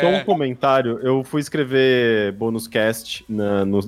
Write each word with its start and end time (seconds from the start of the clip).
Só 0.00 0.08
um 0.10 0.22
comentário, 0.22 1.00
eu 1.02 1.24
fui 1.24 1.40
escrever 1.40 2.30
bônus 2.34 2.68
cast 2.68 3.24
na, 3.28 3.64
no, 3.64 3.80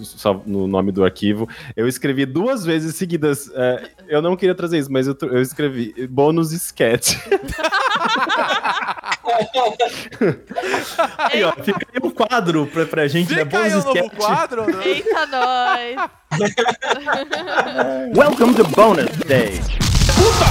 no, 0.44 0.66
nome 0.66 0.90
do 0.90 1.04
arquivo. 1.04 1.48
Eu 1.76 1.86
escrevi 1.86 2.26
duas 2.26 2.64
vezes 2.64 2.96
seguidas. 2.96 3.48
É, 3.54 3.90
eu 4.08 4.20
não 4.20 4.34
queria 4.34 4.56
trazer 4.56 4.80
isso, 4.80 4.90
mas 4.90 5.06
eu, 5.06 5.16
eu 5.22 5.40
escrevi 5.40 6.08
bônus 6.08 6.50
sketch. 6.50 7.14
aí, 11.16 11.44
ó, 11.44 11.52
fica 11.62 11.86
aí 11.94 12.00
um 12.02 12.10
quadro 12.10 12.66
pra, 12.66 12.86
pra 12.86 13.06
gente, 13.06 13.32
né? 13.32 13.44
Fica 13.44 13.60
né? 13.60 13.68
Bônus 13.68 13.86
aí 13.86 13.92
sketch. 13.92 14.16
quadro, 14.16 14.66
né? 14.66 14.82
Eita, 14.84 15.26
nós! 15.26 15.94
Welcome 18.18 18.54
to 18.54 18.64
Bonus 18.64 19.16
Day! 19.28 19.60
Puta! 20.16 20.46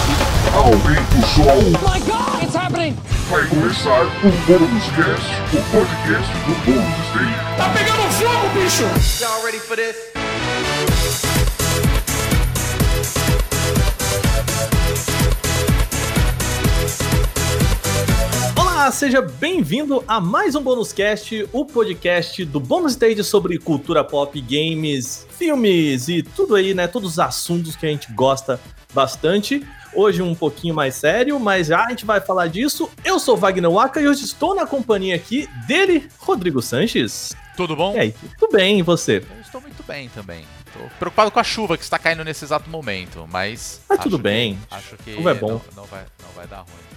Aumenta 0.55 1.17
o 1.17 1.21
som! 1.27 1.51
Oh 1.51 1.89
my 1.91 1.99
god, 1.99 2.43
it's 2.43 2.55
happening! 2.55 2.95
Vai 3.29 3.47
começar 3.47 4.05
o 4.05 4.31
Bônus 4.47 4.85
Cast, 4.95 5.29
o 5.53 5.61
podcast 5.71 6.33
do 6.33 6.55
Bônus 6.65 7.09
Day. 7.13 7.29
Tá 7.57 7.69
pegando 7.69 8.01
fogo, 8.13 8.49
bicho! 8.55 8.81
Y'all 9.21 9.45
ready 9.45 9.59
for 9.59 9.77
this? 9.77 9.95
Olá, 18.57 18.91
seja 18.91 19.21
bem-vindo 19.21 20.03
a 20.07 20.19
mais 20.19 20.55
um 20.55 20.63
Bônus 20.63 20.91
Cast, 20.91 21.47
o 21.53 21.63
podcast 21.63 22.43
do 22.45 22.59
Bônus 22.59 22.93
Stage 22.93 23.23
sobre 23.23 23.59
cultura 23.59 24.03
pop, 24.03 24.41
games, 24.41 25.27
filmes 25.37 26.09
e 26.09 26.23
tudo 26.23 26.55
aí, 26.55 26.73
né? 26.73 26.87
Todos 26.87 27.11
os 27.11 27.19
assuntos 27.19 27.75
que 27.75 27.85
a 27.85 27.89
gente 27.89 28.11
gosta 28.11 28.59
bastante. 28.91 29.63
Hoje 29.93 30.21
um 30.21 30.35
pouquinho 30.35 30.73
mais 30.73 30.95
sério, 30.95 31.39
mas 31.39 31.67
já 31.67 31.85
a 31.85 31.89
gente 31.89 32.05
vai 32.05 32.21
falar 32.21 32.47
disso. 32.47 32.89
Eu 33.03 33.19
sou 33.19 33.35
Wagner 33.35 33.71
Waka 33.71 33.99
e 33.99 34.07
hoje 34.07 34.23
estou 34.23 34.53
na 34.53 34.65
companhia 34.67 35.15
aqui 35.15 35.49
dele, 35.67 36.07
Rodrigo 36.19 36.61
Sanches. 36.61 37.35
Tudo 37.57 37.75
bom? 37.75 37.95
E 37.95 37.99
aí, 37.99 38.15
tudo 38.37 38.51
bem, 38.51 38.79
e 38.79 38.81
você? 38.81 39.17
Eu 39.17 39.41
estou 39.41 39.59
muito 39.59 39.83
bem 39.83 40.07
também. 40.09 40.45
Estou 40.65 40.87
preocupado 40.99 41.31
com 41.31 41.39
a 41.39 41.43
chuva 41.43 41.77
que 41.77 41.83
está 41.83 41.97
caindo 41.97 42.23
nesse 42.23 42.45
exato 42.45 42.69
momento, 42.69 43.27
mas. 43.29 43.81
Mas 43.89 43.99
tudo 43.99 44.17
bem. 44.17 44.59
Que, 44.69 44.75
acho 44.75 44.95
que 44.97 45.15
chuva 45.15 45.31
é 45.31 45.33
bom. 45.33 45.49
Não, 45.51 45.61
não, 45.77 45.85
vai, 45.85 46.05
não 46.23 46.29
vai 46.35 46.47
dar 46.47 46.59
ruim. 46.59 46.89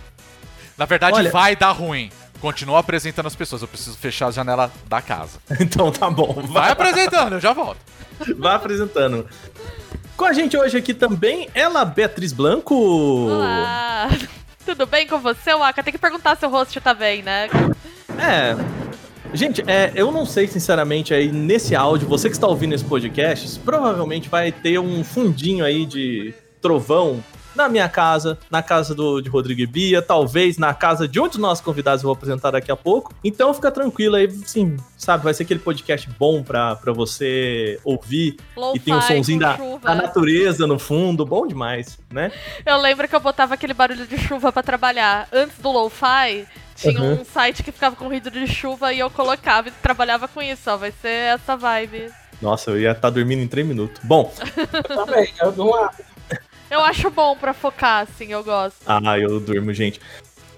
Na 0.77 0.85
verdade, 0.85 1.17
Olha... 1.17 1.31
vai 1.31 1.57
dar 1.57 1.73
ruim. 1.73 2.11
Continua 2.41 2.81
apresentando 2.81 3.27
as 3.27 3.37
pessoas. 3.37 3.63
Eu 3.63 3.69
preciso 3.69 3.97
fechar 3.97 4.29
a 4.29 4.31
janela 4.31 4.71
da 4.87 5.01
casa. 5.01 5.39
então 5.59 5.91
tá 5.91 6.11
bom. 6.11 6.33
Vai, 6.33 6.49
vai 6.49 6.71
apresentando, 6.73 7.35
eu 7.35 7.41
já 7.41 7.53
volto. 7.53 7.81
Vai 8.37 8.55
apresentando. 8.55 9.29
Com 10.17 10.25
a 10.25 10.33
gente 10.33 10.57
hoje 10.57 10.77
aqui 10.77 10.95
também, 10.95 11.49
ela, 11.55 11.85
Beatriz 11.85 12.33
Blanco. 12.33 12.75
Olá! 12.75 14.09
Tudo 14.65 14.87
bem 14.87 15.07
com 15.07 15.19
você, 15.19 15.55
Waka? 15.55 15.83
Tem 15.83 15.93
que 15.93 15.99
perguntar 15.99 16.37
se 16.37 16.47
o 16.47 16.49
host 16.49 16.81
tá 16.81 16.95
bem, 16.95 17.23
né? 17.23 17.49
É. 18.19 18.55
Gente, 19.35 19.63
é, 19.67 19.91
eu 19.95 20.13
não 20.13 20.27
sei 20.27 20.47
sinceramente 20.47 21.15
aí 21.15 21.33
nesse 21.33 21.75
áudio, 21.75 22.07
você 22.07 22.29
que 22.29 22.37
está 22.37 22.47
ouvindo 22.47 22.75
esse 22.75 22.85
podcast, 22.85 23.59
provavelmente 23.61 24.29
vai 24.29 24.53
ter 24.53 24.79
um 24.79 25.03
fundinho 25.03 25.65
aí 25.65 25.87
de 25.87 26.35
trovão 26.61 27.25
na 27.55 27.69
minha 27.69 27.89
casa, 27.89 28.39
na 28.51 28.63
casa 28.63 28.95
do, 28.95 29.21
de 29.21 29.29
Rodrigo 29.29 29.61
e 29.61 29.67
Bia, 29.67 30.03
talvez 30.03 30.59
na 30.59 30.75
casa 30.75 31.07
de 31.07 31.21
um 31.21 31.29
dos 31.29 31.39
nossos 31.39 31.65
convidados 31.65 32.03
eu 32.03 32.09
vou 32.09 32.15
apresentar 32.15 32.51
daqui 32.51 32.71
a 32.71 32.77
pouco. 32.77 33.15
Então 33.23 33.53
fica 33.55 33.71
tranquilo 33.71 34.17
aí, 34.17 34.31
sim, 34.31 34.77
sabe? 34.97 35.25
Vai 35.25 35.35
ser 35.35 35.45
aquele 35.45 35.61
podcast 35.61 36.09
bom 36.19 36.43
pra, 36.43 36.77
pra 36.77 36.93
você 36.93 37.79
ouvir 37.85 38.37
Low 38.57 38.77
e 38.77 38.81
tem 38.81 38.95
um 38.95 39.01
somzinho 39.01 39.41
da, 39.41 39.57
da, 39.57 39.95
natureza 39.95 40.67
no 40.67 40.79
fundo, 40.79 41.25
bom 41.25 41.47
demais, 41.47 41.99
né? 42.11 42.33
Eu 42.65 42.77
lembro 42.79 43.09
que 43.09 43.15
eu 43.15 43.21
botava 43.21 43.55
aquele 43.55 43.75
barulho 43.75 44.07
de 44.07 44.19
chuva 44.19 44.53
para 44.53 44.63
trabalhar. 44.63 45.29
Antes 45.33 45.59
do 45.59 45.71
lo-fi, 45.71 46.47
tinha 46.77 47.01
uhum. 47.01 47.21
um 47.21 47.25
site 47.25 47.63
que 47.63 47.73
ficava 47.73 47.97
com 47.97 48.07
ruído 48.07 48.31
de 48.31 48.47
chuva 48.47 48.93
e 48.93 48.99
eu 48.99 49.11
colocava 49.11 49.69
e 49.69 49.73
trabalhava 49.73 50.27
com 50.29 50.43
isso, 50.43 50.71
ó. 50.71 50.77
Vai 50.77 50.93
ser 50.93 51.35
essa 51.35 51.57
vibe. 51.57 52.11
Nossa, 52.41 52.73
eu 52.73 52.81
ia 52.81 52.91
estar 52.91 53.03
tá 53.03 53.11
dormindo 53.11 53.41
em 53.41 53.47
3 53.47 53.67
minutos. 53.67 54.01
Bom. 54.03 54.33
eu 54.89 54.97
também, 54.97 55.33
eu 55.41 55.51
uma 55.51 55.91
eu 56.73 56.81
acho 56.81 57.11
bom 57.11 57.37
pra 57.37 57.53
focar, 57.53 58.03
assim, 58.03 58.33
eu 58.33 58.43
gosto. 58.43 58.79
Ah, 58.87 59.19
eu 59.19 59.39
durmo, 59.39 59.73
gente. 59.75 60.01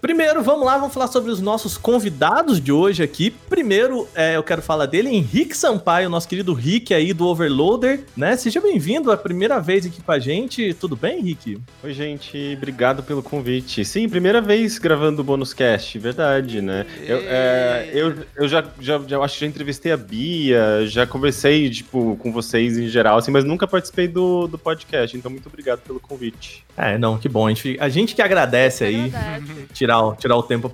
Primeiro, 0.05 0.43
vamos 0.43 0.67
lá, 0.67 0.77
vamos 0.77 0.93
falar 0.93 1.07
sobre 1.07 1.31
os 1.31 1.41
nossos 1.41 1.79
convidados 1.79 2.61
de 2.61 2.71
hoje 2.71 3.03
aqui. 3.03 3.31
Primeiro, 3.31 4.07
é, 4.15 4.37
eu 4.37 4.43
quero 4.43 4.61
falar 4.61 4.85
dele, 4.85 5.09
Henrique 5.09 5.57
Sampaio, 5.57 6.11
nosso 6.11 6.29
querido 6.29 6.53
Rick 6.53 6.93
aí 6.93 7.15
do 7.15 7.27
Overloader, 7.27 8.05
né? 8.15 8.37
Seja 8.37 8.61
bem-vindo, 8.61 9.11
a 9.11 9.17
primeira 9.17 9.59
vez 9.61 9.87
aqui 9.87 10.03
com 10.03 10.13
a 10.13 10.19
gente. 10.19 10.75
Tudo 10.75 10.95
bem, 10.95 11.21
Henrique? 11.21 11.59
Oi, 11.83 11.95
gente, 11.95 12.53
obrigado 12.55 13.03
pelo 13.03 13.23
convite. 13.23 13.83
Sim, 13.83 14.07
primeira 14.07 14.43
vez 14.43 14.79
gravando 14.79 15.23
o 15.23 15.25
Bônus 15.25 15.55
Cast, 15.55 15.99
verdade, 15.99 16.61
né? 16.61 16.85
Eu, 17.01 17.19
é, 17.23 17.91
eu, 17.95 18.15
eu 18.37 18.47
já, 18.47 18.63
já, 18.79 19.01
já 19.07 19.19
acho 19.21 19.35
que 19.37 19.41
já 19.41 19.47
entrevistei 19.47 19.91
a 19.91 19.97
Bia, 19.97 20.87
já 20.87 21.07
conversei, 21.07 21.71
tipo, 21.71 22.19
com 22.21 22.31
vocês 22.31 22.77
em 22.77 22.89
geral, 22.89 23.17
assim, 23.17 23.31
mas 23.31 23.43
nunca 23.43 23.67
participei 23.67 24.07
do, 24.07 24.47
do 24.49 24.59
podcast, 24.59 25.17
então 25.17 25.31
muito 25.31 25.47
obrigado 25.47 25.81
pelo 25.81 25.99
convite. 25.99 26.63
É, 26.77 26.99
não, 26.99 27.17
que 27.17 27.29
bom. 27.29 27.47
A 27.47 27.51
gente, 27.51 27.77
a 27.81 27.89
gente 27.89 28.15
que 28.15 28.21
agradece 28.21 28.85
aí, 28.85 29.13
tirar 29.73 29.94
tirar, 29.95 30.17
tirar 30.17 30.37
o 30.37 30.43
tempo 30.43 30.71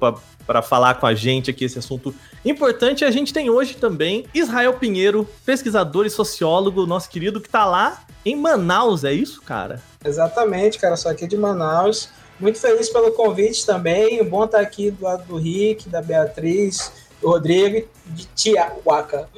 para 0.46 0.62
falar 0.62 0.94
com 0.94 1.06
a 1.06 1.14
gente 1.14 1.50
aqui 1.50 1.64
esse 1.64 1.78
assunto 1.78 2.14
importante. 2.44 3.04
A 3.04 3.10
gente 3.10 3.32
tem 3.32 3.50
hoje 3.50 3.74
também 3.74 4.24
Israel 4.34 4.74
Pinheiro, 4.74 5.28
pesquisador 5.44 6.06
e 6.06 6.10
sociólogo, 6.10 6.86
nosso 6.86 7.08
querido, 7.08 7.40
que 7.40 7.48
está 7.48 7.64
lá 7.64 8.02
em 8.24 8.36
Manaus, 8.36 9.04
é 9.04 9.12
isso, 9.12 9.40
cara? 9.42 9.82
Exatamente, 10.04 10.78
cara, 10.78 10.96
sou 10.96 11.10
aqui 11.10 11.26
de 11.26 11.36
Manaus. 11.36 12.08
Muito 12.38 12.58
feliz 12.58 12.88
pelo 12.88 13.12
convite 13.12 13.66
também. 13.66 14.24
Bom 14.24 14.44
estar 14.44 14.60
aqui 14.60 14.90
do 14.90 15.04
lado 15.04 15.24
do 15.26 15.36
Rick, 15.36 15.88
da 15.90 16.00
Beatriz, 16.00 16.90
Rodrigo 17.22 17.86
de 18.06 18.26
Tiahuaca. 18.34 19.28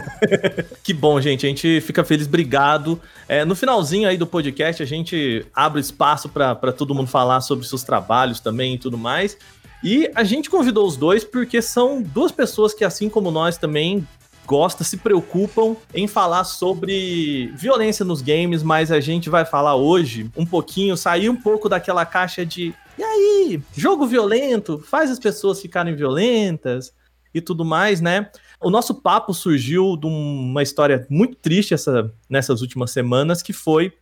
que 0.82 0.92
bom, 0.92 1.20
gente. 1.20 1.46
A 1.46 1.48
gente 1.48 1.80
fica 1.80 2.04
feliz. 2.04 2.26
Obrigado. 2.26 3.00
É, 3.28 3.44
no 3.44 3.54
finalzinho 3.54 4.08
aí 4.08 4.16
do 4.16 4.26
podcast, 4.26 4.82
a 4.82 4.86
gente 4.86 5.46
abre 5.54 5.80
espaço 5.80 6.28
para 6.28 6.72
todo 6.72 6.94
mundo 6.94 7.08
falar 7.08 7.40
sobre 7.40 7.66
seus 7.66 7.82
trabalhos 7.82 8.40
também 8.40 8.74
e 8.74 8.78
tudo 8.78 8.96
mais. 8.96 9.36
E 9.82 10.10
a 10.14 10.24
gente 10.24 10.48
convidou 10.48 10.86
os 10.86 10.96
dois 10.96 11.24
porque 11.24 11.60
são 11.60 12.00
duas 12.00 12.30
pessoas 12.30 12.72
que, 12.72 12.84
assim 12.84 13.08
como 13.08 13.30
nós, 13.30 13.56
também 13.56 14.06
gostam, 14.46 14.84
se 14.84 14.96
preocupam 14.96 15.76
em 15.94 16.06
falar 16.06 16.44
sobre 16.44 17.52
violência 17.56 18.04
nos 18.04 18.22
games, 18.22 18.62
mas 18.62 18.90
a 18.90 19.00
gente 19.00 19.30
vai 19.30 19.44
falar 19.44 19.76
hoje 19.76 20.30
um 20.36 20.44
pouquinho, 20.44 20.96
sair 20.96 21.28
um 21.28 21.36
pouco 21.36 21.68
daquela 21.68 22.04
caixa 22.04 22.44
de 22.44 22.74
e 22.98 23.02
aí, 23.02 23.62
jogo 23.74 24.06
violento 24.06 24.78
faz 24.78 25.10
as 25.10 25.18
pessoas 25.18 25.60
ficarem 25.60 25.94
violentas 25.94 26.92
e 27.34 27.40
tudo 27.40 27.64
mais, 27.64 28.00
né? 28.00 28.30
O 28.60 28.70
nosso 28.70 28.94
papo 28.94 29.34
surgiu 29.34 29.96
de 29.96 30.06
uma 30.06 30.62
história 30.62 31.06
muito 31.10 31.36
triste 31.36 31.74
essa, 31.74 32.12
nessas 32.28 32.60
últimas 32.60 32.90
semanas, 32.90 33.42
que 33.42 33.52
foi 33.52 33.92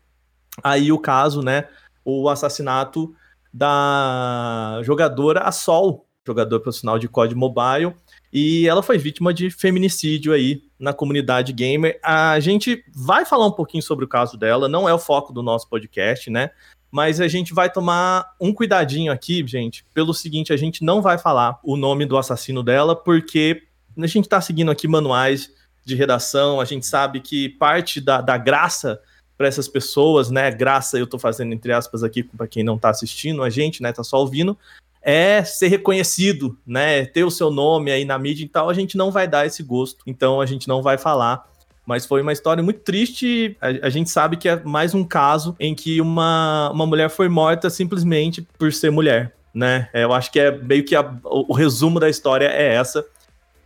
aí 0.63 0.93
o 0.93 0.99
caso, 0.99 1.43
né? 1.43 1.69
O 2.05 2.29
assassinato 2.29 3.15
da 3.53 4.81
jogadora 4.83 5.41
a 5.41 5.53
Sol, 5.53 6.07
jogador 6.27 6.61
profissional 6.61 6.99
de 6.99 7.09
COD 7.09 7.35
Mobile, 7.35 7.95
e 8.33 8.69
ela 8.69 8.83
foi 8.83 8.99
vítima 8.99 9.35
de 9.35 9.51
feminicídio 9.51 10.33
aí 10.33 10.63
na 10.79 10.93
comunidade 10.93 11.53
gamer. 11.53 11.99
A 12.03 12.39
gente 12.39 12.85
vai 12.95 13.25
falar 13.25 13.47
um 13.47 13.53
pouquinho 13.53 13.83
sobre 13.83 14.05
o 14.05 14.09
caso 14.09 14.37
dela, 14.37 14.69
não 14.69 14.89
é 14.89 14.95
o 14.95 14.99
foco 14.99 15.33
do 15.33 15.43
nosso 15.43 15.69
podcast, 15.69 16.31
né? 16.31 16.51
Mas 16.91 17.21
a 17.21 17.29
gente 17.29 17.55
vai 17.55 17.71
tomar 17.71 18.35
um 18.41 18.53
cuidadinho 18.53 19.13
aqui, 19.13 19.47
gente, 19.47 19.85
pelo 19.95 20.13
seguinte: 20.13 20.53
a 20.53 20.57
gente 20.57 20.85
não 20.85 21.01
vai 21.01 21.19
falar 21.19 21.59
o 21.63 21.77
nome 21.77 22.05
do 22.05 22.19
assassino 22.19 22.63
dela, 22.63 22.97
porque 22.97 23.63
a 23.97 24.07
gente 24.07 24.25
está 24.25 24.41
seguindo 24.41 24.71
aqui 24.71 24.89
manuais 24.89 25.51
de 25.85 25.95
redação, 25.95 26.61
a 26.61 26.65
gente 26.65 26.87
sabe 26.87 27.21
que 27.21 27.49
parte 27.49 28.01
da, 28.01 28.21
da 28.21 28.37
graça 28.37 29.01
para 29.37 29.49
essas 29.49 29.69
pessoas, 29.69 30.31
né? 30.31 30.51
Graça, 30.51 30.99
eu 30.99 31.05
estou 31.05 31.19
fazendo 31.19 31.55
entre 31.55 31.73
aspas 31.73 32.03
aqui 32.03 32.23
para 32.23 32.47
quem 32.47 32.63
não 32.63 32.77
está 32.77 32.91
assistindo, 32.91 33.43
a 33.43 33.49
gente, 33.49 33.83
né, 33.83 33.93
tá 33.93 34.05
só 34.05 34.19
ouvindo, 34.19 34.57
é 35.01 35.43
ser 35.45 35.69
reconhecido, 35.69 36.59
né? 36.67 37.07
Ter 37.07 37.25
o 37.25 37.31
seu 37.31 37.51
nome 37.51 37.91
aí 37.91 38.05
na 38.05 38.19
mídia 38.19 38.45
e 38.45 38.49
tal, 38.49 38.69
a 38.69 38.75
gente 38.75 38.97
não 38.99 39.11
vai 39.11 39.27
dar 39.27 39.47
esse 39.47 39.63
gosto. 39.63 40.03
Então 40.07 40.41
a 40.41 40.47
gente 40.47 40.69
não 40.69 40.83
vai 40.83 40.99
falar 40.99 41.50
mas 41.91 42.07
foi 42.07 42.23
uma 42.23 42.33
história 42.33 42.63
muito 42.63 42.83
triste. 42.83 43.57
A, 43.61 43.89
a, 43.89 43.91
gente 43.91 44.09
sabe 44.11 44.37
que 44.37 44.49
é 44.49 44.63
mais 44.63 44.95
um 44.95 45.03
caso 45.03 45.57
em 45.59 45.75
que 45.75 46.01
uma, 46.01 46.71
uma 46.73 46.87
mulher 46.87 47.11
foi 47.11 47.29
morta 47.29 47.69
simplesmente 47.69 48.47
por 48.57 48.73
ser 48.73 48.93
mulher, 48.93 49.35
né? 49.53 49.89
É, 49.93 50.05
eu 50.05 50.13
acho 50.13 50.31
que 50.31 50.39
é 50.39 50.57
meio 50.57 50.85
que 50.85 50.95
a, 50.95 51.01
o, 51.25 51.51
o 51.51 51.53
resumo 51.53 51.99
da 51.99 52.09
história 52.09 52.47
é 52.47 52.75
essa. 52.75 53.05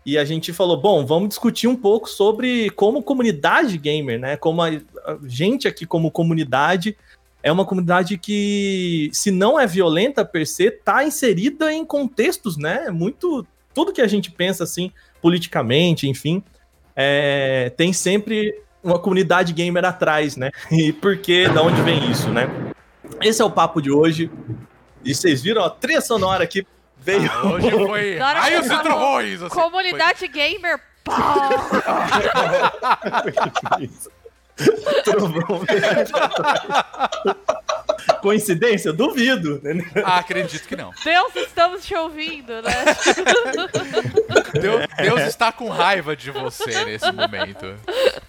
E 0.07 0.17
a 0.17 0.25
gente 0.25 0.55
falou, 0.55 0.81
bom, 0.81 1.05
vamos 1.05 1.29
discutir 1.29 1.69
um 1.69 1.77
pouco 1.77 2.09
sobre 2.09 2.71
como 2.71 3.03
comunidade 3.03 3.77
gamer, 3.77 4.19
né? 4.19 4.39
Como 4.39 4.63
a, 4.63 4.71
gente 5.27 5.69
aqui 5.69 5.85
como 5.85 6.11
comunidade 6.11 6.97
é 7.43 7.53
uma 7.53 7.67
comunidade 7.67 8.17
que, 8.17 9.11
se 9.13 9.31
não 9.31 9.61
é 9.61 9.67
violenta 9.67 10.25
per 10.25 10.47
se, 10.47 10.71
tá 10.71 11.05
inserida 11.05 11.71
em 11.71 11.85
contextos, 11.85 12.57
né? 12.57 12.89
Muito 12.91 13.47
tudo 13.75 13.93
que 13.93 14.01
a 14.01 14.07
gente 14.07 14.31
pensa 14.31 14.65
assim 14.65 14.91
politicamente, 15.21 16.09
enfim, 16.09 16.43
é, 16.97 17.73
tem 17.77 17.93
sempre 17.93 18.55
uma 18.83 18.99
comunidade 18.99 19.53
gamer 19.53 19.85
atrás, 19.85 20.37
né? 20.37 20.51
E 20.71 20.93
por 20.93 21.19
que, 21.19 21.49
da 21.49 21.63
onde 21.63 21.81
vem 21.83 22.11
isso, 22.11 22.29
né? 22.31 22.49
Esse 23.23 23.43
é 23.43 23.45
o 23.45 23.51
papo 23.51 23.81
de 23.81 23.91
hoje. 23.91 24.31
E 25.05 25.15
vocês 25.15 25.43
viram 25.43 25.65
a 25.65 25.71
trilha 25.71 26.01
sonora 26.01 26.45
aqui 26.45 26.67
Veio. 27.05 27.31
Ah, 27.31 27.47
hoje 27.49 27.71
foi. 27.71 28.17
Na 28.17 28.29
hora 28.29 28.41
que 28.41 28.47
Aí 28.47 28.61
os 28.61 28.67
trovões! 28.67 29.43
assim, 29.43 29.55
Comunidade 29.55 30.27
gamer, 30.27 30.81
pá! 31.05 31.51
Trovão. 35.05 35.63
Coincidência? 38.21 38.93
Duvido. 38.93 39.61
Ah, 40.05 40.19
acredito 40.19 40.67
que 40.67 40.77
não. 40.77 40.91
Deus, 41.05 41.37
estamos 41.37 41.85
te 41.85 41.95
ouvindo, 41.95 42.53
né? 42.63 42.73
Deus, 44.61 44.87
Deus 44.97 45.21
está 45.23 45.53
com 45.53 45.69
raiva 45.69 46.17
de 46.17 46.31
você 46.31 46.85
nesse 46.85 47.11
momento. 47.13 47.75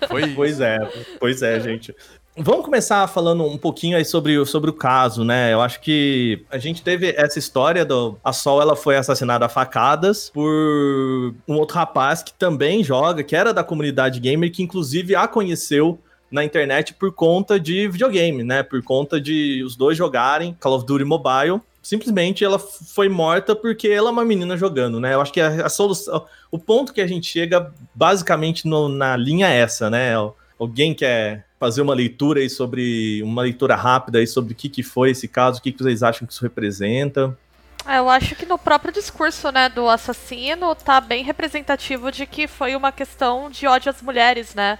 Foi 0.07 0.23
isso. 0.23 0.35
Pois 0.35 0.59
é, 0.59 0.77
pois 1.19 1.41
é, 1.41 1.59
gente. 1.59 1.95
Vamos 2.37 2.65
começar 2.65 3.07
falando 3.07 3.45
um 3.45 3.57
pouquinho 3.57 3.95
aí 3.95 4.03
sobre, 4.03 4.37
o- 4.37 4.45
sobre 4.45 4.69
o 4.69 4.73
caso, 4.73 5.23
né? 5.23 5.53
Eu 5.53 5.61
acho 5.61 5.79
que 5.79 6.43
a 6.51 6.57
gente 6.57 6.81
teve 6.83 7.13
essa 7.15 7.39
história 7.39 7.85
do. 7.85 8.17
A 8.21 8.33
Sol 8.33 8.61
ela 8.61 8.75
foi 8.75 8.97
assassinada 8.97 9.45
a 9.45 9.49
facadas 9.49 10.29
por 10.33 11.33
um 11.47 11.55
outro 11.55 11.77
rapaz 11.77 12.21
que 12.21 12.33
também 12.33 12.83
joga, 12.83 13.23
que 13.23 13.35
era 13.37 13.53
da 13.53 13.63
comunidade 13.63 14.19
gamer, 14.19 14.51
que 14.51 14.61
inclusive 14.61 15.15
a 15.15 15.29
conheceu 15.29 15.97
na 16.31 16.43
internet 16.43 16.93
por 16.93 17.11
conta 17.13 17.59
de 17.59 17.87
videogame, 17.87 18.43
né? 18.43 18.63
Por 18.63 18.81
conta 18.83 19.19
de 19.21 19.63
os 19.63 19.75
dois 19.75 19.97
jogarem 19.97 20.55
Call 20.59 20.73
of 20.75 20.85
Duty 20.85 21.05
Mobile. 21.05 21.61
Simplesmente 21.81 22.43
ela 22.43 22.57
foi 22.57 23.07
morta 23.07 23.55
porque 23.55 23.87
ela 23.87 24.09
é 24.09 24.11
uma 24.11 24.25
menina 24.25 24.57
jogando, 24.57 24.99
né? 24.99 25.13
Eu 25.13 25.21
acho 25.21 25.31
que 25.31 25.39
a, 25.39 25.65
a 25.65 25.69
solução. 25.69 26.25
O 26.49 26.57
ponto 26.57 26.91
que 26.93 26.99
a 27.01 27.07
gente 27.07 27.27
chega, 27.27 27.71
basicamente, 27.93 28.67
no- 28.67 28.89
na 28.89 29.15
linha 29.15 29.47
é 29.47 29.57
essa, 29.59 29.89
né? 29.89 30.13
Alguém 30.57 30.93
quer 30.95 31.45
fazer 31.59 31.81
uma 31.81 31.93
leitura 31.93 32.39
aí 32.39 32.49
sobre. 32.49 33.21
Uma 33.23 33.41
leitura 33.43 33.75
rápida 33.75 34.17
aí 34.19 34.25
sobre 34.27 34.53
o 34.53 34.55
que, 34.55 34.67
que 34.69 34.81
foi 34.81 35.11
esse 35.11 35.27
caso, 35.27 35.59
o 35.59 35.61
que, 35.61 35.71
que 35.71 35.83
vocês 35.83 36.01
acham 36.01 36.25
que 36.25 36.33
isso 36.33 36.41
representa? 36.41 37.37
É, 37.85 37.99
Eu 37.99 38.09
acho 38.09 38.35
que 38.35 38.45
no 38.47 38.57
próprio 38.57 38.91
discurso, 38.91 39.51
né, 39.51 39.69
do 39.69 39.87
assassino 39.87 40.73
tá 40.73 40.99
bem 40.99 41.23
representativo 41.23 42.11
de 42.11 42.25
que 42.25 42.47
foi 42.47 42.75
uma 42.75 42.91
questão 42.91 43.49
de 43.51 43.67
ódio 43.67 43.91
às 43.91 44.01
mulheres, 44.01 44.55
né? 44.55 44.79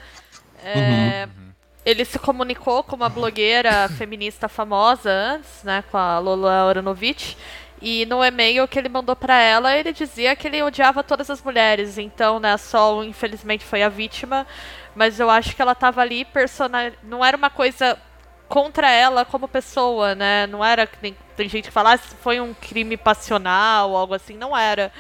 É, 0.65 1.27
Ele 1.85 2.03
se 2.03 2.17
comunicou 2.17 2.83
com 2.83 2.95
uma 2.95 3.09
blogueira 3.09 3.88
feminista 3.89 4.50
famosa 4.50 5.09
antes, 5.12 5.63
né, 5.63 5.83
com 5.91 5.97
a 5.97 6.17
Lola 6.17 6.65
Oranovich, 6.65 7.38
e 7.81 8.06
no 8.06 8.23
e-mail 8.23 8.67
que 8.67 8.79
ele 8.79 8.89
mandou 8.89 9.15
pra 9.15 9.39
ela, 9.39 9.75
ele 9.77 9.94
dizia 9.94 10.35
que 10.35 10.47
ele 10.47 10.63
odiava 10.63 11.03
todas 11.03 11.29
as 11.29 11.44
mulheres. 11.44 11.97
Então, 11.97 12.39
né, 12.39 12.53
a 12.53 12.57
Sol 12.57 13.03
infelizmente 13.03 13.63
foi 13.63 13.83
a 13.83 13.89
vítima, 13.89 14.47
mas 14.95 15.19
eu 15.19 15.29
acho 15.29 15.56
que 15.56 15.62
ela 15.62 15.75
tava 15.75 16.01
ali 16.01 16.25
personal, 16.25 16.91
não 17.03 17.23
era 17.23 17.38
uma 17.38 17.50
coisa 17.50 17.97
contra 18.47 18.89
ela 18.89 19.25
como 19.25 19.47
pessoa, 19.47 20.15
né? 20.15 20.47
Não 20.47 20.63
era 20.63 20.88
que 20.88 20.97
tem 21.35 21.50
gente 21.50 21.65
que 21.65 21.71
fala 21.71 21.94
ah, 21.94 21.97
foi 21.97 22.39
um 22.39 22.53
crime 22.53 22.95
passional, 22.97 23.95
algo 23.95 24.13
assim, 24.13 24.35
não 24.38 24.56
era. 24.56 24.91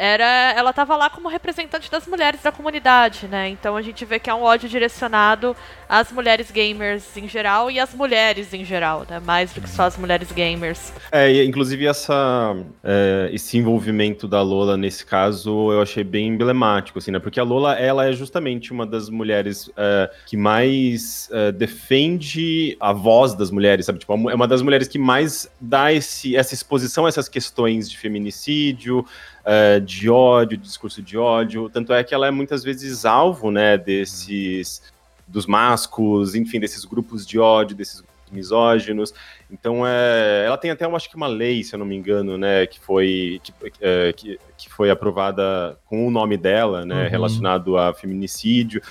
Era, 0.00 0.54
ela 0.56 0.72
tava 0.72 0.94
lá 0.94 1.10
como 1.10 1.28
representante 1.28 1.90
das 1.90 2.06
mulheres 2.06 2.40
da 2.40 2.52
comunidade, 2.52 3.26
né? 3.26 3.48
Então 3.48 3.76
a 3.76 3.82
gente 3.82 4.04
vê 4.04 4.20
que 4.20 4.30
é 4.30 4.34
um 4.34 4.42
ódio 4.42 4.68
direcionado 4.68 5.56
às 5.88 6.12
mulheres 6.12 6.50
gamers 6.50 7.16
em 7.16 7.28
geral 7.28 7.70
e 7.70 7.80
às 7.80 7.94
mulheres 7.94 8.52
em 8.52 8.64
geral, 8.64 9.06
né? 9.08 9.20
Mais 9.24 9.52
do 9.52 9.60
que 9.60 9.70
só 9.70 9.84
as 9.84 9.96
mulheres 9.96 10.30
gamers. 10.32 10.92
É, 11.10 11.44
inclusive 11.44 11.86
essa, 11.86 12.56
é, 12.84 13.30
esse 13.32 13.56
envolvimento 13.56 14.28
da 14.28 14.42
Lola 14.42 14.76
nesse 14.76 15.04
caso 15.06 15.72
eu 15.72 15.80
achei 15.80 16.04
bem 16.04 16.28
emblemático, 16.28 16.98
assim, 16.98 17.10
né? 17.10 17.18
Porque 17.18 17.40
a 17.40 17.42
Lola, 17.42 17.74
ela 17.74 18.06
é 18.06 18.12
justamente 18.12 18.72
uma 18.72 18.86
das 18.86 19.08
mulheres 19.08 19.70
é, 19.76 20.10
que 20.26 20.36
mais 20.36 21.28
é, 21.32 21.52
defende 21.52 22.76
a 22.78 22.92
voz 22.92 23.34
das 23.34 23.50
mulheres, 23.50 23.86
sabe? 23.86 23.98
Tipo, 23.98 24.30
é 24.30 24.34
uma 24.34 24.48
das 24.48 24.60
mulheres 24.60 24.88
que 24.88 24.98
mais 24.98 25.50
dá 25.60 25.92
esse, 25.92 26.36
essa 26.36 26.54
exposição 26.54 27.06
a 27.06 27.08
essas 27.08 27.28
questões 27.28 27.88
de 27.88 27.96
feminicídio, 27.96 29.04
é, 29.44 29.80
de 29.80 30.10
ódio, 30.10 30.58
de 30.58 30.64
discurso 30.64 31.00
de 31.00 31.16
ódio. 31.16 31.70
Tanto 31.70 31.92
é 31.92 32.04
que 32.04 32.14
ela 32.14 32.26
é 32.26 32.30
muitas 32.30 32.62
vezes 32.62 33.04
alvo, 33.04 33.50
né, 33.50 33.78
desses 33.78 34.82
dos 35.28 35.46
mascos, 35.46 36.34
enfim, 36.34 36.58
desses 36.58 36.84
grupos 36.84 37.26
de 37.26 37.38
ódio, 37.38 37.76
desses 37.76 38.02
misóginos. 38.32 39.14
Então, 39.50 39.86
é, 39.86 40.44
ela 40.46 40.58
tem 40.58 40.70
até, 40.70 40.84
eu 40.84 40.94
acho 40.96 41.08
que 41.08 41.16
uma 41.16 41.26
lei, 41.26 41.62
se 41.62 41.74
eu 41.74 41.78
não 41.78 41.86
me 41.86 41.94
engano, 41.96 42.36
né, 42.36 42.66
que 42.66 42.78
foi 42.80 43.40
que, 43.42 43.52
é, 43.80 44.12
que, 44.12 44.38
que 44.56 44.68
foi 44.70 44.90
aprovada 44.90 45.78
com 45.86 46.06
o 46.06 46.10
nome 46.10 46.36
dela, 46.36 46.84
né, 46.84 47.04
Uhum. 47.04 47.08
relacionado 47.10 47.78
a 47.78 47.94
feminicídio. 47.94 48.82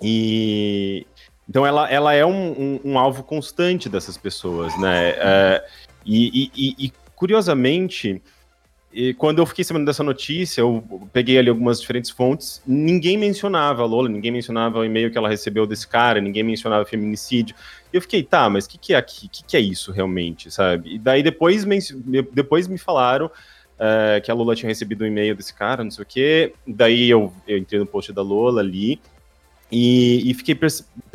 E 0.00 1.06
então 1.48 1.66
ela, 1.66 1.88
ela 1.90 2.12
é 2.12 2.24
um, 2.26 2.50
um- 2.52 2.80
um 2.84 2.98
alvo 2.98 3.22
constante 3.22 3.88
dessas 3.88 4.16
pessoas, 4.18 4.78
né? 4.78 5.10
É, 5.16 5.64
e- 6.04 6.50
e- 6.54 6.74
e, 6.86 6.92
curiosamente, 7.16 8.22
e 8.92 9.12
quando 9.14 9.38
eu 9.38 9.46
fiquei 9.46 9.62
sabendo 9.64 9.84
dessa 9.84 10.02
notícia, 10.02 10.62
eu 10.62 10.82
peguei 11.12 11.38
ali 11.38 11.50
algumas 11.50 11.80
diferentes 11.80 12.10
fontes, 12.10 12.62
ninguém 12.66 13.18
mencionava 13.18 13.82
a 13.82 13.86
Lola, 13.86 14.08
ninguém 14.08 14.30
mencionava 14.30 14.78
o 14.78 14.84
e-mail 14.84 15.10
que 15.10 15.18
ela 15.18 15.28
recebeu 15.28 15.66
desse 15.66 15.86
cara, 15.86 16.20
ninguém 16.20 16.42
mencionava 16.42 16.86
feminicídio. 16.86 17.54
E 17.92 17.96
eu 17.96 18.00
fiquei, 18.00 18.22
tá, 18.22 18.48
mas 18.48 18.64
o 18.64 18.70
que, 18.70 18.78
que 18.78 18.94
é 18.94 18.96
aqui? 18.96 19.26
O 19.26 19.28
que, 19.28 19.44
que 19.44 19.56
é 19.56 19.60
isso 19.60 19.92
realmente, 19.92 20.50
sabe? 20.50 20.94
E 20.94 20.98
daí 20.98 21.22
depois, 21.22 21.66
depois 22.32 22.66
me 22.66 22.78
falaram 22.78 23.30
é, 23.78 24.20
que 24.24 24.30
a 24.30 24.34
Lola 24.34 24.56
tinha 24.56 24.68
recebido 24.68 25.04
um 25.04 25.06
e-mail 25.06 25.36
desse 25.36 25.52
cara, 25.52 25.84
não 25.84 25.90
sei 25.90 26.02
o 26.02 26.06
quê. 26.06 26.54
Daí 26.66 27.10
eu, 27.10 27.32
eu 27.46 27.58
entrei 27.58 27.78
no 27.78 27.86
post 27.86 28.10
da 28.12 28.22
Lola 28.22 28.62
ali. 28.62 28.98
E, 29.70 30.30
e 30.30 30.34
fiquei 30.34 30.58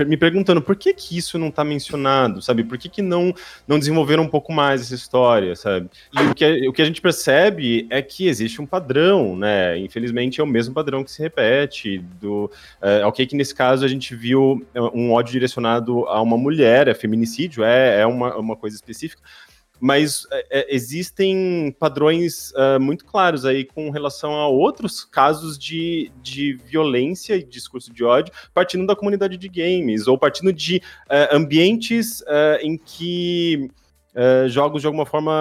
me 0.05 0.15
perguntando 0.15 0.61
por 0.61 0.75
que 0.75 0.94
que 0.94 1.17
isso 1.17 1.39
não 1.39 1.50
tá 1.50 1.63
mencionado, 1.63 2.41
sabe? 2.41 2.63
Por 2.63 2.77
que 2.77 2.88
que 2.88 3.01
não, 3.01 3.33
não 3.67 3.79
desenvolveram 3.79 4.23
um 4.23 4.27
pouco 4.27 4.53
mais 4.53 4.81
essa 4.81 4.95
história, 4.95 5.55
sabe? 5.55 5.89
E 6.13 6.23
o 6.23 6.35
que, 6.35 6.67
o 6.69 6.73
que 6.73 6.81
a 6.81 6.85
gente 6.85 7.01
percebe 7.01 7.88
é 7.89 8.01
que 8.01 8.27
existe 8.27 8.61
um 8.61 8.65
padrão, 8.65 9.35
né? 9.35 9.77
Infelizmente 9.79 10.39
é 10.39 10.44
o 10.44 10.47
mesmo 10.47 10.73
padrão 10.73 11.03
que 11.03 11.11
se 11.11 11.21
repete. 11.21 11.97
Do, 12.21 12.51
é, 12.81 13.05
ok 13.05 13.25
que 13.25 13.35
nesse 13.35 13.55
caso 13.55 13.83
a 13.83 13.88
gente 13.88 14.15
viu 14.15 14.65
é, 14.73 14.81
um 14.81 15.11
ódio 15.11 15.31
direcionado 15.31 16.05
a 16.07 16.21
uma 16.21 16.38
mulher, 16.38 16.88
é 16.88 16.94
feminicídio, 16.94 17.63
é, 17.63 18.01
é 18.01 18.05
uma, 18.05 18.35
uma 18.38 18.55
coisa 18.55 18.75
específica, 18.75 19.21
mas 19.85 20.25
é, 20.31 20.62
é, 20.62 20.74
existem 20.74 21.75
padrões 21.77 22.53
é, 22.56 22.80
muito 22.80 23.03
claros 23.03 23.44
aí 23.44 23.65
com 23.65 23.89
relação 23.89 24.33
a 24.33 24.47
outros 24.47 25.03
casos 25.03 25.57
de, 25.57 26.09
de 26.21 26.53
violência 26.53 27.35
e 27.35 27.44
discurso 27.44 27.91
de 27.91 28.01
ódio 28.01 28.33
partindo 28.53 28.88
da 28.88 28.95
comunidade 28.95 29.35
de 29.35 29.50
games 29.50 30.07
ou 30.07 30.18
partindo 30.18 30.53
de 30.53 30.81
é, 31.09 31.35
ambientes 31.35 32.24
é, 32.25 32.62
em 32.63 32.77
que 32.77 33.69
é, 34.15 34.47
jogos 34.47 34.81
de 34.81 34.88
alguma 34.88 35.06
forma 35.06 35.33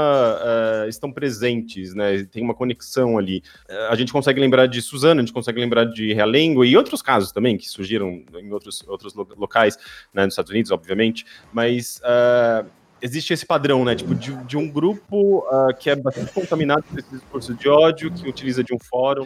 é, 0.42 0.88
estão 0.88 1.12
presentes, 1.12 1.94
né? 1.94 2.24
Tem 2.24 2.42
uma 2.42 2.54
conexão 2.54 3.18
ali. 3.18 3.44
É, 3.68 3.86
a 3.88 3.94
gente 3.94 4.12
consegue 4.12 4.40
lembrar 4.40 4.66
de 4.66 4.82
Suzano, 4.82 5.20
a 5.20 5.22
gente 5.22 5.32
consegue 5.32 5.60
lembrar 5.60 5.84
de 5.84 6.12
Realengo 6.14 6.64
e 6.64 6.76
outros 6.76 7.00
casos 7.00 7.30
também 7.30 7.56
que 7.56 7.68
surgiram 7.68 8.24
em 8.34 8.50
outros, 8.50 8.82
outros 8.88 9.14
lo- 9.14 9.28
locais, 9.36 9.76
né, 10.12 10.24
nos 10.24 10.32
Estados 10.32 10.50
Unidos, 10.50 10.72
obviamente, 10.72 11.24
mas 11.52 12.00
existe 13.02 13.32
esse 13.32 13.44
padrão, 13.44 13.84
né? 13.84 13.94
Tipo, 13.94 14.14
de, 14.14 14.32
de 14.44 14.56
um 14.56 14.68
grupo 14.70 15.44
ah, 15.50 15.68
que 15.78 15.90
é 15.90 15.96
bastante 15.96 16.32
contaminado 16.32 16.82
por 16.84 16.98
esse 16.98 17.10
discurso 17.10 17.54
de 17.54 17.68
ódio, 17.68 18.12
que 18.12 18.28
utiliza 18.28 18.62
de 18.62 18.72
um 18.74 18.78
fórum 18.78 19.24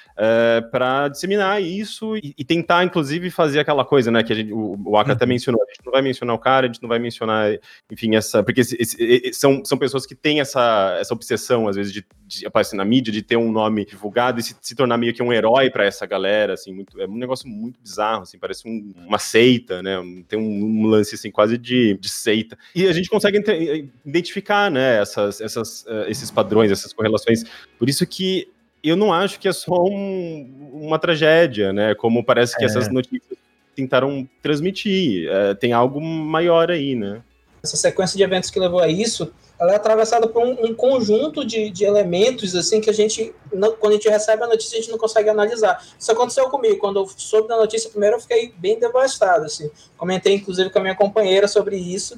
para 0.71 1.09
disseminar 1.09 1.63
isso 1.63 2.17
e, 2.17 2.35
e 2.37 2.45
tentar, 2.45 2.85
inclusive, 2.85 3.31
fazer 3.31 3.61
aquela 3.61 3.85
coisa, 3.85 4.11
né? 4.11 4.23
Que 4.23 4.33
a 4.33 4.37
gente, 4.37 4.53
o, 4.53 4.77
o 4.85 4.97
Aka 4.97 5.13
até 5.13 5.27
mencionou. 5.27 5.63
A 5.63 5.67
gente 5.73 5.85
não 5.85 5.93
vai 5.93 6.03
mencionar 6.03 6.35
o 6.35 6.39
cara, 6.39 6.67
a 6.67 6.73
gente 6.73 6.83
não 6.83 6.89
vai 6.89 6.99
mencionar, 6.99 7.51
enfim, 7.91 8.15
essa. 8.17 8.43
Porque 8.43 8.61
esse- 8.61 8.77
esse- 8.81 9.33
são, 9.35 9.65
são 9.65 9.77
pessoas 9.79 10.07
que 10.07 10.15
têm 10.15 10.41
essa, 10.41 10.97
essa 11.01 11.15
obsessão, 11.15 11.69
às 11.69 11.77
vezes, 11.77 11.93
de, 11.93 12.05
de 12.27 12.47
aparecer 12.47 12.77
na 12.77 12.85
mídia, 12.85 13.13
de 13.13 13.23
ter 13.23 13.37
um 13.37 13.51
nome 13.53 13.85
divulgado 13.85 14.41
e 14.41 14.43
se, 14.43 14.57
se 14.61 14.75
tornar 14.75 14.97
meio 14.97 15.13
que 15.15 15.23
um 15.23 15.33
herói 15.33 15.71
para 15.71 15.85
essa 15.85 16.07
galera, 16.07 16.55
assim, 16.55 16.73
muito, 16.73 17.01
é 17.01 17.07
um 17.07 17.17
negócio 17.17 17.49
muito 17.49 17.79
bizarro, 17.81 18.23
assim, 18.23 18.39
parece 18.39 18.67
um- 18.69 18.93
uma 19.07 19.19
seita, 19.19 19.83
né? 19.83 19.97
Tem 20.29 20.39
um, 20.39 20.43
um 20.83 20.87
lance, 20.87 21.15
assim, 21.15 21.31
quase 21.31 21.59
de, 21.59 21.99
de 22.01 22.09
seita. 22.09 22.57
E 22.75 22.87
a 22.87 22.93
gente 22.93 23.09
consegue 23.09 23.39
entre- 23.39 23.66
identificar, 24.05 24.71
né, 24.71 25.01
essas, 25.01 25.41
essas, 25.41 25.85
eh, 25.89 26.07
esses 26.09 26.31
padrões, 26.31 26.71
essas 26.71 26.93
correlações. 26.93 27.45
Por 27.79 27.89
isso 27.89 28.07
que 28.07 28.49
eu 28.83 28.97
não 28.97 29.13
acho 29.13 29.39
que 29.41 29.49
é 29.49 29.53
só 29.53 29.83
um- 29.85 30.71
uma 30.73 30.99
tragédia, 30.99 31.73
né? 31.73 31.95
Como 31.95 32.23
parece 32.25 32.57
que 32.57 32.63
É. 32.63 32.67
essas 32.67 32.89
notícias 32.93 33.39
tentaram 33.75 34.29
transmitir. 34.43 35.29
Eh, 35.29 35.55
tem 35.55 35.73
algo 35.73 36.01
maior 36.01 36.71
aí, 36.71 36.95
né? 36.95 37.23
essa 37.63 37.77
sequência 37.77 38.17
de 38.17 38.23
eventos 38.23 38.49
que 38.49 38.61
levou 38.61 38.79
a 38.79 38.87
isso, 38.87 39.33
ela 39.59 39.73
é 39.73 39.75
atravessada 39.75 40.29
por 40.29 40.41
um, 40.41 40.67
um 40.67 40.73
conjunto 40.73 41.45
de, 41.45 41.69
de 41.69 41.85
elementos 41.85 42.55
assim 42.55 42.81
que 42.81 42.89
a 42.89 42.93
gente, 42.93 43.35
não- 43.53 43.73
quando 43.73 43.95
a 43.95 43.97
gente 43.97 44.09
recebe 44.09 44.45
a 44.45 44.47
notícia, 44.47 44.79
a 44.79 44.81
gente 44.81 44.91
não 44.93 44.99
consegue 44.99 45.29
analisar. 45.29 45.85
Isso 45.99 46.13
aconteceu 46.13 46.49
comigo. 46.49 46.79
Quando 46.79 47.01
eu 47.01 47.09
soube 47.17 47.49
da 47.49 47.57
notícia 47.57 47.91
primeiro, 47.91 48.17
eu 48.17 48.21
fiquei 48.21 48.53
bem 48.57 48.79
devastado. 48.79 49.47
Assim. 49.47 49.69
Comentei, 49.97 50.35
inclusive, 50.35 50.71
com 50.71 50.79
a 50.79 50.83
minha 50.83 50.95
companheira 50.95 51.49
sobre 51.49 51.77
isso, 51.77 52.17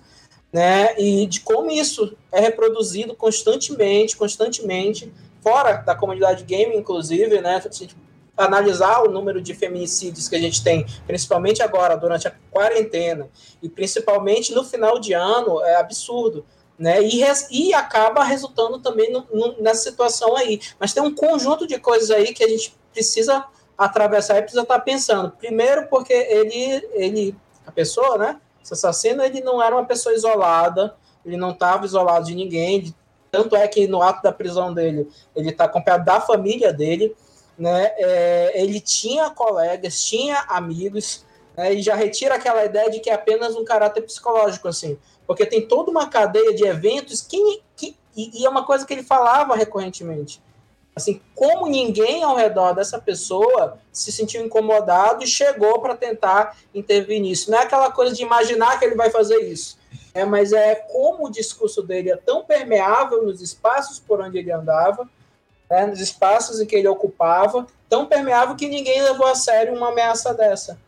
né? 0.52 0.98
E 0.98 1.26
de 1.26 1.40
como 1.40 1.70
isso 1.70 2.16
é 2.32 2.40
reproduzido 2.40 3.14
constantemente, 3.14 4.16
constantemente, 4.16 5.12
fora 5.42 5.74
da 5.78 5.94
comunidade 5.94 6.44
game, 6.44 6.76
inclusive, 6.76 7.40
né? 7.40 7.60
Se 7.60 7.68
a 7.68 7.70
gente 7.70 7.96
analisar 8.36 9.02
o 9.02 9.10
número 9.10 9.42
de 9.42 9.52
feminicídios 9.52 10.28
que 10.28 10.36
a 10.36 10.40
gente 10.40 10.62
tem, 10.62 10.86
principalmente 11.06 11.60
agora, 11.60 11.96
durante 11.96 12.28
a 12.28 12.34
quarentena, 12.50 13.28
e 13.60 13.68
principalmente 13.68 14.54
no 14.54 14.64
final 14.64 14.98
de 15.00 15.12
ano, 15.12 15.60
é 15.62 15.74
absurdo. 15.74 16.46
né? 16.78 17.02
E, 17.02 17.18
res, 17.18 17.48
e 17.50 17.74
acaba 17.74 18.22
resultando 18.22 18.78
também 18.78 19.10
no, 19.10 19.26
no, 19.32 19.60
nessa 19.60 19.90
situação 19.90 20.36
aí. 20.36 20.60
Mas 20.78 20.92
tem 20.92 21.02
um 21.02 21.12
conjunto 21.12 21.66
de 21.66 21.78
coisas 21.78 22.10
aí 22.10 22.32
que 22.32 22.44
a 22.44 22.48
gente 22.48 22.76
precisa 22.92 23.44
atravessar 23.76 24.38
e 24.38 24.42
precisa 24.42 24.62
estar 24.62 24.78
pensando. 24.80 25.32
Primeiro, 25.32 25.88
porque 25.88 26.12
ele, 26.12 26.88
ele 26.92 27.36
a 27.66 27.72
pessoa, 27.72 28.16
né? 28.16 28.40
Esse 28.62 28.74
assassino, 28.74 29.22
ele 29.22 29.40
não 29.40 29.62
era 29.62 29.74
uma 29.74 29.84
pessoa 29.84 30.14
isolada, 30.14 30.94
ele 31.24 31.36
não 31.36 31.50
estava 31.50 31.84
isolado 31.84 32.26
de 32.26 32.34
ninguém. 32.34 32.94
Tanto 33.30 33.56
é 33.56 33.66
que 33.68 33.86
no 33.86 34.02
ato 34.02 34.22
da 34.22 34.32
prisão 34.32 34.72
dele, 34.72 35.08
ele 35.34 35.50
está 35.50 35.64
acompanhado 35.64 36.04
da 36.04 36.20
família 36.20 36.72
dele, 36.72 37.14
né? 37.58 37.92
É, 37.96 38.52
ele 38.62 38.80
tinha 38.80 39.30
colegas, 39.30 40.02
tinha 40.02 40.44
amigos, 40.48 41.24
né? 41.56 41.74
e 41.74 41.82
já 41.82 41.94
retira 41.94 42.36
aquela 42.36 42.64
ideia 42.64 42.90
de 42.90 43.00
que 43.00 43.10
é 43.10 43.14
apenas 43.14 43.56
um 43.56 43.64
caráter 43.64 44.02
psicológico, 44.02 44.68
assim 44.68 44.98
porque 45.28 45.44
tem 45.44 45.68
toda 45.68 45.90
uma 45.90 46.08
cadeia 46.08 46.54
de 46.54 46.64
eventos 46.64 47.20
que, 47.20 47.62
que 47.76 47.94
e, 48.16 48.40
e, 48.40 48.46
é 48.46 48.48
uma 48.48 48.64
coisa 48.64 48.86
que 48.86 48.94
ele 48.94 49.02
falava 49.02 49.54
recorrentemente. 49.54 50.42
Assim, 50.98 51.20
como 51.32 51.68
ninguém 51.68 52.24
ao 52.24 52.34
redor 52.34 52.72
dessa 52.72 52.98
pessoa 52.98 53.78
se 53.92 54.10
sentiu 54.10 54.44
incomodado 54.44 55.22
e 55.22 55.26
chegou 55.28 55.80
para 55.80 55.96
tentar 55.96 56.56
intervir 56.74 57.20
nisso. 57.20 57.50
Não 57.50 57.58
é 57.58 57.62
aquela 57.62 57.90
coisa 57.92 58.14
de 58.14 58.22
imaginar 58.22 58.78
que 58.78 58.84
ele 58.84 58.96
vai 58.96 59.08
fazer 59.08 59.38
isso, 59.38 59.78
é, 60.12 60.24
mas 60.24 60.52
é 60.52 60.74
como 60.74 61.26
o 61.26 61.30
discurso 61.30 61.82
dele 61.82 62.10
é 62.10 62.16
tão 62.16 62.44
permeável 62.44 63.22
nos 63.22 63.40
espaços 63.40 64.00
por 64.00 64.20
onde 64.20 64.38
ele 64.38 64.50
andava, 64.50 65.08
né, 65.70 65.86
nos 65.86 66.00
espaços 66.00 66.60
em 66.60 66.66
que 66.66 66.74
ele 66.74 66.88
ocupava, 66.88 67.64
tão 67.88 68.06
permeável 68.06 68.56
que 68.56 68.66
ninguém 68.66 69.00
levou 69.00 69.26
a 69.26 69.36
sério 69.36 69.74
uma 69.74 69.90
ameaça 69.90 70.34
dessa. 70.34 70.80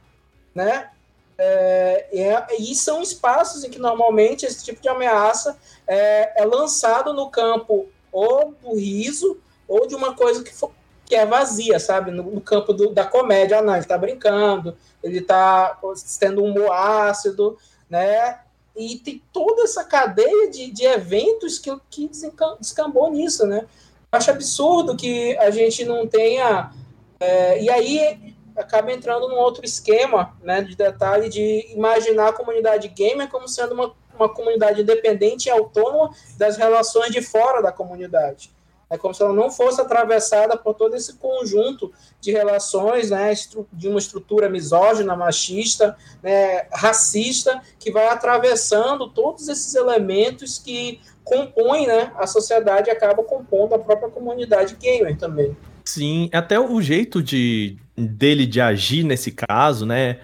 Né? 0.53 0.91
É, 1.39 2.09
é, 2.13 2.47
e 2.59 2.75
são 2.75 3.01
espaços 3.01 3.63
em 3.63 3.71
que 3.71 3.79
normalmente 3.79 4.45
esse 4.45 4.65
tipo 4.65 4.83
de 4.83 4.89
ameaça 4.89 5.57
é, 5.87 6.43
é 6.43 6.45
lançado 6.45 7.13
no 7.13 7.31
campo 7.31 7.89
ou 8.11 8.53
do 8.61 8.75
riso 8.75 9.41
ou 9.71 9.87
de 9.87 9.95
uma 9.95 10.17
coisa 10.17 10.43
que, 10.43 10.53
for, 10.53 10.73
que 11.07 11.15
é 11.15 11.25
vazia, 11.25 11.79
sabe? 11.79 12.11
No, 12.11 12.25
no 12.25 12.41
campo 12.41 12.73
do, 12.73 12.93
da 12.93 13.07
comédia. 13.07 13.61
Ah, 13.61 13.63
não, 13.63 13.75
ele 13.75 13.83
está 13.83 13.97
brincando, 13.97 14.77
ele 15.01 15.19
está 15.19 15.79
tendo 16.19 16.43
um 16.43 16.51
humor 16.51 16.73
ácido, 16.73 17.57
né? 17.89 18.41
E 18.77 18.97
tem 18.97 19.23
toda 19.33 19.63
essa 19.63 19.85
cadeia 19.85 20.51
de, 20.51 20.73
de 20.73 20.85
eventos 20.85 21.61
que, 21.61 21.71
que 21.89 22.11
descambou 22.59 23.11
nisso, 23.13 23.47
né? 23.47 23.67
Acho 24.11 24.33
absurdo 24.33 24.97
que 24.97 25.37
a 25.39 25.51
gente 25.51 25.85
não 25.85 26.05
tenha. 26.05 26.73
É, 27.21 27.63
e 27.63 27.71
aí 27.71 28.35
acaba 28.57 28.93
entrando 28.93 29.29
num 29.29 29.37
outro 29.37 29.65
esquema 29.65 30.37
né, 30.43 30.63
de 30.63 30.75
detalhe 30.75 31.29
de 31.29 31.73
imaginar 31.73 32.29
a 32.29 32.33
comunidade 32.33 32.89
gamer 32.89 33.29
como 33.29 33.47
sendo 33.47 33.75
uma, 33.75 33.95
uma 34.17 34.29
comunidade 34.29 34.83
independente 34.83 35.47
e 35.47 35.51
autônoma 35.51 36.13
das 36.37 36.57
relações 36.57 37.13
de 37.13 37.23
fora 37.23 37.63
da 37.63 37.71
comunidade. 37.71 38.51
É 38.91 38.99
como 38.99 39.15
se 39.15 39.23
ela 39.23 39.33
não 39.33 39.51
fosse 39.51 39.81
atravessada 39.81 40.57
por 40.57 40.75
todo 40.75 40.97
esse 40.97 41.17
conjunto 41.17 41.93
de 42.21 42.33
relações, 42.33 43.11
né, 43.11 43.33
de 43.73 43.89
uma 43.89 44.01
estrutura 44.01 44.49
misógina, 44.49 45.15
machista, 45.15 45.97
né, 46.21 46.67
racista, 46.73 47.63
que 47.79 47.93
vai 47.93 48.09
atravessando 48.09 49.09
todos 49.09 49.49
esses 49.49 49.77
elementos 49.77 50.59
que 50.59 51.01
compõem 51.23 51.87
né, 51.87 52.13
a 52.17 52.27
sociedade 52.27 52.89
e 52.89 52.91
acaba 52.91 53.23
compondo 53.23 53.75
a 53.75 53.79
própria 53.79 54.11
comunidade 54.11 54.77
gamer 54.77 55.17
também. 55.17 55.57
Sim, 55.85 56.29
até 56.33 56.59
o 56.59 56.81
jeito 56.83 57.23
de 57.23 57.77
dele 57.97 58.47
de 58.47 58.61
agir 58.61 59.05
nesse 59.05 59.31
caso, 59.33 59.87
né? 59.87 60.19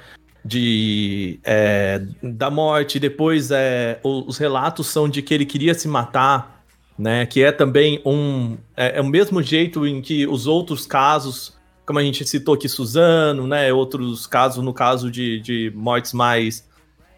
De 0.45 1.41
é, 1.43 2.01
da 2.23 2.51
morte, 2.51 3.01
depois 3.01 3.51
é, 3.51 3.99
os 4.03 4.39
relatos 4.39 4.87
são 4.87 5.09
de 5.09 5.21
que 5.21 5.35
ele 5.35 5.45
queria 5.45 5.75
se 5.75 5.89
matar, 5.89 6.56
né? 6.99 7.27
Que 7.27 7.43
é 7.43 7.53
também 7.53 8.01
um 8.05 8.57
é, 8.77 8.99
é, 8.99 9.01
o 9.01 9.07
mesmo 9.07 9.43
jeito 9.43 9.87
em 9.87 10.01
que 10.01 10.27
os 10.27 10.47
outros 10.47 10.87
casos, 10.87 11.57
como 11.85 11.99
a 11.99 12.03
gente 12.03 12.27
citou 12.27 12.55
aqui, 12.55 12.69
Suzano, 12.69 13.47
né? 13.47 13.73
Outros 13.73 14.27
casos, 14.27 14.65
no 14.65 14.73
caso 14.73 15.11
de, 15.11 15.41
de 15.41 15.73
mortes 15.75 16.13
mais 16.13 16.69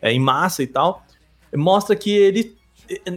é, 0.03 0.13
em 0.13 0.21
massa 0.21 0.63
e 0.63 0.67
tal, 0.67 1.05
mostra 1.55 1.95
que 1.95 2.11
ele 2.11 2.57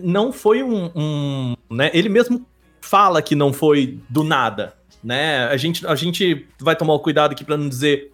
não 0.04 0.32
foi 0.32 0.64
um, 0.64 0.92
um 0.96 1.56
né? 1.70 1.90
Ele 1.94 2.10
mesmo 2.10 2.46
fala 2.82 3.22
que 3.22 3.36
não 3.36 3.54
foi 3.54 4.00
do 4.10 4.24
nada, 4.24 4.74
né? 5.04 5.46
A 5.46 5.58
gente, 5.58 5.86
a 5.86 5.96
gente 5.96 6.48
vai 6.60 6.76
tomar 6.76 6.94
o 6.94 7.00
cuidado 7.00 7.32
aqui 7.32 7.44
para 7.44 7.58
não 7.58 7.70
dizer 7.70 8.12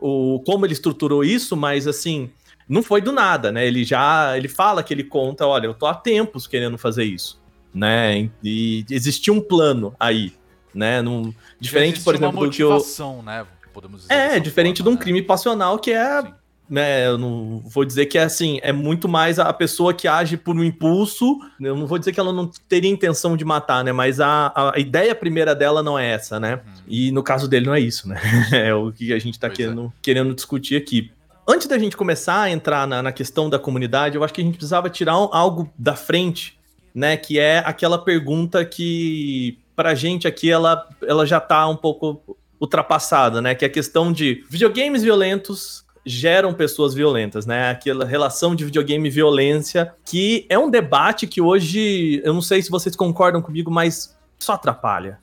o, 0.00 0.42
como 0.44 0.66
ele 0.66 0.72
estruturou 0.72 1.24
isso, 1.24 1.56
mas 1.56 1.86
assim, 1.86 2.30
não 2.68 2.82
foi 2.82 3.00
do 3.00 3.12
nada, 3.12 3.50
né? 3.50 3.66
Ele 3.66 3.84
já 3.84 4.36
ele 4.36 4.48
fala 4.48 4.82
que 4.82 4.92
ele 4.92 5.04
conta, 5.04 5.46
olha, 5.46 5.66
eu 5.66 5.74
tô 5.74 5.86
há 5.86 5.94
tempos 5.94 6.46
querendo 6.46 6.76
fazer 6.76 7.04
isso, 7.04 7.40
né? 7.74 8.30
E 8.42 8.84
existia 8.90 9.32
um 9.32 9.40
plano 9.40 9.94
aí, 9.98 10.32
né? 10.74 11.02
Num, 11.02 11.32
diferente, 11.60 12.00
por 12.00 12.14
exemplo, 12.14 12.46
do 12.46 12.50
que 12.50 12.62
eu 12.62 12.82
né? 13.24 13.46
Podemos 13.72 14.02
dizer 14.02 14.12
é, 14.12 14.40
diferente 14.40 14.78
forma, 14.78 14.90
de 14.90 14.96
um 14.96 14.98
né? 14.98 15.02
crime 15.02 15.22
passional 15.22 15.78
que 15.78 15.92
é 15.92 16.22
Sim 16.22 16.32
né, 16.68 17.06
eu 17.06 17.16
não 17.16 17.62
vou 17.64 17.84
dizer 17.84 18.06
que 18.06 18.18
é 18.18 18.22
assim, 18.22 18.60
é 18.62 18.72
muito 18.72 19.08
mais 19.08 19.38
a 19.38 19.52
pessoa 19.52 19.94
que 19.94 20.06
age 20.06 20.36
por 20.36 20.54
um 20.54 20.62
impulso. 20.62 21.38
Eu 21.58 21.74
não 21.74 21.86
vou 21.86 21.98
dizer 21.98 22.12
que 22.12 22.20
ela 22.20 22.32
não 22.32 22.50
teria 22.68 22.90
intenção 22.90 23.36
de 23.36 23.44
matar, 23.44 23.82
né? 23.82 23.90
Mas 23.90 24.20
a, 24.20 24.52
a 24.74 24.78
ideia 24.78 25.14
primeira 25.14 25.54
dela 25.54 25.82
não 25.82 25.98
é 25.98 26.10
essa, 26.10 26.38
né? 26.38 26.56
Uhum. 26.56 26.82
E 26.86 27.10
no 27.10 27.22
caso 27.22 27.48
dele 27.48 27.66
não 27.66 27.74
é 27.74 27.80
isso, 27.80 28.06
né? 28.06 28.20
é 28.52 28.74
o 28.74 28.92
que 28.92 29.12
a 29.12 29.18
gente 29.18 29.38
tá 29.38 29.48
querendo, 29.48 29.86
é. 29.86 29.98
querendo 30.02 30.34
discutir 30.34 30.76
aqui. 30.76 31.10
Antes 31.48 31.66
da 31.66 31.78
gente 31.78 31.96
começar 31.96 32.42
a 32.42 32.50
entrar 32.50 32.86
na, 32.86 33.02
na 33.02 33.12
questão 33.12 33.48
da 33.48 33.58
comunidade, 33.58 34.16
eu 34.16 34.22
acho 34.22 34.34
que 34.34 34.42
a 34.42 34.44
gente 34.44 34.56
precisava 34.56 34.90
tirar 34.90 35.12
algo 35.12 35.72
da 35.78 35.96
frente, 35.96 36.57
né? 36.98 37.16
Que 37.16 37.38
é 37.38 37.62
aquela 37.64 37.96
pergunta 37.96 38.64
que, 38.64 39.58
pra 39.76 39.94
gente 39.94 40.26
aqui, 40.26 40.50
ela, 40.50 40.86
ela 41.06 41.24
já 41.24 41.38
tá 41.38 41.66
um 41.68 41.76
pouco 41.76 42.36
ultrapassada, 42.60 43.40
né? 43.40 43.54
Que 43.54 43.64
é 43.64 43.68
a 43.68 43.70
questão 43.70 44.12
de 44.12 44.44
videogames 44.50 45.02
violentos 45.02 45.86
geram 46.04 46.54
pessoas 46.54 46.94
violentas, 46.94 47.46
né? 47.46 47.70
Aquela 47.70 48.04
relação 48.04 48.54
de 48.54 48.64
videogame 48.64 49.08
e 49.08 49.12
violência, 49.12 49.94
que 50.04 50.44
é 50.48 50.58
um 50.58 50.70
debate 50.70 51.26
que 51.26 51.40
hoje, 51.40 52.20
eu 52.24 52.34
não 52.34 52.42
sei 52.42 52.62
se 52.62 52.70
vocês 52.70 52.96
concordam 52.96 53.40
comigo, 53.40 53.70
mas 53.70 54.16
só 54.38 54.54
atrapalha. 54.54 55.18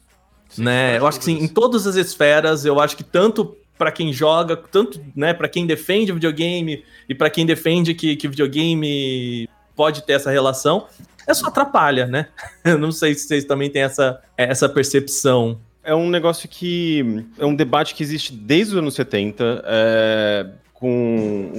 Sim, 0.48 0.63
né? 0.63 0.98
Eu 0.98 1.08
acho 1.08 1.20
que 1.20 1.25
sim, 1.25 1.39
em 1.39 1.48
todas 1.48 1.86
as 1.88 1.96
esferas, 1.96 2.65
eu 2.65 2.79
acho 2.79 2.96
que 2.96 3.03
tanto 3.03 3.58
para 3.77 3.91
quem 3.91 4.13
joga, 4.13 4.55
tanto, 4.55 5.03
né, 5.13 5.34
para 5.34 5.50
quem 5.50 5.67
defende 5.67 6.12
o 6.12 6.15
videogame 6.15 6.86
e 7.10 7.13
para 7.13 7.29
quem 7.29 7.46
defende 7.46 7.94
que, 7.94 8.15
que 8.15 8.27
videogame 8.27 9.50
pode 9.75 10.03
ter 10.03 10.13
essa 10.13 10.32
relação, 10.32 10.88
é 11.27 11.34
só 11.34 11.48
atrapalha, 11.48 12.05
né? 12.05 12.27
Eu 12.63 12.77
não 12.77 12.91
sei 12.91 13.13
se 13.13 13.27
vocês 13.27 13.46
também 13.46 13.70
têm 13.70 13.84
essa, 13.84 14.22
essa 14.38 14.70
percepção. 14.70 15.60
É 15.84 15.94
um 15.94 16.10
negócio 16.10 16.50
que. 16.50 17.25
É 17.38 17.46
um 17.46 17.55
debate 17.55 17.94
que 17.94 18.03
existe 18.03 18.34
desde 18.34 18.74
os 18.74 18.79
anos 18.79 18.96
70. 18.96 19.63
É, 19.65 20.48
com 20.74 21.51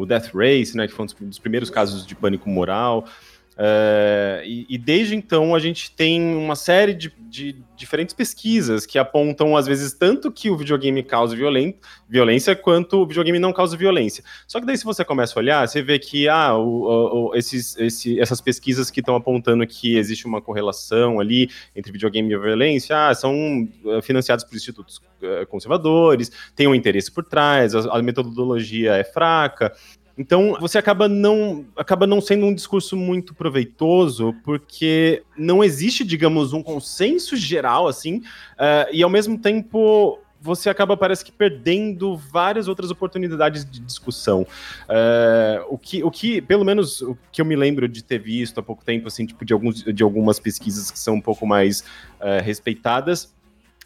o 0.00 0.06
Death 0.06 0.30
Race, 0.34 0.76
né, 0.76 0.86
que 0.86 0.92
foi 0.92 1.06
um 1.06 1.28
dos 1.28 1.38
primeiros 1.38 1.70
casos 1.70 2.06
de 2.06 2.14
pânico 2.14 2.48
moral. 2.50 3.06
Uh, 3.52 4.40
e, 4.44 4.66
e, 4.66 4.78
desde 4.78 5.14
então 5.14 5.54
a 5.54 5.58
gente 5.58 5.90
tem 5.90 6.34
uma 6.34 6.56
série 6.56 6.94
de, 6.94 7.12
de, 7.28 7.62
diferentes 7.76 8.14
pesquisas 8.14 8.86
que 8.86 8.98
apontam, 8.98 9.54
às 9.54 9.66
vezes, 9.66 9.92
tanto 9.92 10.32
que 10.32 10.48
o 10.48 10.56
videogame 10.56 11.02
causa 11.02 11.36
violência, 11.36 11.76
violência 12.08 12.56
quanto 12.56 13.02
o 13.02 13.06
videogame 13.06 13.38
não 13.38 13.52
causa 13.52 13.76
violência. 13.76 14.24
Só 14.46 14.58
que 14.58 14.64
daí, 14.64 14.76
se 14.78 14.84
você 14.84 15.04
começa 15.04 15.38
a 15.38 15.40
olhar, 15.40 15.68
você 15.68 15.82
vê 15.82 15.98
que 15.98 16.28
ah, 16.28 16.56
o, 16.56 17.28
o, 17.28 17.34
esses, 17.34 17.76
esse, 17.76 18.18
essas 18.18 18.40
pesquisas 18.40 18.90
que 18.90 19.00
estão 19.00 19.16
apontando 19.16 19.66
que 19.66 19.98
existe 19.98 20.24
uma 20.26 20.40
correlação 20.40 21.20
ali 21.20 21.50
entre 21.76 21.92
videogame 21.92 22.32
e 22.32 22.38
violência 22.38 23.08
ah, 23.08 23.14
são 23.14 23.68
eh, 23.86 24.00
financiadas 24.00 24.44
por 24.44 24.56
institutos 24.56 24.96
uh, 25.22 25.46
conservadores, 25.46 26.32
tem 26.56 26.66
um 26.66 26.74
interesse 26.74 27.10
por 27.10 27.24
trás, 27.24 27.74
a, 27.74 27.98
a 27.98 28.02
metodologia 28.02 28.96
é 28.96 29.04
fraca. 29.04 29.74
Então, 30.22 30.56
você 30.60 30.78
acaba 30.78 31.08
não, 31.08 31.64
acaba 31.76 32.06
não 32.06 32.20
sendo 32.20 32.46
um 32.46 32.54
discurso 32.54 32.96
muito 32.96 33.34
proveitoso, 33.34 34.32
porque 34.44 35.24
não 35.36 35.64
existe, 35.64 36.04
digamos, 36.04 36.52
um 36.52 36.62
consenso 36.62 37.36
geral, 37.36 37.88
assim, 37.88 38.18
uh, 38.18 38.86
e 38.92 39.02
ao 39.02 39.10
mesmo 39.10 39.36
tempo 39.36 40.20
você 40.40 40.70
acaba, 40.70 40.96
parece 40.96 41.24
que, 41.24 41.32
perdendo 41.32 42.16
várias 42.16 42.68
outras 42.68 42.90
oportunidades 42.90 43.64
de 43.64 43.80
discussão. 43.80 44.42
Uh, 44.42 45.66
o, 45.68 45.78
que, 45.78 46.04
o 46.04 46.10
que, 46.10 46.40
pelo 46.40 46.64
menos, 46.64 47.00
o 47.00 47.16
que 47.32 47.40
eu 47.40 47.44
me 47.44 47.56
lembro 47.56 47.88
de 47.88 48.02
ter 48.02 48.18
visto 48.18 48.58
há 48.58 48.62
pouco 48.62 48.84
tempo, 48.84 49.08
assim, 49.08 49.26
tipo, 49.26 49.44
de, 49.44 49.52
alguns, 49.52 49.82
de 49.82 50.02
algumas 50.04 50.38
pesquisas 50.38 50.88
que 50.90 50.98
são 51.00 51.14
um 51.14 51.20
pouco 51.20 51.44
mais 51.44 51.80
uh, 52.20 52.42
respeitadas, 52.44 53.32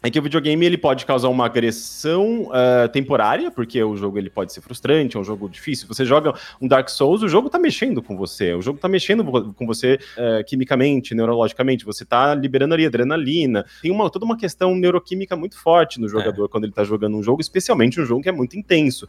é 0.03 0.11
que 0.11 0.19
o 0.19 0.21
videogame 0.21 0.63
ele 0.63 0.77
pode 0.77 1.05
causar 1.05 1.27
uma 1.29 1.45
agressão 1.45 2.43
uh, 2.43 2.87
temporária, 2.91 3.49
porque 3.49 3.81
o 3.81 3.95
jogo 3.95 4.19
ele 4.19 4.29
pode 4.29 4.53
ser 4.53 4.61
frustrante, 4.61 5.17
é 5.17 5.19
um 5.19 5.23
jogo 5.23 5.49
difícil. 5.49 5.87
Você 5.87 6.05
joga 6.05 6.35
um 6.61 6.67
Dark 6.67 6.87
Souls, 6.87 7.23
o 7.23 7.27
jogo 7.27 7.49
tá 7.49 7.57
mexendo 7.57 8.01
com 8.01 8.15
você, 8.15 8.53
o 8.53 8.61
jogo 8.61 8.77
tá 8.77 8.87
mexendo 8.87 9.25
com 9.53 9.65
você 9.65 9.95
uh, 9.95 10.43
quimicamente, 10.45 11.15
neurologicamente, 11.15 11.83
você 11.83 12.05
tá 12.05 12.35
liberando 12.35 12.75
ali 12.75 12.85
adrenalina. 12.85 13.65
Tem 13.81 13.89
uma, 13.89 14.07
toda 14.09 14.23
uma 14.23 14.37
questão 14.37 14.75
neuroquímica 14.75 15.35
muito 15.35 15.59
forte 15.59 15.99
no 15.99 16.07
jogador 16.07 16.45
é. 16.45 16.47
quando 16.47 16.65
ele 16.65 16.73
tá 16.73 16.83
jogando 16.83 17.17
um 17.17 17.23
jogo, 17.23 17.41
especialmente 17.41 17.99
um 17.99 18.05
jogo 18.05 18.21
que 18.21 18.29
é 18.29 18.31
muito 18.31 18.55
intenso. 18.55 19.05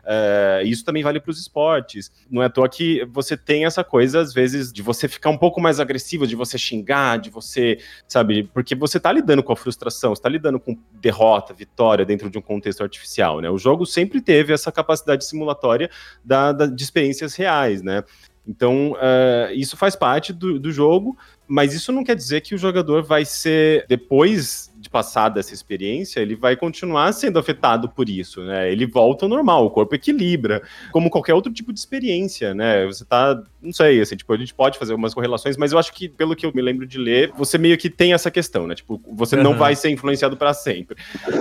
Uh, 0.00 0.66
isso 0.66 0.84
também 0.84 1.04
vale 1.04 1.20
para 1.20 1.30
os 1.30 1.40
esportes. 1.40 2.10
Não 2.28 2.42
é 2.42 2.46
à 2.46 2.50
toa 2.50 2.68
que 2.68 3.04
você 3.12 3.36
tem 3.36 3.64
essa 3.64 3.84
coisa, 3.84 4.20
às 4.20 4.34
vezes, 4.34 4.72
de 4.72 4.82
você 4.82 5.06
ficar 5.06 5.30
um 5.30 5.38
pouco 5.38 5.60
mais 5.60 5.78
agressivo, 5.78 6.26
de 6.26 6.34
você 6.34 6.58
xingar, 6.58 7.18
de 7.18 7.30
você, 7.30 7.78
sabe, 8.08 8.50
porque 8.52 8.74
você 8.74 8.98
tá 8.98 9.12
lidando 9.12 9.42
com 9.42 9.52
a 9.52 9.56
frustração, 9.56 10.12
você 10.12 10.22
tá 10.22 10.31
lidando 10.32 10.58
com 10.58 10.76
derrota, 11.00 11.54
vitória 11.54 12.04
dentro 12.04 12.28
de 12.28 12.38
um 12.38 12.42
contexto 12.42 12.82
artificial, 12.82 13.40
né? 13.40 13.50
O 13.50 13.58
jogo 13.58 13.86
sempre 13.86 14.20
teve 14.20 14.52
essa 14.52 14.72
capacidade 14.72 15.24
simulatória 15.24 15.90
da, 16.24 16.52
da 16.52 16.66
de 16.66 16.82
experiências 16.82 17.34
reais, 17.34 17.82
né? 17.82 18.02
Então, 18.46 18.92
uh, 18.92 19.52
isso 19.52 19.76
faz 19.76 19.94
parte 19.94 20.32
do, 20.32 20.58
do 20.58 20.72
jogo, 20.72 21.16
mas 21.46 21.74
isso 21.74 21.92
não 21.92 22.02
quer 22.02 22.16
dizer 22.16 22.40
que 22.40 22.54
o 22.54 22.58
jogador 22.58 23.02
vai 23.02 23.24
ser, 23.24 23.86
depois 23.88 24.71
de 24.92 24.92
passar 24.92 25.30
dessa 25.30 25.54
experiência, 25.54 26.20
ele 26.20 26.36
vai 26.36 26.54
continuar 26.54 27.12
sendo 27.12 27.38
afetado 27.38 27.88
por 27.88 28.08
isso, 28.08 28.42
né? 28.42 28.70
Ele 28.70 28.86
volta 28.86 29.24
ao 29.24 29.28
normal, 29.28 29.64
o 29.64 29.70
corpo 29.70 29.94
equilibra, 29.94 30.62
como 30.92 31.08
qualquer 31.08 31.32
outro 31.34 31.52
tipo 31.52 31.72
de 31.72 31.78
experiência, 31.78 32.52
né? 32.52 32.84
Você 32.86 33.04
tá, 33.04 33.42
não 33.60 33.72
sei, 33.72 34.00
assim, 34.00 34.16
tipo, 34.16 34.32
a 34.32 34.36
gente 34.36 34.52
pode 34.52 34.78
fazer 34.78 34.92
algumas 34.92 35.14
correlações, 35.14 35.56
mas 35.56 35.72
eu 35.72 35.78
acho 35.78 35.92
que, 35.92 36.08
pelo 36.08 36.36
que 36.36 36.44
eu 36.44 36.52
me 36.54 36.60
lembro 36.60 36.86
de 36.86 36.98
ler, 36.98 37.32
você 37.36 37.56
meio 37.56 37.78
que 37.78 37.88
tem 37.88 38.12
essa 38.12 38.30
questão, 38.30 38.66
né? 38.66 38.74
Tipo, 38.74 39.00
você 39.12 39.36
uhum. 39.36 39.42
não 39.42 39.56
vai 39.56 39.74
ser 39.74 39.88
influenciado 39.88 40.36
para 40.36 40.52
sempre. 40.52 40.96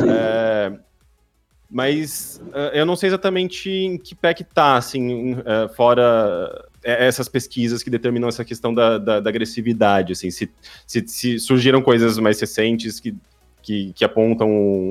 É, 0.08 0.72
mas 1.70 2.42
uh, 2.48 2.76
eu 2.76 2.86
não 2.86 2.96
sei 2.96 3.08
exatamente 3.08 3.70
em 3.70 3.98
que 3.98 4.14
pé 4.14 4.34
que 4.34 4.44
tá, 4.44 4.76
assim, 4.76 5.34
uh, 5.34 5.74
fora 5.74 6.70
é, 6.84 7.08
essas 7.08 7.30
pesquisas 7.30 7.82
que 7.84 7.90
determinam 7.90 8.28
essa 8.28 8.44
questão 8.44 8.74
da, 8.74 8.98
da, 8.98 9.20
da 9.20 9.30
agressividade, 9.30 10.14
assim, 10.14 10.30
se, 10.30 10.52
se, 10.86 11.08
se, 11.08 11.40
surgiram 11.40 11.82
coisas 11.82 12.18
mais 12.18 12.40
recentes 12.40 13.00
que, 13.00 13.16
que, 13.62 13.94
que 13.94 14.04
apontam 14.04 14.50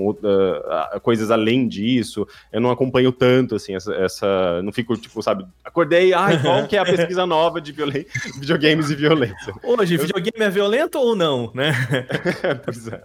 uh, 0.09 1.01
coisas 1.03 1.31
além 1.31 1.69
disso, 1.69 2.27
eu 2.53 2.61
não 2.61 2.71
acompanho 2.71 3.13
tanto, 3.13 3.55
assim, 3.55 3.75
essa, 3.75 3.93
essa, 3.95 4.63
não 4.63 4.73
fico, 4.73 4.97
tipo, 4.97 5.23
sabe, 5.23 5.47
acordei, 5.65 6.13
ai, 6.13 6.41
qual 6.41 6.67
que 6.67 6.77
é 6.77 6.81
a 6.81 6.85
pesquisa 6.85 7.27
nova 7.27 7.61
de 7.61 7.73
videogames 7.73 8.91
e 8.91 8.95
violência? 8.95 9.55
Hoje, 9.63 9.95
eu... 9.95 10.01
videogame 10.01 10.45
é 10.45 10.51
violento 10.51 10.99
ou 10.99 11.15
não, 11.17 11.51
né? 11.55 11.73
pois 12.65 12.89
é. 12.89 13.03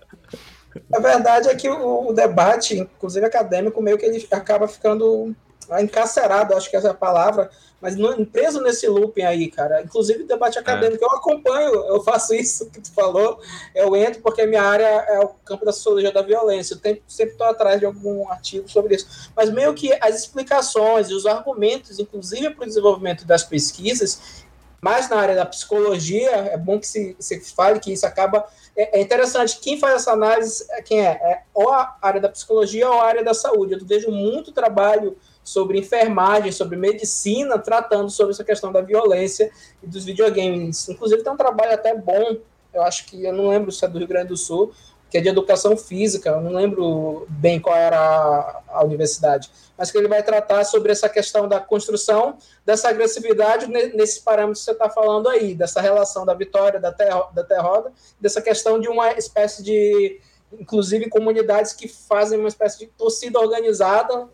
A 0.93 0.99
verdade 0.99 1.47
é 1.47 1.55
que 1.55 1.69
o, 1.69 2.09
o, 2.09 2.13
debate, 2.13 2.77
inclusive 2.77 3.25
acadêmico, 3.25 3.81
meio 3.81 3.97
que 3.97 4.05
ele 4.05 4.25
acaba 4.31 4.67
ficando 4.67 5.33
encarcerado, 5.79 6.55
acho 6.55 6.69
que 6.69 6.75
essa 6.75 6.89
é 6.89 6.91
a 6.91 6.95
palavra, 6.95 7.49
mas 7.81 7.95
no, 7.95 8.25
preso 8.25 8.61
nesse 8.61 8.87
looping 8.87 9.23
aí, 9.23 9.49
cara. 9.49 9.81
Inclusive, 9.81 10.23
debate 10.23 10.57
acadêmico, 10.57 11.03
é. 11.03 11.07
eu 11.07 11.11
acompanho, 11.11 11.73
eu 11.87 12.03
faço 12.03 12.33
isso 12.33 12.69
que 12.69 12.81
tu 12.81 12.91
falou, 12.93 13.39
eu 13.73 13.95
entro 13.95 14.21
porque 14.21 14.41
a 14.41 14.47
minha 14.47 14.63
área 14.63 14.85
é 14.85 15.19
o 15.19 15.29
campo 15.45 15.65
da 15.65 15.71
sociologia 15.71 16.11
da 16.11 16.21
violência, 16.21 16.73
eu 16.73 16.79
sempre 17.07 17.33
estou 17.33 17.47
atrás 17.47 17.79
de 17.79 17.85
algum 17.85 18.29
artigo 18.29 18.67
sobre 18.69 18.95
isso. 18.95 19.29
Mas 19.35 19.51
meio 19.51 19.73
que 19.73 19.93
as 20.01 20.15
explicações 20.15 21.09
e 21.09 21.13
os 21.13 21.25
argumentos, 21.25 21.99
inclusive 21.99 22.51
para 22.51 22.63
o 22.63 22.67
desenvolvimento 22.67 23.25
das 23.25 23.43
pesquisas, 23.43 24.45
mais 24.85 25.09
na 25.09 25.17
área 25.17 25.35
da 25.35 25.45
psicologia, 25.47 26.29
é 26.29 26.57
bom 26.57 26.79
que 26.79 26.87
se, 26.87 27.15
se 27.17 27.39
fale 27.55 27.79
que 27.79 27.91
isso 27.91 28.05
acaba. 28.05 28.45
É, 28.75 28.99
é, 28.99 29.01
interessante, 29.01 29.59
quem 29.59 29.79
faz 29.79 29.95
essa 29.95 30.11
análise 30.11 30.63
é 30.69 30.81
quem 30.83 31.03
é? 31.03 31.09
É 31.11 31.41
ou 31.55 31.71
a 31.71 31.97
área 31.99 32.21
da 32.21 32.29
psicologia 32.29 32.87
ou 32.87 32.99
a 32.99 33.05
área 33.05 33.23
da 33.23 33.33
saúde. 33.33 33.73
Eu 33.73 33.83
vejo 33.83 34.11
muito 34.11 34.51
trabalho 34.51 35.17
sobre 35.45 35.77
enfermagem, 35.77 36.51
sobre 36.51 36.75
medicina, 36.75 37.59
tratando 37.59 38.09
sobre 38.09 38.33
essa 38.33 38.43
questão 38.43 38.71
da 38.71 38.81
violência 38.81 39.51
e 39.81 39.87
dos 39.87 40.03
videogames. 40.03 40.89
Inclusive 40.89 41.23
tem 41.23 41.31
um 41.31 41.37
trabalho 41.37 41.73
até 41.73 41.95
bom, 41.95 42.37
eu 42.73 42.81
acho 42.81 43.05
que 43.05 43.23
eu 43.23 43.31
não 43.31 43.49
lembro 43.49 43.71
se 43.71 43.85
é 43.85 43.87
do 43.87 43.99
Rio 43.99 44.07
Grande 44.07 44.29
do 44.29 44.37
Sul, 44.37 44.73
que 45.09 45.19
é 45.19 45.21
de 45.21 45.29
educação 45.29 45.77
física, 45.77 46.31
eu 46.31 46.41
não 46.41 46.51
lembro 46.51 47.27
bem 47.29 47.59
qual 47.59 47.75
era 47.75 47.97
a, 47.97 48.63
a, 48.67 48.83
universidade, 48.83 49.51
mas 49.77 49.91
que 49.91 49.97
ele 49.97 50.07
vai 50.07 50.23
tratar 50.23 50.63
sobre 50.65 50.91
essa 50.91 51.07
questão 51.07 51.47
da 51.47 51.59
construção 51.59 52.37
dessa 52.65 52.89
agressividade 52.89 53.67
nesses 53.67 54.19
parâmetros 54.19 54.59
que 54.59 54.65
você 54.65 54.71
está 54.71 54.89
falando 54.89 55.29
aí, 55.29 55.53
dessa 55.53 55.79
relação 55.79 56.25
da 56.25 56.33
vitória, 56.33 56.79
da, 56.79 56.91
ter, 56.91 57.07
da 57.33 57.43
derrota, 57.43 57.93
dessa 58.19 58.41
questão 58.41 58.79
de 58.79 58.89
uma 58.89 59.13
espécie 59.13 59.63
de 59.63 60.19
inclusive 60.53 61.09
comunidades 61.09 61.73
que 61.73 61.87
fazem 61.87 62.39
uma 62.39 62.47
espécie 62.47 62.79
de 62.79 62.87
torcida 62.87 63.39
organizada, 63.39 64.27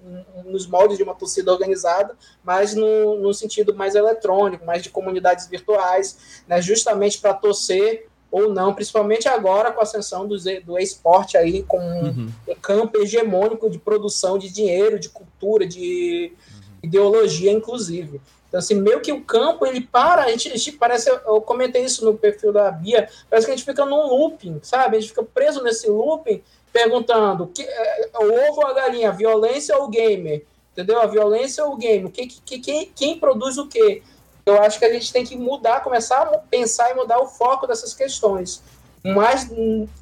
nos 0.46 0.68
moldes 0.68 0.98
de 0.98 1.03
uma 1.03 1.15
torcida 1.15 1.51
organizada, 1.51 2.15
mas 2.44 2.76
no, 2.76 3.19
no 3.19 3.34
sentido 3.34 3.74
mais 3.74 3.95
eletrônico, 3.95 4.65
mais 4.65 4.84
de 4.84 4.89
comunidades 4.89 5.47
virtuais, 5.47 6.43
né, 6.47 6.62
justamente 6.62 7.19
para 7.19 7.34
torcer 7.34 8.08
ou 8.32 8.54
não, 8.54 8.74
principalmente 8.74 9.28
agora 9.28 9.71
com 9.71 9.82
a 9.82 9.84
ascensão 9.84 10.26
do, 10.26 10.38
do 10.63 10.80
esporte 10.80 11.36
aí 11.36 11.63
com 11.63 11.78
uhum. 11.78 12.32
um 12.47 12.56
campo 12.56 12.97
hegemônico 12.97 13.69
de 13.69 13.78
produção 13.78 14.38
de 14.38 14.50
dinheiro, 14.50 14.97
de 14.97 15.10
cultura, 15.10 15.67
de 15.67 16.32
uhum. 16.32 16.62
ideologia, 16.82 17.52
inclusive. 17.52 18.21
Então, 18.52 18.60
assim, 18.60 18.76
meio 18.76 19.00
que 19.00 19.14
o 19.14 19.24
campo, 19.24 19.66
ele 19.66 19.80
para, 19.80 20.26
a 20.26 20.30
gente, 20.30 20.50
a 20.50 20.58
gente, 20.58 20.74
parece, 20.74 21.10
eu 21.10 21.40
comentei 21.40 21.86
isso 21.86 22.04
no 22.04 22.18
perfil 22.18 22.52
da 22.52 22.70
Bia, 22.70 23.08
parece 23.30 23.48
que 23.48 23.54
a 23.54 23.56
gente 23.56 23.66
fica 23.66 23.86
num 23.86 24.08
looping, 24.08 24.60
sabe? 24.62 24.98
A 24.98 25.00
gente 25.00 25.12
fica 25.12 25.24
preso 25.24 25.64
nesse 25.64 25.90
looping, 25.90 26.44
perguntando, 26.74 27.48
que, 27.48 27.64
é, 27.64 28.10
o 28.14 28.26
ovo 28.26 28.60
ou 28.60 28.68
a 28.68 28.74
galinha, 28.74 29.10
violência 29.14 29.78
ou 29.78 29.86
o 29.86 29.90
gamer? 29.90 30.46
Entendeu? 30.74 31.00
A 31.02 31.06
violência 31.06 31.66
ou 31.66 31.76
o 31.76 31.78
game? 31.78 32.12
Que, 32.12 32.28
que, 32.28 32.60
quem, 32.60 32.92
quem 32.94 33.18
produz 33.18 33.58
o 33.58 33.70
quê? 33.70 34.04
Eu 34.46 34.62
acho 34.62 34.78
que 34.78 34.84
a 34.86 34.92
gente 34.92 35.14
tem 35.14 35.24
que 35.24 35.38
mudar, 35.38 35.82
começar 35.82 36.24
a 36.24 36.38
pensar 36.38 36.92
e 36.92 36.94
mudar 36.94 37.22
o 37.22 37.28
foco 37.28 37.66
dessas 37.66 37.94
questões. 37.94 38.62
Mas 39.02 39.50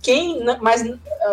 quem, 0.01 0.43
mas 0.59 0.81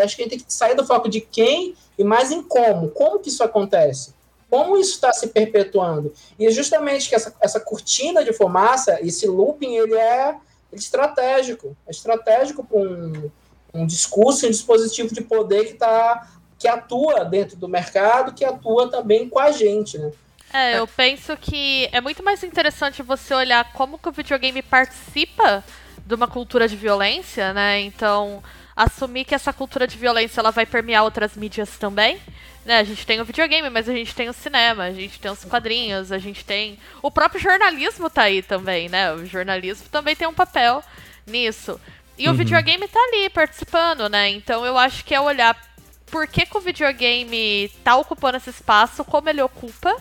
acho 0.03 0.17
que 0.17 0.23
a 0.23 0.25
gente 0.25 0.29
tem 0.29 0.39
que 0.39 0.53
sair 0.53 0.75
do 0.75 0.87
foco 0.87 1.09
de 1.09 1.23
quem 1.23 1.75
e 1.99 2.05
mais 2.05 2.31
em 2.31 2.43
como. 2.43 2.91
Como 2.91 3.19
que 3.21 3.31
isso 3.31 3.43
acontece? 3.43 4.15
Como 4.51 4.77
isso 4.77 4.95
está 4.95 5.13
se 5.13 5.29
perpetuando. 5.29 6.13
E 6.39 6.47
é 6.47 6.51
justamente 6.51 7.09
que 7.09 7.15
essa, 7.15 7.35
essa 7.41 7.61
cortina 7.61 8.25
de 8.25 8.33
fumaça, 8.33 8.99
esse 9.01 9.27
looping, 9.27 9.75
ele 9.75 9.95
é 9.95 10.37
estratégico. 10.73 11.77
É 11.87 11.91
estratégico 11.91 12.65
para 12.65 12.79
um, 12.79 13.31
um 13.75 13.87
discurso, 13.87 14.47
um 14.47 14.51
dispositivo 14.51 15.13
de 15.15 15.23
poder 15.23 15.67
que, 15.67 15.75
tá, 15.75 16.29
que 16.59 16.69
atua 16.69 17.25
dentro 17.25 17.57
do 17.57 17.69
mercado, 17.69 18.35
que 18.35 18.45
atua 18.45 18.91
também 18.91 19.29
com 19.29 19.39
a 19.39 19.51
gente, 19.51 19.99
né? 19.99 20.13
É, 20.53 20.79
eu 20.79 20.87
penso 20.87 21.37
que 21.37 21.89
é 21.93 22.01
muito 22.01 22.23
mais 22.23 22.43
interessante 22.43 23.03
você 23.03 23.35
olhar 23.35 23.73
como 23.73 23.99
que 23.99 24.09
o 24.09 24.13
videogame 24.13 24.63
participa 24.63 25.63
de 26.07 26.15
uma 26.15 26.29
cultura 26.29 26.69
de 26.69 26.77
violência, 26.77 27.53
né? 27.53 27.81
Então, 27.81 28.43
assumir 28.77 29.25
que 29.25 29.35
essa 29.35 29.53
cultura 29.53 29.87
de 29.87 29.97
violência 29.97 30.41
ela 30.41 30.51
vai 30.51 30.67
permear 30.67 31.03
outras 31.03 31.35
mídias 31.35 31.71
também. 31.79 32.21
Né, 32.65 32.81
a 32.81 32.85
gente 32.85 33.07
tem 33.07 33.21
o 33.21 33.25
videogame, 33.25 33.71
mas 33.71 33.89
a 33.89 33.93
gente 33.93 34.13
tem 34.13 34.29
o 34.29 34.33
cinema, 34.33 34.85
a 34.85 34.93
gente 34.93 35.21
tem 35.21 35.31
os 35.31 35.45
quadrinhos, 35.45 36.11
a 36.11 36.19
gente 36.19 36.45
tem. 36.45 36.77
O 37.01 37.13
próprio 37.13 37.41
jornalismo 37.41 38.11
tá 38.11 38.23
aí 38.23 38.43
também, 38.43 38.89
né? 38.89 39.13
O 39.13 39.25
jornalismo 39.25 39.89
também 39.89 40.17
tem 40.17 40.27
um 40.27 40.35
papel 40.35 40.83
nisso. 41.25 41.81
E 42.19 42.27
uhum. 42.27 42.35
o 42.35 42.37
videogame 42.37 42.89
tá 42.89 42.99
ali 42.99 43.31
participando, 43.31 44.09
né? 44.09 44.31
Então 44.31 44.67
eu 44.67 44.77
acho 44.77 45.05
que 45.05 45.15
é 45.15 45.21
olhar 45.21 45.57
por 46.07 46.27
que, 46.27 46.45
que 46.45 46.57
o 46.57 46.61
videogame 46.61 47.71
tá 47.85 47.97
ocupando 47.97 48.37
esse 48.37 48.51
espaço, 48.51 49.05
como 49.05 49.29
ele 49.29 49.43
ocupa. 49.43 49.97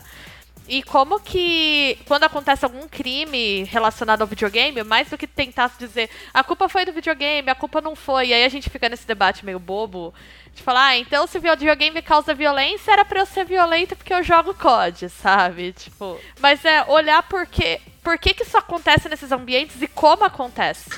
E 0.67 0.81
como 0.81 1.19
que, 1.19 1.97
quando 2.07 2.23
acontece 2.23 2.65
algum 2.65 2.87
crime 2.87 3.63
relacionado 3.65 4.21
ao 4.21 4.27
videogame, 4.27 4.83
mais 4.83 5.09
do 5.09 5.17
que 5.17 5.27
tentar 5.27 5.71
dizer 5.77 6.09
a 6.33 6.43
culpa 6.43 6.67
foi 6.67 6.85
do 6.85 6.91
videogame, 6.91 7.49
a 7.49 7.55
culpa 7.55 7.81
não 7.81 7.95
foi, 7.95 8.27
e 8.27 8.33
aí 8.33 8.43
a 8.43 8.49
gente 8.49 8.69
fica 8.69 8.89
nesse 8.89 9.05
debate 9.05 9.45
meio 9.45 9.59
bobo 9.59 10.13
de 10.55 10.63
falar, 10.63 10.87
ah, 10.87 10.97
então 10.97 11.27
se 11.27 11.37
o 11.37 11.41
videogame 11.41 12.01
causa 12.01 12.33
violência, 12.33 12.91
era 12.91 13.05
pra 13.05 13.19
eu 13.19 13.25
ser 13.25 13.45
violenta 13.45 13.95
porque 13.95 14.13
eu 14.13 14.23
jogo 14.23 14.53
COD, 14.53 15.09
sabe? 15.09 15.73
Tipo. 15.73 16.17
Mas 16.39 16.63
é 16.63 16.83
olhar 16.85 17.21
por, 17.23 17.45
quê, 17.45 17.81
por 18.01 18.17
que, 18.17 18.33
que 18.33 18.43
isso 18.43 18.57
acontece 18.57 19.09
nesses 19.09 19.31
ambientes 19.31 19.81
e 19.81 19.87
como 19.87 20.23
acontece. 20.23 20.89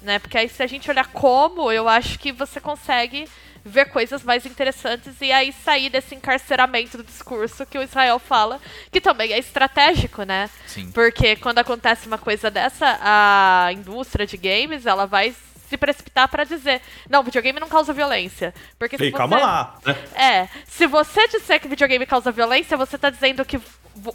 Né? 0.00 0.18
Porque 0.18 0.38
aí 0.38 0.48
se 0.48 0.62
a 0.62 0.66
gente 0.66 0.90
olhar 0.90 1.06
como, 1.08 1.70
eu 1.70 1.88
acho 1.88 2.18
que 2.18 2.32
você 2.32 2.60
consegue 2.60 3.28
ver 3.64 3.86
coisas 3.86 4.22
mais 4.22 4.44
interessantes 4.44 5.14
e 5.20 5.32
aí 5.32 5.52
sair 5.52 5.88
desse 5.88 6.14
encarceramento 6.14 6.98
do 6.98 7.04
discurso 7.04 7.64
que 7.64 7.78
o 7.78 7.82
Israel 7.82 8.18
fala, 8.18 8.60
que 8.92 9.00
também 9.00 9.32
é 9.32 9.38
estratégico, 9.38 10.22
né? 10.22 10.50
Sim. 10.66 10.90
Porque 10.92 11.36
quando 11.36 11.58
acontece 11.58 12.06
uma 12.06 12.18
coisa 12.18 12.50
dessa, 12.50 12.98
a 13.00 13.72
indústria 13.72 14.26
de 14.26 14.36
games, 14.36 14.84
ela 14.84 15.06
vai 15.06 15.34
se 15.68 15.76
precipitar 15.78 16.28
para 16.28 16.44
dizer: 16.44 16.82
não, 17.08 17.22
videogame 17.22 17.58
não 17.58 17.68
causa 17.68 17.92
violência. 17.92 18.54
Porque 18.78 18.96
Ei, 18.96 19.10
você... 19.10 19.16
calma 19.16 19.38
lá. 19.38 19.78
É, 20.14 20.48
se 20.66 20.86
você 20.86 21.26
disser 21.28 21.60
que 21.60 21.68
videogame 21.68 22.04
causa 22.06 22.30
violência, 22.30 22.76
você 22.76 22.98
tá 22.98 23.08
dizendo 23.08 23.44
que 23.44 23.60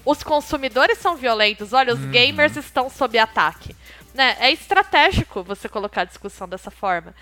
os 0.06 0.24
consumidores 0.24 0.98
são 1.00 1.16
violentos. 1.16 1.74
Olha, 1.74 1.94
os 1.94 2.00
hum. 2.00 2.12
gamers 2.12 2.56
estão 2.56 2.90
sob 2.90 3.18
ataque. 3.18 3.76
Né? 4.14 4.36
É 4.40 4.52
estratégico 4.52 5.44
você 5.44 5.70
colocar 5.70 6.02
a 6.02 6.06
discussão 6.06 6.48
dessa 6.48 6.72
forma. 6.72 7.14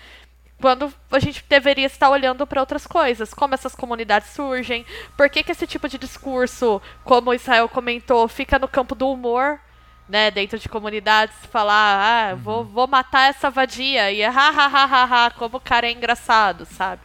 Quando 0.60 0.92
a 1.10 1.18
gente 1.18 1.44
deveria 1.48 1.86
estar 1.86 2.10
olhando 2.10 2.46
para 2.46 2.60
outras 2.60 2.86
coisas, 2.86 3.32
como 3.32 3.54
essas 3.54 3.74
comunidades 3.74 4.30
surgem, 4.30 4.84
por 5.16 5.28
que, 5.30 5.42
que 5.42 5.52
esse 5.52 5.66
tipo 5.66 5.88
de 5.88 5.98
discurso, 5.98 6.82
como 7.04 7.30
o 7.30 7.34
Israel 7.34 7.68
comentou, 7.68 8.26
fica 8.28 8.58
no 8.58 8.66
campo 8.66 8.94
do 8.94 9.08
humor, 9.08 9.60
né, 10.08 10.30
dentro 10.30 10.58
de 10.58 10.68
comunidades, 10.68 11.36
falar, 11.52 12.30
ah, 12.30 12.34
uhum. 12.34 12.40
vou, 12.40 12.64
vou 12.64 12.86
matar 12.86 13.30
essa 13.30 13.50
vadia, 13.50 14.10
e 14.10 14.20
é 14.20 14.26
ha, 14.26 14.32
ha, 14.32 14.66
ha, 14.66 14.84
ha, 14.84 15.26
ha, 15.26 15.30
como 15.30 15.58
o 15.58 15.60
cara 15.60 15.86
é 15.86 15.92
engraçado, 15.92 16.66
sabe? 16.66 17.02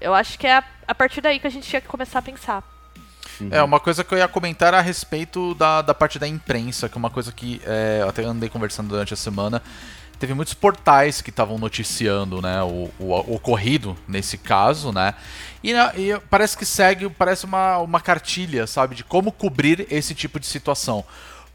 Eu 0.00 0.14
acho 0.14 0.38
que 0.38 0.46
é 0.46 0.56
a, 0.56 0.64
a 0.88 0.94
partir 0.94 1.20
daí 1.20 1.38
que 1.38 1.46
a 1.46 1.50
gente 1.50 1.68
tinha 1.68 1.80
que 1.80 1.88
começar 1.88 2.18
a 2.18 2.22
pensar. 2.22 2.62
Uhum. 3.40 3.48
É, 3.50 3.62
uma 3.62 3.80
coisa 3.80 4.04
que 4.04 4.12
eu 4.12 4.18
ia 4.18 4.28
comentar 4.28 4.74
a 4.74 4.80
respeito 4.80 5.54
da, 5.54 5.80
da 5.80 5.94
parte 5.94 6.18
da 6.18 6.28
imprensa, 6.28 6.88
que 6.88 6.96
é 6.96 6.98
uma 6.98 7.10
coisa 7.10 7.32
que 7.32 7.60
é, 7.64 8.00
eu 8.02 8.08
até 8.08 8.22
andei 8.24 8.48
conversando 8.48 8.88
durante 8.88 9.14
a 9.14 9.16
semana. 9.16 9.62
Teve 10.20 10.34
muitos 10.34 10.54
portais 10.54 11.20
que 11.22 11.30
estavam 11.30 11.58
noticiando 11.58 12.40
né, 12.42 12.62
o, 12.62 12.90
o, 12.98 13.06
o, 13.06 13.34
ocorrido 13.34 13.96
nesse 14.06 14.36
caso, 14.36 14.92
né? 14.92 15.14
E, 15.64 15.72
e, 15.72 16.20
parece 16.28 16.56
que 16.56 16.66
segue, 16.66 17.08
parece 17.08 17.46
uma, 17.46 17.78
uma 17.78 18.00
cartilha, 18.00 18.66
sabe, 18.66 18.94
de 18.94 19.02
como 19.02 19.32
cobrir 19.32 19.86
esse 19.90 20.14
tipo 20.14 20.38
de 20.38 20.46
situação. 20.46 21.04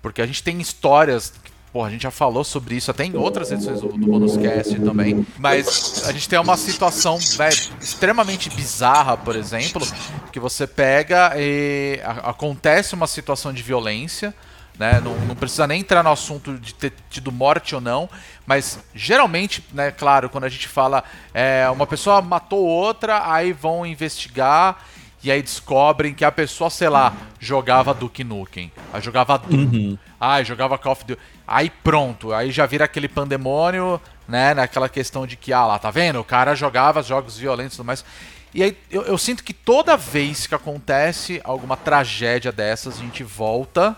Porque 0.01 0.21
a 0.21 0.25
gente 0.25 0.41
tem 0.43 0.60
histórias 0.60 1.32
Pô, 1.75 1.84
a 1.84 1.89
gente 1.89 2.04
já 2.04 2.12
falou 2.12 2.45
sobre 2.45 2.75
isso 2.75 2.89
até 2.89 3.04
em 3.04 3.17
outras 3.17 3.51
edições 3.51 3.82
do, 3.82 3.89
do 3.89 3.97
Bonuscast 4.08 4.80
também. 4.80 5.28
Mas 5.38 6.08
a 6.08 6.13
gente 6.13 6.30
tem 6.30 6.39
uma 6.39 6.56
situação 6.56 7.17
véio, 7.36 7.54
extremamente 7.82 8.49
bizarra, 8.49 9.17
por 9.17 9.36
exemplo, 9.36 9.86
que 10.32 10.39
você 10.39 10.65
pega 10.65 11.34
e 11.36 11.99
a, 12.01 12.30
acontece 12.30 12.95
uma 12.95 13.08
situação 13.08 13.51
de 13.51 13.62
violência. 13.62 14.34
Né? 14.77 14.99
Não, 14.99 15.17
não, 15.19 15.35
precisa 15.35 15.65
nem 15.65 15.79
entrar 15.79 16.03
no 16.03 16.11
assunto 16.11 16.57
de 16.57 16.73
ter 16.73 16.91
tido 17.09 17.31
morte 17.31 17.73
ou 17.73 17.79
não, 17.79 18.09
mas 18.45 18.79
geralmente, 18.93 19.63
né, 19.71 19.89
claro, 19.89 20.29
quando 20.29 20.43
a 20.43 20.49
gente 20.49 20.67
fala 20.67 21.03
é, 21.33 21.69
uma 21.69 21.88
pessoa 21.88 22.21
matou 22.21 22.65
outra, 22.65 23.31
aí 23.31 23.53
vão 23.53 23.85
investigar 23.85 24.83
e 25.23 25.31
aí 25.31 25.41
descobrem 25.41 26.13
que 26.13 26.23
a 26.25 26.31
pessoa, 26.31 26.69
sei 26.69 26.89
lá, 26.89 27.13
jogava 27.39 27.93
Duke 27.93 28.23
Nukem, 28.23 28.71
aí 28.93 29.01
jogava 29.01 29.41
uhum. 29.49 29.97
aí 30.19 30.43
jogava 30.43 30.77
Call 30.77 30.91
of 30.91 31.05
Duty. 31.05 31.21
Aí 31.47 31.69
pronto, 31.69 32.33
aí 32.33 32.51
já 32.51 32.65
vira 32.65 32.85
aquele 32.85 33.07
pandemônio, 33.07 33.99
né? 34.27 34.53
Naquela 34.53 34.89
questão 34.89 35.25
de 35.25 35.35
que, 35.35 35.53
ah 35.53 35.65
lá, 35.65 35.79
tá 35.79 35.89
vendo? 35.89 36.19
O 36.19 36.23
cara 36.23 36.53
jogava 36.53 37.01
jogos 37.01 37.38
violentos 37.38 37.73
e 37.73 37.77
tudo 37.77 37.88
mais. 37.88 38.05
E 38.53 38.63
aí 38.63 38.77
eu, 38.89 39.01
eu, 39.03 39.17
sinto 39.17 39.43
que 39.43 39.53
toda 39.53 39.97
vez 39.97 40.47
que 40.47 40.55
acontece 40.55 41.41
alguma 41.43 41.75
tragédia 41.75 42.51
dessas, 42.51 42.97
a 42.97 43.01
gente 43.01 43.23
volta, 43.23 43.97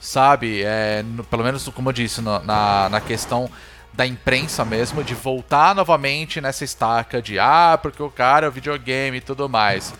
sabe? 0.00 0.62
É, 0.62 1.02
no, 1.02 1.24
pelo 1.24 1.44
menos, 1.44 1.68
como 1.68 1.88
eu 1.88 1.92
disse, 1.92 2.20
no, 2.20 2.38
na, 2.40 2.88
na 2.88 3.00
questão 3.00 3.50
da 3.92 4.06
imprensa 4.06 4.64
mesmo, 4.64 5.02
de 5.02 5.14
voltar 5.14 5.74
novamente 5.74 6.40
nessa 6.40 6.64
estaca 6.64 7.20
de, 7.20 7.38
ah, 7.38 7.78
porque 7.82 8.02
o 8.02 8.10
cara 8.10 8.46
é 8.46 8.48
o 8.48 8.52
videogame 8.52 9.16
e 9.16 9.20
tudo 9.20 9.48
mais. 9.48 9.92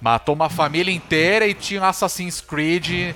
Matou 0.00 0.34
uma 0.34 0.48
família 0.48 0.92
inteira 0.92 1.46
e 1.46 1.54
tinha 1.54 1.86
Assassin's 1.86 2.40
Creed 2.40 3.14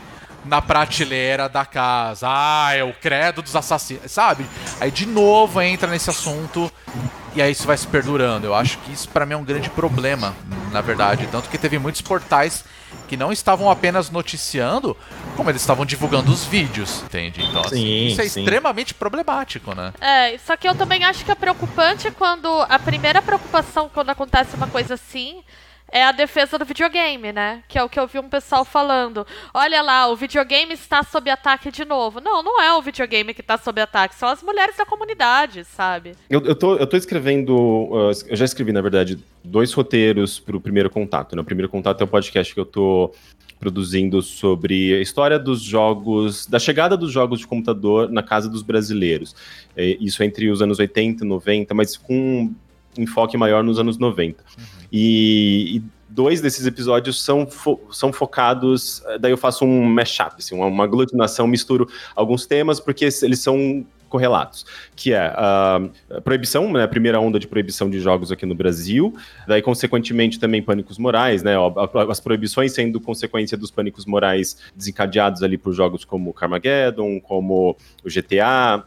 na 0.48 0.62
prateleira 0.62 1.48
da 1.48 1.64
casa. 1.64 2.26
Ah, 2.28 2.74
é 2.74 2.82
o 2.82 2.92
credo 2.92 3.42
dos 3.42 3.54
assassinos, 3.54 4.10
sabe? 4.10 4.46
Aí 4.80 4.90
de 4.90 5.06
novo 5.06 5.60
entra 5.60 5.90
nesse 5.90 6.10
assunto 6.10 6.72
e 7.34 7.42
aí 7.42 7.52
isso 7.52 7.66
vai 7.66 7.76
se 7.76 7.86
perdurando. 7.86 8.46
Eu 8.46 8.54
acho 8.54 8.78
que 8.78 8.92
isso 8.92 9.08
para 9.08 9.26
mim 9.26 9.34
é 9.34 9.36
um 9.36 9.44
grande 9.44 9.70
problema, 9.70 10.34
na 10.72 10.80
verdade, 10.80 11.28
tanto 11.30 11.48
que 11.48 11.58
teve 11.58 11.78
muitos 11.78 12.00
portais 12.00 12.64
que 13.06 13.16
não 13.16 13.32
estavam 13.32 13.70
apenas 13.70 14.10
noticiando, 14.10 14.96
como 15.36 15.50
eles 15.50 15.62
estavam 15.62 15.84
divulgando 15.84 16.30
os 16.30 16.44
vídeos, 16.44 17.02
entende? 17.02 17.42
Então, 17.42 17.62
assim, 17.62 17.76
sim, 17.76 18.06
isso 18.06 18.20
é 18.20 18.28
sim. 18.28 18.40
extremamente 18.40 18.94
problemático, 18.94 19.74
né? 19.74 19.92
É, 20.00 20.38
só 20.38 20.56
que 20.56 20.68
eu 20.68 20.74
também 20.74 21.04
acho 21.04 21.24
que 21.24 21.30
é 21.30 21.34
preocupante 21.34 22.10
quando 22.10 22.48
a 22.68 22.78
primeira 22.78 23.20
preocupação 23.22 23.90
quando 23.92 24.10
acontece 24.10 24.56
uma 24.56 24.66
coisa 24.66 24.94
assim 24.94 25.42
é 25.90 26.04
a 26.04 26.12
defesa 26.12 26.58
do 26.58 26.64
videogame, 26.64 27.32
né? 27.32 27.62
Que 27.68 27.78
é 27.78 27.82
o 27.82 27.88
que 27.88 27.98
eu 27.98 28.06
vi 28.06 28.18
um 28.18 28.28
pessoal 28.28 28.64
falando. 28.64 29.26
Olha 29.52 29.82
lá, 29.82 30.08
o 30.08 30.16
videogame 30.16 30.74
está 30.74 31.02
sob 31.02 31.30
ataque 31.30 31.70
de 31.70 31.84
novo. 31.84 32.20
Não, 32.20 32.42
não 32.42 32.60
é 32.60 32.74
o 32.74 32.82
videogame 32.82 33.32
que 33.34 33.40
está 33.40 33.56
sob 33.56 33.80
ataque, 33.80 34.14
são 34.14 34.28
as 34.28 34.42
mulheres 34.42 34.76
da 34.76 34.84
comunidade, 34.84 35.64
sabe? 35.64 36.12
Eu, 36.28 36.40
eu, 36.44 36.54
tô, 36.54 36.76
eu 36.76 36.86
tô 36.86 36.96
escrevendo, 36.96 37.56
uh, 37.56 38.10
eu 38.26 38.36
já 38.36 38.44
escrevi, 38.44 38.72
na 38.72 38.80
verdade, 38.80 39.18
dois 39.42 39.72
roteiros 39.72 40.38
para 40.38 40.56
o 40.56 40.60
primeiro 40.60 40.90
contato. 40.90 41.34
Né? 41.34 41.42
O 41.42 41.44
primeiro 41.44 41.68
contato 41.68 42.00
é 42.00 42.04
o 42.04 42.08
podcast 42.08 42.52
que 42.52 42.60
eu 42.60 42.66
tô 42.66 43.12
produzindo 43.58 44.22
sobre 44.22 44.94
a 44.94 45.00
história 45.00 45.38
dos 45.38 45.60
jogos, 45.60 46.46
da 46.46 46.58
chegada 46.58 46.96
dos 46.96 47.10
jogos 47.10 47.40
de 47.40 47.46
computador 47.46 48.08
na 48.08 48.22
casa 48.22 48.48
dos 48.48 48.62
brasileiros. 48.62 49.34
É, 49.76 49.96
isso 50.00 50.22
entre 50.22 50.50
os 50.50 50.62
anos 50.62 50.78
80 50.78 51.24
e 51.24 51.26
90, 51.26 51.74
mas 51.74 51.96
com 51.96 52.14
um 52.14 52.54
enfoque 52.96 53.36
maior 53.36 53.64
nos 53.64 53.78
anos 53.78 53.98
90. 53.98 54.44
Uhum. 54.58 54.77
E, 54.92 55.76
e 55.76 55.82
dois 56.08 56.40
desses 56.40 56.66
episódios 56.66 57.22
são, 57.22 57.46
fo 57.46 57.78
são 57.90 58.12
focados. 58.12 59.02
Eh, 59.06 59.18
daí 59.18 59.32
eu 59.32 59.36
faço 59.36 59.64
um 59.64 59.84
mashup, 59.84 60.36
assim, 60.38 60.54
uma, 60.54 60.66
uma 60.66 60.84
aglutinação, 60.84 61.46
misturo 61.46 61.88
alguns 62.16 62.46
temas, 62.46 62.80
porque 62.80 63.08
eles 63.22 63.40
são 63.40 63.86
correlatos, 64.08 64.64
que 64.96 65.12
é 65.12 65.32
a 65.36 65.80
proibição, 66.24 66.72
né, 66.72 66.82
a 66.82 66.88
primeira 66.88 67.20
onda 67.20 67.38
de 67.38 67.46
proibição 67.46 67.88
de 67.90 68.00
jogos 68.00 68.32
aqui 68.32 68.46
no 68.46 68.54
Brasil, 68.54 69.14
daí 69.46 69.60
consequentemente 69.62 70.40
também 70.40 70.62
pânicos 70.62 70.98
morais, 70.98 71.42
né, 71.42 71.54
as 72.08 72.18
proibições 72.18 72.72
sendo 72.72 73.00
consequência 73.00 73.56
dos 73.56 73.70
pânicos 73.70 74.06
morais 74.06 74.56
desencadeados 74.74 75.42
ali 75.42 75.58
por 75.58 75.72
jogos 75.72 76.04
como 76.04 76.32
Carmageddon, 76.32 77.20
como 77.20 77.76
o 78.02 78.08
GTA, 78.08 78.84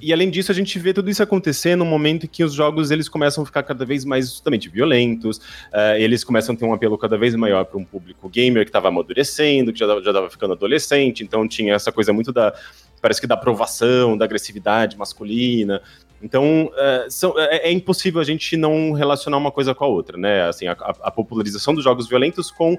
e 0.00 0.12
além 0.12 0.30
disso, 0.30 0.50
a 0.50 0.54
gente 0.54 0.78
vê 0.78 0.92
tudo 0.92 1.10
isso 1.10 1.22
acontecer 1.22 1.76
no 1.76 1.84
momento 1.84 2.24
em 2.24 2.28
que 2.28 2.44
os 2.44 2.52
jogos 2.52 2.90
eles 2.90 3.08
começam 3.08 3.42
a 3.42 3.46
ficar 3.46 3.62
cada 3.62 3.84
vez 3.84 4.04
mais 4.04 4.30
justamente 4.30 4.68
violentos, 4.68 5.38
uh, 5.38 5.96
eles 5.98 6.22
começam 6.22 6.54
a 6.54 6.58
ter 6.58 6.64
um 6.64 6.72
apelo 6.72 6.98
cada 6.98 7.16
vez 7.16 7.34
maior 7.34 7.64
para 7.64 7.78
um 7.78 7.84
público 7.84 8.28
gamer 8.28 8.64
que 8.64 8.68
estava 8.70 8.88
amadurecendo, 8.88 9.72
que 9.72 9.78
já 9.78 9.86
estava 9.96 10.28
ficando 10.30 10.52
adolescente, 10.52 11.22
então 11.22 11.46
tinha 11.48 11.74
essa 11.74 11.90
coisa 11.90 12.12
muito 12.12 12.32
da. 12.32 12.54
Parece 13.00 13.20
que 13.20 13.26
da 13.26 13.34
aprovação, 13.34 14.16
da 14.16 14.24
agressividade 14.24 14.96
masculina. 14.96 15.82
Então, 16.22 16.70
uh, 16.72 17.10
são, 17.10 17.38
é, 17.38 17.68
é, 17.68 17.72
impossível 17.72 18.18
a 18.18 18.24
gente 18.24 18.56
não 18.56 18.92
relacionar 18.92 19.36
uma 19.36 19.50
coisa 19.50 19.74
com 19.74 19.84
a 19.84 19.86
outra, 19.86 20.16
né? 20.16 20.48
Assim, 20.48 20.66
a, 20.66 20.72
a 20.72 21.10
popularização 21.10 21.74
dos 21.74 21.84
jogos 21.84 22.08
violentos 22.08 22.50
com 22.50 22.72
uh, 22.72 22.78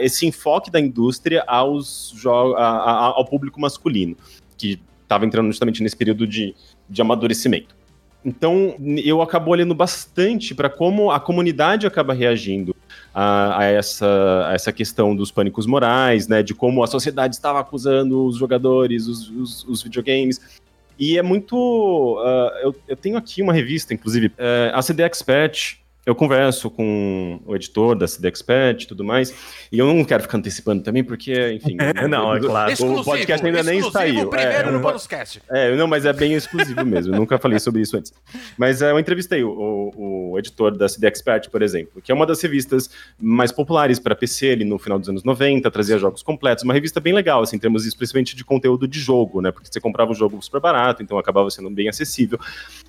esse 0.00 0.26
enfoque 0.26 0.70
da 0.70 0.80
indústria 0.80 1.44
aos 1.46 2.14
a, 2.24 2.62
a, 2.62 3.04
ao 3.08 3.26
público 3.26 3.60
masculino, 3.60 4.16
que 4.56 4.80
estava 5.06 5.24
entrando 5.24 5.46
justamente 5.46 5.82
nesse 5.82 5.96
período 5.96 6.26
de, 6.26 6.54
de 6.90 7.00
amadurecimento. 7.00 7.74
Então, 8.24 8.74
eu 9.04 9.22
acabo 9.22 9.52
olhando 9.52 9.72
bastante 9.72 10.52
para 10.52 10.68
como 10.68 11.12
a 11.12 11.20
comunidade 11.20 11.86
acaba 11.86 12.12
reagindo 12.12 12.74
a, 13.14 13.60
a, 13.60 13.64
essa, 13.66 14.48
a 14.48 14.52
essa 14.52 14.72
questão 14.72 15.14
dos 15.14 15.30
pânicos 15.30 15.64
morais, 15.64 16.26
né, 16.26 16.42
de 16.42 16.52
como 16.52 16.82
a 16.82 16.88
sociedade 16.88 17.36
estava 17.36 17.60
acusando 17.60 18.26
os 18.26 18.36
jogadores, 18.36 19.06
os, 19.06 19.30
os, 19.30 19.64
os 19.64 19.82
videogames. 19.82 20.40
E 20.98 21.16
é 21.16 21.22
muito. 21.22 21.56
Uh, 21.56 22.58
eu, 22.62 22.76
eu, 22.88 22.96
tenho 22.96 23.16
aqui 23.16 23.42
uma 23.42 23.52
revista, 23.52 23.94
inclusive, 23.94 24.26
uh, 24.28 24.72
a 24.72 24.82
CD 24.82 25.04
Expert, 25.04 25.78
eu 26.06 26.14
converso 26.14 26.70
com 26.70 27.40
o 27.44 27.56
editor 27.56 27.96
da 27.96 28.06
CD 28.06 28.28
Expert 28.28 28.84
e 28.84 28.86
tudo 28.86 29.02
mais, 29.02 29.34
e 29.72 29.78
eu 29.80 29.86
não 29.88 30.04
quero 30.04 30.22
ficar 30.22 30.38
antecipando 30.38 30.80
também, 30.84 31.02
porque, 31.02 31.54
enfim. 31.54 31.76
É, 31.80 32.06
não, 32.06 32.32
é 32.32 32.38
claro. 32.38 32.72
O 32.80 33.04
podcast 33.04 33.44
ainda 33.44 33.64
nem 33.64 33.82
saiu. 33.90 34.28
primeiro 34.30 34.68
é, 34.68 34.70
no 34.70 34.78
Bonuscast. 34.78 35.42
É, 35.50 35.74
não, 35.74 35.88
mas 35.88 36.04
é 36.06 36.12
bem 36.12 36.34
exclusivo 36.34 36.84
mesmo. 36.86 37.12
Eu 37.12 37.18
nunca 37.18 37.36
falei 37.38 37.58
sobre 37.58 37.82
isso 37.82 37.96
antes. 37.96 38.14
Mas 38.56 38.82
é, 38.82 38.92
eu 38.92 38.98
entrevistei 39.00 39.42
o, 39.42 39.50
o, 39.50 40.30
o, 40.30 40.38
editor 40.38 40.76
da 40.76 40.88
CD 40.88 41.08
Expert, 41.08 41.50
por 41.50 41.60
exemplo, 41.60 42.00
que 42.00 42.12
é 42.12 42.14
uma 42.14 42.24
das 42.24 42.40
revistas 42.40 42.88
mais 43.18 43.50
populares 43.50 43.98
para 43.98 44.14
PC 44.14 44.50
ali 44.50 44.64
no 44.64 44.78
final 44.78 45.00
dos 45.00 45.08
anos 45.08 45.24
90, 45.24 45.68
trazia 45.72 45.98
jogos 45.98 46.22
completos. 46.22 46.62
Uma 46.62 46.72
revista 46.72 47.00
bem 47.00 47.12
legal, 47.12 47.42
assim, 47.42 47.56
em 47.56 47.58
termos 47.58 47.84
especialmente 47.84 48.36
de 48.36 48.44
conteúdo 48.44 48.86
de 48.86 49.00
jogo, 49.00 49.42
né? 49.42 49.50
Porque 49.50 49.68
você 49.68 49.80
comprava 49.80 50.12
o 50.12 50.14
jogo 50.14 50.40
super 50.40 50.60
barato, 50.60 51.02
então 51.02 51.18
acabava 51.18 51.50
sendo 51.50 51.68
bem 51.68 51.88
acessível. 51.88 52.38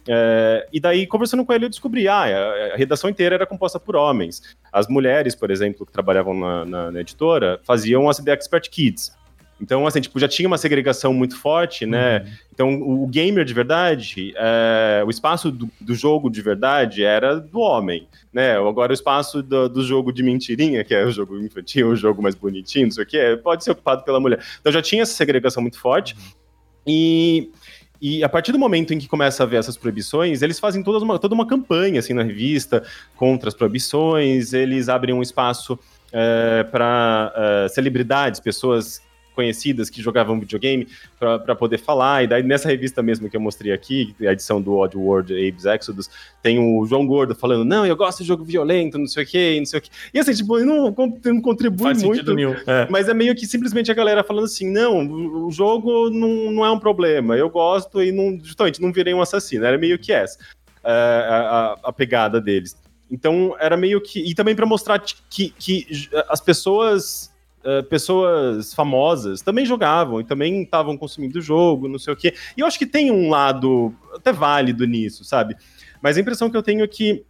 É, 0.08 0.68
e 0.72 0.80
daí, 0.80 1.08
conversando 1.08 1.44
com 1.44 1.52
ele, 1.52 1.66
eu 1.66 1.70
descobri, 1.70 2.08
ah, 2.08 2.26
a, 2.26 2.76
a 2.76 2.78
inteira 3.10 3.36
era 3.36 3.46
composta 3.46 3.80
por 3.80 3.96
homens. 3.96 4.42
As 4.72 4.88
mulheres, 4.88 5.36
por 5.36 5.52
exemplo, 5.52 5.86
que 5.86 5.92
trabalhavam 5.92 6.34
na, 6.34 6.66
na, 6.66 6.92
na 6.92 7.02
editora, 7.02 7.60
faziam 7.64 8.10
as 8.10 8.18
The 8.18 8.32
Expert 8.32 8.70
Kids. 8.70 9.16
Então, 9.60 9.88
assim, 9.88 10.00
tipo, 10.00 10.20
já 10.20 10.28
tinha 10.28 10.48
uma 10.48 10.58
segregação 10.58 11.12
muito 11.14 11.36
forte, 11.36 11.86
né? 11.86 12.20
Uhum. 12.20 12.32
Então, 12.54 12.82
o, 12.82 13.04
o, 13.04 13.08
gamer 13.08 13.44
de 13.44 13.54
verdade, 13.54 14.34
é, 14.36 15.04
o 15.06 15.10
espaço 15.10 15.52
do, 15.52 15.70
do, 15.82 15.96
jogo 15.96 16.30
de 16.30 16.42
verdade 16.42 17.04
era 17.04 17.40
do 17.40 17.60
homem, 17.60 18.08
né? 18.32 18.56
Agora, 18.56 18.92
o 18.92 18.94
espaço 18.94 19.42
do, 19.42 19.68
do, 19.68 19.84
jogo 19.84 20.12
de 20.12 20.22
mentirinha, 20.22 20.84
que 20.84 20.94
é 20.94 21.04
o 21.04 21.12
jogo 21.12 21.40
infantil, 21.40 21.90
o 21.90 21.96
jogo 21.96 22.22
mais 22.22 22.36
bonitinho, 22.36 22.86
não 22.86 22.92
sei 22.92 23.04
o 23.04 23.08
que, 23.08 23.38
pode 23.38 23.64
ser 23.64 23.72
ocupado 23.72 24.04
pela 24.04 24.20
mulher. 24.20 24.40
Então, 24.60 24.72
já 24.72 24.82
tinha 24.82 25.02
essa 25.02 25.14
segregação 25.14 25.62
muito 25.62 25.80
forte. 25.80 26.16
Uhum. 26.16 26.48
E 26.86 27.52
e 28.02 28.24
a 28.24 28.30
partir 28.30 28.52
do 28.52 28.60
momento 28.60 28.94
em 28.94 29.00
que 29.00 29.08
começa 29.08 29.44
a 29.44 29.46
ver 29.46 29.58
essas 29.58 29.78
proibições, 29.78 30.42
eles 30.42 30.60
fazem 30.60 30.84
toda 30.84 31.04
uma, 31.04 31.18
toda 31.18 31.34
uma 31.34 31.48
campanha 31.48 32.00
assim 32.00 32.14
na 32.14 32.24
revista 32.24 32.84
contra 33.16 33.50
as 33.50 33.56
proibições, 33.56 34.54
eles 34.54 34.90
abrem 34.90 35.16
um 35.16 35.22
espaço 35.22 35.78
é, 36.12 36.64
para 36.64 37.34
é, 37.36 37.68
celebridades, 37.70 38.40
pessoas 38.40 39.02
conhecidas 39.38 39.88
que 39.88 40.02
jogavam 40.02 40.40
videogame 40.40 40.88
para 41.20 41.56
poder 41.56 41.78
falar. 41.78 42.24
E 42.24 42.28
daí 42.28 42.42
nessa 42.42 42.68
revista 42.68 43.04
mesmo 43.04 43.30
que 43.30 43.38
eu 43.38 43.42
mostrei 43.42 43.72
aqui, 43.72 44.16
a 44.22 44.32
edição 44.32 44.60
do 44.60 44.76
Odd 44.76 44.98
World 44.98 45.32
Abe's 45.32 45.66
Exodus, 45.66 46.10
tem 46.42 46.58
o 46.58 46.84
João 46.88 47.06
Gordo 47.06 47.36
falando: 47.36 47.64
não, 47.64 47.86
eu 47.86 47.96
gosto 47.96 48.24
de 48.24 48.28
jogo 48.28 48.44
violento, 48.44 48.98
não 48.98 49.06
sei 49.06 49.24
o 49.24 49.28
que, 49.28 49.60
não 49.60 49.66
sei 49.68 49.78
o 49.78 49.82
que. 49.84 49.92
E 50.12 50.20
assim, 50.20 50.34
tipo, 50.34 50.60
não, 50.62 50.96
não 51.24 51.42
contribui 51.42 51.84
Faz 51.84 52.02
muito. 52.02 52.34
Nenhum. 52.34 52.56
É. 52.66 52.88
Mas 52.90 53.08
é 53.08 53.14
meio 53.14 53.36
que 53.36 53.46
simplesmente 53.46 53.92
a 53.92 53.94
galera 53.94 54.24
falando 54.24 54.46
assim: 54.46 54.72
não, 54.72 55.08
o 55.46 55.52
jogo 55.52 56.10
não, 56.10 56.52
não 56.52 56.66
é 56.66 56.72
um 56.72 56.80
problema, 56.80 57.38
eu 57.38 57.50
gosto 57.50 58.02
e 58.02 58.12
não, 58.12 58.40
justamente 58.44 58.82
não 58.82 58.92
virei 58.92 59.14
um 59.14 59.22
assassino. 59.22 59.64
Era 59.66 59.78
meio 59.78 60.00
que 60.00 60.12
essa. 60.12 60.40
Uh, 60.84 60.90
a, 61.30 61.80
a, 61.84 61.94
pegada 61.94 62.40
deles. 62.42 62.76
Então 63.12 63.56
era 63.60 63.78
meio 63.78 64.02
que. 64.02 64.20
E 64.20 64.34
também 64.34 64.56
para 64.56 64.66
mostrar 64.66 65.00
que, 65.30 65.50
que 65.50 65.86
as 66.30 66.40
pessoas 66.40 67.30
uh, 67.68 67.84
pessoas 67.84 68.74
famosas 68.74 69.42
também 69.42 69.66
jogavam 69.66 70.22
e 70.22 70.24
também 70.24 70.64
estavam 70.64 70.98
consumindo 70.98 71.40
o 71.40 71.42
jogo, 71.42 71.88
não 71.88 72.00
sei 72.00 72.14
o 72.14 72.16
quê. 72.16 72.34
E 72.56 72.62
eu 72.62 72.68
acho 72.68 72.80
que 72.80 72.86
tem 72.86 73.12
um 73.12 73.30
lado 73.30 73.94
até 74.16 74.32
válido 74.32 74.86
nisso, 74.86 75.26
sabe? 75.26 75.56
Mas 76.02 76.18
a 76.18 76.22
impressão 76.22 76.50
que 76.50 76.56
eu 76.56 76.64
tenho 76.64 76.84
é 76.84 76.88
que 76.88 77.26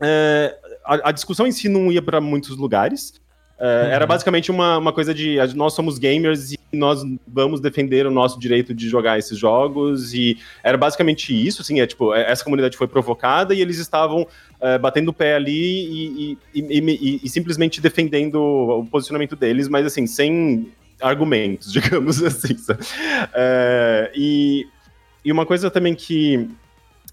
uh, 0.00 0.76
a, 0.84 1.10
a, 1.10 1.12
discussão 1.12 1.46
em 1.46 1.52
si 1.52 1.68
não 1.68 1.92
ia 1.92 2.02
para 2.02 2.20
muitos 2.20 2.56
lugares. 2.56 3.14
Uhum. 3.58 3.66
Era 3.66 4.06
basicamente 4.06 4.50
uma, 4.50 4.76
uma 4.76 4.92
coisa 4.92 5.14
de 5.14 5.38
nós 5.54 5.72
somos 5.72 5.98
gamers 5.98 6.52
e 6.52 6.58
nós 6.72 7.02
vamos 7.26 7.58
defender 7.58 8.06
o 8.06 8.10
nosso 8.10 8.38
direito 8.38 8.74
de 8.74 8.86
jogar 8.86 9.18
esses 9.18 9.38
jogos 9.38 10.12
e 10.12 10.38
era 10.62 10.76
basicamente 10.76 11.34
isso, 11.34 11.62
assim, 11.62 11.80
é 11.80 11.86
tipo, 11.86 12.14
essa 12.14 12.44
comunidade 12.44 12.76
foi 12.76 12.86
provocada 12.86 13.54
e 13.54 13.62
eles 13.62 13.78
estavam 13.78 14.22
uh, 14.22 14.78
batendo 14.78 15.08
o 15.08 15.12
pé 15.12 15.36
ali 15.36 15.52
e, 15.52 16.38
e, 16.54 16.62
e, 16.62 17.20
e, 17.24 17.28
simplesmente 17.30 17.80
defendendo 17.80 18.36
o 18.36 18.86
posicionamento 18.86 19.34
deles, 19.34 19.68
mas 19.68 19.86
assim, 19.86 20.06
sem 20.06 20.70
argumentos, 21.00 21.72
digamos 21.72 22.22
assim. 22.22 22.54
Uh, 22.54 24.10
e, 24.14 24.66
e 25.24 25.32
uma 25.32 25.46
coisa 25.46 25.70
também 25.70 25.94
que 25.94 26.46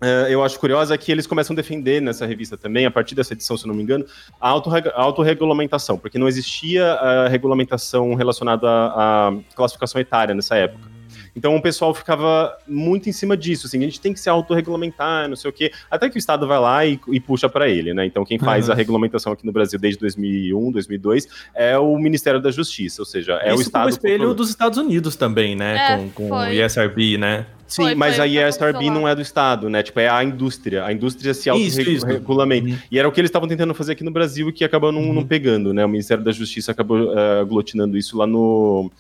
Uh, 0.04 0.28
eu 0.28 0.44
acho 0.44 0.60
curiosa 0.60 0.94
é 0.94 0.98
que 0.98 1.10
eles 1.10 1.26
começam 1.26 1.54
a 1.54 1.56
defender 1.56 2.02
nessa 2.02 2.26
revista 2.26 2.58
também, 2.58 2.86
a 2.86 2.92
partir 2.92 3.16
dessa 3.16 3.32
edição, 3.32 3.56
se 3.56 3.66
não 3.66 3.74
me 3.74 3.82
engano, 3.82 4.06
a 4.42 4.50
autorregulamentação, 4.50 5.98
porque 5.98 6.20
não 6.20 6.28
existia 6.28 6.92
a 6.92 7.30
regulamentação 7.30 8.14
relacionada 8.14 8.68
à, 8.68 9.30
à 9.30 9.34
classificação 9.56 10.02
etária 10.02 10.36
nessa 10.36 10.58
época. 10.58 10.92
Então 11.36 11.56
o 11.56 11.62
pessoal 11.62 11.94
ficava 11.94 12.56
muito 12.68 13.08
em 13.08 13.12
cima 13.12 13.38
disso, 13.38 13.66
assim, 13.66 13.80
a 13.80 13.84
gente 13.84 14.02
tem 14.02 14.14
que 14.14 14.20
se 14.20 14.30
autorregulamentar, 14.30 15.28
não 15.30 15.36
sei 15.36 15.50
o 15.50 15.54
quê, 15.54 15.72
até 15.90 16.10
que 16.10 16.18
o 16.18 16.20
Estado 16.20 16.46
vai 16.46 16.60
lá 16.60 16.86
e, 16.86 17.00
e 17.08 17.20
puxa 17.20 17.48
para 17.50 17.70
ele, 17.70 17.94
né? 17.94 18.06
Então 18.06 18.26
quem 18.26 18.38
faz 18.38 18.68
uhum. 18.68 18.74
a 18.74 18.76
regulamentação 18.76 19.32
aqui 19.32 19.46
no 19.46 19.52
Brasil 19.52 19.80
desde 19.80 20.00
2001, 20.02 20.72
2002 20.72 21.28
é 21.56 21.78
o 21.78 21.98
Ministério 21.98 22.42
da 22.42 22.52
Justiça, 22.52 23.02
ou 23.02 23.06
seja, 23.06 23.40
é 23.42 23.50
Isso 23.50 23.58
o 23.58 23.62
Estado... 23.62 23.90
Isso 23.90 23.98
espelho 23.98 24.34
dos 24.34 24.50
Estados 24.50 24.78
Unidos 24.78 25.16
também, 25.16 25.56
né? 25.56 25.76
É, 25.76 25.98
com, 25.98 26.10
com 26.10 26.32
o 26.32 26.46
ESRB, 26.46 27.18
né? 27.18 27.48
Sim, 27.74 27.82
foi, 27.82 27.96
mas 27.96 28.18
foi, 28.18 28.38
a 28.38 28.48
ESRB 28.48 28.92
não 28.92 29.08
é 29.08 29.16
do 29.16 29.22
Estado, 29.22 29.68
né? 29.68 29.82
Tipo, 29.82 30.00
é 30.00 30.08
a 30.08 30.24
indústria. 30.24 30.86
A 30.86 30.94
indústria 30.94 31.34
se 31.34 31.50
autorregulamenta. 31.50 32.70
Uhum. 32.70 32.78
E 32.92 33.00
era 33.00 33.10
o 33.10 33.12
que 33.12 33.20
eles 33.20 33.30
estavam 33.30 33.50
tentando 33.50 33.74
fazer 33.74 33.94
aqui 33.94 34.04
no 34.04 34.12
Brasil 34.12 34.50
e 34.50 34.54
que 34.54 34.64
acabou 34.64 34.92
não, 34.92 35.02
uhum. 35.02 35.14
não 35.14 35.26
pegando, 35.26 35.74
né? 35.74 35.84
O 35.84 35.90
Ministério 35.90 36.24
da 36.24 36.32
Justiça 36.32 36.72
acabou 36.72 37.00
uh, 37.00 37.42
aglutinando 37.42 37.98
isso 37.98 38.16
lá 38.16 38.28
no 38.28 38.92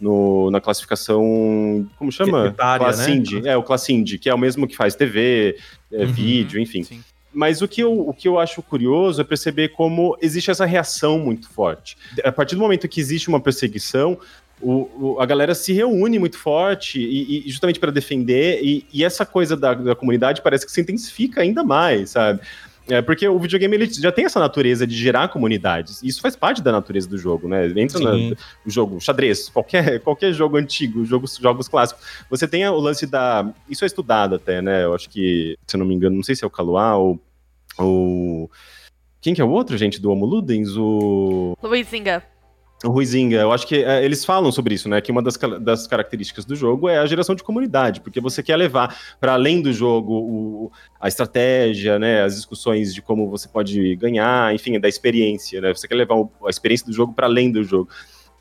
no, 0.00 0.50
na 0.50 0.60
classificação. 0.60 1.88
Como 1.96 2.10
chama? 2.10 2.52
Classindi. 2.52 3.40
Né? 3.40 3.50
É, 3.50 3.56
o 3.56 3.62
Classindi, 3.62 4.18
que 4.18 4.28
é 4.28 4.34
o 4.34 4.38
mesmo 4.38 4.66
que 4.66 4.76
faz 4.76 4.96
TV, 4.96 5.56
é, 5.92 6.04
uhum, 6.04 6.12
vídeo, 6.12 6.60
enfim. 6.60 6.82
Sim. 6.82 7.00
Mas 7.32 7.62
o 7.62 7.68
que, 7.68 7.82
eu, 7.82 8.08
o 8.08 8.12
que 8.12 8.26
eu 8.26 8.40
acho 8.40 8.60
curioso 8.60 9.20
é 9.20 9.24
perceber 9.24 9.68
como 9.68 10.16
existe 10.20 10.50
essa 10.50 10.64
reação 10.64 11.18
muito 11.18 11.48
forte. 11.48 11.96
A 12.24 12.32
partir 12.32 12.56
do 12.56 12.60
momento 12.60 12.88
que 12.88 12.98
existe 12.98 13.28
uma 13.28 13.38
perseguição, 13.38 14.18
o, 14.60 14.88
o, 15.14 15.20
a 15.20 15.26
galera 15.26 15.54
se 15.54 15.72
reúne 15.72 16.18
muito 16.18 16.38
forte 16.38 16.98
e, 16.98 17.46
e 17.46 17.50
justamente 17.50 17.78
para 17.78 17.92
defender, 17.92 18.60
e, 18.62 18.86
e, 18.92 19.04
essa 19.04 19.26
coisa 19.26 19.56
da, 19.56 19.74
da 19.74 19.94
comunidade 19.94 20.40
parece 20.40 20.64
que 20.64 20.72
se 20.72 20.80
intensifica 20.80 21.42
ainda 21.42 21.62
mais, 21.62 22.10
sabe? 22.10 22.40
É, 22.88 23.02
porque 23.02 23.26
o 23.26 23.38
videogame 23.38 23.74
ele 23.74 23.86
já 23.86 24.12
tem 24.12 24.24
essa 24.24 24.38
natureza 24.38 24.86
de 24.86 24.94
gerar 24.94 25.28
comunidades. 25.28 26.00
Isso 26.04 26.20
faz 26.20 26.36
parte 26.36 26.62
da 26.62 26.70
natureza 26.70 27.08
do 27.08 27.18
jogo, 27.18 27.48
né? 27.48 27.66
Entra 27.76 28.00
no 28.00 28.36
jogo 28.66 29.00
xadrez, 29.00 29.48
qualquer, 29.48 29.98
qualquer 30.00 30.32
jogo 30.32 30.56
antigo, 30.56 31.04
jogos, 31.04 31.36
jogos 31.36 31.66
clássicos. 31.66 32.04
Você 32.30 32.46
tem 32.46 32.66
o 32.68 32.78
lance 32.78 33.04
da. 33.04 33.52
Isso 33.68 33.84
é 33.84 33.86
estudado 33.88 34.36
até, 34.36 34.62
né? 34.62 34.84
Eu 34.84 34.94
acho 34.94 35.10
que, 35.10 35.58
se 35.66 35.76
eu 35.76 35.80
não 35.80 35.86
me 35.86 35.94
engano, 35.94 36.14
não 36.14 36.22
sei 36.22 36.36
se 36.36 36.44
é 36.44 36.46
o 36.46 36.50
Kaluá 36.50 36.96
ou. 36.96 37.20
ou... 37.76 38.50
Quem 39.20 39.34
que 39.34 39.40
é 39.40 39.44
o 39.44 39.50
outro, 39.50 39.76
gente, 39.76 40.00
do 40.00 40.12
Homo 40.12 40.24
Ludens? 40.24 40.76
O. 40.76 41.56
Luizinga. 41.60 42.22
O 42.84 42.90
Ruizinga, 42.90 43.36
eu 43.36 43.52
acho 43.52 43.66
que 43.66 43.82
é, 43.82 44.04
eles 44.04 44.22
falam 44.22 44.52
sobre 44.52 44.74
isso, 44.74 44.86
né? 44.86 45.00
Que 45.00 45.10
uma 45.10 45.22
das, 45.22 45.38
das, 45.62 45.86
características 45.86 46.44
do 46.44 46.54
jogo 46.54 46.90
é 46.90 46.98
a 46.98 47.06
geração 47.06 47.34
de 47.34 47.42
comunidade, 47.42 48.02
porque 48.02 48.20
você 48.20 48.42
quer 48.42 48.56
levar 48.56 48.94
para 49.18 49.32
além 49.32 49.62
do 49.62 49.72
jogo 49.72 50.12
o, 50.12 50.72
a 51.00 51.08
estratégia, 51.08 51.98
né? 51.98 52.22
As 52.22 52.36
discussões 52.36 52.94
de 52.94 53.00
como 53.00 53.30
você 53.30 53.48
pode 53.48 53.96
ganhar, 53.96 54.54
enfim, 54.54 54.78
da 54.78 54.88
experiência, 54.88 55.58
né? 55.60 55.72
Você 55.72 55.88
quer 55.88 55.94
levar 55.94 56.16
o, 56.16 56.30
a 56.46 56.50
experiência 56.50 56.86
do 56.86 56.92
jogo 56.92 57.14
para 57.14 57.26
além 57.26 57.50
do 57.50 57.64
jogo. 57.64 57.88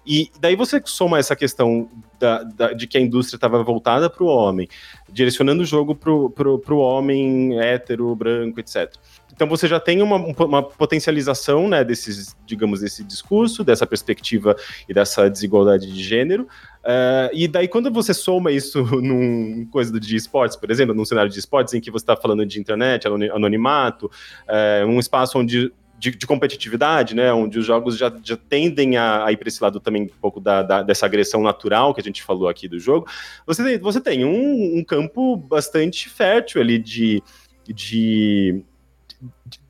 E 0.06 0.30
daí 0.40 0.56
você 0.56 0.80
soma 0.86 1.18
essa 1.18 1.36
questão 1.36 1.90
da, 2.20 2.44
da, 2.44 2.74
de 2.74 2.86
que 2.86 2.98
a 2.98 3.02
indústria 3.02 3.38
estava 3.38 3.64
voltada 3.64 4.08
para 4.10 4.24
o 4.24 4.28
homem, 4.28 4.68
direcionando 5.10 5.64
o 5.64 5.66
jogo 5.66 5.96
para 5.96 6.76
o 6.76 6.78
homem 6.78 7.60
hétero, 7.60 8.16
branco, 8.16 8.60
etc. 8.60 8.94
Então 9.36 9.48
você 9.48 9.68
já 9.68 9.80
tem 9.80 10.02
uma, 10.02 10.16
uma 10.16 10.64
potencialização, 10.64 11.68
né, 11.68 11.84
desses, 11.84 12.36
digamos, 12.46 12.80
desse 12.80 13.04
discurso, 13.04 13.64
dessa 13.64 13.86
perspectiva 13.86 14.56
e 14.88 14.94
dessa 14.94 15.30
desigualdade 15.30 15.92
de 15.92 16.02
gênero. 16.02 16.48
Uh, 16.84 17.30
e 17.34 17.48
daí, 17.48 17.68
quando 17.68 17.92
você 17.92 18.14
soma 18.14 18.52
isso 18.52 18.84
num 19.02 19.68
coisa 19.70 20.00
de 20.00 20.16
esportes, 20.16 20.56
por 20.56 20.72
exemplo, 20.72 20.96
num 20.96 21.04
cenário 21.04 21.30
de 21.30 21.38
esportes 21.38 21.74
em 21.74 21.82
que 21.82 21.92
você 21.92 22.04
está 22.04 22.16
falando 22.16 22.46
de 22.46 22.60
internet, 22.60 23.08
anonimato, 23.08 24.06
uh, 24.48 24.88
um 24.88 25.00
espaço 25.00 25.38
onde 25.38 25.72
de, 25.98 26.12
de, 26.12 26.28
competitividade, 26.28 27.16
né, 27.16 27.32
onde 27.32 27.58
os 27.58 27.66
jogos 27.66 27.98
já, 27.98 28.14
já 28.24 28.36
tendem 28.36 28.98
a, 28.98 29.26
a 29.26 29.32
ir 29.32 29.38
para 29.38 29.48
esse 29.48 29.64
lado 29.64 29.80
também 29.80 30.04
um 30.04 30.08
pouco 30.22 30.40
da, 30.40 30.62
da, 30.62 30.84
dessa 30.84 31.06
agressão 31.06 31.42
natural 31.42 31.94
que 31.94 32.02
a 32.02 32.04
gente 32.04 32.22
falou 32.22 32.50
aqui 32.50 32.68
do 32.68 32.78
jogo, 32.78 33.08
você 33.46 33.64
tem, 33.64 33.80
você 33.80 34.02
tem 34.02 34.26
um, 34.26 34.80
um 34.80 34.84
campo 34.84 35.38
bastante 35.38 36.10
fértil 36.10 36.62
ali 36.62 36.78
de, 36.78 37.24
de 37.66 38.62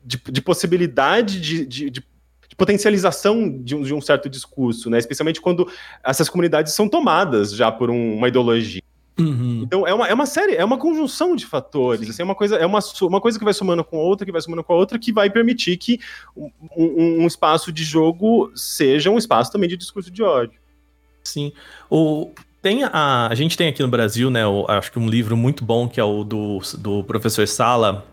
de, 0.04 0.20
de 0.30 0.42
possibilidade 0.42 1.40
de, 1.40 1.66
de, 1.66 1.90
de 1.90 2.04
potencialização 2.56 3.62
de 3.62 3.74
um, 3.74 3.82
de 3.82 3.94
um, 3.94 4.00
certo 4.00 4.28
discurso, 4.28 4.88
né? 4.88 4.98
Especialmente 4.98 5.40
quando 5.40 5.70
essas 6.02 6.28
comunidades 6.28 6.72
são 6.72 6.88
tomadas 6.88 7.54
já 7.54 7.70
por 7.70 7.90
um, 7.90 8.16
uma 8.16 8.28
ideologia. 8.28 8.82
Uhum. 9.18 9.62
Então 9.62 9.86
é 9.86 9.94
uma, 9.94 10.08
é 10.08 10.14
uma 10.14 10.26
série, 10.26 10.54
é 10.54 10.64
uma 10.64 10.78
conjunção 10.78 11.34
de 11.34 11.46
fatores. 11.46 12.08
Assim, 12.08 12.22
é 12.22 12.24
uma 12.24 12.34
coisa, 12.34 12.56
é 12.56 12.66
uma, 12.66 12.80
uma 13.02 13.20
coisa 13.20 13.38
que 13.38 13.44
vai 13.44 13.54
somando 13.54 13.84
com 13.84 13.96
outra, 13.96 14.26
que 14.26 14.32
vai 14.32 14.40
somando 14.40 14.64
com 14.64 14.72
a 14.72 14.76
outra, 14.76 14.98
que 14.98 15.12
vai 15.12 15.30
permitir 15.30 15.76
que 15.76 15.98
um, 16.36 16.50
um, 17.22 17.26
espaço 17.26 17.72
de 17.72 17.84
jogo 17.84 18.50
seja 18.54 19.10
um 19.10 19.18
espaço 19.18 19.52
também 19.52 19.68
de 19.68 19.76
discurso 19.76 20.10
de 20.10 20.22
ódio. 20.22 20.58
Sim. 21.24 21.52
O, 21.90 22.30
tem 22.60 22.84
a, 22.84 23.28
a 23.28 23.34
gente 23.34 23.56
tem 23.56 23.68
aqui 23.68 23.82
no 23.82 23.88
Brasil, 23.88 24.30
né? 24.30 24.46
O, 24.46 24.66
acho 24.68 24.92
que 24.92 24.98
um 24.98 25.08
livro 25.08 25.36
muito 25.36 25.64
bom 25.64 25.88
que 25.88 25.98
é 25.98 26.04
o 26.04 26.22
do, 26.22 26.60
do 26.78 27.02
professor 27.04 27.46
Sala, 27.48 28.06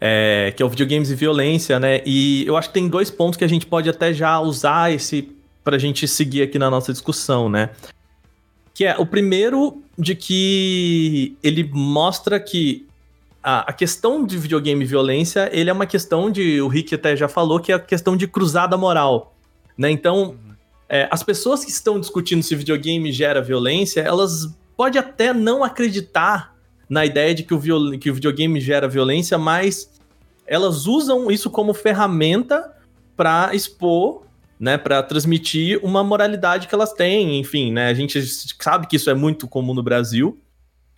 é, 0.00 0.52
que 0.56 0.62
é 0.62 0.66
o 0.66 0.68
videogames 0.68 1.10
e 1.10 1.14
violência, 1.14 1.78
né? 1.80 2.02
E 2.04 2.44
eu 2.46 2.56
acho 2.56 2.68
que 2.68 2.74
tem 2.74 2.88
dois 2.88 3.10
pontos 3.10 3.36
que 3.36 3.44
a 3.44 3.48
gente 3.48 3.66
pode 3.66 3.88
até 3.88 4.12
já 4.12 4.38
usar 4.40 4.92
esse 4.92 5.28
pra 5.64 5.78
gente 5.78 6.06
seguir 6.06 6.42
aqui 6.42 6.58
na 6.58 6.70
nossa 6.70 6.92
discussão, 6.92 7.48
né? 7.48 7.70
Que 8.74 8.84
é 8.84 8.96
o 8.98 9.06
primeiro 9.06 9.82
de 9.98 10.14
que 10.14 11.36
ele 11.42 11.68
mostra 11.72 12.38
que 12.38 12.86
a, 13.42 13.70
a 13.70 13.72
questão 13.72 14.24
de 14.24 14.36
videogame 14.36 14.84
e 14.84 14.86
violência, 14.86 15.48
ele 15.52 15.70
é 15.70 15.72
uma 15.72 15.86
questão 15.86 16.30
de, 16.30 16.60
o 16.60 16.68
Rick 16.68 16.94
até 16.94 17.16
já 17.16 17.28
falou, 17.28 17.60
que 17.60 17.72
é 17.72 17.76
a 17.76 17.78
questão 17.78 18.16
de 18.16 18.26
cruzada 18.26 18.76
moral, 18.76 19.34
né? 19.78 19.90
Então, 19.90 20.36
é, 20.88 21.08
as 21.10 21.22
pessoas 21.22 21.64
que 21.64 21.70
estão 21.70 21.98
discutindo 21.98 22.42
se 22.42 22.54
videogame 22.54 23.10
gera 23.12 23.40
violência, 23.40 24.00
elas 24.00 24.52
podem 24.76 25.00
até 25.00 25.32
não 25.32 25.64
acreditar 25.64 26.55
na 26.88 27.04
ideia 27.04 27.34
de 27.34 27.42
que 27.42 27.54
o, 27.54 27.58
viol... 27.58 27.98
que 27.98 28.10
o 28.10 28.14
videogame 28.14 28.60
gera 28.60 28.88
violência, 28.88 29.36
mas 29.36 29.90
elas 30.46 30.86
usam 30.86 31.30
isso 31.30 31.50
como 31.50 31.74
ferramenta 31.74 32.72
para 33.16 33.54
expor, 33.54 34.22
né, 34.58 34.78
para 34.78 35.02
transmitir 35.02 35.80
uma 35.82 36.02
moralidade 36.04 36.68
que 36.68 36.74
elas 36.74 36.92
têm, 36.92 37.38
enfim, 37.38 37.72
né? 37.72 37.88
A 37.88 37.94
gente 37.94 38.20
sabe 38.60 38.86
que 38.86 38.96
isso 38.96 39.10
é 39.10 39.14
muito 39.14 39.46
comum 39.46 39.74
no 39.74 39.82
Brasil. 39.82 40.38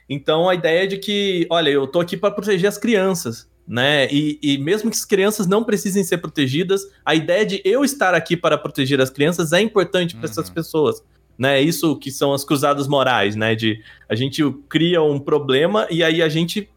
Então 0.09 0.49
a 0.49 0.55
ideia 0.55 0.87
de 0.87 0.97
que, 0.97 1.47
olha, 1.51 1.71
eu 1.71 1.87
tô 1.87 2.01
aqui 2.01 2.17
para 2.17 2.31
proteger 2.31 2.69
as 2.69 2.79
crianças, 2.79 3.49
né? 3.67 4.07
E, 4.11 4.39
e, 4.43 4.59
mesmo 4.59 4.91
que 4.91 4.97
as 4.97 5.05
crianças 5.05 5.47
não 5.47 5.65
precisem 5.65 6.05
ser 6.05 6.19
protegidas, 6.19 6.83
a 7.05 7.15
ideia 7.15 7.45
de 7.45 7.61
eu 7.65 7.85
estar 7.85 8.15
aqui 8.15 8.37
para 8.37 8.57
proteger 8.57 9.01
as 9.01 9.11
crianças 9.11 9.53
é 9.53 9.61
importante 9.61 10.17
para 10.17 10.27
essas 10.27 10.49
uhum. 10.49 10.55
pessoas 10.55 11.03
né? 11.39 11.61
Isso 11.61 11.97
que 11.97 12.11
são 12.11 12.33
as 12.33 12.45
cruzadas 12.45 12.89
morais, 12.89 13.37
né? 13.37 13.55
De 13.55 13.83
a 14.09 14.15
gente 14.15 14.43
cria 14.69 15.01
um 15.01 15.21
problema 15.21 15.87
e 15.89 16.03
aí 16.03 16.21
a 16.21 16.29
gente 16.29 16.69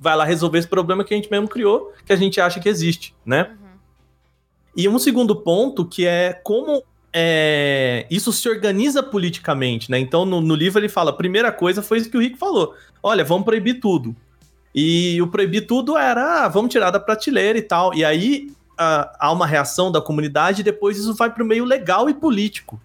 vai 0.00 0.16
lá 0.16 0.24
resolver 0.24 0.58
esse 0.58 0.68
problema 0.68 1.04
que 1.04 1.12
a 1.12 1.16
gente 1.16 1.30
mesmo 1.30 1.48
criou, 1.48 1.92
que 2.04 2.12
a 2.12 2.16
gente 2.16 2.40
acha 2.40 2.58
que 2.58 2.68
existe, 2.68 3.14
né? 3.24 3.50
Uhum. 3.50 3.66
E 4.76 4.88
um 4.88 4.98
segundo 4.98 5.36
ponto 5.36 5.84
que 5.84 6.06
é 6.06 6.32
como 6.32 6.82
é, 7.12 8.06
isso 8.10 8.32
se 8.32 8.48
organiza 8.48 9.02
politicamente, 9.02 9.90
né? 9.90 9.98
Então, 9.98 10.24
no, 10.24 10.40
no, 10.40 10.54
livro 10.54 10.78
ele 10.78 10.88
fala: 10.88 11.10
a 11.10 11.14
primeira 11.14 11.52
coisa 11.52 11.82
foi 11.82 11.98
isso 11.98 12.10
que 12.10 12.16
o 12.16 12.20
Rick 12.20 12.38
falou: 12.38 12.74
olha, 13.02 13.24
vamos 13.24 13.44
proibir 13.44 13.80
tudo. 13.80 14.14
E 14.74 15.20
o 15.22 15.28
proibir 15.28 15.66
tudo 15.66 15.96
era, 15.96 16.44
ah, 16.44 16.48
vamos 16.48 16.70
tirar 16.70 16.90
da 16.90 17.00
prateleira 17.00 17.58
e 17.58 17.62
tal. 17.62 17.94
E 17.94 18.04
aí 18.04 18.50
a, 18.76 19.16
há 19.18 19.32
uma 19.32 19.46
reação 19.46 19.90
da 19.90 20.02
comunidade 20.02 20.60
e 20.60 20.64
depois 20.64 20.98
isso 20.98 21.14
vai 21.14 21.32
para 21.32 21.42
o 21.42 21.46
meio 21.46 21.64
legal 21.64 22.10
e 22.10 22.14
político. 22.14 22.78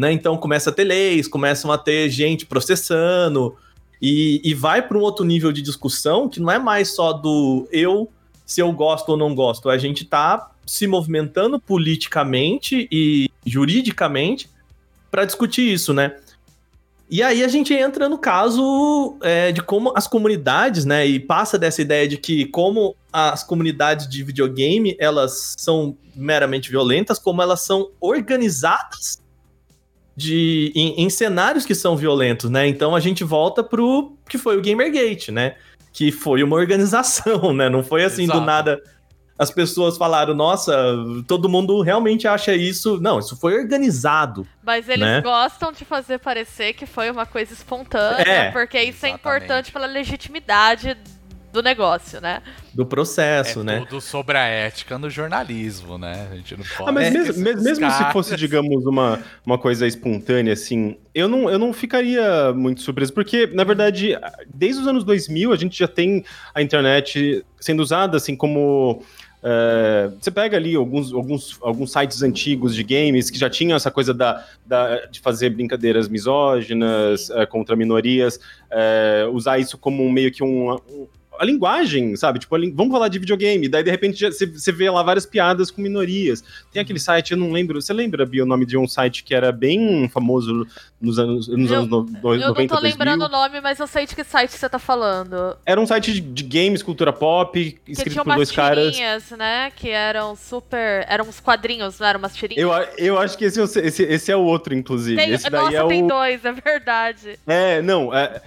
Né? 0.00 0.12
Então 0.12 0.34
começa 0.38 0.70
a 0.70 0.72
ter 0.72 0.84
leis, 0.84 1.28
começam 1.28 1.70
a 1.70 1.76
ter 1.76 2.08
gente 2.08 2.46
processando, 2.46 3.54
e, 4.00 4.40
e 4.42 4.54
vai 4.54 4.80
para 4.80 4.96
um 4.96 5.02
outro 5.02 5.26
nível 5.26 5.52
de 5.52 5.60
discussão 5.60 6.26
que 6.26 6.40
não 6.40 6.50
é 6.50 6.58
mais 6.58 6.94
só 6.94 7.12
do 7.12 7.68
eu, 7.70 8.08
se 8.46 8.62
eu 8.62 8.72
gosto 8.72 9.10
ou 9.10 9.16
não 9.18 9.34
gosto. 9.34 9.68
A 9.68 9.76
gente 9.76 10.06
tá 10.06 10.52
se 10.64 10.86
movimentando 10.86 11.60
politicamente 11.60 12.88
e 12.90 13.28
juridicamente 13.44 14.48
para 15.10 15.26
discutir 15.26 15.70
isso, 15.70 15.92
né? 15.92 16.16
E 17.10 17.22
aí 17.22 17.44
a 17.44 17.48
gente 17.48 17.74
entra 17.74 18.08
no 18.08 18.16
caso 18.16 19.18
é, 19.20 19.52
de 19.52 19.60
como 19.60 19.92
as 19.94 20.06
comunidades, 20.06 20.86
né, 20.86 21.06
e 21.06 21.20
passa 21.20 21.58
dessa 21.58 21.82
ideia 21.82 22.08
de 22.08 22.16
que 22.16 22.46
como 22.46 22.96
as 23.12 23.42
comunidades 23.42 24.08
de 24.08 24.22
videogame, 24.22 24.96
elas 24.98 25.56
são 25.58 25.94
meramente 26.16 26.70
violentas, 26.70 27.18
como 27.18 27.42
elas 27.42 27.60
são 27.60 27.90
organizadas 28.00 29.20
de, 30.20 30.70
em, 30.74 31.02
em 31.02 31.08
cenários 31.08 31.64
que 31.64 31.74
são 31.74 31.96
violentos, 31.96 32.50
né? 32.50 32.68
Então 32.68 32.94
a 32.94 33.00
gente 33.00 33.24
volta 33.24 33.64
pro 33.64 34.12
que 34.28 34.36
foi 34.36 34.58
o 34.58 34.62
Gamergate, 34.62 35.32
né? 35.32 35.56
Que 35.92 36.12
foi 36.12 36.42
uma 36.42 36.56
organização, 36.56 37.52
né? 37.56 37.70
Não 37.70 37.82
foi 37.82 38.04
assim 38.04 38.24
Exato. 38.24 38.40
do 38.40 38.44
nada 38.44 38.82
as 39.38 39.50
pessoas 39.50 39.96
falaram, 39.96 40.34
nossa, 40.34 40.74
todo 41.26 41.48
mundo 41.48 41.80
realmente 41.80 42.28
acha 42.28 42.54
isso. 42.54 43.00
Não, 43.00 43.18
isso 43.18 43.34
foi 43.38 43.58
organizado. 43.58 44.46
Mas 44.62 44.86
eles 44.86 45.00
né? 45.00 45.22
gostam 45.22 45.72
de 45.72 45.82
fazer 45.82 46.18
parecer 46.18 46.74
que 46.74 46.84
foi 46.84 47.10
uma 47.10 47.24
coisa 47.24 47.54
espontânea, 47.54 48.22
é, 48.30 48.50
porque 48.50 48.78
isso 48.78 49.06
exatamente. 49.06 49.14
é 49.14 49.16
importante 49.16 49.72
pela 49.72 49.86
legitimidade 49.86 50.94
do 51.52 51.62
negócio, 51.62 52.20
né? 52.20 52.42
Do 52.72 52.86
processo, 52.86 53.60
é 53.60 53.64
né? 53.64 53.86
Tudo 53.88 54.00
sobre 54.00 54.36
a 54.36 54.44
ética 54.44 54.98
no 54.98 55.10
jornalismo, 55.10 55.98
né? 55.98 56.28
A 56.30 56.36
gente 56.36 56.56
não 56.56 56.64
pode. 56.64 56.88
Ah, 56.88 56.92
mas 56.92 57.12
mesmo, 57.12 57.62
mesmo 57.62 57.90
se 57.90 58.12
fosse, 58.12 58.36
digamos, 58.36 58.84
uma, 58.86 59.20
uma 59.44 59.58
coisa 59.58 59.86
espontânea, 59.86 60.52
assim, 60.52 60.96
eu 61.14 61.28
não, 61.28 61.50
eu 61.50 61.58
não 61.58 61.72
ficaria 61.72 62.52
muito 62.52 62.80
surpreso, 62.82 63.12
porque, 63.12 63.46
na 63.48 63.64
verdade, 63.64 64.16
desde 64.52 64.82
os 64.82 64.86
anos 64.86 65.04
2000, 65.04 65.52
a 65.52 65.56
gente 65.56 65.78
já 65.78 65.88
tem 65.88 66.24
a 66.54 66.62
internet 66.62 67.44
sendo 67.60 67.80
usada, 67.80 68.16
assim, 68.16 68.36
como 68.36 69.02
é, 69.42 70.10
você 70.20 70.30
pega 70.30 70.56
ali 70.56 70.74
alguns, 70.74 71.12
alguns, 71.12 71.58
alguns 71.62 71.92
sites 71.92 72.22
antigos 72.22 72.74
de 72.74 72.82
games 72.84 73.30
que 73.30 73.38
já 73.38 73.48
tinham 73.48 73.74
essa 73.74 73.90
coisa 73.90 74.12
da, 74.12 74.44
da 74.66 75.06
de 75.06 75.20
fazer 75.20 75.50
brincadeiras 75.50 76.08
misóginas 76.08 77.30
é, 77.30 77.46
contra 77.46 77.74
minorias, 77.74 78.38
é, 78.70 79.26
usar 79.32 79.58
isso 79.58 79.78
como 79.78 80.10
meio 80.10 80.30
que 80.30 80.44
um, 80.44 80.72
um 80.72 81.08
a 81.40 81.44
linguagem, 81.44 82.14
sabe? 82.16 82.38
Tipo, 82.38 82.54
li... 82.54 82.70
vamos 82.70 82.92
falar 82.92 83.08
de 83.08 83.18
videogame. 83.18 83.66
Daí, 83.66 83.82
de 83.82 83.90
repente, 83.90 84.30
você 84.30 84.72
vê 84.72 84.90
lá 84.90 85.02
várias 85.02 85.24
piadas 85.24 85.70
com 85.70 85.80
minorias. 85.80 86.44
Tem 86.70 86.82
aquele 86.82 86.98
site, 86.98 87.32
eu 87.32 87.38
não 87.38 87.50
lembro. 87.50 87.80
Você 87.80 87.94
lembra, 87.94 88.26
Bia, 88.26 88.44
o 88.44 88.46
nome 88.46 88.66
de 88.66 88.76
um 88.76 88.86
site 88.86 89.24
que 89.24 89.34
era 89.34 89.50
bem 89.50 90.06
famoso 90.10 90.66
nos 91.00 91.18
anos, 91.18 91.48
nos 91.48 91.70
eu, 91.70 91.78
anos 91.78 91.90
no, 91.90 92.02
no, 92.02 92.34
eu 92.34 92.40
90, 92.40 92.44
Eu 92.44 92.54
não 92.54 92.66
tô 92.66 92.78
lembrando 92.78 93.20
2000. 93.20 93.26
o 93.26 93.28
nome, 93.30 93.60
mas 93.62 93.80
eu 93.80 93.86
sei 93.86 94.04
de 94.04 94.14
que 94.14 94.22
site 94.22 94.52
você 94.52 94.68
tá 94.68 94.78
falando. 94.78 95.56
Era 95.64 95.80
um 95.80 95.86
site 95.86 96.12
de, 96.12 96.20
de 96.20 96.42
games, 96.42 96.82
cultura 96.82 97.10
pop, 97.10 97.80
escrito 97.88 98.22
por 98.22 98.34
dois 98.34 98.52
caras. 98.52 98.94
né? 99.38 99.72
Que 99.74 99.88
eram 99.88 100.36
super. 100.36 101.06
Eram 101.08 101.26
uns 101.26 101.40
quadrinhos, 101.40 101.98
não 101.98 102.06
eram 102.06 102.18
umas 102.18 102.36
tirinhas? 102.36 102.62
Eu, 102.62 102.70
eu 102.98 103.18
acho 103.18 103.38
que 103.38 103.46
esse, 103.46 103.58
é 103.58 103.64
esse, 103.64 104.02
esse 104.02 104.30
é 104.30 104.36
o 104.36 104.42
outro, 104.42 104.74
inclusive. 104.74 105.16
Tem, 105.16 105.30
esse 105.30 105.48
daí 105.48 105.62
nossa, 105.62 105.76
é 105.78 105.88
tem 105.88 106.04
o... 106.04 106.06
dois, 106.06 106.44
é 106.44 106.52
verdade. 106.52 107.38
É, 107.46 107.80
não. 107.80 108.14
É, 108.14 108.42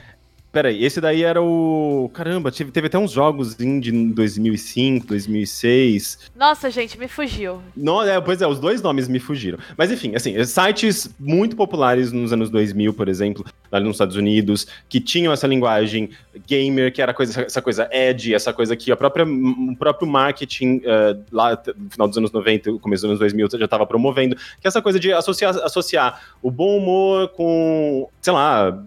Peraí, 0.54 0.86
esse 0.86 1.02
daí 1.02 1.24
era 1.24 1.42
o. 1.42 2.12
Caramba, 2.14 2.52
teve, 2.52 2.70
teve 2.70 2.86
até 2.86 2.96
uns 2.96 3.10
jogos 3.10 3.56
de 3.56 3.92
2005, 4.14 5.08
2006. 5.08 6.32
Nossa, 6.36 6.70
gente, 6.70 6.96
me 6.96 7.08
fugiu. 7.08 7.60
Não, 7.76 8.04
é, 8.04 8.22
pois 8.22 8.40
é, 8.40 8.46
os 8.46 8.60
dois 8.60 8.80
nomes 8.80 9.08
me 9.08 9.20
fugiram. 9.20 9.58
Mas 9.76 9.92
enfim, 9.92 10.14
assim, 10.14 10.42
sites 10.46 11.10
muito 11.20 11.56
populares 11.56 12.12
nos 12.12 12.32
anos 12.32 12.52
2000, 12.52 12.94
por 12.94 13.10
exemplo, 13.10 13.44
lá 13.72 13.80
nos 13.80 13.96
Estados 13.96 14.16
Unidos, 14.16 14.68
que 14.88 15.00
tinham 15.00 15.34
essa 15.34 15.48
linguagem 15.48 16.12
gamer, 16.48 16.94
que 16.94 17.02
era 17.02 17.16
coisa, 17.16 17.42
essa 17.42 17.62
coisa 17.62 17.90
edgy, 17.92 18.36
essa 18.36 18.54
coisa 18.54 18.76
que 18.76 18.92
a 18.92 18.96
própria, 18.96 19.26
o 19.26 19.76
próprio 19.76 20.08
marketing 20.08 20.84
uh, 20.86 21.20
lá 21.32 21.60
no 21.76 21.90
final 21.90 22.08
dos 22.08 22.18
anos 22.20 22.32
90, 22.32 22.74
começo 22.74 23.02
dos 23.02 23.10
anos 23.10 23.20
2000 23.20 23.48
já 23.58 23.66
estava 23.66 23.88
promovendo, 23.88 24.36
que 24.36 24.66
é 24.66 24.68
essa 24.68 24.84
coisa 24.84 25.00
de 25.00 25.12
associar, 25.12 25.58
associar 25.64 26.22
o 26.44 26.52
bom 26.52 26.78
humor 26.78 27.30
com, 27.30 28.08
sei 28.22 28.34
lá 28.34 28.86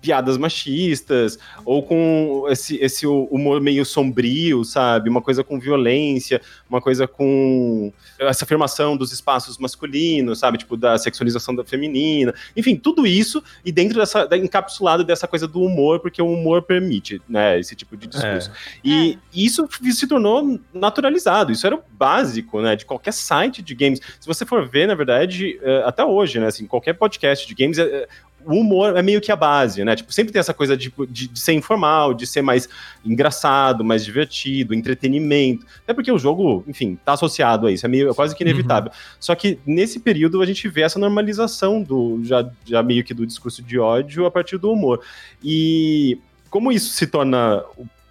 piadas 0.00 0.36
machistas, 0.36 1.38
ou 1.64 1.82
com 1.82 2.46
esse, 2.48 2.76
esse 2.76 3.06
humor 3.06 3.60
meio 3.60 3.84
sombrio, 3.84 4.64
sabe? 4.64 5.10
Uma 5.10 5.20
coisa 5.20 5.42
com 5.42 5.58
violência, 5.58 6.40
uma 6.68 6.80
coisa 6.80 7.06
com 7.06 7.92
essa 8.18 8.44
afirmação 8.44 8.96
dos 8.96 9.12
espaços 9.12 9.58
masculinos, 9.58 10.38
sabe? 10.38 10.58
Tipo, 10.58 10.76
da 10.76 10.96
sexualização 10.98 11.54
da 11.54 11.64
feminina. 11.64 12.34
Enfim, 12.56 12.76
tudo 12.76 13.06
isso, 13.06 13.42
e 13.64 13.72
dentro 13.72 13.98
dessa, 13.98 14.28
encapsulado 14.36 15.04
dessa 15.04 15.26
coisa 15.26 15.48
do 15.48 15.60
humor, 15.60 16.00
porque 16.00 16.22
o 16.22 16.32
humor 16.32 16.62
permite, 16.62 17.20
né? 17.28 17.58
Esse 17.58 17.74
tipo 17.74 17.96
de 17.96 18.06
discurso. 18.06 18.50
É. 18.50 18.78
E 18.84 19.12
é. 19.12 19.18
isso 19.34 19.68
se 19.92 20.06
tornou 20.06 20.60
naturalizado, 20.72 21.52
isso 21.52 21.66
era 21.66 21.74
o 21.74 21.82
básico, 21.90 22.60
né? 22.60 22.76
De 22.76 22.86
qualquer 22.86 23.12
site 23.12 23.62
de 23.62 23.74
games. 23.74 24.00
Se 24.20 24.26
você 24.26 24.46
for 24.46 24.68
ver, 24.68 24.86
na 24.86 24.94
verdade, 24.94 25.58
é, 25.62 25.82
até 25.84 26.04
hoje, 26.04 26.38
né? 26.38 26.46
Assim, 26.46 26.66
qualquer 26.66 26.94
podcast 26.94 27.46
de 27.46 27.54
games, 27.54 27.78
é, 27.78 28.08
o 28.48 28.54
humor 28.54 28.96
é 28.96 29.02
meio 29.02 29.20
que 29.20 29.30
a 29.30 29.36
base, 29.36 29.84
né? 29.84 29.94
Tipo, 29.94 30.10
sempre 30.10 30.32
tem 30.32 30.40
essa 30.40 30.54
coisa 30.54 30.74
de, 30.74 30.90
de, 31.10 31.28
de, 31.28 31.38
ser 31.38 31.52
informal, 31.52 32.14
de 32.14 32.26
ser 32.26 32.40
mais 32.40 32.66
engraçado, 33.04 33.84
mais 33.84 34.02
divertido, 34.02 34.74
entretenimento. 34.74 35.66
Até 35.84 35.92
porque 35.92 36.10
o 36.10 36.18
jogo, 36.18 36.64
enfim, 36.66 36.98
tá 37.04 37.12
associado 37.12 37.66
a 37.66 37.72
isso, 37.72 37.84
é 37.84 37.88
meio 37.88 38.10
é 38.10 38.14
quase 38.14 38.34
que 38.34 38.42
inevitável. 38.42 38.90
Uhum. 38.90 39.16
Só 39.20 39.34
que 39.34 39.58
nesse 39.66 40.00
período 40.00 40.40
a 40.40 40.46
gente 40.46 40.66
vê 40.66 40.80
essa 40.80 40.98
normalização 40.98 41.82
do 41.82 42.20
já, 42.24 42.48
já 42.64 42.82
meio 42.82 43.04
que 43.04 43.12
do 43.12 43.26
discurso 43.26 43.62
de 43.62 43.78
ódio 43.78 44.24
a 44.24 44.30
partir 44.30 44.56
do 44.56 44.72
humor. 44.72 45.02
E 45.44 46.18
como 46.48 46.72
isso 46.72 46.94
se 46.94 47.06
torna 47.06 47.62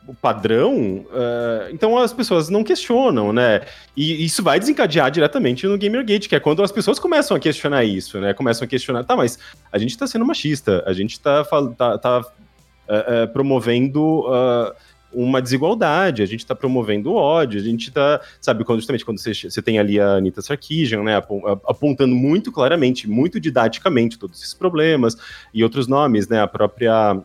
o 0.07 0.13
padrão, 0.13 1.05
uh, 1.09 1.69
então 1.71 1.97
as 1.97 2.13
pessoas 2.13 2.49
não 2.49 2.63
questionam, 2.63 3.33
né? 3.33 3.61
E 3.95 4.23
isso 4.23 4.41
vai 4.41 4.57
desencadear 4.57 5.11
diretamente 5.11 5.67
no 5.67 5.77
Gamergate, 5.77 6.29
que 6.29 6.35
é 6.35 6.39
quando 6.39 6.63
as 6.63 6.71
pessoas 6.71 6.97
começam 6.97 7.35
a 7.35 7.39
questionar 7.39 7.83
isso, 7.83 8.19
né? 8.19 8.33
Começam 8.33 8.65
a 8.65 8.67
questionar, 8.67 9.03
tá, 9.03 9.17
mas 9.17 9.37
a 9.71 9.77
gente 9.77 9.97
tá 9.97 10.07
sendo 10.07 10.25
machista, 10.25 10.81
a 10.87 10.93
gente 10.93 11.19
tá, 11.19 11.43
tá, 11.77 11.97
tá 11.97 12.19
uh, 12.19 12.23
uh, 12.23 13.27
promovendo 13.33 14.25
uma 15.11 15.41
desigualdade, 15.41 16.21
a 16.21 16.25
gente 16.25 16.45
tá 16.45 16.53
promovendo 16.53 17.13
ódio, 17.13 17.59
a 17.59 17.63
gente 17.63 17.91
tá, 17.91 18.21
sabe, 18.41 18.63
quando, 18.63 18.79
justamente 18.79 19.05
quando 19.05 19.19
você, 19.19 19.33
você 19.33 19.61
tem 19.61 19.79
ali 19.79 19.99
a 19.99 20.15
Anitta 20.15 20.41
Sarkeesian, 20.41 21.01
né, 21.01 21.15
apontando 21.65 22.13
muito 22.13 22.51
claramente, 22.51 23.09
muito 23.09 23.39
didaticamente 23.39 24.19
todos 24.19 24.41
esses 24.41 24.53
problemas, 24.53 25.17
e 25.53 25.63
outros 25.63 25.87
nomes, 25.87 26.27
né, 26.27 26.41
a 26.41 26.47
própria 26.47 27.21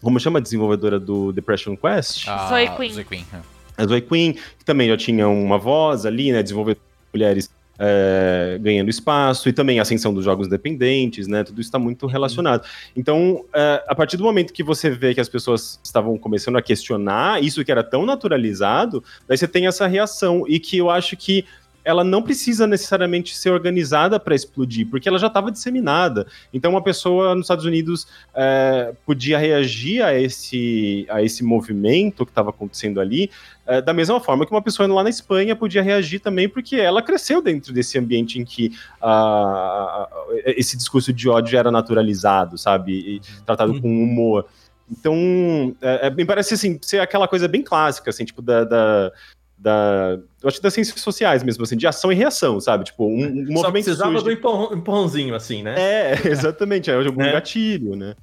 como 0.00 0.20
chama 0.20 0.38
a 0.38 0.42
desenvolvedora 0.42 0.98
do 0.98 1.32
Depression 1.32 1.76
Quest? 1.76 2.28
Ah, 2.28 2.48
Zoe 2.48 2.68
Queen. 2.76 2.92
Zoe 2.92 3.04
Queen. 3.04 3.26
É. 3.32 3.38
A 3.76 3.86
Zoe 3.86 4.00
Queen, 4.00 4.32
que 4.32 4.64
também 4.64 4.88
já 4.88 4.96
tinha 4.96 5.28
uma 5.28 5.58
voz 5.58 6.06
ali, 6.06 6.32
né? 6.32 6.42
Desenvolver 6.42 6.76
mulheres 7.12 7.50
é, 7.78 8.58
ganhando 8.60 8.88
espaço 8.88 9.48
e 9.48 9.52
também 9.52 9.78
a 9.78 9.82
ascensão 9.82 10.12
dos 10.12 10.24
jogos 10.24 10.46
independentes, 10.46 11.26
né? 11.26 11.44
Tudo 11.44 11.60
isso 11.60 11.68
está 11.68 11.78
muito 11.78 12.06
relacionado. 12.06 12.66
Então, 12.96 13.44
é, 13.54 13.84
a 13.86 13.94
partir 13.94 14.16
do 14.16 14.24
momento 14.24 14.52
que 14.52 14.62
você 14.62 14.90
vê 14.90 15.14
que 15.14 15.20
as 15.20 15.28
pessoas 15.28 15.78
estavam 15.82 16.16
começando 16.16 16.56
a 16.56 16.62
questionar 16.62 17.42
isso 17.42 17.64
que 17.64 17.70
era 17.70 17.84
tão 17.84 18.06
naturalizado, 18.06 19.04
daí 19.28 19.36
você 19.36 19.48
tem 19.48 19.66
essa 19.66 19.86
reação 19.86 20.44
e 20.48 20.58
que 20.58 20.78
eu 20.78 20.90
acho 20.90 21.16
que 21.16 21.44
ela 21.86 22.02
não 22.02 22.20
precisa 22.20 22.66
necessariamente 22.66 23.36
ser 23.36 23.50
organizada 23.50 24.18
para 24.18 24.34
explodir, 24.34 24.88
porque 24.90 25.08
ela 25.08 25.20
já 25.20 25.28
estava 25.28 25.52
disseminada. 25.52 26.26
Então, 26.52 26.72
uma 26.72 26.82
pessoa 26.82 27.32
nos 27.36 27.44
Estados 27.44 27.64
Unidos 27.64 28.08
é, 28.34 28.92
podia 29.06 29.38
reagir 29.38 30.02
a 30.02 30.12
esse, 30.12 31.06
a 31.08 31.22
esse 31.22 31.44
movimento 31.44 32.26
que 32.26 32.32
estava 32.32 32.50
acontecendo 32.50 33.00
ali, 33.00 33.30
é, 33.64 33.80
da 33.80 33.92
mesma 33.92 34.18
forma 34.18 34.44
que 34.44 34.50
uma 34.50 34.60
pessoa 34.60 34.92
lá 34.92 35.04
na 35.04 35.10
Espanha 35.10 35.54
podia 35.54 35.80
reagir 35.80 36.18
também, 36.18 36.48
porque 36.48 36.74
ela 36.74 37.00
cresceu 37.00 37.40
dentro 37.40 37.72
desse 37.72 37.96
ambiente 37.96 38.36
em 38.36 38.44
que 38.44 38.72
uh, 39.00 40.08
esse 40.44 40.76
discurso 40.76 41.12
de 41.12 41.28
ódio 41.28 41.56
era 41.56 41.70
naturalizado, 41.70 42.58
sabe? 42.58 42.92
E 42.92 43.20
tratado 43.44 43.74
uhum. 43.74 43.80
com 43.80 44.02
humor. 44.02 44.44
Então, 44.90 45.74
é, 45.80 46.06
é, 46.06 46.10
me 46.10 46.24
parece 46.24 46.54
assim, 46.54 46.78
ser 46.80 47.00
aquela 47.00 47.26
coisa 47.26 47.48
bem 47.48 47.62
clássica, 47.62 48.10
assim, 48.10 48.24
tipo, 48.24 48.40
da, 48.40 48.64
da 48.64 49.12
da. 49.58 50.18
Eu 50.42 50.48
acho 50.48 50.60
das 50.60 50.74
ciências 50.74 51.00
sociais 51.00 51.42
mesmo, 51.42 51.64
assim, 51.64 51.76
de 51.76 51.86
ação 51.86 52.12
e 52.12 52.14
reação, 52.14 52.60
sabe? 52.60 52.84
Tipo, 52.84 53.06
um, 53.06 53.24
um 53.24 53.46
Só 53.46 53.52
movimento. 53.52 53.72
precisava 53.72 54.10
surge... 54.12 54.24
do 54.24 54.32
empurrão, 54.32 54.72
empurrãozinho, 54.72 55.34
assim, 55.34 55.62
né? 55.62 55.74
É, 55.76 56.20
exatamente, 56.28 56.90
é 56.90 56.96
um 56.96 57.22
é. 57.22 57.32
gatilho, 57.32 57.96
né? 57.96 58.14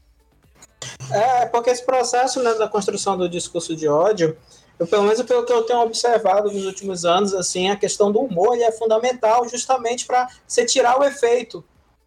É, 1.12 1.46
porque 1.46 1.70
esse 1.70 1.86
processo 1.86 2.42
né, 2.44 2.54
da 2.56 2.68
construção 2.68 3.18
do 3.18 3.30
discurso 3.30 3.76
de 3.76 3.88
ódio, 3.88 4.38
eu, 4.78 4.88
pelo 4.88 5.04
menos 5.04 5.22
pelo 5.22 5.46
que 5.46 5.54
eu 5.54 5.64
tenho 5.64 5.80
observado 5.80 6.52
nos 6.52 6.66
últimos 6.66 7.06
anos, 7.06 7.34
assim, 7.34 7.70
a 7.70 7.76
questão 7.76 8.12
do 8.12 8.20
humor 8.20 8.58
é 8.58 8.72
fundamental 8.72 9.48
justamente 9.48 10.06
para 10.06 10.28
você 10.48 10.66
tirar 10.66 11.00
o 11.00 11.04
efeito. 11.04 11.64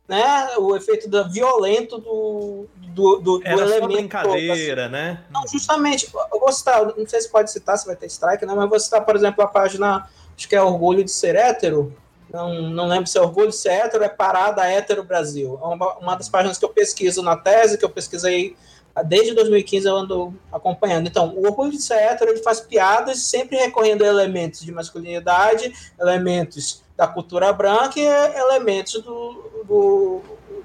Né, 0.09 0.57
o 0.59 0.77
efeito 0.77 1.09
do 1.09 1.29
violento 1.29 1.99
do, 1.99 2.67
do, 2.79 3.17
do, 3.17 3.41
Era 3.45 3.57
do 3.57 3.59
só 3.59 3.65
elemento. 3.77 3.93
brincadeira, 3.93 4.83
todo, 4.85 4.93
né? 4.93 5.11
assim. 5.11 5.33
Não, 5.33 5.49
justamente, 5.49 6.09
eu 6.33 6.41
vou 6.41 6.53
citar, 6.53 6.85
não 6.97 7.07
sei 7.07 7.21
se 7.21 7.31
pode 7.31 7.51
citar, 7.51 7.77
se 7.77 7.87
vai 7.87 7.97
ter 7.97 8.07
strike, 8.07 8.47
né, 8.47 8.55
mas 8.55 8.69
vou 8.69 8.79
citar, 8.79 9.05
por 9.05 9.17
exemplo, 9.17 9.43
a 9.43 9.49
página, 9.49 10.09
acho 10.37 10.49
que 10.49 10.55
é 10.55 10.63
Orgulho 10.63 11.03
de 11.03 11.11
Ser 11.11 11.35
Hétero, 11.35 11.93
não, 12.33 12.63
não 12.71 12.87
lembro 12.87 13.07
se 13.07 13.19
é 13.19 13.21
Orgulho 13.21 13.49
de 13.49 13.57
Ser 13.57 13.71
Hétero, 13.71 14.05
é 14.05 14.09
Parada 14.09 14.67
Hétero 14.67 15.05
Brasil. 15.05 15.59
É 15.63 15.67
uma, 15.67 15.95
uma 15.99 16.17
das 16.17 16.29
páginas 16.29 16.59
que 16.59 16.65
eu 16.65 16.69
pesquiso 16.69 17.23
na 17.23 17.37
tese, 17.37 17.79
que 17.79 17.85
eu 17.85 17.89
pesquisei 17.89 18.57
desde 19.05 19.35
2015 19.35 19.87
eu 19.87 19.97
ando 19.97 20.35
acompanhando. 20.53 21.07
Então, 21.07 21.35
o 21.37 21.47
Orgulho 21.47 21.71
de 21.71 21.83
Ser 21.83 21.95
Hétero, 21.95 22.31
ele 22.31 22.43
faz 22.43 22.61
piadas 22.61 23.19
sempre 23.19 23.57
recorrendo 23.57 24.03
a 24.03 24.07
elementos 24.07 24.61
de 24.61 24.73
masculinidade, 24.73 25.73
elementos 26.01 26.83
da 26.97 27.07
cultura 27.07 27.53
branca 27.53 28.01
e 28.01 28.05
elementos 28.05 29.03
do, 29.03 29.56
do, 29.67 30.21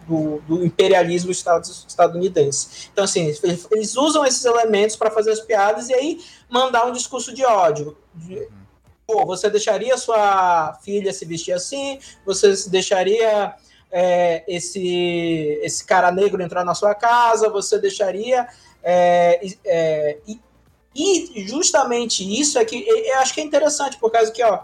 do, 0.07 0.41
do 0.47 0.65
imperialismo 0.65 1.31
estadunidense. 1.31 2.89
Então, 2.91 3.03
assim, 3.03 3.33
eles 3.71 3.95
usam 3.95 4.25
esses 4.25 4.45
elementos 4.45 4.95
para 4.95 5.11
fazer 5.11 5.31
as 5.31 5.39
piadas 5.39 5.89
e 5.89 5.93
aí 5.93 6.19
mandar 6.49 6.85
um 6.85 6.91
discurso 6.91 7.33
de 7.33 7.43
ódio. 7.45 7.97
De, 8.13 8.47
Pô, 9.11 9.25
você 9.25 9.49
deixaria 9.49 9.97
sua 9.97 10.79
filha 10.83 11.11
se 11.11 11.25
vestir 11.25 11.51
assim? 11.51 11.99
Você 12.25 12.53
deixaria 12.69 13.53
é, 13.91 14.43
esse, 14.47 15.59
esse 15.61 15.85
cara 15.85 16.11
negro 16.11 16.41
entrar 16.41 16.63
na 16.63 16.73
sua 16.73 16.95
casa? 16.95 17.49
Você 17.49 17.77
deixaria. 17.77 18.47
É, 18.81 19.41
é, 19.65 20.17
e, 20.25 20.39
e, 20.95 21.47
justamente 21.47 22.23
isso 22.23 22.57
é 22.57 22.63
que 22.63 22.87
eu 22.87 23.19
acho 23.19 23.33
que 23.33 23.41
é 23.41 23.43
interessante, 23.43 23.97
por 23.97 24.11
causa 24.11 24.31
que, 24.31 24.43
ó, 24.43 24.61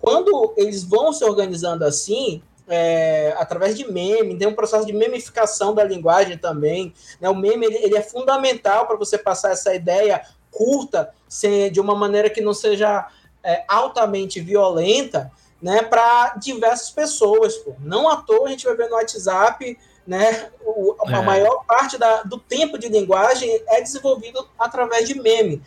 quando 0.00 0.54
eles 0.56 0.84
vão 0.84 1.12
se 1.12 1.24
organizando 1.24 1.84
assim, 1.84 2.40
é, 2.68 3.34
através 3.38 3.76
de 3.76 3.90
meme, 3.90 4.36
tem 4.36 4.46
um 4.46 4.54
processo 4.54 4.86
de 4.86 4.92
memificação 4.92 5.74
da 5.74 5.82
linguagem 5.82 6.36
também. 6.36 6.92
Né? 7.20 7.28
O 7.28 7.34
meme 7.34 7.66
ele, 7.66 7.76
ele 7.76 7.96
é 7.96 8.02
fundamental 8.02 8.86
para 8.86 8.96
você 8.96 9.16
passar 9.16 9.52
essa 9.52 9.74
ideia 9.74 10.22
curta, 10.50 11.12
sem, 11.28 11.70
de 11.70 11.80
uma 11.80 11.94
maneira 11.94 12.28
que 12.30 12.40
não 12.40 12.54
seja 12.54 13.08
é, 13.42 13.64
altamente 13.68 14.40
violenta, 14.40 15.30
né, 15.60 15.82
para 15.82 16.34
diversas 16.36 16.90
pessoas. 16.90 17.56
Pô. 17.56 17.74
Não 17.80 18.08
à 18.08 18.16
toa 18.16 18.46
a 18.46 18.50
gente 18.50 18.64
vai 18.64 18.76
ver 18.76 18.88
no 18.88 18.96
WhatsApp, 18.96 19.78
né, 20.06 20.50
o, 20.64 20.94
a 21.06 21.18
é. 21.18 21.22
maior 21.22 21.64
parte 21.66 21.98
da, 21.98 22.22
do 22.22 22.38
tempo 22.38 22.78
de 22.78 22.88
linguagem 22.88 23.62
é 23.68 23.80
desenvolvido 23.80 24.48
através 24.58 25.06
de 25.06 25.20
meme. 25.20 25.62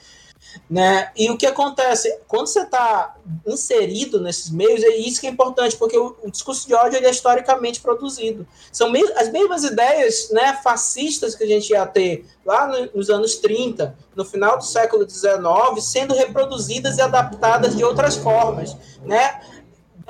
Né? 0.70 1.12
E 1.16 1.30
o 1.30 1.38
que 1.38 1.46
acontece? 1.46 2.20
Quando 2.28 2.48
você 2.48 2.62
está 2.62 3.16
inserido 3.48 4.20
nesses 4.20 4.50
meios, 4.50 4.84
é 4.84 4.96
isso 4.96 5.22
que 5.22 5.28
é 5.28 5.30
importante, 5.30 5.78
porque 5.78 5.98
o, 5.98 6.16
o 6.24 6.32
discurso 6.32 6.68
de 6.68 6.74
ódio 6.74 6.98
é 6.98 7.10
historicamente 7.10 7.80
produzido. 7.80 8.46
São 8.72 8.92
me 8.92 9.02
as 9.14 9.32
mesmas 9.32 9.64
ideias 9.64 10.30
né, 10.32 10.60
fascistas 10.64 11.36
que 11.36 11.44
a 11.44 11.48
gente 11.48 11.70
ia 11.70 11.86
ter 11.86 12.26
lá 12.46 12.68
no, 12.68 12.90
nos 12.94 13.10
anos 13.10 13.36
30, 13.38 13.96
no 14.16 14.26
final 14.26 14.58
do 14.58 14.66
século 14.66 15.10
XIX, 15.10 15.32
sendo 15.82 16.14
reproduzidas 16.14 16.98
e 16.98 17.02
adaptadas 17.02 17.76
de 17.76 17.84
outras 17.84 18.16
formas. 18.16 18.76
Né? 19.06 19.42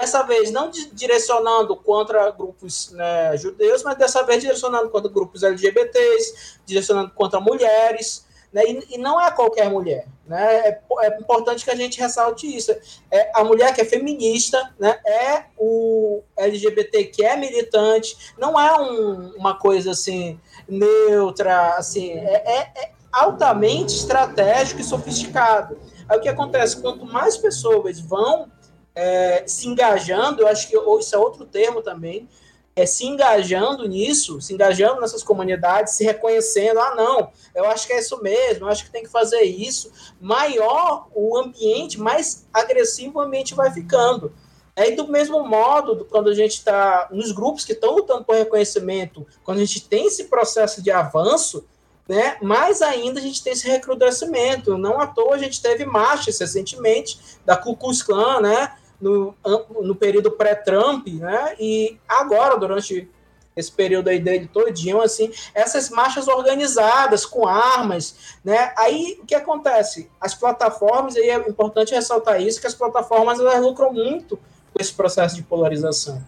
dessa 0.01 0.23
vez 0.23 0.51
não 0.51 0.71
direcionando 0.93 1.75
contra 1.75 2.31
grupos 2.31 2.91
né, 2.91 3.37
judeus, 3.37 3.83
mas 3.83 3.97
dessa 3.97 4.23
vez 4.23 4.41
direcionando 4.41 4.89
contra 4.89 5.11
grupos 5.11 5.43
LGBTs, 5.43 6.59
direcionando 6.65 7.11
contra 7.11 7.39
mulheres, 7.39 8.25
né, 8.51 8.63
e, 8.65 8.95
e, 8.95 8.97
não 8.97 9.19
é 9.19 9.31
qualquer 9.31 9.69
mulher. 9.69 10.05
Né, 10.25 10.59
é, 10.67 10.81
é, 11.01 11.17
importante 11.19 11.63
que 11.63 11.71
a 11.71 11.75
gente 11.75 11.99
ressalte 11.99 12.47
isso. 12.47 12.71
É 13.09 13.31
a 13.33 13.43
mulher 13.43 13.73
que 13.73 13.81
é 13.81 13.85
feminista, 13.85 14.73
né, 14.79 14.99
é 15.05 15.45
o 15.57 16.21
LGBT 16.37 17.05
que 17.05 17.23
é 17.23 17.35
militante, 17.35 18.33
não 18.37 18.59
é 18.59 18.79
um, 18.79 19.35
uma 19.37 19.57
coisa 19.57 19.91
assim 19.91 20.39
neutra, 20.67 21.75
assim, 21.75 22.11
é, 22.11 22.43
é, 22.45 22.59
é 22.59 22.91
altamente 23.11 23.93
estratégico 23.95 24.81
e 24.81 24.83
sofisticado. 24.83 25.77
Aí 26.07 26.17
o 26.17 26.21
que 26.21 26.29
acontece? 26.29 26.81
Quanto 26.81 27.05
mais 27.05 27.37
pessoas 27.37 27.99
vão 27.99 28.51
é, 28.95 29.43
se 29.47 29.67
engajando, 29.67 30.41
eu 30.41 30.47
acho 30.47 30.67
que 30.67 30.77
isso 30.77 31.15
é 31.15 31.17
outro 31.17 31.45
termo 31.45 31.81
também, 31.81 32.27
é, 32.75 32.85
se 32.85 33.05
engajando 33.05 33.87
nisso, 33.87 34.39
se 34.41 34.53
engajando 34.53 35.01
nessas 35.01 35.23
comunidades, 35.23 35.93
se 35.93 36.03
reconhecendo, 36.03 36.79
ah, 36.79 36.95
não, 36.95 37.31
eu 37.53 37.65
acho 37.65 37.85
que 37.85 37.93
é 37.93 37.99
isso 37.99 38.21
mesmo, 38.21 38.65
eu 38.65 38.69
acho 38.69 38.85
que 38.85 38.91
tem 38.91 39.03
que 39.03 39.09
fazer 39.09 39.41
isso, 39.41 39.91
maior 40.19 41.07
o 41.13 41.37
ambiente, 41.37 41.99
mais 41.99 42.47
agressivo 42.53 43.19
o 43.19 43.21
ambiente 43.21 43.53
vai 43.53 43.71
ficando. 43.71 44.33
E 44.75 44.95
do 44.95 45.07
mesmo 45.07 45.45
modo, 45.47 46.07
quando 46.09 46.29
a 46.29 46.33
gente 46.33 46.53
está 46.53 47.07
nos 47.11 47.31
grupos 47.31 47.65
que 47.65 47.73
estão 47.73 47.93
lutando 47.93 48.23
por 48.23 48.35
reconhecimento, 48.35 49.27
quando 49.43 49.57
a 49.57 49.65
gente 49.65 49.87
tem 49.87 50.07
esse 50.07 50.25
processo 50.25 50.81
de 50.81 50.89
avanço, 50.89 51.65
né, 52.07 52.37
mais 52.41 52.81
ainda 52.81 53.19
a 53.19 53.23
gente 53.23 53.43
tem 53.43 53.53
esse 53.53 53.67
recrudescimento. 53.67 54.77
Não 54.77 54.99
à 54.99 55.07
toa 55.07 55.35
a 55.35 55.37
gente 55.37 55.61
teve 55.61 55.85
marchas 55.85 56.39
recentemente 56.39 57.19
da 57.45 57.55
Ku 57.55 57.75
Klux 57.75 58.01
Klan, 58.01 58.41
né, 58.41 58.73
no, 59.01 59.35
no 59.81 59.95
período 59.95 60.31
pré-Trump, 60.31 61.07
né? 61.07 61.55
E 61.59 61.97
agora, 62.07 62.57
durante 62.57 63.09
esse 63.55 63.71
período 63.71 64.07
aí 64.07 64.19
dele 64.19 64.49
todinho, 64.51 65.01
assim, 65.01 65.31
essas 65.53 65.89
marchas 65.89 66.27
organizadas, 66.27 67.25
com 67.25 67.47
armas, 67.47 68.37
né? 68.43 68.73
Aí, 68.77 69.19
o 69.21 69.25
que 69.25 69.35
acontece? 69.35 70.09
As 70.19 70.33
plataformas, 70.33 71.15
aí 71.15 71.29
é 71.29 71.35
importante 71.35 71.93
ressaltar 71.93 72.41
isso, 72.41 72.61
que 72.61 72.67
as 72.67 72.75
plataformas, 72.75 73.39
elas 73.39 73.61
lucram 73.61 73.91
muito 73.91 74.37
com 74.37 74.81
esse 74.81 74.93
processo 74.93 75.35
de 75.35 75.43
polarização. 75.43 76.23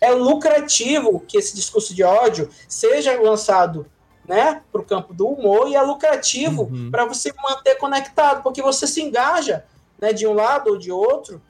É 0.00 0.12
lucrativo 0.12 1.20
que 1.26 1.38
esse 1.38 1.56
discurso 1.56 1.92
de 1.92 2.04
ódio 2.04 2.48
seja 2.68 3.20
lançado 3.20 3.86
né, 4.24 4.62
para 4.70 4.80
o 4.80 4.84
campo 4.84 5.12
do 5.12 5.26
humor 5.26 5.68
e 5.68 5.74
é 5.74 5.82
lucrativo 5.82 6.64
uhum. 6.64 6.90
para 6.90 7.06
você 7.06 7.32
manter 7.42 7.76
conectado, 7.76 8.42
porque 8.42 8.62
você 8.62 8.86
se 8.86 9.02
engaja 9.02 9.64
né, 9.98 10.12
de 10.12 10.26
um 10.26 10.34
lado 10.34 10.70
ou 10.70 10.78
de 10.78 10.92
outro 10.92 11.40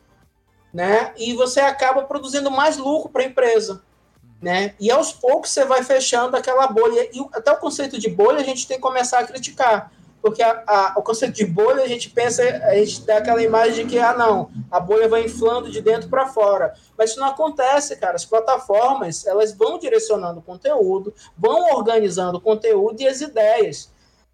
né? 0.79 1.12
E 1.16 1.35
você 1.35 1.59
acaba 1.59 2.05
produzindo 2.05 2.53
mais 2.53 2.76
lucro 2.76 3.09
para 3.09 3.22
a 3.22 3.26
empresa, 3.26 3.83
né? 4.41 4.76
E 4.79 4.93
aos 4.93 5.12
poucos 5.12 5.51
você 5.51 5.64
vai 5.64 5.83
fechando 5.83 6.37
aquela 6.37 6.68
bolha. 6.68 7.11
E 7.12 7.18
até 7.33 7.51
o 7.51 7.57
conceito 7.57 7.99
de 7.99 8.09
bolha 8.09 8.39
a 8.39 8.45
gente 8.45 8.64
tem 8.64 8.76
que 8.76 8.83
começar 8.83 9.18
a 9.18 9.26
criticar, 9.26 9.91
porque 10.22 10.41
a, 10.41 10.62
a, 10.64 10.95
o 10.97 11.03
conceito 11.03 11.35
de 11.35 11.45
bolha 11.45 11.83
a 11.83 11.89
gente 11.89 12.11
pensa, 12.11 12.45
a 12.45 12.76
gente 12.76 13.05
tem 13.05 13.16
aquela 13.16 13.43
imagem 13.43 13.87
de 13.87 13.91
que 13.91 13.99
ah 13.99 14.14
não, 14.16 14.53
a 14.70 14.79
bolha 14.79 15.09
vai 15.09 15.24
inflando 15.24 15.68
de 15.68 15.83
dentro 15.83 16.09
para 16.09 16.29
fora, 16.29 16.72
mas 16.97 17.11
isso 17.11 17.18
não 17.18 17.26
acontece, 17.26 17.97
cara. 17.97 18.14
As 18.14 18.24
plataformas 18.24 19.26
elas 19.26 19.53
vão 19.53 19.81
direcionando 19.81 20.39
o 20.39 20.43
conteúdo, 20.43 21.12
vão 21.37 21.74
organizando 21.74 22.39
o 22.39 22.41
conteúdo 22.41 23.03
e 23.03 23.09
as 23.09 23.20
ideias. 23.20 23.91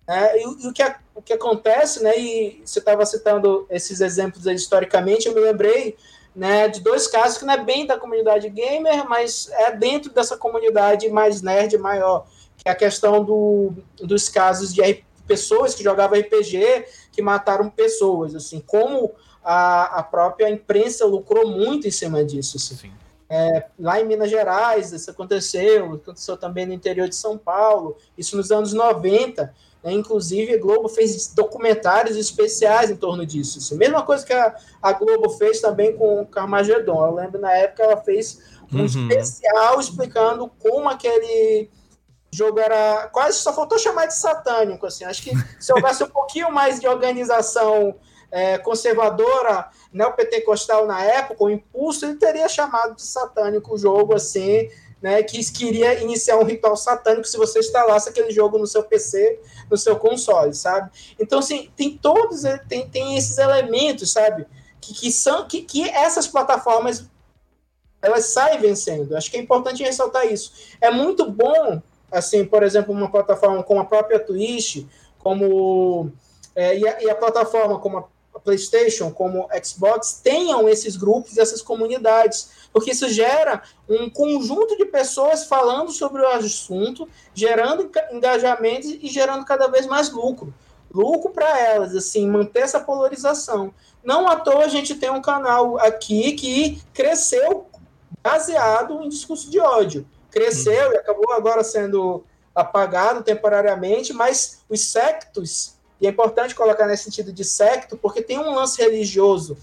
É, 0.07 0.39
e, 0.39 0.43
e, 0.43 0.69
o, 0.69 0.73
que, 0.75 0.83
o 1.15 1.23
que 1.23 1.33
acontece, 1.33 2.03
né? 2.03 2.13
E 2.19 2.61
você 2.63 2.81
estava 2.81 3.07
citando 3.07 3.67
esses 3.71 4.03
exemplos 4.03 4.45
historicamente, 4.45 5.27
eu 5.27 5.35
me 5.35 5.41
lembrei 5.41 5.97
né, 6.35 6.69
de 6.69 6.81
dois 6.81 7.07
casos 7.07 7.39
que 7.39 7.45
não 7.45 7.55
é 7.55 7.63
bem 7.63 7.87
da 7.87 7.99
comunidade 7.99 8.49
gamer, 8.49 9.09
mas 9.09 9.49
é 9.53 9.77
dentro 9.77 10.13
dessa 10.13 10.37
comunidade 10.37 11.09
mais 11.09 11.41
nerd 11.43 11.79
maior, 11.79 12.27
que 12.57 12.69
é 12.69 12.73
a 12.73 12.75
questão 12.75 13.23
do, 13.25 13.73
dos 13.99 14.29
casos 14.29 14.75
de 14.75 15.05
pessoas 15.27 15.75
que 15.75 15.83
jogavam 15.83 16.19
RPG 16.19 16.87
que 17.13 17.23
mataram 17.23 17.71
pessoas, 17.71 18.35
assim, 18.35 18.61
como 18.61 19.13
a, 19.43 20.01
a 20.01 20.03
própria 20.03 20.51
imprensa 20.51 21.07
lucrou 21.07 21.49
muito 21.49 21.87
em 21.87 21.91
cima 21.91 22.25
disso, 22.25 22.57
assim. 22.57 22.93
É, 23.29 23.67
lá 23.79 24.01
em 24.01 24.05
Minas 24.05 24.31
Gerais, 24.31 24.93
isso 24.93 25.11
aconteceu, 25.11 25.95
aconteceu 25.95 26.37
também 26.37 26.67
no 26.67 26.73
interior 26.73 27.09
de 27.09 27.17
São 27.17 27.39
Paulo, 27.39 27.97
isso 28.19 28.37
nos 28.37 28.51
anos 28.51 28.73
90, 28.73 29.43
né? 29.45 29.53
Inclusive, 29.93 30.55
a 30.55 30.59
Globo 30.59 30.89
fez 30.89 31.29
documentários 31.35 32.17
especiais 32.17 32.91
em 32.91 32.97
torno 32.97 33.27
disso. 33.27 33.59
Assim. 33.59 33.77
Mesma 33.77 34.03
coisa 34.03 34.25
que 34.25 34.33
a, 34.33 34.55
a 34.83 34.93
Globo 34.93 35.29
fez 35.31 35.61
também 35.61 35.97
com 35.97 36.23
o 36.23 36.27
Carmageddon. 36.27 37.07
Eu 37.07 37.15
lembro 37.15 37.41
na 37.41 37.53
época 37.53 37.83
ela 37.83 37.97
fez 37.99 38.41
um 38.73 38.79
uhum. 38.79 38.85
especial 38.87 39.79
explicando 39.79 40.51
como 40.59 40.89
aquele 40.89 41.71
jogo 42.33 42.59
era. 42.59 43.09
Quase 43.09 43.39
só 43.39 43.53
faltou 43.53 43.79
chamar 43.79 44.07
de 44.07 44.15
satânico. 44.17 44.87
Assim. 44.87 45.05
Acho 45.05 45.23
que 45.23 45.33
se 45.61 45.73
houvesse 45.73 46.03
um 46.03 46.09
pouquinho 46.09 46.51
mais 46.51 46.81
de 46.81 46.89
organização 46.89 47.95
é, 48.35 48.59
conservadora, 48.59 49.69
neopentecostal 49.93 50.87
na 50.87 51.01
época, 51.01 51.45
o 51.45 51.51
impulso, 51.51 52.05
ele 52.05 52.17
teria 52.17 52.49
chamado 52.49 52.97
de 52.97 53.03
satânico 53.03 53.75
o 53.75 53.79
jogo, 53.79 54.13
assim, 54.13 54.69
né, 55.05 55.23
que 55.23 55.53
queria 55.53 56.03
iniciar 56.03 56.39
um 56.39 56.45
ritual 56.45 56.75
satânico 56.79 57.29
se 57.29 57.37
você 57.37 57.59
instalasse 57.59 58.09
aquele 58.09 58.31
jogo 58.31 58.57
no 58.57 58.67
seu 58.67 58.83
PC, 58.83 59.39
no 59.71 59.77
seu 59.77 59.97
console, 59.97 60.55
sabe? 60.55 60.91
Então, 61.21 61.41
assim, 61.41 61.71
tem 61.77 61.99
todos, 61.99 62.41
tem, 62.71 62.89
tem 62.89 63.15
esses 63.15 63.37
elementos, 63.37 64.13
sabe? 64.13 64.47
Que, 64.81 64.95
que 64.95 65.13
são, 65.13 65.47
que, 65.47 65.61
que 65.61 65.87
essas 65.91 66.27
plataformas, 66.27 67.05
elas 68.01 68.25
saem 68.33 68.59
vencendo. 68.59 69.15
Acho 69.15 69.31
que 69.31 69.37
é 69.37 69.41
importante 69.41 69.83
ressaltar 69.83 70.27
isso. 70.27 70.55
É 70.81 70.91
muito 70.91 71.31
bom, 71.31 71.83
assim, 72.11 72.43
por 72.43 72.63
exemplo, 72.63 72.95
uma 72.95 73.11
plataforma 73.11 73.63
como 73.63 73.81
a 73.81 73.85
própria 73.85 74.19
Twitch, 74.19 74.87
como... 75.19 76.11
É, 76.57 76.79
e, 76.79 76.89
a, 76.89 77.03
e, 77.03 77.11
a, 77.11 77.15
plataforma 77.15 77.79
como 77.79 77.99
a 77.99 78.05
PlayStation, 78.41 79.11
como 79.11 79.49
Xbox, 79.63 80.21
tenham 80.23 80.69
esses 80.69 80.97
grupos, 80.97 81.39
essas 81.39 81.63
comunidades, 81.63 82.69
porque 82.73 82.91
isso 82.91 83.09
gera 83.09 83.63
um 83.89 84.11
conjunto 84.11 84.77
de 84.77 84.85
pessoas 84.85 85.45
falando 85.45 85.91
sobre 85.91 86.23
o 86.23 86.29
assunto, 86.29 87.09
gerando 87.33 87.91
engajamento 88.11 88.89
e 88.89 89.09
gerando 89.09 89.45
cada 89.45 89.69
vez 89.69 89.87
mais 89.87 90.11
lucro. 90.11 90.53
Lucro 90.93 91.31
para 91.31 91.59
elas, 91.59 91.95
assim, 91.97 92.29
manter 92.29 92.61
essa 92.61 92.79
polarização. 92.79 93.75
Não 94.03 94.29
à 94.29 94.37
toa 94.37 94.65
a 94.65 94.69
gente 94.69 94.95
tem 94.95 95.11
um 95.11 95.23
canal 95.23 95.79
aqui 95.79 96.33
que 96.33 96.81
cresceu 96.93 97.67
baseado 98.23 99.03
em 99.03 99.09
discurso 99.09 99.51
de 99.51 99.59
ódio. 99.59 100.07
Cresceu 100.31 100.93
e 100.93 100.97
acabou 100.97 101.33
agora 101.33 101.65
sendo 101.65 102.25
apagado 102.55 103.23
temporariamente, 103.23 104.13
mas 104.13 104.65
os 104.69 104.81
sectos, 104.81 105.75
e 106.05 106.07
é 106.07 106.11
importante 106.11 106.55
colocar 106.55 106.87
nesse 106.87 107.05
sentido 107.05 107.33
de 107.33 107.43
secto, 107.43 107.97
porque 107.97 108.21
tem 108.21 108.39
um 108.39 108.55
lance 108.55 108.81
religioso 108.81 109.57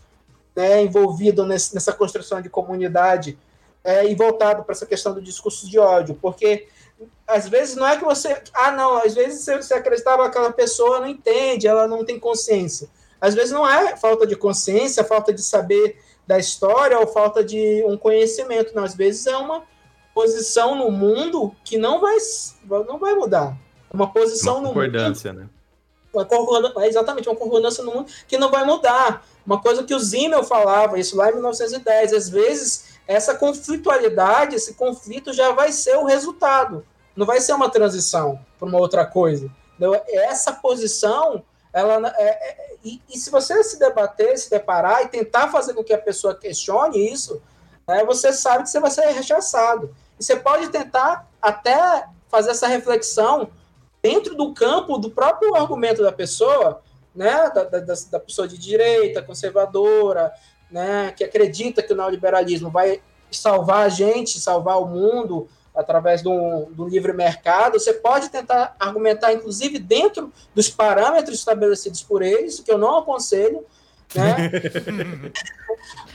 né, 0.56 0.82
envolvido 0.82 1.46
nesse, 1.46 1.74
nessa 1.76 1.94
construção 1.94 2.42
de 2.42 2.50
comunidade 2.50 3.38
é, 3.84 4.10
e 4.10 4.16
voltado 4.16 4.64
para 4.64 4.74
essa 4.74 4.88
questão 4.88 5.14
do 5.14 5.22
discurso 5.22 5.70
de 5.70 5.78
ódio, 5.78 6.18
porque 6.20 6.68
às 7.28 7.48
vezes 7.48 7.76
não 7.76 7.88
é 7.88 7.96
que 7.96 8.04
você. 8.04 8.42
Ah, 8.54 8.72
não, 8.72 8.98
às 8.98 9.14
vezes 9.14 9.46
você 9.46 9.76
acreditava 9.76 10.24
que 10.24 10.30
aquela 10.30 10.52
pessoa 10.52 11.00
não 11.00 11.08
entende, 11.08 11.68
ela 11.68 11.88
não 11.88 12.04
tem 12.04 12.20
consciência. 12.20 12.90
Às 13.20 13.36
vezes 13.36 13.52
não 13.52 13.68
é 13.68 13.96
falta 13.96 14.26
de 14.26 14.36
consciência, 14.36 15.04
falta 15.04 15.32
de 15.32 15.44
saber 15.44 16.00
da 16.26 16.40
história 16.40 17.00
ou 17.00 17.06
falta 17.06 17.44
de 17.44 17.84
um 17.86 17.96
conhecimento, 17.96 18.76
não. 18.76 18.84
Às 18.84 18.96
vezes 18.96 19.28
é 19.28 19.38
uma 19.38 19.64
posição 20.14 20.76
no 20.76 20.90
mundo 20.90 21.56
que 21.64 21.78
não 21.78 22.02
vai, 22.02 22.18
não 22.88 22.98
vai 22.98 23.14
mudar. 23.14 23.56
Uma 23.94 24.12
posição 24.12 24.56
uma 24.56 24.62
no 24.62 24.68
concordância, 24.70 25.32
mundo. 25.34 25.44
Né? 25.44 25.50
Uma 26.14 26.26
concordância, 26.26 26.88
exatamente, 26.88 27.30
uma 27.30 27.36
concordância 27.36 27.84
no 27.84 27.94
mundo 27.94 28.12
que 28.28 28.38
não 28.38 28.52
vai 28.52 28.66
mudar. 28.66 29.26
Uma 29.46 29.62
coisa 29.62 29.84
que 29.84 29.96
o 29.96 30.00
Zimmel 30.00 30.44
falava, 30.44 31.00
isso 31.00 31.16
lá 31.16 31.30
em 31.30 31.34
1910. 31.34 32.14
Às 32.14 32.30
vezes, 32.30 32.92
essa 33.08 33.36
conflitualidade, 33.36 34.56
esse 34.56 34.74
conflito 34.74 35.34
já 35.34 35.52
vai 35.52 35.72
ser 35.72 35.96
o 35.98 36.06
resultado. 36.06 36.86
Não 37.16 37.26
vai 37.26 37.40
ser 37.40 37.54
uma 37.54 37.70
transição 37.70 38.40
para 38.60 38.68
uma 38.68 38.80
outra 38.80 39.06
coisa. 39.06 39.50
Essa 40.10 40.54
posição, 40.54 41.44
ela 41.74 42.14
é, 42.18 42.24
é, 42.24 42.76
e, 42.84 43.02
e, 43.10 43.18
se 43.18 43.30
você 43.30 43.64
se 43.64 43.80
debater, 43.80 44.38
se 44.38 44.50
deparar 44.50 45.04
e 45.04 45.08
tentar 45.08 45.50
fazer 45.50 45.74
com 45.74 45.84
que 45.84 45.94
a 45.94 45.98
pessoa 45.98 46.36
questione 46.36 47.12
isso, 47.12 47.42
né, 47.88 48.04
você 48.06 48.32
sabe 48.34 48.64
que 48.64 48.70
você 48.70 48.80
vai 48.80 48.92
ser 48.92 49.06
rechaçado. 49.08 49.96
E 50.20 50.24
você 50.24 50.36
pode 50.36 50.70
tentar 50.70 51.28
até 51.42 52.06
fazer 52.30 52.52
essa 52.52 52.68
reflexão 52.68 53.50
dentro 54.02 54.36
do 54.36 54.54
campo 54.54 54.98
do 54.98 55.12
próprio 55.12 55.56
argumento 55.56 56.02
da 56.02 56.12
pessoa, 56.12 56.82
né, 57.16 57.52
da, 57.54 57.64
da, 57.64 57.80
da 57.80 58.20
pessoa 58.20 58.48
de 58.48 58.58
direita, 58.58 59.22
conservadora, 59.22 60.32
né, 60.70 61.14
que 61.16 61.24
acredita 61.24 61.84
que 61.84 61.94
o 61.94 61.96
neoliberalismo 61.96 62.70
vai 62.70 63.02
salvar 63.30 63.86
a 63.86 63.90
gente, 63.90 64.40
salvar 64.40 64.82
o 64.82 64.88
mundo 64.88 65.48
através 65.76 66.22
do, 66.22 66.66
do 66.72 66.88
livre 66.88 67.14
mercado. 67.14 67.80
Você 67.80 67.94
pode 67.94 68.30
tentar 68.30 68.76
argumentar, 68.80 69.34
inclusive, 69.34 69.80
dentro 69.80 70.32
dos 70.54 70.70
parâmetros 70.70 71.40
estabelecidos 71.40 72.04
por 72.04 72.22
eles, 72.22 72.60
que 72.60 72.72
eu 72.72 72.78
não 72.78 72.98
aconselho, 72.98 73.66
né? 74.14 74.52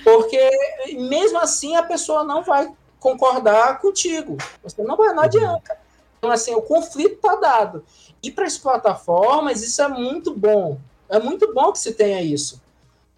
Porque 0.05 0.51
mesmo 0.93 1.39
assim 1.39 1.77
a 1.77 1.83
pessoa 1.83 2.23
não 2.23 2.43
vai 2.43 2.71
concordar 3.01 3.81
contigo. 3.81 4.37
Você 4.63 4.83
não 4.83 4.97
vai, 4.97 5.13
não 5.13 5.23
adianta. 5.23 5.86
Então, 6.27 6.35
assim, 6.35 6.55
o 6.57 6.63
conflito 6.63 7.15
está 7.15 7.37
dado. 7.37 7.85
E 8.21 8.33
para 8.33 8.47
as 8.47 8.59
plataformas, 8.59 9.63
isso 9.63 9.81
é 9.81 9.87
muito 9.87 10.35
bom. 10.35 10.77
É 11.09 11.21
muito 11.21 11.55
bom 11.55 11.71
que 11.71 11.79
se 11.79 11.93
tenha 11.93 12.21
isso. 12.21 12.61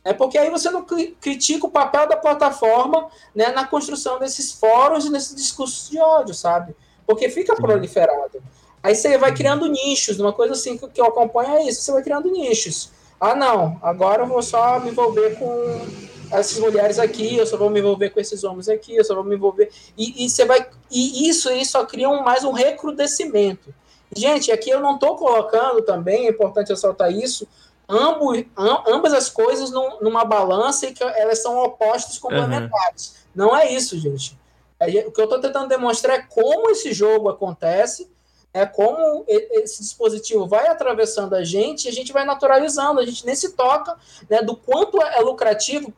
É 0.05 0.13
porque 0.13 0.37
aí 0.37 0.51
você 0.51 0.71
não 0.71 0.85
critica 0.85 1.67
o 1.67 1.71
papel 1.71 2.07
da 2.07 2.17
plataforma 2.19 3.09
né, 3.35 3.49
na 3.49 3.67
construção 3.67 4.19
desses 4.19 4.53
fóruns 4.53 5.07
e 5.07 5.11
nesses 5.11 5.35
discursos 5.35 5.89
de 5.89 5.99
ódio, 5.99 6.35
sabe? 6.35 6.77
Porque 7.07 7.31
fica 7.31 7.57
proliferado. 7.57 8.43
Aí 8.83 8.95
você 8.95 9.17
vai 9.17 9.35
criando 9.35 9.67
nichos, 9.67 10.21
uma 10.21 10.33
coisa 10.33 10.53
assim 10.53 10.77
que 10.77 11.01
eu 11.01 11.07
acompanho 11.07 11.57
é 11.57 11.65
isso, 11.65 11.81
você 11.81 11.93
vai 11.93 12.03
criando 12.03 12.31
nichos. 12.31 12.91
Ah, 13.19 13.35
não, 13.35 13.79
agora 13.83 14.23
eu 14.23 14.27
vou 14.27 14.43
só 14.43 14.79
me 14.81 14.91
envolver 14.91 15.39
com 15.39 15.89
essas 16.31 16.59
mulheres 16.59 16.99
aqui, 16.99 17.37
eu 17.37 17.47
só 17.47 17.57
vou 17.57 17.71
me 17.71 17.81
envolver 17.81 18.11
com 18.11 18.21
esses 18.21 18.45
homens 18.45 18.69
aqui, 18.69 18.95
eu 18.95 19.05
só 19.05 19.15
vou 19.15 19.25
me 19.25 19.35
envolver. 19.35 19.71
E, 19.97 20.25
e 20.25 20.31
você 20.31 20.45
vai. 20.45 20.69
E 20.91 21.29
isso 21.29 21.49
aí 21.49 21.65
só 21.65 21.85
cria 21.85 22.09
um, 22.09 22.23
mais 22.23 22.45
um 22.45 22.53
recrudescimento. 22.53 23.75
Gente, 24.15 24.51
aqui 24.51 24.71
eu 24.71 24.81
não 24.81 24.95
estou 24.95 25.17
colocando 25.17 25.83
também, 25.83 26.27
é 26.27 26.31
importante 26.31 26.71
ressaltar 26.71 27.13
isso, 27.13 27.47
ambos, 27.89 28.45
ambas 28.87 29.13
as 29.13 29.29
coisas 29.29 29.71
num, 29.71 30.01
numa 30.01 30.25
balança 30.25 30.87
e 30.87 30.93
que 30.93 31.03
elas 31.03 31.43
são 31.43 31.59
opostos 31.59 32.19
complementares. 32.19 33.09
Uhum. 33.09 33.15
Não 33.35 33.57
é 33.57 33.71
isso, 33.71 33.99
gente. 33.99 34.39
É, 34.81 34.87
o 35.07 35.13
que 35.13 35.21
eu 35.21 35.25
estou 35.25 35.41
tentando 35.41 35.69
demonstrar 35.69 36.19
é 36.19 36.23
como 36.23 36.71
esse 36.71 36.93
jogo 36.93 37.29
acontece, 37.29 38.11
é 38.53 38.65
como 38.65 39.25
esse 39.29 39.83
dispositivo 39.83 40.47
vai 40.47 40.69
atravessando 40.69 41.35
a 41.35 41.45
gente 41.45 41.85
e 41.85 41.89
a 41.89 41.93
gente 41.93 42.13
vai 42.13 42.25
naturalizando, 42.25 42.99
a 42.99 43.05
gente 43.05 43.27
nem 43.27 43.35
se 43.35 43.53
toca 43.53 43.97
né, 44.29 44.41
do 44.41 44.57
quanto 44.57 45.03
é 45.03 45.21
lucrativo 45.21 45.93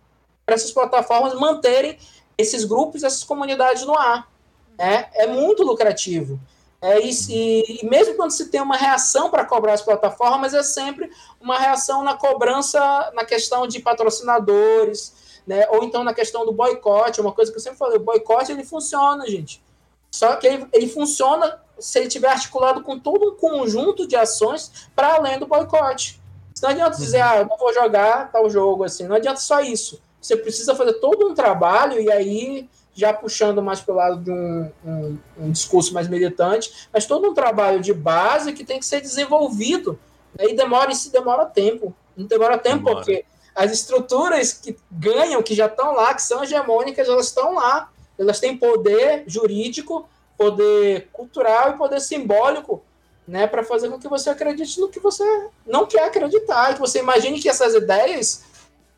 para 0.51 0.57
essas 0.57 0.72
plataformas 0.72 1.32
manterem 1.34 1.96
esses 2.36 2.64
grupos, 2.64 3.05
essas 3.05 3.22
comunidades 3.22 3.86
no 3.86 3.96
ar. 3.96 4.28
É, 4.76 5.22
é 5.22 5.26
muito 5.28 5.62
lucrativo. 5.62 6.40
É, 6.82 6.98
e, 6.98 7.12
e, 7.28 7.86
mesmo 7.86 8.16
quando 8.16 8.32
se 8.32 8.48
tem 8.48 8.61
uma 8.61 8.76
reação 8.76 9.30
para 9.30 9.44
cobrar 9.44 9.74
as 9.74 9.82
plataformas, 9.82 10.53
é 10.53 10.62
sempre 10.64 11.09
uma 11.40 11.57
reação 11.57 12.03
na 12.03 12.14
cobrança, 12.14 12.80
na 13.14 13.24
questão 13.24 13.64
de 13.64 13.78
patrocinadores, 13.78 15.14
né? 15.46 15.68
ou 15.70 15.84
então 15.84 16.03
na 16.03 16.12
questão 16.12 16.44
do 16.44 16.53
boicote, 16.53 17.20
uma 17.20 17.32
coisa 17.32 17.53
que 17.53 17.59
eu 17.59 17.62
sempre 17.62 17.78
falei, 17.78 17.98
o 17.98 18.03
boicote 18.03 18.51
ele 18.51 18.64
funciona, 18.64 19.28
gente. 19.28 19.62
Só 20.11 20.34
que 20.34 20.48
ele, 20.48 20.66
ele 20.72 20.88
funciona 20.88 21.61
se 21.78 22.01
ele 22.01 22.09
tiver 22.09 22.28
articulado 22.28 22.82
com 22.82 22.98
todo 22.98 23.34
um 23.34 23.36
conjunto 23.36 24.05
de 24.05 24.16
ações 24.16 24.88
para 24.96 25.14
além 25.14 25.38
do 25.38 25.46
boicote. 25.46 26.20
Não 26.61 26.70
adianta 26.70 26.96
dizer, 26.96 27.20
ah, 27.20 27.38
eu 27.38 27.46
não 27.46 27.57
vou 27.57 27.72
jogar 27.72 28.32
tal 28.32 28.51
jogo, 28.51 28.82
assim, 28.82 29.07
não 29.07 29.16
adianta 29.16 29.38
só 29.38 29.61
isso. 29.61 30.01
Você 30.21 30.37
precisa 30.37 30.75
fazer 30.75 30.95
todo 30.95 31.29
um 31.29 31.35
trabalho 31.35 32.01
e 32.01 32.11
aí 32.11 32.68
já 32.95 33.12
puxando 33.12 33.62
mais 33.62 33.81
para 33.81 33.95
o 33.95 33.97
lado 33.97 34.21
de 34.21 34.31
um, 34.31 34.71
um, 34.85 35.18
um, 35.39 35.51
discurso 35.51 35.95
mais 35.95 36.09
militante, 36.09 36.89
mas 36.93 37.07
todo 37.07 37.31
um 37.31 37.35
trabalho 37.35 37.81
de 37.81 37.95
base 37.95 38.53
que 38.53 38.64
tem 38.64 38.79
que 38.79 38.87
ser 38.87 39.01
desenvolvido. 39.01 39.99
Né? 40.37 40.47
E 40.51 40.55
demora, 40.55 40.91
isso 40.91 41.11
demora 41.11 41.47
tempo. 41.47 41.95
Não 42.16 42.27
demora 42.27 42.59
tempo 42.59 42.85
demora. 42.85 42.97
porque 42.97 43.25
as 43.55 43.73
estruturas 43.73 44.53
que 44.53 44.77
ganham, 44.91 45.43
que 45.43 45.55
já 45.55 45.66
estão 45.66 45.95
lá, 45.95 46.12
que 46.14 46.23
são 46.23 46.43
hegemônicas, 46.43 47.09
elas 47.09 47.27
estão 47.27 47.55
lá. 47.55 47.91
Elas 48.18 48.39
têm 48.39 48.57
poder 48.57 49.25
jurídico, 49.27 50.09
poder 50.37 51.09
cultural 51.12 51.71
e 51.71 51.79
poder 51.79 52.01
simbólico 52.01 52.83
né, 53.27 53.47
para 53.47 53.62
fazer 53.62 53.89
com 53.89 53.99
que 53.99 54.09
você 54.09 54.29
acredite 54.29 54.81
no 54.81 54.89
que 54.89 54.99
você 54.99 55.25
não 55.64 55.87
quer 55.87 56.05
acreditar, 56.05 56.75
que 56.75 56.81
você 56.81 56.99
imagine 56.99 57.41
que 57.41 57.49
essas 57.49 57.75
ideias 57.75 58.43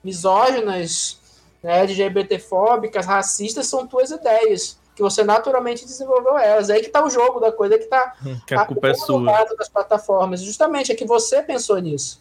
misóginas, 0.03 1.19
né, 1.63 1.81
LGBTfóbicas, 1.81 3.07
racistas, 3.07 3.67
são 3.67 3.87
tuas 3.87 4.11
ideias, 4.11 4.79
que 4.95 5.03
você 5.03 5.23
naturalmente 5.23 5.85
desenvolveu 5.85 6.37
elas. 6.37 6.69
É 6.69 6.75
aí 6.75 6.81
que 6.81 6.87
está 6.87 7.05
o 7.05 7.11
jogo 7.11 7.41
da 7.41 7.53
coisa, 7.53 7.77
é 7.77 7.79
que 7.79 7.85
está 7.85 8.15
que 8.47 8.55
a 8.55 8.65
culpa 8.67 8.89
é 8.89 8.95
sua. 8.95 9.45
das 9.57 9.69
plataformas. 9.69 10.43
Justamente 10.43 10.93
é 10.93 10.95
que 10.95 11.07
você 11.07 11.43
pensou 11.43 11.79
nisso. 11.79 12.21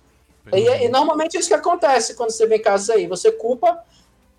E, 0.52 0.86
e, 0.86 0.90
normalmente 0.90 1.38
é 1.38 1.40
isso 1.40 1.50
que 1.50 1.54
acontece 1.54 2.16
quando 2.16 2.32
você 2.32 2.48
vê 2.48 2.60
casos 2.60 2.90
aí. 2.90 3.08
Você 3.08 3.32
culpa 3.32 3.84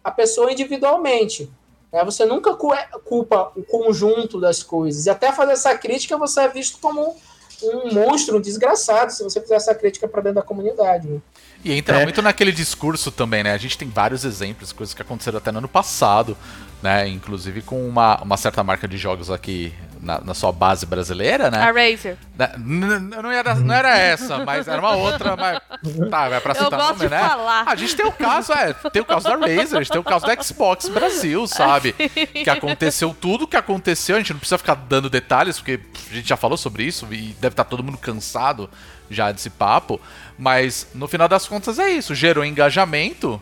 a 0.02 0.10
pessoa 0.10 0.50
individualmente. 0.50 1.50
Né? 1.92 2.04
Você 2.04 2.24
nunca 2.24 2.54
culpa 2.54 3.52
o 3.54 3.62
conjunto 3.62 4.40
das 4.40 4.62
coisas. 4.62 5.06
E 5.06 5.10
até 5.10 5.30
fazer 5.32 5.52
essa 5.52 5.76
crítica, 5.76 6.16
você 6.16 6.40
é 6.40 6.48
visto 6.48 6.78
como 6.80 7.16
um 7.62 7.92
monstro, 7.92 8.38
um 8.38 8.40
desgraçado, 8.40 9.12
se 9.12 9.22
você 9.22 9.40
fizer 9.40 9.56
essa 9.56 9.74
crítica 9.74 10.08
para 10.08 10.22
dentro 10.22 10.36
da 10.36 10.42
comunidade. 10.42 11.08
Né? 11.08 11.20
E 11.64 11.72
entra 11.72 12.00
é. 12.00 12.04
muito 12.04 12.20
naquele 12.20 12.52
discurso 12.52 13.10
também, 13.10 13.42
né? 13.42 13.52
A 13.52 13.58
gente 13.58 13.78
tem 13.78 13.88
vários 13.88 14.24
exemplos, 14.24 14.72
coisas 14.72 14.94
que 14.94 15.02
aconteceram 15.02 15.38
até 15.38 15.52
no 15.52 15.58
ano 15.58 15.68
passado, 15.68 16.36
né? 16.82 17.08
Inclusive 17.08 17.62
com 17.62 17.86
uma, 17.86 18.20
uma 18.22 18.36
certa 18.36 18.62
marca 18.64 18.88
de 18.88 18.96
jogos 18.98 19.30
aqui 19.30 19.72
na, 20.02 20.20
na 20.20 20.34
sua 20.34 20.50
base 20.50 20.84
brasileira, 20.84 21.48
né? 21.50 21.58
A 21.58 21.66
Razer. 21.66 22.18
Né? 22.36 22.52
Não 22.58 23.30
era, 23.30 23.54
não 23.54 23.72
era 23.72 23.96
essa, 23.96 24.44
mas 24.44 24.66
era 24.66 24.80
uma 24.80 24.96
outra, 24.96 25.36
mas. 25.36 25.60
Tá, 26.10 26.28
vai 26.28 26.40
pra 26.40 26.54
citar 26.54 26.78
nome, 26.78 27.08
né? 27.08 27.28
Falar. 27.28 27.64
A 27.66 27.76
gente 27.76 27.94
tem 27.94 28.04
o 28.04 28.12
caso, 28.12 28.52
é, 28.52 28.72
tem 28.90 29.00
o 29.00 29.04
caso 29.04 29.28
da 29.28 29.36
Razer, 29.36 29.78
a 29.78 29.82
gente 29.82 29.92
tem 29.92 30.00
o 30.00 30.04
caso 30.04 30.26
da 30.26 30.42
Xbox 30.42 30.88
Brasil, 30.88 31.46
sabe? 31.46 31.94
Que 32.42 32.50
aconteceu 32.50 33.14
tudo 33.18 33.46
que 33.46 33.56
aconteceu, 33.56 34.16
a 34.16 34.18
gente 34.18 34.32
não 34.32 34.40
precisa 34.40 34.58
ficar 34.58 34.74
dando 34.74 35.08
detalhes, 35.08 35.58
porque 35.58 35.78
a 36.10 36.14
gente 36.14 36.28
já 36.28 36.36
falou 36.36 36.56
sobre 36.56 36.82
isso 36.82 37.06
e 37.12 37.36
deve 37.40 37.52
estar 37.52 37.64
todo 37.64 37.82
mundo 37.82 37.98
cansado 37.98 38.68
já 39.08 39.30
desse 39.30 39.50
papo. 39.50 40.00
Mas 40.36 40.88
no 40.94 41.06
final 41.06 41.28
das 41.28 41.46
contas 41.46 41.78
é 41.78 41.90
isso, 41.90 42.14
gerou 42.14 42.44
engajamento 42.44 43.40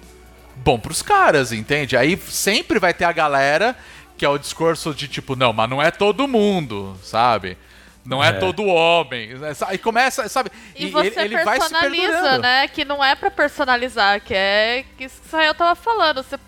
bom 0.56 0.78
pros 0.78 1.02
caras, 1.02 1.52
entende? 1.52 1.96
Aí 1.96 2.16
sempre 2.28 2.78
vai 2.78 2.92
ter 2.94 3.04
a 3.04 3.12
galera 3.12 3.76
que 4.16 4.24
é 4.24 4.28
o 4.28 4.36
discurso 4.38 4.92
de 4.94 5.08
tipo, 5.08 5.34
não, 5.34 5.50
mas 5.52 5.68
não 5.70 5.80
é 5.80 5.90
todo 5.90 6.28
mundo, 6.28 6.94
sabe? 7.02 7.56
Não 8.04 8.22
é, 8.22 8.28
É. 8.28 8.32
todo 8.32 8.64
homem. 8.66 9.30
E 9.72 9.78
começa, 9.78 10.28
sabe? 10.28 10.50
E, 10.76 10.86
você 10.88 11.10
personaliza, 11.10 12.38
né? 12.38 12.68
Que 12.68 12.84
não 12.84 13.02
é 13.04 13.14
pra 13.14 13.30
personalizar, 13.30 14.20
que 14.20 14.34
é 14.34 14.84
que 14.96 15.04
isso 15.04 15.16
que 15.20 15.26
o 15.26 15.28
Israel 15.28 15.54
tava 15.54 15.74
falando. 15.74 16.22
Você, 16.22 16.38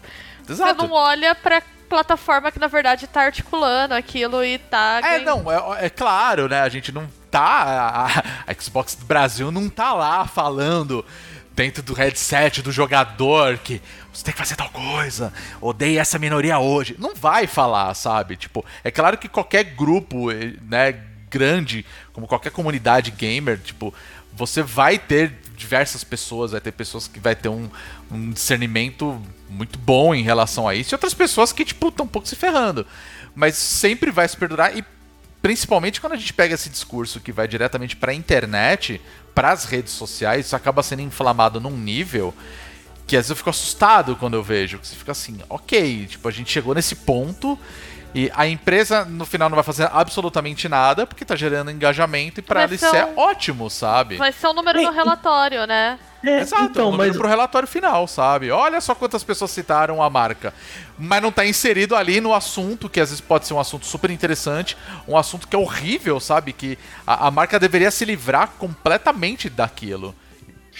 você 0.46 0.72
não 0.74 0.92
olha 0.92 1.34
pra 1.34 1.62
plataforma 1.88 2.50
que 2.50 2.58
na 2.58 2.68
verdade 2.68 3.06
tá 3.06 3.22
articulando 3.22 3.94
aquilo 3.94 4.42
e 4.44 4.58
tá. 4.58 4.98
É, 4.98 5.18
ganhando- 5.18 5.44
não, 5.44 5.52
é, 5.76 5.86
é 5.86 5.90
claro, 5.90 6.48
né? 6.48 6.60
A 6.62 6.68
gente 6.68 6.90
não 6.90 7.06
tá. 7.30 8.06
A, 8.46 8.50
a 8.50 8.54
Xbox 8.60 8.94
Brasil 8.94 9.50
não 9.52 9.68
tá 9.68 9.92
lá 9.92 10.26
falando 10.26 11.04
dentro 11.54 11.82
do 11.82 11.92
headset 11.94 12.62
do 12.62 12.72
jogador 12.72 13.58
que 13.58 13.80
você 14.12 14.24
tem 14.24 14.32
que 14.32 14.38
fazer 14.38 14.56
tal 14.56 14.70
coisa, 14.70 15.32
odeia 15.60 16.00
essa 16.00 16.18
minoria 16.18 16.58
hoje. 16.58 16.96
Não 16.98 17.14
vai 17.14 17.46
falar, 17.46 17.92
sabe? 17.94 18.36
Tipo, 18.36 18.64
é 18.82 18.90
claro 18.90 19.18
que 19.18 19.28
qualquer 19.28 19.64
grupo, 19.64 20.30
eh, 20.30 20.54
né, 20.68 21.00
grande, 21.30 21.84
como 22.12 22.26
qualquer 22.26 22.50
comunidade 22.50 23.10
gamer, 23.10 23.58
tipo, 23.58 23.94
você 24.32 24.62
vai 24.62 24.98
ter 24.98 25.32
diversas 25.56 26.02
pessoas, 26.02 26.52
vai 26.52 26.60
ter 26.60 26.72
pessoas 26.72 27.06
que 27.06 27.20
vai 27.20 27.34
ter 27.34 27.48
um, 27.48 27.68
um 28.10 28.30
discernimento 28.30 29.20
muito 29.48 29.78
bom 29.78 30.14
em 30.14 30.22
relação 30.22 30.66
a 30.66 30.74
isso, 30.74 30.94
e 30.94 30.96
outras 30.96 31.14
pessoas 31.14 31.52
que, 31.52 31.64
tipo, 31.64 31.88
estão 31.88 32.04
um 32.04 32.08
pouco 32.08 32.28
se 32.28 32.36
ferrando. 32.36 32.86
Mas 33.34 33.56
sempre 33.56 34.10
vai 34.10 34.28
se 34.28 34.36
perdurar 34.36 34.76
e 34.76 34.84
principalmente 35.40 36.00
quando 36.00 36.12
a 36.12 36.16
gente 36.16 36.32
pega 36.32 36.54
esse 36.54 36.70
discurso 36.70 37.18
que 37.18 37.32
vai 37.32 37.48
diretamente 37.48 37.96
para 37.96 38.12
a 38.12 38.14
internet, 38.14 39.00
para 39.34 39.52
as 39.52 39.64
redes 39.64 39.92
sociais, 39.92 40.46
isso 40.46 40.56
acaba 40.56 40.82
sendo 40.82 41.02
inflamado 41.02 41.60
num 41.60 41.76
nível 41.76 42.34
que 43.06 43.16
às 43.16 43.24
vezes 43.24 43.30
eu 43.30 43.36
fico 43.36 43.50
assustado 43.50 44.16
quando 44.16 44.34
eu 44.34 44.42
vejo, 44.42 44.78
que 44.78 44.86
você 44.86 44.94
fica 44.94 45.12
assim, 45.12 45.38
ok, 45.48 46.06
tipo, 46.06 46.26
a 46.26 46.30
gente 46.30 46.50
chegou 46.50 46.74
nesse 46.74 46.94
ponto 46.94 47.58
e 48.14 48.30
a 48.34 48.46
empresa 48.46 49.04
no 49.04 49.24
final 49.24 49.48
não 49.48 49.56
vai 49.56 49.64
fazer 49.64 49.88
absolutamente 49.92 50.68
nada 50.68 51.06
porque 51.06 51.24
tá 51.24 51.34
gerando 51.34 51.70
engajamento 51.70 52.40
e 52.40 52.42
para 52.42 52.60
Vai 52.60 52.68
ela 52.68 52.78
ser 52.78 52.86
isso 52.86 52.96
é 52.96 53.06
um- 53.06 53.18
ótimo, 53.18 53.70
sabe? 53.70 54.16
Vai 54.16 54.32
ser 54.32 54.48
um 54.48 54.52
número 54.52 54.82
no 54.82 54.90
relatório, 54.90 55.66
né? 55.66 55.98
É, 56.24 56.38
Exato, 56.40 56.64
então, 56.66 56.88
um 56.88 56.90
mas 56.90 56.98
número 57.08 57.18
pro 57.18 57.28
relatório 57.28 57.66
final, 57.66 58.06
sabe? 58.06 58.48
Olha 58.50 58.80
só 58.80 58.94
quantas 58.94 59.24
pessoas 59.24 59.50
citaram 59.50 60.00
a 60.00 60.08
marca. 60.08 60.54
Mas 60.96 61.20
não 61.20 61.32
tá 61.32 61.44
inserido 61.44 61.96
ali 61.96 62.20
no 62.20 62.32
assunto, 62.32 62.88
que 62.88 63.00
às 63.00 63.08
vezes 63.08 63.20
pode 63.20 63.44
ser 63.46 63.54
um 63.54 63.58
assunto 63.58 63.86
super 63.86 64.08
interessante, 64.08 64.76
um 65.08 65.16
assunto 65.16 65.48
que 65.48 65.56
é 65.56 65.58
horrível, 65.58 66.20
sabe? 66.20 66.52
Que 66.52 66.78
a, 67.04 67.26
a 67.26 67.30
marca 67.30 67.58
deveria 67.58 67.90
se 67.90 68.04
livrar 68.04 68.50
completamente 68.58 69.50
daquilo. 69.50 70.14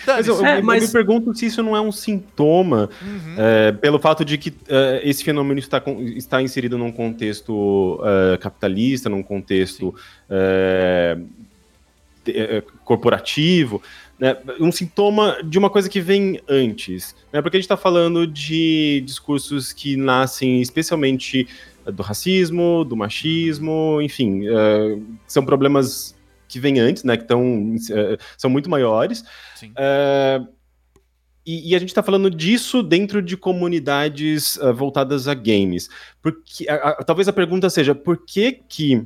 Mas 0.07 0.27
eu. 0.27 0.45
É, 0.45 0.59
eu 0.59 0.63
mas- 0.63 0.87
me 0.87 0.93
pergunto 0.93 1.35
se 1.35 1.47
isso 1.47 1.63
não 1.63 1.77
é 1.77 1.81
um 1.81 1.93
sintoma, 1.93 2.91
é, 3.37 3.73
pelo 3.73 3.99
fato 3.99 4.25
de 4.25 4.37
que 4.39 4.53
é, 4.69 5.01
esse 5.05 5.23
fenômeno 5.23 5.59
está, 5.59 5.81
com- 5.81 6.01
está 6.01 6.43
inserido 6.43 6.77
num 6.79 6.93
contexto 6.93 8.01
é, 8.05 8.37
capitalista, 8.39 9.09
num 9.09 9.23
contexto 9.23 9.95
é, 10.29 11.19
é, 12.27 12.63
corporativo, 12.85 13.83
né, 14.19 14.37
um 14.61 14.71
sintoma 14.71 15.39
de 15.45 15.59
uma 15.59 15.69
coisa 15.69 15.89
que 15.89 16.01
vem 16.01 16.41
antes. 16.49 17.15
Né, 17.33 17.43
porque 17.43 17.57
a 17.57 17.61
gente 17.61 17.65
está 17.65 17.77
falando 17.77 18.27
de 18.27 19.03
discursos 19.05 19.73
que 19.73 19.97
nascem 19.97 20.61
especialmente 20.63 21.49
do 21.85 22.03
racismo, 22.03 22.85
do 22.85 22.97
machismo, 22.97 23.99
enfim, 24.01 24.47
é, 24.47 24.99
são 25.27 25.45
problemas 25.45 26.15
que 26.53 26.61
vêm 26.61 26.79
antes, 26.79 27.03
né, 27.03 27.17
que 27.17 27.25
tão, 27.25 27.75
é, 27.91 28.19
são 28.37 28.51
muito 28.51 28.69
maiores. 28.69 29.25
Sim. 29.57 29.73
É, 29.77 30.41
e, 31.47 31.71
e 31.71 31.75
a 31.75 31.79
gente 31.79 31.89
está 31.89 32.03
falando 32.03 32.31
disso 32.31 32.83
dentro 32.83 33.21
de 33.23 33.37
comunidades 33.37 34.59
ah, 34.61 34.71
voltadas 34.71 35.27
a 35.27 35.35
games. 35.35 35.89
Porque, 36.23 36.69
a- 36.69 36.91
a- 36.91 37.05
talvez 37.05 37.27
a 37.27 37.33
pergunta 37.33 37.69
seja, 37.71 37.95
por 37.95 38.19
que 38.25 38.61
que 38.69 39.05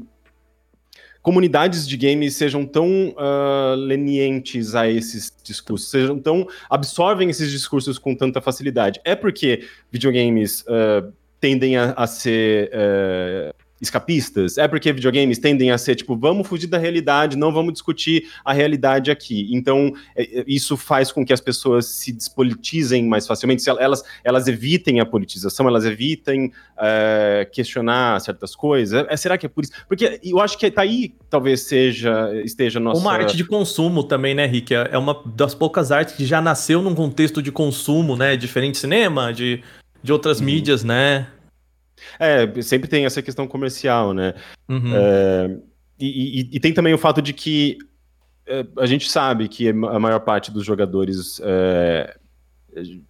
comunidades 1.22 1.88
de 1.88 1.96
games 1.96 2.34
sejam 2.36 2.66
tão 2.66 3.14
ah, 3.16 3.74
lenientes 3.78 4.74
a 4.74 4.88
esses 4.88 5.32
discursos, 5.42 5.88
sejam 5.90 6.18
tão 6.18 6.46
absorvem 6.68 7.30
esses 7.30 7.50
discursos 7.50 7.98
com 7.98 8.14
tanta 8.14 8.40
facilidade? 8.40 9.00
É 9.04 9.14
porque 9.16 9.64
videogames 9.90 10.64
ah, 10.68 11.08
tendem 11.40 11.76
a, 11.76 11.92
a 11.92 12.06
ser 12.06 12.70
eh, 12.72 13.54
escapistas? 13.80 14.58
É 14.58 14.66
porque 14.66 14.92
videogames 14.92 15.38
tendem 15.38 15.70
a 15.70 15.78
ser 15.78 15.94
tipo, 15.94 16.16
vamos 16.16 16.48
fugir 16.48 16.66
da 16.66 16.78
realidade, 16.78 17.36
não 17.36 17.52
vamos 17.52 17.72
discutir 17.72 18.28
a 18.44 18.52
realidade 18.52 19.10
aqui. 19.10 19.48
Então, 19.52 19.92
é, 20.16 20.40
é, 20.40 20.44
isso 20.46 20.76
faz 20.76 21.12
com 21.12 21.24
que 21.24 21.32
as 21.32 21.40
pessoas 21.40 21.86
se 21.86 22.12
despolitizem 22.12 23.06
mais 23.06 23.26
facilmente, 23.26 23.62
se 23.62 23.70
elas, 23.70 24.02
elas 24.24 24.48
evitem 24.48 24.98
a 24.98 25.06
politização, 25.06 25.68
elas 25.68 25.84
evitem 25.84 26.52
é, 26.78 27.48
questionar 27.52 28.20
certas 28.20 28.56
coisas. 28.56 29.06
É, 29.08 29.16
será 29.16 29.38
que 29.38 29.46
é 29.46 29.48
por 29.48 29.62
isso? 29.62 29.72
Porque 29.86 30.18
eu 30.24 30.40
acho 30.40 30.58
que 30.58 30.70
tá 30.70 30.82
aí, 30.82 31.14
talvez 31.30 31.60
seja, 31.62 32.32
esteja 32.44 32.78
a 32.80 32.82
nossa... 32.82 33.00
uma 33.00 33.12
arte 33.12 33.36
de 33.36 33.44
consumo 33.44 34.02
também, 34.02 34.34
né, 34.34 34.46
Rick? 34.46 34.74
É 34.74 34.96
é 34.96 34.98
uma 34.98 35.22
das 35.24 35.54
poucas 35.54 35.92
artes 35.92 36.14
que 36.14 36.24
já 36.24 36.40
nasceu 36.40 36.82
num 36.82 36.94
contexto 36.94 37.42
de 37.42 37.52
consumo, 37.52 38.16
né? 38.16 38.36
Diferente 38.36 38.72
de 38.72 38.78
cinema, 38.78 39.32
de, 39.32 39.62
de 40.02 40.12
outras 40.12 40.40
Uhum. 40.40 40.46
mídias, 40.46 40.82
né? 40.82 41.28
É, 42.18 42.60
sempre 42.62 42.88
tem 42.88 43.04
essa 43.06 43.22
questão 43.22 43.46
comercial, 43.46 44.12
né? 44.12 44.34
Uhum. 44.68 44.94
É, 44.94 45.56
e, 45.98 46.40
e- 46.40 46.56
e 46.56 46.60
tem 46.60 46.72
também 46.72 46.92
o 46.94 46.98
fato 46.98 47.22
de 47.22 47.32
que 47.32 47.78
é, 48.46 48.64
a 48.78 48.86
gente 48.86 49.10
sabe 49.10 49.48
que 49.48 49.68
a 49.68 49.98
maior 49.98 50.20
parte 50.20 50.50
dos 50.52 50.64
jogadores 50.64 51.40
é, 51.42 52.16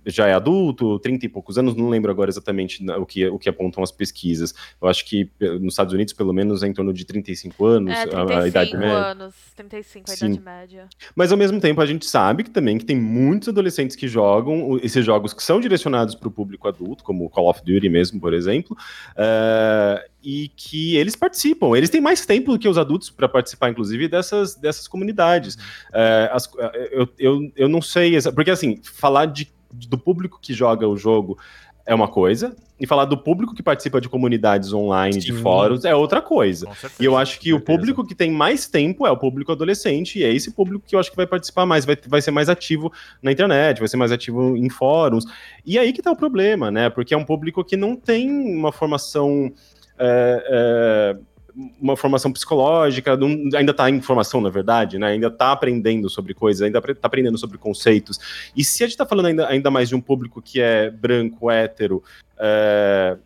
já 0.05 0.27
é 0.27 0.33
adulto, 0.35 0.99
30 1.01 1.27
e 1.27 1.29
poucos 1.29 1.59
anos, 1.59 1.75
não 1.75 1.89
lembro 1.89 2.11
agora 2.11 2.31
exatamente 2.31 2.85
o 2.93 3.05
que, 3.07 3.27
o 3.29 3.39
que 3.39 3.49
apontam 3.49 3.83
as 3.83 3.91
pesquisas. 3.93 4.55
Eu 4.81 4.89
acho 4.89 5.05
que 5.05 5.31
eh, 5.41 5.59
nos 5.59 5.75
Estados 5.75 5.93
Unidos, 5.93 6.13
pelo 6.13 6.33
menos, 6.33 6.63
é 6.63 6.69
em 6.69 6.73
torno 6.73 6.93
de 6.93 7.05
35 7.05 7.65
anos 7.67 7.93
É, 7.93 8.03
a- 8.03 8.07
35 8.07 8.33
a, 8.43 8.49
idade 8.49 8.77
média. 8.77 8.97
anos. 8.97 9.35
35 9.57 10.11
a 10.11 10.15
Sim. 10.17 10.27
idade 10.27 10.41
média. 10.45 10.89
Mas 11.15 11.33
ao 11.33 11.39
mesmo 11.39 11.61
tempo 11.61 11.81
a 11.81 11.87
gente 11.87 12.07
sabe 12.07 12.45
que 12.45 12.51
também 12.51 12.79
que 12.79 12.85
tem 12.85 12.97
muitos 12.97 13.49
adolescentes 13.49 13.97
que 13.97 14.07
jogam 14.09 14.79
esses 14.83 15.05
jogos 15.05 15.33
que 15.33 15.43
são 15.43 15.61
direcionados 15.61 16.15
para 16.15 16.29
o 16.29 16.31
público 16.31 16.67
adulto, 16.69 17.03
como 17.05 17.29
Call 17.31 17.49
of 17.49 17.61
Duty 17.65 17.89
mesmo, 17.89 18.21
por 18.21 18.33
exemplo, 18.35 18.77
eh, 19.17 20.09
e 20.23 20.49
que 20.57 20.97
eles 20.97 21.15
participam. 21.15 21.77
Eles 21.77 21.89
têm 21.91 22.01
mais 22.01 22.27
tempo 22.27 22.53
do 22.53 22.59
que 22.59 22.69
os 22.69 22.77
adultos 22.79 23.11
para 23.11 23.29
participar, 23.29 23.71
inclusive, 23.71 24.09
dessas, 24.09 24.55
dessas 24.57 24.89
comunidades. 24.89 25.57
Eh, 25.95 26.31
as- 26.33 26.51
eu, 26.91 27.09
eu, 27.19 27.53
eu 27.57 27.69
não 27.69 27.81
sei, 27.81 28.13
porque 28.35 28.51
assim, 28.51 28.81
falar 28.83 29.27
de, 29.27 29.49
do 29.89 29.99
público 29.99 30.39
que 30.41 30.53
joga 30.53 30.89
o 30.89 30.97
jogo 30.97 31.39
é 31.87 31.95
uma 31.95 32.09
coisa, 32.09 32.57
e 32.81 32.87
falar 32.87 33.05
do 33.05 33.17
público 33.17 33.55
que 33.55 33.63
participa 33.63 34.01
de 34.01 34.09
comunidades 34.09 34.73
online, 34.73 35.19
de 35.19 35.33
Sim. 35.33 35.41
fóruns, 35.41 35.85
é 35.85 35.95
outra 35.95 36.21
coisa. 36.21 36.67
Certeza. 36.75 36.95
E 37.01 37.05
eu 37.05 37.17
acho 37.17 37.39
que 37.39 37.55
o 37.55 37.61
público 37.61 38.05
que 38.05 38.15
tem 38.15 38.31
mais 38.31 38.67
tempo 38.67 39.07
é 39.07 39.11
o 39.11 39.17
público 39.17 39.53
adolescente, 39.53 40.19
e 40.19 40.25
é 40.25 40.33
esse 40.33 40.51
público 40.51 40.85
que 40.87 40.97
eu 40.97 41.01
acho 41.01 41.11
que 41.11 41.17
vai 41.17 41.27
participar 41.27 41.65
mais, 41.65 41.85
vai, 41.85 41.97
vai 42.09 42.21
ser 42.21 42.33
mais 42.33 42.49
ativo 42.49 42.93
na 43.23 43.31
internet, 43.31 43.79
vai 43.79 43.89
ser 43.89 43.97
mais 43.97 44.11
ativo 44.11 44.57
em 44.57 44.69
fóruns. 44.69 45.25
E 45.65 45.79
aí 45.79 45.93
que 45.93 46.03
tá 46.03 46.11
o 46.11 46.17
problema, 46.17 46.71
né? 46.73 46.91
Porque 46.91 47.15
é 47.15 47.17
um 47.17 47.25
público 47.25 47.65
que 47.65 47.77
não 47.77 47.95
tem 47.95 48.31
uma 48.31 48.73
formação. 48.73 49.53
é, 49.99 51.15
é, 51.17 51.36
uma 51.81 51.97
formação 51.97 52.33
psicológica, 52.33 53.17
não- 53.17 53.57
ainda 53.57 53.71
está 53.71 53.89
em 53.89 54.01
formação, 54.01 54.41
na 54.41 54.51
verdade, 54.51 54.99
né? 54.99 55.09
Ainda 55.09 55.29
está 55.29 55.53
aprendendo 55.53 56.11
sobre 56.11 56.35
coisas, 56.35 56.63
ainda 56.63 56.79
está 56.79 57.07
aprendendo 57.07 57.39
sobre 57.39 57.57
conceitos. 57.57 58.19
E 58.55 58.63
se 58.63 58.83
a 58.83 58.87
gente 58.87 58.95
está 58.95 59.07
falando 59.07 59.27
ainda, 59.27 59.49
ainda 59.49 59.71
mais 59.71 59.89
de 59.89 59.95
um 59.95 60.01
público 60.01 60.43
que 60.43 60.61
é 60.61 60.91
branco, 60.91 61.51
hétero, 61.51 62.03
é, 62.39 63.17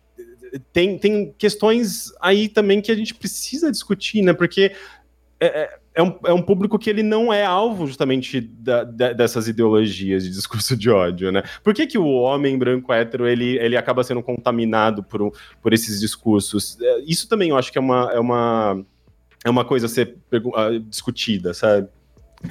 tem, 0.71 0.97
tem 0.97 1.33
questões 1.37 2.11
aí 2.21 2.47
também 2.47 2.81
que 2.81 2.91
a 2.91 2.95
gente 2.95 3.13
precisa 3.13 3.69
discutir, 3.69 4.21
né? 4.21 4.33
Porque 4.33 4.73
é, 5.39 5.79
é- 5.93 6.01
um, 6.03 6.15
é 6.25 6.33
um 6.33 6.41
público 6.41 6.79
que 6.79 6.89
ele 6.89 7.03
não 7.03 7.31
é 7.33 7.45
alvo 7.45 7.85
justamente 7.87 8.39
da- 8.39 8.83
da- 8.83 9.13
dessas 9.13 9.47
ideologias 9.47 10.23
de 10.23 10.29
discurso 10.29 10.75
de 10.77 10.89
ódio, 10.89 11.31
né? 11.31 11.43
Por 11.63 11.73
que, 11.73 11.85
que 11.87 11.97
o 11.97 12.07
homem 12.07 12.57
branco 12.57 12.91
hétero 12.93 13.27
ele, 13.27 13.57
ele 13.59 13.75
acaba 13.77 14.03
sendo 14.03 14.21
contaminado 14.23 15.03
por, 15.03 15.33
por 15.61 15.73
esses 15.73 15.99
discursos? 15.99 16.77
É, 16.81 16.99
Isso 17.05 17.27
também 17.27 17.49
eu 17.49 17.57
acho 17.57 17.71
que 17.71 17.77
é 17.77 17.81
uma, 17.81 18.11
é 18.13 18.19
uma, 18.19 18.83
é 19.43 19.49
uma 19.49 19.65
coisa 19.65 19.85
a 19.87 19.89
ser 19.89 20.15
discutida, 20.87 21.53
sabe? 21.53 21.87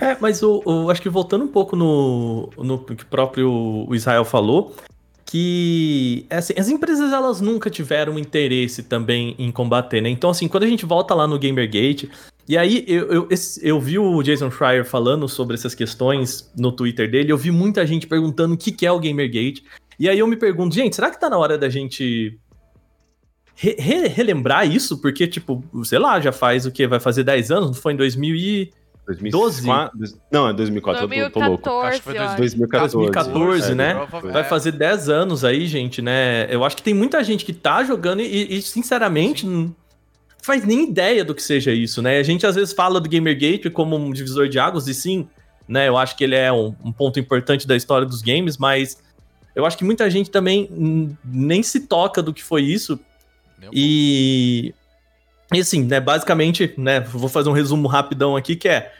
É, 0.01 0.16
mas 0.20 0.41
eu, 0.41 0.62
eu 0.66 0.88
acho 0.91 1.03
que 1.03 1.09
voltando 1.09 1.45
um 1.45 1.49
pouco 1.49 1.74
no, 1.74 2.51
no 2.59 2.78
que 2.78 3.05
próprio 3.05 3.88
Israel 3.93 4.24
falou, 4.24 4.74
que 5.24 6.26
assim, 6.28 6.55
as 6.59 6.68
empresas 6.68 7.12
elas 7.12 7.41
nunca 7.41 7.70
tiveram 7.70 8.18
interesse 8.18 8.82
também 8.82 9.34
em 9.38 9.51
combater, 9.51 10.01
né? 10.01 10.09
Então, 10.09 10.30
assim, 10.30 10.49
quando 10.49 10.64
a 10.64 10.66
gente 10.66 10.84
volta 10.84 11.14
lá 11.14 11.26
no 11.26 11.38
Gamergate, 11.38 12.11
e 12.51 12.59
aí 12.59 12.85
eu, 12.89 13.13
eu, 13.13 13.29
eu 13.63 13.81
vi 13.81 13.97
o 13.99 14.21
Jason 14.25 14.51
Schreier 14.51 14.85
falando 14.85 15.29
sobre 15.29 15.55
essas 15.55 15.73
questões 15.75 16.51
no 16.59 16.73
Twitter 16.73 17.09
dele, 17.09 17.31
eu 17.31 17.39
vi 17.39 17.51
muita 17.53 17.87
gente 17.87 18.07
perguntando 18.09 18.55
o 18.55 18.57
que, 18.59 18.73
que 18.73 18.85
é 18.85 18.91
o 18.91 18.99
Gamergate. 18.99 19.63
E 19.99 20.09
aí 20.09 20.19
eu 20.19 20.27
me 20.27 20.35
pergunto, 20.37 20.75
gente, 20.75 20.97
será 20.97 21.11
que 21.11 21.21
tá 21.21 21.31
na 21.31 21.39
hora 21.39 21.57
da 21.57 21.69
gente 21.69 22.39
re- 23.55 23.77
re- 23.79 24.09
relembrar 24.09 24.67
isso? 24.69 25.01
Porque, 25.01 25.29
tipo, 25.29 25.63
sei 25.85 25.99
lá, 26.01 26.19
já 26.21 26.33
faz 26.33 26.67
o 26.67 26.73
quê? 26.73 26.87
Vai 26.89 26.99
fazer 26.99 27.23
10 27.23 27.51
anos? 27.53 27.67
Não 27.69 27.75
foi 27.75 27.93
em 27.93 27.97
2000 27.97 28.35
e... 28.35 28.73
2004, 29.07 29.99
Não, 30.31 30.49
é 30.49 30.53
2004, 30.53 31.15
eu 31.15 31.31
tô, 31.31 31.41
tô 31.41 31.47
louco. 31.47 31.65
2014, 31.65 31.89
Acho 31.89 31.99
que 31.99 32.05
foi 32.05 32.19
eu 32.19 32.23
acho. 32.23 32.37
2014. 32.37 32.97
2014, 32.97 33.73
é, 33.73 33.75
né? 33.75 33.95
Provavelmente. 33.95 34.33
Vai 34.35 34.45
fazer 34.45 34.73
10 34.73 35.09
anos 35.09 35.45
aí, 35.45 35.67
gente, 35.67 36.01
né? 36.03 36.47
Eu 36.53 36.65
acho 36.65 36.77
que 36.77 36.83
tem 36.83 36.95
muita 36.95 37.23
gente 37.23 37.45
que 37.45 37.53
tá 37.53 37.83
jogando 37.85 38.21
e, 38.23 38.57
e, 38.59 38.63
sinceramente, 38.63 39.47
n- 39.47 39.75
faz 40.43 40.64
nem 40.64 40.84
ideia 40.84 41.24
do 41.24 41.34
que 41.34 41.43
seja 41.43 41.72
isso, 41.72 42.01
né? 42.01 42.18
A 42.18 42.22
gente 42.22 42.47
às 42.47 42.55
vezes 42.55 42.72
fala 42.72 43.01
do 43.01 43.09
Gamergate 43.09 43.70
como 43.70 43.97
um 43.97 44.12
divisor 44.12 44.49
de 44.49 44.59
águas, 44.59 44.86
e 44.88 44.95
sim, 44.95 45.28
né? 45.68 45.88
Eu 45.88 45.97
acho 45.97 46.16
que 46.16 46.24
ele 46.24 46.34
é 46.34 46.53
um, 46.53 46.74
um 46.84 46.93
ponto 46.93 47.20
importante 47.20 47.66
da 47.66 47.76
história 47.76 48.07
dos 48.07 48.22
games, 48.22 48.57
mas 48.57 48.97
eu 49.55 49.66
acho 49.66 49.76
que 49.76 49.84
muita 49.84 50.09
gente 50.11 50.30
também 50.30 51.16
nem 51.24 51.62
se 51.62 51.80
toca 51.80 52.22
do 52.22 52.32
que 52.32 52.43
foi 52.43 52.62
isso. 52.62 52.99
Meu 53.59 53.70
e. 53.72 54.74
E 55.53 55.59
assim, 55.59 55.84
né, 55.84 55.99
basicamente, 55.99 56.72
né, 56.78 57.01
vou 57.01 57.28
fazer 57.28 57.49
um 57.49 57.53
resumo 57.53 57.88
rapidão 57.88 58.36
aqui, 58.36 58.55
que 58.55 58.68
é 58.68 58.93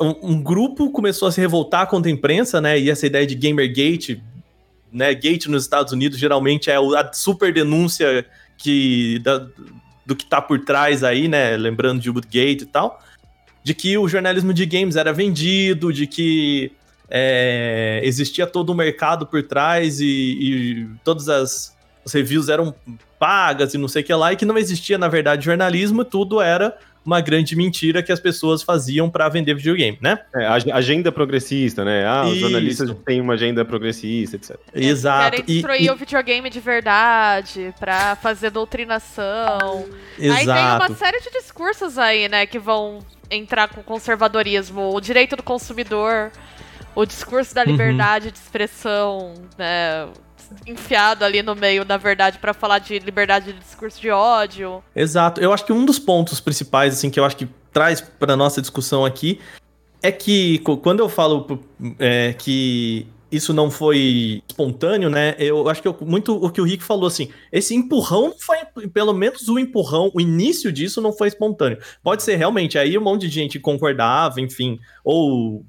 um, 0.00 0.34
um, 0.34 0.40
grupo 0.40 0.92
começou 0.92 1.26
a 1.26 1.32
se 1.32 1.40
revoltar 1.40 1.88
contra 1.88 2.08
a 2.08 2.14
imprensa, 2.14 2.60
né, 2.60 2.78
e 2.78 2.88
essa 2.88 3.04
ideia 3.04 3.26
de 3.26 3.34
Gamergate, 3.34 4.22
né, 4.92 5.12
gate 5.12 5.46
nos 5.46 5.64
Estados 5.64 5.92
Unidos 5.92 6.16
geralmente 6.16 6.70
é 6.70 6.76
a 6.76 7.12
super 7.12 7.52
denúncia 7.52 8.24
que, 8.56 9.18
da, 9.24 9.44
do 10.08 10.16
que 10.16 10.24
tá 10.24 10.40
por 10.40 10.64
trás 10.64 11.04
aí, 11.04 11.28
né, 11.28 11.54
lembrando 11.54 12.00
de 12.00 12.08
Woodgate 12.08 12.62
e 12.62 12.66
tal, 12.66 12.98
de 13.62 13.74
que 13.74 13.98
o 13.98 14.08
jornalismo 14.08 14.54
de 14.54 14.64
games 14.64 14.96
era 14.96 15.12
vendido, 15.12 15.92
de 15.92 16.06
que 16.06 16.72
é, 17.10 18.00
existia 18.02 18.46
todo 18.46 18.72
um 18.72 18.74
mercado 18.74 19.26
por 19.26 19.42
trás 19.42 20.00
e, 20.00 20.06
e 20.06 20.88
todas 21.04 21.28
as, 21.28 21.76
as, 22.06 22.12
reviews 22.14 22.48
eram 22.48 22.74
pagas 23.18 23.74
e 23.74 23.78
não 23.78 23.86
sei 23.86 24.00
o 24.00 24.04
que 24.06 24.14
lá, 24.14 24.32
e 24.32 24.36
que 24.36 24.46
não 24.46 24.56
existia, 24.56 24.96
na 24.96 25.08
verdade, 25.08 25.44
jornalismo, 25.44 26.02
tudo 26.06 26.40
era 26.40 26.74
uma 27.04 27.20
grande 27.20 27.56
mentira 27.56 28.02
que 28.02 28.12
as 28.12 28.20
pessoas 28.20 28.62
faziam 28.62 29.08
para 29.08 29.28
vender 29.28 29.54
videogame, 29.54 29.98
né? 30.00 30.18
É, 30.34 30.46
agenda 30.46 31.10
progressista, 31.10 31.84
né? 31.84 32.06
Ah, 32.06 32.24
os 32.24 32.32
Isso. 32.32 32.40
jornalistas 32.40 32.90
têm 33.04 33.20
uma 33.20 33.34
agenda 33.34 33.64
progressista, 33.64 34.36
etc. 34.36 34.56
Exato. 34.74 35.30
Querem 35.30 35.44
destruir 35.44 35.82
e, 35.82 35.90
o 35.90 35.96
videogame 35.96 36.50
de 36.50 36.60
verdade 36.60 37.74
para 37.78 38.16
fazer 38.16 38.50
doutrinação. 38.50 39.86
Exato. 40.18 40.40
Aí 40.40 40.46
tem 40.46 40.88
uma 40.88 40.96
série 40.96 41.20
de 41.20 41.30
discursos 41.30 41.98
aí, 41.98 42.28
né, 42.28 42.46
que 42.46 42.58
vão 42.58 42.98
entrar 43.30 43.68
com 43.68 43.82
conservadorismo, 43.82 44.94
o 44.94 45.00
direito 45.00 45.36
do 45.36 45.42
consumidor 45.42 46.30
o 46.98 47.06
discurso 47.06 47.54
da 47.54 47.62
uhum. 47.62 47.70
liberdade 47.70 48.26
uhum. 48.26 48.32
de 48.32 48.38
expressão, 48.38 49.34
né, 49.56 50.08
enfiado 50.66 51.24
ali 51.24 51.42
no 51.42 51.54
meio 51.54 51.84
da 51.84 51.96
verdade 51.96 52.38
para 52.38 52.54
falar 52.54 52.78
de 52.78 52.98
liberdade 52.98 53.52
de 53.52 53.58
discurso 53.58 54.00
de 54.00 54.10
ódio. 54.10 54.82
Exato. 54.94 55.40
Eu 55.40 55.52
acho 55.52 55.64
que 55.64 55.72
um 55.72 55.84
dos 55.84 55.98
pontos 55.98 56.40
principais 56.40 56.94
assim 56.94 57.10
que 57.10 57.18
eu 57.18 57.24
acho 57.24 57.36
que 57.36 57.48
traz 57.72 58.00
para 58.00 58.36
nossa 58.36 58.60
discussão 58.60 59.04
aqui 59.04 59.40
é 60.02 60.12
que 60.12 60.58
quando 60.58 61.00
eu 61.00 61.08
falo 61.08 61.60
é, 61.98 62.32
que 62.32 63.06
isso 63.30 63.52
não 63.52 63.70
foi 63.70 64.42
espontâneo, 64.48 65.10
né? 65.10 65.34
Eu 65.38 65.68
acho 65.68 65.82
que 65.82 65.88
eu, 65.88 65.96
muito 66.00 66.34
o 66.34 66.50
que 66.50 66.60
o 66.60 66.64
Rick 66.64 66.82
falou 66.82 67.06
assim, 67.06 67.28
esse 67.52 67.74
empurrão 67.74 68.34
foi, 68.38 68.58
pelo 68.88 69.12
menos 69.12 69.48
o 69.48 69.58
empurrão, 69.58 70.10
o 70.14 70.20
início 70.20 70.72
disso 70.72 71.00
não 71.00 71.12
foi 71.12 71.28
espontâneo. 71.28 71.78
Pode 72.02 72.22
ser 72.22 72.36
realmente 72.36 72.78
aí 72.78 72.96
um 72.96 73.02
monte 73.02 73.28
de 73.28 73.34
gente 73.34 73.60
concordava, 73.60 74.40
enfim, 74.40 74.78
ou 75.04 75.64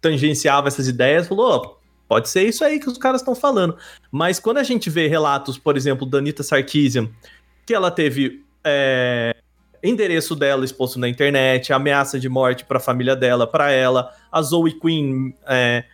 tangenciava 0.00 0.68
essas 0.68 0.86
ideias, 0.86 1.26
falou, 1.26 1.77
pode 2.08 2.28
ser 2.28 2.44
isso 2.44 2.64
aí 2.64 2.80
que 2.80 2.88
os 2.88 2.98
caras 2.98 3.20
estão 3.20 3.34
falando. 3.34 3.76
Mas 4.10 4.40
quando 4.40 4.58
a 4.58 4.62
gente 4.62 4.88
vê 4.88 5.06
relatos, 5.06 5.58
por 5.58 5.76
exemplo, 5.76 6.06
da 6.06 6.18
Anitta 6.18 6.42
Sarkeesian, 6.42 7.08
que 7.66 7.74
ela 7.74 7.90
teve 7.90 8.42
é, 8.64 9.36
endereço 9.82 10.34
dela 10.34 10.64
exposto 10.64 10.98
na 10.98 11.08
internet, 11.08 11.72
ameaça 11.72 12.18
de 12.18 12.28
morte 12.28 12.64
para 12.64 12.78
a 12.78 12.80
família 12.80 13.14
dela, 13.14 13.46
para 13.46 13.70
ela, 13.70 14.10
a 14.32 14.40
Zoe 14.42 14.78
Queen, 14.80 15.34
é, 15.46 15.84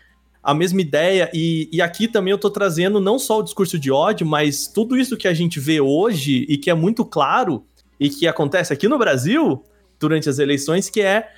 a 0.42 0.54
mesma 0.54 0.80
ideia, 0.80 1.30
e, 1.32 1.68
e 1.72 1.80
aqui 1.80 2.06
também 2.06 2.30
eu 2.30 2.38
tô 2.38 2.50
trazendo 2.50 3.00
não 3.00 3.18
só 3.18 3.38
o 3.38 3.42
discurso 3.42 3.78
de 3.78 3.90
ódio, 3.90 4.26
mas 4.26 4.66
tudo 4.66 4.96
isso 4.96 5.16
que 5.16 5.26
a 5.26 5.34
gente 5.34 5.58
vê 5.58 5.80
hoje 5.80 6.44
e 6.48 6.58
que 6.58 6.70
é 6.70 6.74
muito 6.74 7.04
claro 7.04 7.64
e 7.98 8.10
que 8.10 8.26
acontece 8.26 8.72
aqui 8.72 8.86
no 8.86 8.98
Brasil 8.98 9.64
durante 9.98 10.28
as 10.28 10.38
eleições, 10.38 10.90
que 10.90 11.00
é 11.00 11.30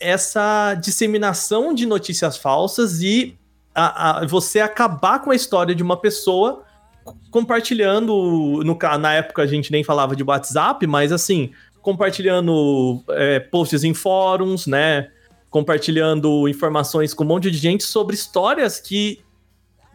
essa 0.00 0.74
disseminação 0.74 1.74
de 1.74 1.86
notícias 1.86 2.36
falsas 2.36 3.02
e 3.02 3.36
a, 3.76 4.20
a, 4.20 4.26
você 4.26 4.60
acabar 4.60 5.20
com 5.20 5.30
a 5.30 5.34
história 5.34 5.74
de 5.74 5.82
uma 5.82 5.98
pessoa 5.98 6.64
compartilhando, 7.30 8.62
no, 8.64 8.78
na 8.98 9.14
época 9.14 9.42
a 9.42 9.46
gente 9.46 9.70
nem 9.70 9.84
falava 9.84 10.16
de 10.16 10.24
WhatsApp, 10.24 10.84
mas 10.86 11.12
assim, 11.12 11.52
compartilhando 11.82 13.04
é, 13.10 13.38
posts 13.38 13.84
em 13.84 13.92
fóruns, 13.92 14.66
né? 14.66 15.10
Compartilhando 15.50 16.48
informações 16.48 17.14
com 17.14 17.22
um 17.22 17.26
monte 17.26 17.50
de 17.50 17.58
gente 17.58 17.84
sobre 17.84 18.16
histórias 18.16 18.80
que 18.80 19.20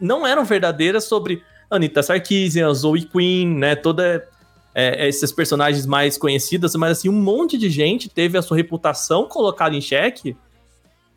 não 0.00 0.26
eram 0.26 0.44
verdadeiras 0.44 1.04
sobre 1.04 1.42
Anitta 1.70 2.02
Sarkeesian, 2.02 2.72
Zoe 2.72 3.04
Queen, 3.04 3.48
né? 3.48 3.74
Toda 3.74 4.26
é, 4.74 5.08
esses 5.08 5.32
personagens 5.32 5.84
mais 5.84 6.16
conhecidos, 6.16 6.74
mas 6.76 6.92
assim, 6.92 7.08
um 7.08 7.20
monte 7.20 7.58
de 7.58 7.68
gente 7.68 8.08
teve 8.08 8.38
a 8.38 8.42
sua 8.42 8.56
reputação 8.56 9.26
colocada 9.26 9.74
em 9.74 9.80
xeque 9.80 10.36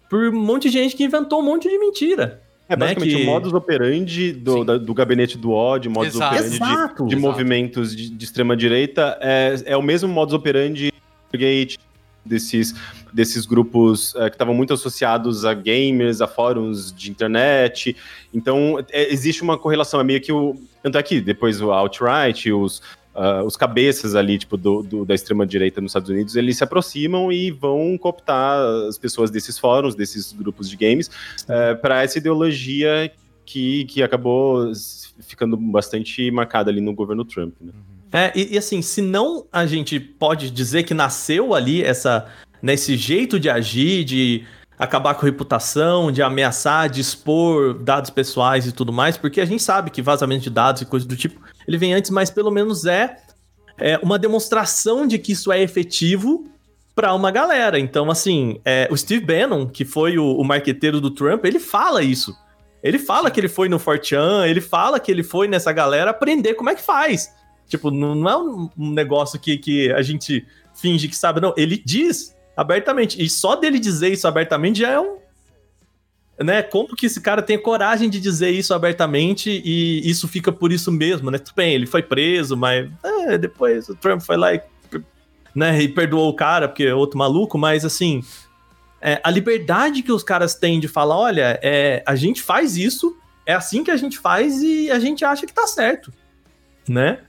por 0.09 0.29
um 0.29 0.39
monte 0.39 0.63
de 0.63 0.71
gente 0.71 0.95
que 0.95 1.03
inventou 1.03 1.39
um 1.39 1.43
monte 1.43 1.69
de 1.69 1.77
mentira. 1.77 2.44
É 2.67 2.75
né, 2.75 2.77
basicamente 2.77 3.13
né, 3.13 3.21
que... 3.21 3.23
o 3.23 3.25
modus 3.25 3.53
operandi 3.53 4.31
do, 4.31 4.63
da, 4.63 4.77
do 4.77 4.93
gabinete 4.93 5.37
do 5.37 5.51
ódio, 5.51 5.91
modus 5.91 6.15
exato. 6.15 6.35
operandi 6.35 6.55
exato, 6.55 7.03
de, 7.03 7.09
de 7.09 7.15
movimentos 7.15 7.95
de, 7.95 8.09
de 8.09 8.25
extrema-direita, 8.25 9.17
é, 9.21 9.55
é 9.65 9.77
o 9.77 9.81
mesmo 9.81 10.09
modus 10.09 10.33
operandi 10.33 10.91
gate 11.31 11.77
desses, 12.25 12.73
desses 13.13 13.45
grupos 13.45 14.15
é, 14.15 14.29
que 14.29 14.35
estavam 14.35 14.53
muito 14.53 14.73
associados 14.73 15.45
a 15.45 15.53
gamers, 15.53 16.21
a 16.21 16.27
fóruns 16.27 16.91
de 16.91 17.11
internet. 17.11 17.95
Então, 18.33 18.83
é, 18.91 19.13
existe 19.13 19.43
uma 19.43 19.57
correlação, 19.57 19.99
é 19.99 20.03
meio 20.03 20.19
que 20.19 20.31
o. 20.31 20.55
Tanto 20.81 20.97
é 20.97 21.03
que 21.03 21.21
depois 21.21 21.61
o 21.61 21.71
Outright, 21.71 22.51
os, 22.51 22.81
uh, 23.15 23.43
os 23.45 23.55
cabeças 23.55 24.15
ali, 24.15 24.37
tipo, 24.37 24.57
do, 24.57 24.83
do 24.83 25.05
da 25.05 25.15
extrema-direita 25.15 25.81
nos 25.81 25.91
Estados 25.91 26.09
Unidos, 26.09 26.35
eles 26.35 26.57
se 26.57 26.63
aproximam 26.63 27.31
e 27.31 27.51
vão 27.51 27.97
cooptar 27.97 28.59
as 28.87 28.97
pessoas 28.97 29.31
desses 29.31 29.57
fóruns, 29.57 29.95
desses 29.95 30.33
grupos 30.33 30.69
de 30.69 30.75
games, 30.75 31.07
uh, 31.07 31.51
eh, 31.51 31.75
para 31.75 32.03
essa 32.03 32.17
ideologia 32.17 33.11
que, 33.45 33.85
que 33.85 34.03
acabou 34.03 34.71
ficando 35.19 35.55
bastante 35.55 36.29
marcada 36.31 36.69
ali 36.69 36.81
no 36.81 36.93
governo 36.93 37.23
Trump, 37.23 37.53
né? 37.61 37.71
É, 38.11 38.31
e, 38.33 38.53
e, 38.53 38.57
assim, 38.57 38.81
se 38.81 39.01
não 39.01 39.45
a 39.51 39.65
gente 39.65 39.99
pode 39.99 40.49
dizer 40.49 40.83
que 40.83 40.93
nasceu 40.93 41.53
ali 41.53 41.83
essa, 41.83 42.25
nesse 42.61 42.95
jeito 42.95 43.37
de 43.37 43.49
agir, 43.49 44.05
de 44.05 44.45
acabar 44.77 45.15
com 45.15 45.25
reputação, 45.25 46.11
de 46.11 46.21
ameaçar, 46.21 46.89
de 46.89 47.01
expor 47.01 47.73
dados 47.73 48.09
pessoais 48.09 48.67
e 48.67 48.71
tudo 48.71 48.91
mais, 48.91 49.17
porque 49.17 49.39
a 49.39 49.45
gente 49.45 49.63
sabe 49.63 49.89
que 49.89 50.01
vazamento 50.01 50.43
de 50.43 50.49
dados 50.49 50.81
e 50.81 50.85
coisas 50.85 51.07
do 51.07 51.15
tipo, 51.15 51.39
ele 51.67 51.77
vem 51.77 51.93
antes, 51.93 52.11
mas 52.11 52.29
pelo 52.29 52.51
menos 52.51 52.85
é, 52.85 53.17
é 53.77 53.97
uma 53.99 54.19
demonstração 54.19 55.07
de 55.07 55.17
que 55.17 55.31
isso 55.31 55.51
é 55.51 55.61
efetivo 55.61 56.45
para 56.93 57.13
uma 57.13 57.31
galera. 57.31 57.79
Então, 57.79 58.09
assim, 58.09 58.59
é, 58.63 58.87
o 58.91 58.97
Steve 58.97 59.25
Bannon, 59.25 59.67
que 59.67 59.83
foi 59.83 60.17
o, 60.17 60.37
o 60.37 60.43
marqueteiro 60.43 61.01
do 61.01 61.11
Trump, 61.11 61.45
ele 61.45 61.59
fala 61.59 62.01
isso. 62.01 62.35
Ele 62.81 62.99
fala 62.99 63.31
que 63.31 63.39
ele 63.39 63.49
foi 63.49 63.67
no 63.67 63.79
Fortran, 63.79 64.45
ele 64.45 64.61
fala 64.61 64.99
que 64.99 65.11
ele 65.11 65.23
foi 65.23 65.47
nessa 65.47 65.71
galera 65.71 66.11
aprender 66.11 66.53
como 66.53 66.69
é 66.69 66.75
que 66.75 66.83
faz. 66.83 67.33
Tipo, 67.67 67.89
não, 67.89 68.13
não 68.13 68.29
é 68.29 68.37
um 68.37 68.91
negócio 68.91 69.39
que, 69.39 69.57
que 69.57 69.91
a 69.91 70.01
gente 70.01 70.45
finge 70.73 71.07
que 71.07 71.17
sabe, 71.17 71.41
não. 71.41 71.53
Ele 71.57 71.81
diz 71.83 72.34
abertamente. 72.55 73.21
E 73.21 73.29
só 73.29 73.55
dele 73.55 73.79
dizer 73.79 74.09
isso 74.11 74.27
abertamente 74.27 74.79
já 74.79 74.89
é 74.89 74.99
um. 74.99 75.17
Né? 76.37 76.61
Como 76.61 76.95
que 76.95 77.05
esse 77.05 77.21
cara 77.21 77.41
tem 77.41 77.57
coragem 77.57 78.09
de 78.09 78.19
dizer 78.19 78.49
isso 78.49 78.73
abertamente 78.73 79.49
e 79.63 80.09
isso 80.09 80.27
fica 80.27 80.51
por 80.51 80.71
isso 80.71 80.91
mesmo, 80.91 81.31
né? 81.31 81.37
Tudo 81.37 81.55
bem, 81.55 81.73
ele 81.73 81.85
foi 81.85 82.03
preso, 82.03 82.57
mas 82.57 82.89
é, 83.03 83.37
depois 83.37 83.87
o 83.87 83.95
Trump 83.95 84.21
foi 84.21 84.35
lá 84.35 84.53
e, 84.53 84.61
né, 85.55 85.81
e 85.81 85.87
perdoou 85.87 86.29
o 86.29 86.35
cara, 86.35 86.67
porque 86.67 86.83
é 86.83 86.93
outro 86.93 87.17
maluco, 87.17 87.57
mas 87.57 87.85
assim. 87.85 88.21
É, 89.01 89.21
a 89.23 89.29
liberdade 89.29 90.01
que 90.01 90.11
os 90.11 90.23
caras 90.23 90.55
têm 90.55 90.79
de 90.79 90.87
falar, 90.87 91.15
olha, 91.15 91.59
é, 91.61 92.03
a 92.07 92.15
gente 92.15 92.41
faz 92.41 92.75
isso, 92.75 93.15
é 93.45 93.53
assim 93.53 93.83
que 93.83 93.91
a 93.91 93.97
gente 93.97 94.17
faz 94.17 94.61
e 94.61 94.89
a 94.89 94.99
gente 94.99 95.23
acha 95.23 95.45
que 95.45 95.53
tá 95.53 95.67
certo, 95.67 96.11
né? 96.89 97.19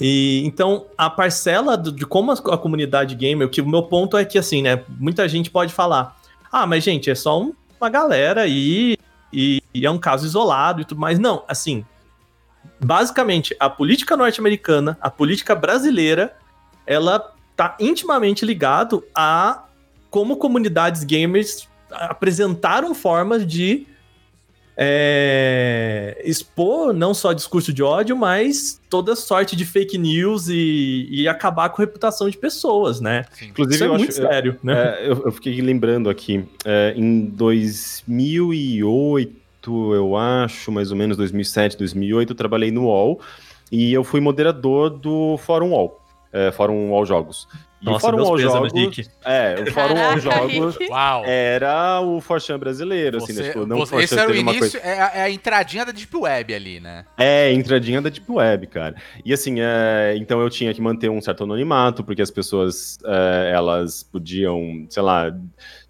E 0.00 0.42
então 0.44 0.86
a 0.96 1.08
parcela 1.08 1.76
do, 1.76 1.90
de 1.90 2.04
como 2.04 2.30
a, 2.30 2.34
a, 2.34 2.58
comunidade 2.58 3.14
gamer, 3.14 3.48
que 3.48 3.60
o 3.60 3.68
meu 3.68 3.82
ponto 3.82 4.16
é 4.16 4.24
que 4.24 4.38
assim, 4.38 4.62
né, 4.62 4.82
muita 4.98 5.28
gente 5.28 5.50
pode 5.50 5.72
falar: 5.72 6.16
"Ah, 6.52 6.66
mas 6.66 6.84
gente, 6.84 7.10
é 7.10 7.14
só 7.14 7.40
um, 7.40 7.54
uma 7.80 7.88
galera 7.88 8.46
e, 8.46 8.98
e, 9.32 9.62
e 9.72 9.86
é 9.86 9.90
um 9.90 9.98
caso 9.98 10.26
isolado 10.26 10.82
e 10.82 10.84
tudo 10.84 11.00
mais". 11.00 11.18
Não, 11.18 11.42
assim, 11.48 11.84
basicamente 12.78 13.56
a 13.58 13.70
política 13.70 14.16
norte-americana, 14.16 14.98
a 15.00 15.10
política 15.10 15.54
brasileira, 15.54 16.36
ela 16.86 17.32
tá 17.56 17.74
intimamente 17.80 18.44
ligado 18.44 19.02
a 19.14 19.64
como 20.10 20.36
comunidades 20.36 21.04
gamers 21.04 21.68
apresentaram 21.90 22.94
formas 22.94 23.46
de 23.46 23.86
é, 24.76 26.20
expor 26.22 26.92
não 26.92 27.14
só 27.14 27.32
discurso 27.32 27.72
de 27.72 27.82
ódio, 27.82 28.14
mas 28.14 28.78
toda 28.90 29.16
sorte 29.16 29.56
de 29.56 29.64
fake 29.64 29.96
news 29.96 30.48
e, 30.48 31.08
e 31.10 31.26
acabar 31.26 31.70
com 31.70 31.80
a 31.80 31.86
reputação 31.86 32.28
de 32.28 32.36
pessoas, 32.36 33.00
né? 33.00 33.24
Sim. 33.32 33.46
Inclusive, 33.46 33.76
Isso 33.76 33.84
é 33.84 33.88
muito 33.88 34.10
acho, 34.10 34.20
sério, 34.20 34.52
eu, 34.52 34.58
né? 34.62 34.74
É, 34.74 35.08
eu, 35.08 35.22
eu, 35.24 35.32
fiquei 35.32 35.58
lembrando 35.62 36.10
aqui, 36.10 36.44
é, 36.64 36.92
em 36.94 37.24
2008, 37.24 39.94
eu 39.94 40.14
acho, 40.16 40.70
mais 40.70 40.90
ou 40.90 40.96
menos 40.96 41.16
2007, 41.16 41.78
2008, 41.78 42.32
eu 42.32 42.36
trabalhei 42.36 42.70
no 42.70 42.84
UOL 42.84 43.18
e 43.72 43.92
eu 43.92 44.04
fui 44.04 44.20
moderador 44.20 44.90
do 44.90 45.38
Fórum 45.38 45.70
UOL, 45.70 45.98
é, 46.30 46.52
Fórum 46.52 46.90
UOL 46.90 47.06
Jogos. 47.06 47.48
E 47.80 47.84
Nossa, 47.84 47.98
o 47.98 48.00
Fórum 48.10 48.36
pêsames, 48.36 48.72
Jogos. 48.72 48.96
Rick. 48.96 49.08
É, 49.24 49.56
o 49.60 49.72
Fórum 49.72 49.94
Caraca, 49.94 50.20
Jogos. 50.20 50.78
Uau! 50.88 51.24
era 51.26 52.00
o 52.00 52.20
Forchan 52.22 52.58
brasileiro, 52.58 53.18
assim, 53.18 53.34
né? 53.34 53.42
Você- 53.42 53.48
Tipo, 53.52 53.66
não 53.66 53.76
você- 53.76 53.94
o 53.96 54.00
esse 54.00 54.14
era 54.14 54.22
o 54.24 54.26
teve 54.28 54.40
uma 54.40 54.52
início, 54.52 54.80
coisa. 54.80 54.86
é, 54.96 55.00
a, 55.02 55.10
é 55.14 55.22
a 55.24 55.30
entradinha 55.30 55.84
da 55.84 55.92
Deep 55.92 56.16
Web 56.16 56.54
ali, 56.54 56.80
né? 56.80 57.04
É, 57.18 57.52
entradinha 57.52 58.00
da 58.00 58.08
Deep 58.08 58.24
Web, 58.32 58.66
cara. 58.68 58.94
E 59.24 59.30
assim, 59.32 59.56
é, 59.60 60.14
então 60.16 60.40
eu 60.40 60.48
tinha 60.48 60.72
que 60.72 60.80
manter 60.80 61.10
um 61.10 61.20
certo 61.20 61.44
anonimato, 61.44 62.02
porque 62.02 62.22
as 62.22 62.30
pessoas, 62.30 62.98
é, 63.04 63.52
elas 63.54 64.02
podiam, 64.02 64.86
sei 64.88 65.02
lá, 65.02 65.30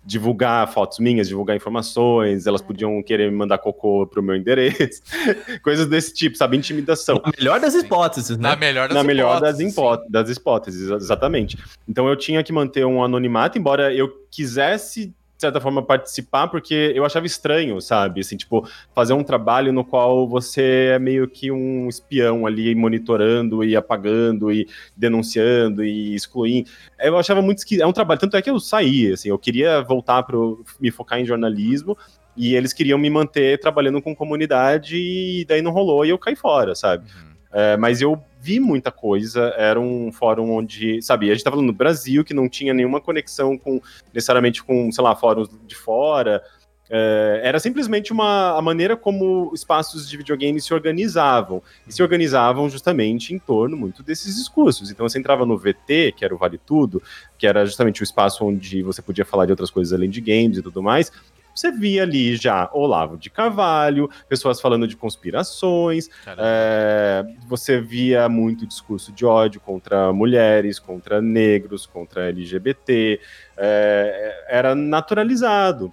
divulgar 0.07 0.73
fotos 0.73 1.01
minhas, 1.01 1.27
divulgar 1.27 1.57
informações, 1.57 2.47
elas 2.47 2.63
podiam 2.63 3.03
querer 3.03 3.29
me 3.31 3.37
mandar 3.37 3.59
cocô 3.59 4.07
pro 4.07 4.23
meu 4.23 4.37
endereço, 4.37 5.03
coisas 5.65 5.87
desse 5.89 6.15
tipo, 6.15 6.37
sabe? 6.37 6.57
Intimidação. 6.57 7.21
Na 7.25 7.33
melhor 7.37 7.59
das 7.61 7.75
hipóteses, 7.75 8.37
né? 8.39 8.51
Na 8.51 8.57
melhor 8.57 8.89
das 8.89 8.97
Na 8.97 9.03
melhor 9.03 9.41
das, 9.41 9.59
hipóteses, 9.59 9.73
hipó- 9.73 10.03
das 10.09 10.31
hipóteses, 10.31 10.91
exatamente. 10.91 11.59
Então 11.89 12.09
eu 12.09 12.15
tinha 12.15 12.43
que 12.45 12.53
manter 12.53 12.87
um 12.87 13.03
anonimato, 13.03 13.59
embora 13.59 13.93
eu 13.93 14.09
quisesse, 14.31 15.13
de 15.37 15.43
certa 15.43 15.61
forma, 15.61 15.83
participar, 15.83 16.49
porque 16.49 16.93
eu 16.95 17.05
achava 17.05 17.27
estranho, 17.27 17.79
sabe? 17.81 18.21
Assim, 18.21 18.39
tipo, 18.39 18.67
fazer 18.95 19.13
um 19.13 19.23
trabalho 19.23 19.71
no 19.71 19.85
qual 19.85 20.27
você 20.27 20.93
é 20.95 20.99
meio 20.99 21.29
que 21.29 21.51
um 21.53 21.89
espião 21.89 22.47
ali, 22.47 22.75
monitorando 22.75 23.63
e 23.63 23.77
apagando 23.77 24.51
e 24.51 24.67
denunciando 24.97 25.85
e 25.85 26.15
excluindo. 26.15 26.71
Eu 26.99 27.19
achava 27.19 27.43
muito 27.43 27.59
esquisito. 27.59 27.83
É 27.83 27.87
um 27.87 27.93
trabalho, 27.93 28.19
tanto 28.19 28.37
é 28.37 28.43
que 28.43 28.49
eu 28.49 28.59
saí, 28.59 29.13
assim, 29.13 29.29
eu 29.29 29.39
queria 29.39 29.83
voltar 29.83 30.23
para 30.23 30.37
me 30.81 30.91
focar 30.91 31.21
em 31.21 31.27
jornalismo. 31.27 31.97
E 32.35 32.55
eles 32.55 32.73
queriam 32.73 32.99
me 32.99 33.09
manter 33.09 33.59
trabalhando 33.59 34.01
com 34.03 34.15
comunidade, 34.15 34.97
e 34.97 35.45
daí 35.47 35.63
não 35.63 35.73
rolou 35.73 36.05
e 36.05 36.11
eu 36.11 36.19
caí 36.19 36.37
fora, 36.37 36.75
sabe? 36.75 37.05
Uhum. 37.05 37.36
É, 37.59 37.75
mas 37.75 38.03
eu 38.03 38.23
vi 38.39 38.61
muita 38.61 38.93
coisa, 38.93 39.55
era 39.57 39.81
um 39.81 40.13
fórum 40.13 40.51
onde, 40.51 41.01
sabe, 41.01 41.31
a 41.31 41.33
gente 41.33 41.43
tá 41.43 41.51
falando 41.51 41.69
do 41.69 41.73
Brasil, 41.73 42.23
que 42.23 42.35
não 42.35 42.51
tinha 42.51 42.75
nenhuma 42.75 43.01
conexão 43.01 43.57
com, 43.57 43.81
necessariamente 44.13 44.63
com, 44.63 44.93
sei 44.93 45.03
lá, 45.03 45.17
fóruns 45.17 45.49
de 45.67 45.75
fora, 45.75 46.43
é, 46.91 47.41
era 47.43 47.59
simplesmente 47.59 48.13
uma, 48.13 48.59
a 48.59 48.61
maneira 48.61 48.95
como 48.95 49.51
espaços 49.55 50.07
de 50.07 50.19
videogame 50.19 50.61
se 50.61 50.75
organizavam, 50.75 51.63
e 51.89 51.93
se 51.95 52.03
organizavam 52.03 52.69
justamente 52.69 53.33
em 53.33 53.39
torno 53.39 53.75
muito 53.75 54.03
desses 54.03 54.37
discursos, 54.37 54.91
então 54.91 55.09
você 55.09 55.19
entrava 55.19 55.47
no 55.47 55.57
VT, 55.57 56.13
que 56.15 56.27
era 56.27 56.35
o 56.35 56.39
Vale 56.39 56.59
Tudo, 56.59 57.03
que 57.39 57.47
era 57.47 57.65
justamente 57.65 58.03
o 58.03 58.05
espaço 58.05 58.45
onde 58.45 58.83
você 58.83 59.01
podia 59.01 59.25
falar 59.25 59.47
de 59.47 59.53
outras 59.53 59.71
coisas 59.71 59.95
além 59.95 60.11
de 60.11 60.21
games 60.21 60.59
e 60.59 60.63
tudo 60.63 60.83
mais, 60.83 61.11
você 61.57 61.73
via 61.73 62.03
ali 62.03 62.37
já 62.37 62.69
Olavo 62.73 63.17
de 63.17 63.31
Carvalho, 63.31 64.11
pessoas 64.29 64.61
falando 64.61 64.87
de 64.87 64.97
conspirações, 64.97 66.09
é, 66.39 67.25
você 67.49 67.81
via 67.81 68.29
muito 68.29 68.67
discurso 68.67 69.11
de 69.11 69.25
ódio 69.25 69.61
contra 69.61 70.13
mulheres, 70.13 70.79
contra 70.79 71.23
negros, 71.23 71.87
contra 71.87 72.29
LGBT, 72.29 73.21
é, 73.57 74.45
era 74.49 74.75
naturalizado. 74.75 75.93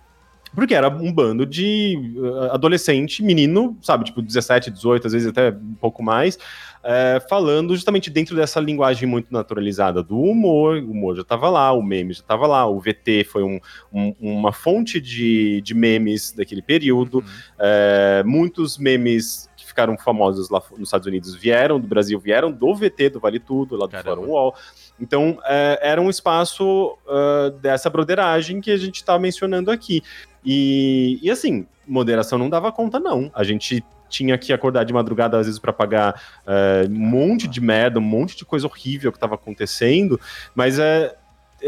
Porque 0.55 0.75
era 0.75 0.87
um 0.89 1.11
bando 1.11 1.45
de 1.45 1.97
uh, 2.15 2.51
adolescente, 2.53 3.23
menino, 3.23 3.77
sabe, 3.81 4.05
tipo 4.05 4.21
17, 4.21 4.69
18, 4.69 5.07
às 5.07 5.13
vezes 5.13 5.27
até 5.27 5.49
um 5.49 5.73
pouco 5.73 6.03
mais, 6.03 6.37
é, 6.83 7.19
falando 7.29 7.73
justamente 7.73 8.09
dentro 8.09 8.35
dessa 8.35 8.59
linguagem 8.59 9.07
muito 9.07 9.31
naturalizada 9.31 10.03
do 10.03 10.19
humor. 10.19 10.77
O 10.77 10.91
humor 10.91 11.15
já 11.15 11.21
estava 11.21 11.49
lá, 11.49 11.71
o 11.71 11.81
meme 11.81 12.13
já 12.13 12.19
estava 12.21 12.45
lá, 12.45 12.67
o 12.67 12.79
VT 12.79 13.23
foi 13.23 13.41
um- 13.41 13.59
um- 13.91 14.13
uma 14.19 14.51
fonte 14.51 14.99
de, 14.99 15.61
de 15.61 15.73
memes 15.73 16.33
daquele 16.33 16.61
período. 16.61 17.19
Uhum. 17.19 17.23
É, 17.59 18.21
muitos 18.25 18.77
memes 18.77 19.49
que 19.55 19.65
ficaram 19.65 19.97
famosos 19.97 20.49
lá 20.49 20.61
nos 20.77 20.89
Estados 20.89 21.07
Unidos 21.07 21.33
vieram 21.33 21.79
do 21.79 21.87
Brasil, 21.87 22.19
vieram 22.19 22.51
do 22.51 22.75
VT, 22.75 23.09
do 23.11 23.19
Vale 23.19 23.39
Tudo, 23.39 23.77
lá 23.77 23.85
do 23.85 23.91
Caramba. 23.91 24.17
Fórum 24.17 24.29
UOL. 24.31 24.53
Então, 25.03 25.37
é, 25.45 25.79
era 25.81 26.01
um 26.01 26.09
espaço 26.09 26.97
ah, 27.07 27.51
dessa 27.61 27.89
broderagem 27.89 28.61
que 28.61 28.71
a 28.71 28.77
gente 28.77 28.95
está 28.95 29.19
mencionando 29.19 29.69
aqui. 29.69 30.01
E, 30.45 31.19
e, 31.21 31.29
assim, 31.29 31.67
moderação 31.85 32.39
não 32.39 32.49
dava 32.49 32.71
conta, 32.71 32.99
não. 32.99 33.29
A 33.35 33.43
gente 33.43 33.83
tinha 34.09 34.37
que 34.37 34.53
acordar 34.53 34.85
de 34.85 34.93
madrugada, 34.93 35.37
às 35.37 35.45
vezes, 35.45 35.59
para 35.59 35.73
pagar 35.73 36.21
é, 36.47 36.87
um 36.87 36.99
monte 36.99 37.47
de 37.47 37.59
merda, 37.59 37.99
um 37.99 38.03
monte 38.03 38.37
de 38.37 38.45
coisa 38.45 38.65
horrível 38.65 39.11
que 39.11 39.17
estava 39.17 39.35
acontecendo, 39.35 40.19
mas 40.55 40.79
é, 40.79 41.15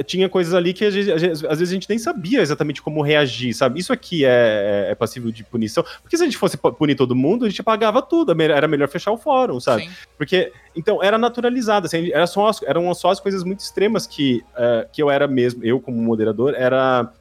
tinha 0.03 0.27
coisas 0.29 0.53
ali 0.53 0.73
que 0.73 0.83
a 0.85 0.89
gente- 0.89 1.11
a 1.11 1.17
gente- 1.17 1.31
às 1.47 1.59
vezes 1.59 1.69
a 1.69 1.73
gente 1.73 1.89
nem 1.89 1.97
sabia 1.97 2.41
exatamente 2.41 2.81
como 2.81 3.01
reagir, 3.01 3.53
sabe? 3.53 3.79
Isso 3.79 3.93
aqui 3.93 4.25
é, 4.25 4.87
é 4.91 4.95
passível 4.95 5.31
de 5.31 5.43
punição. 5.43 5.83
Porque 6.01 6.17
se 6.17 6.23
a 6.23 6.25
gente 6.25 6.37
fosse 6.37 6.57
pu- 6.57 6.73
punir 6.73 6.95
todo 6.95 7.15
mundo, 7.15 7.45
a 7.45 7.49
gente 7.49 7.61
pagava 7.63 8.01
tudo. 8.01 8.31
é 8.31 8.45
Era 8.45 8.67
melhor 8.67 8.87
fechar 8.89 9.11
o 9.11 9.17
fórum, 9.17 9.59
sabe? 9.59 9.83
Sim. 9.83 9.89
Porque, 10.17 10.51
então, 10.75 11.01
era 11.03 11.17
naturalizado, 11.17 11.85
assim, 11.85 12.11
era 12.11 12.27
só 12.27 12.47
as- 12.47 12.61
eram 12.63 12.93
só 12.93 13.09
as 13.11 13.19
coisas 13.19 13.43
muito 13.43 13.59
extremas 13.61 14.05
que, 14.07 14.43
eh, 14.57 14.87
que 14.91 15.01
eu 15.01 15.09
era 15.09 15.27
mesmo, 15.27 15.63
eu 15.63 15.79
como 15.79 16.01
moderador, 16.01 16.53
era 16.57 17.11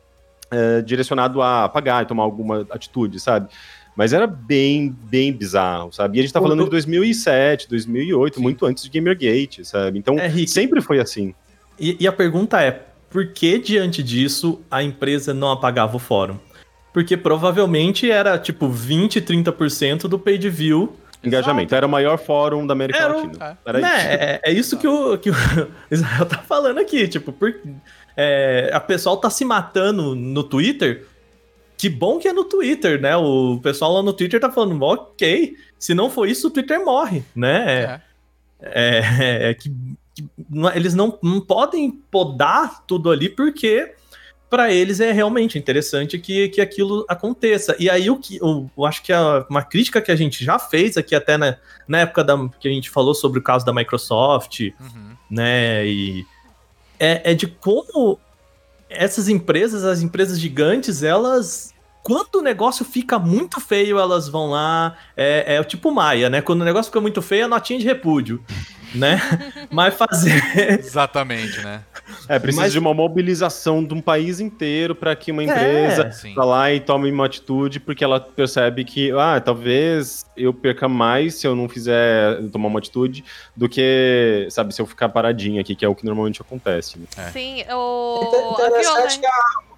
eh, 0.50 0.82
direcionado 0.82 1.42
a 1.42 1.68
pagar 1.68 2.04
e 2.04 2.06
tomar 2.06 2.22
alguma 2.22 2.60
atitude, 2.70 3.18
sabe? 3.18 3.48
Mas 3.96 4.12
era 4.12 4.26
bem, 4.26 4.88
bem 5.04 5.32
bizarro, 5.32 5.92
sabe? 5.92 6.16
E 6.16 6.20
a 6.20 6.22
gente 6.22 6.32
tá 6.32 6.40
falando 6.40 6.64
de 6.64 6.70
2007, 6.70 7.68
2008, 7.68 8.36
Sim. 8.36 8.42
muito 8.42 8.66
antes 8.66 8.84
de 8.84 8.90
Gamergate, 8.90 9.64
sabe? 9.64 9.98
Então, 9.98 10.18
É, 10.18 10.26
Rick. 10.28 10.50
sempre 10.50 10.80
foi 10.80 11.00
assim. 11.00 11.34
E, 11.78 11.96
e 12.00 12.06
a 12.06 12.12
pergunta 12.12 12.60
é: 12.62 12.82
por 13.10 13.26
que 13.28 13.58
diante 13.58 14.02
disso 14.02 14.60
a 14.70 14.82
empresa 14.82 15.32
não 15.34 15.50
apagava 15.50 15.96
o 15.96 15.98
fórum? 16.00 16.38
Porque 16.92 17.16
provavelmente 17.16 18.10
era 18.10 18.38
tipo 18.38 18.68
20, 18.68 19.20
30% 19.20 20.02
do 20.08 20.18
page 20.18 20.48
view. 20.48 20.96
Engajamento. 21.24 21.74
Era 21.74 21.86
o 21.86 21.88
maior 21.88 22.18
fórum 22.18 22.66
da 22.66 22.72
América 22.74 22.98
Era 22.98 23.16
o- 23.16 23.26
Latina. 23.26 23.58
Era 23.64 23.80
né? 23.80 23.88
isso. 23.98 24.06
É, 24.08 24.40
é 24.44 24.52
isso 24.52 24.78
que 24.78 24.86
o, 24.86 25.16
que 25.18 25.30
o 25.30 25.34
Israel 25.90 26.26
tá 26.26 26.38
falando 26.38 26.78
aqui. 26.78 27.08
Tipo, 27.08 27.32
por, 27.32 27.54
é, 28.16 28.70
a 28.72 28.78
pessoal 28.78 29.16
tá 29.16 29.30
se 29.30 29.44
matando 29.44 30.14
no 30.14 30.44
Twitter. 30.44 31.06
Que 31.78 31.88
bom 31.88 32.18
que 32.18 32.28
é 32.28 32.32
no 32.32 32.44
Twitter, 32.44 33.00
né? 33.00 33.16
O 33.16 33.58
pessoal 33.62 33.94
lá 33.94 34.02
no 34.02 34.12
Twitter 34.12 34.38
tá 34.38 34.50
falando, 34.50 34.80
ok, 34.82 35.56
se 35.78 35.94
não 35.94 36.08
for 36.10 36.28
isso, 36.28 36.46
o 36.46 36.50
Twitter 36.50 36.84
morre, 36.84 37.24
né? 37.34 37.82
É. 37.82 38.00
É, 38.62 39.50
é 39.50 39.54
que, 39.54 39.68
que 39.68 39.70
não- 39.70 39.96
eles 40.74 40.94
não, 40.94 41.18
não 41.22 41.40
podem 41.40 41.90
podar 42.10 42.84
tudo 42.86 43.10
ali 43.10 43.28
porque 43.28 43.94
para 44.50 44.72
eles 44.72 45.00
é 45.00 45.10
realmente 45.10 45.58
interessante 45.58 46.16
que, 46.18 46.48
que 46.50 46.60
aquilo 46.60 47.04
aconteça. 47.08 47.74
E 47.78 47.90
aí 47.90 48.08
o 48.08 48.16
que 48.18 48.36
eu, 48.36 48.70
eu 48.76 48.84
acho 48.86 49.02
que 49.02 49.12
a- 49.12 49.44
uma 49.50 49.62
crítica 49.62 50.00
que 50.00 50.12
a 50.12 50.16
gente 50.16 50.44
já 50.44 50.58
fez 50.58 50.96
aqui 50.96 51.14
até 51.14 51.36
na, 51.36 51.56
na 51.88 51.98
época 52.00 52.22
da, 52.22 52.36
que 52.60 52.68
a 52.68 52.70
gente 52.70 52.88
falou 52.88 53.14
sobre 53.14 53.40
o 53.40 53.42
caso 53.42 53.66
da 53.66 53.72
Microsoft, 53.72 54.60
Uhum. 54.60 55.16
né? 55.28 55.84
E 55.86 56.24
é, 57.00 57.32
é 57.32 57.34
de 57.34 57.48
como 57.48 58.18
essas 58.88 59.28
empresas, 59.28 59.82
as 59.82 60.00
empresas 60.02 60.38
gigantes, 60.38 61.02
elas. 61.02 61.74
Quando 62.04 62.36
o 62.36 62.42
negócio 62.42 62.84
fica 62.84 63.18
muito 63.18 63.60
feio, 63.60 63.98
elas 63.98 64.28
vão 64.28 64.50
lá. 64.50 64.96
É, 65.16 65.56
é 65.56 65.60
o 65.60 65.64
tipo 65.64 65.90
Maia, 65.90 66.30
né? 66.30 66.40
Quando 66.42 66.60
o 66.60 66.64
negócio 66.64 66.90
fica 66.90 67.00
muito 67.00 67.20
feio, 67.22 67.44
é 67.44 67.48
notinha 67.48 67.78
de 67.80 67.86
repúdio, 67.86 68.44
né? 68.94 69.20
Mas 69.70 69.94
fazer. 69.94 70.42
Exatamente, 70.78 71.60
né? 71.60 71.82
É, 72.28 72.38
precisa 72.38 72.62
Mas- 72.62 72.72
de 72.72 72.78
uma 72.78 72.94
mobilização 72.94 73.82
de 73.84 73.92
um 73.94 74.00
país 74.00 74.40
inteiro 74.40 74.94
para 74.94 75.14
que 75.16 75.32
uma 75.32 75.42
empresa 75.42 76.10
É, 76.24 76.34
vá 76.34 76.44
lá 76.44 76.72
e 76.72 76.80
tome 76.80 77.10
uma 77.10 77.26
atitude 77.26 77.80
porque 77.80 78.04
ela 78.04 78.20
percebe 78.20 78.84
que, 78.84 79.10
ah, 79.12 79.40
talvez 79.40 80.24
eu 80.36 80.52
perca 80.52 80.88
mais 80.88 81.34
se 81.36 81.46
eu 81.46 81.54
não 81.56 81.68
fizer 81.68 82.40
tomar 82.52 82.68
uma 82.68 82.78
atitude 82.78 83.24
do 83.56 83.68
que, 83.68 84.46
sabe, 84.50 84.74
se 84.74 84.80
eu 84.80 84.86
ficar 84.86 85.08
paradinho 85.08 85.60
aqui, 85.60 85.74
que 85.74 85.84
é 85.84 85.88
o 85.88 85.94
que 85.94 86.04
normalmente 86.04 86.40
acontece. 86.40 86.98
né? 86.98 87.06
É. 87.16 87.30
Sim, 87.30 87.64
o... 87.72 88.52
Interessante 88.54 88.94
violência... 88.94 89.20
que 89.20 89.26
a 89.26 89.73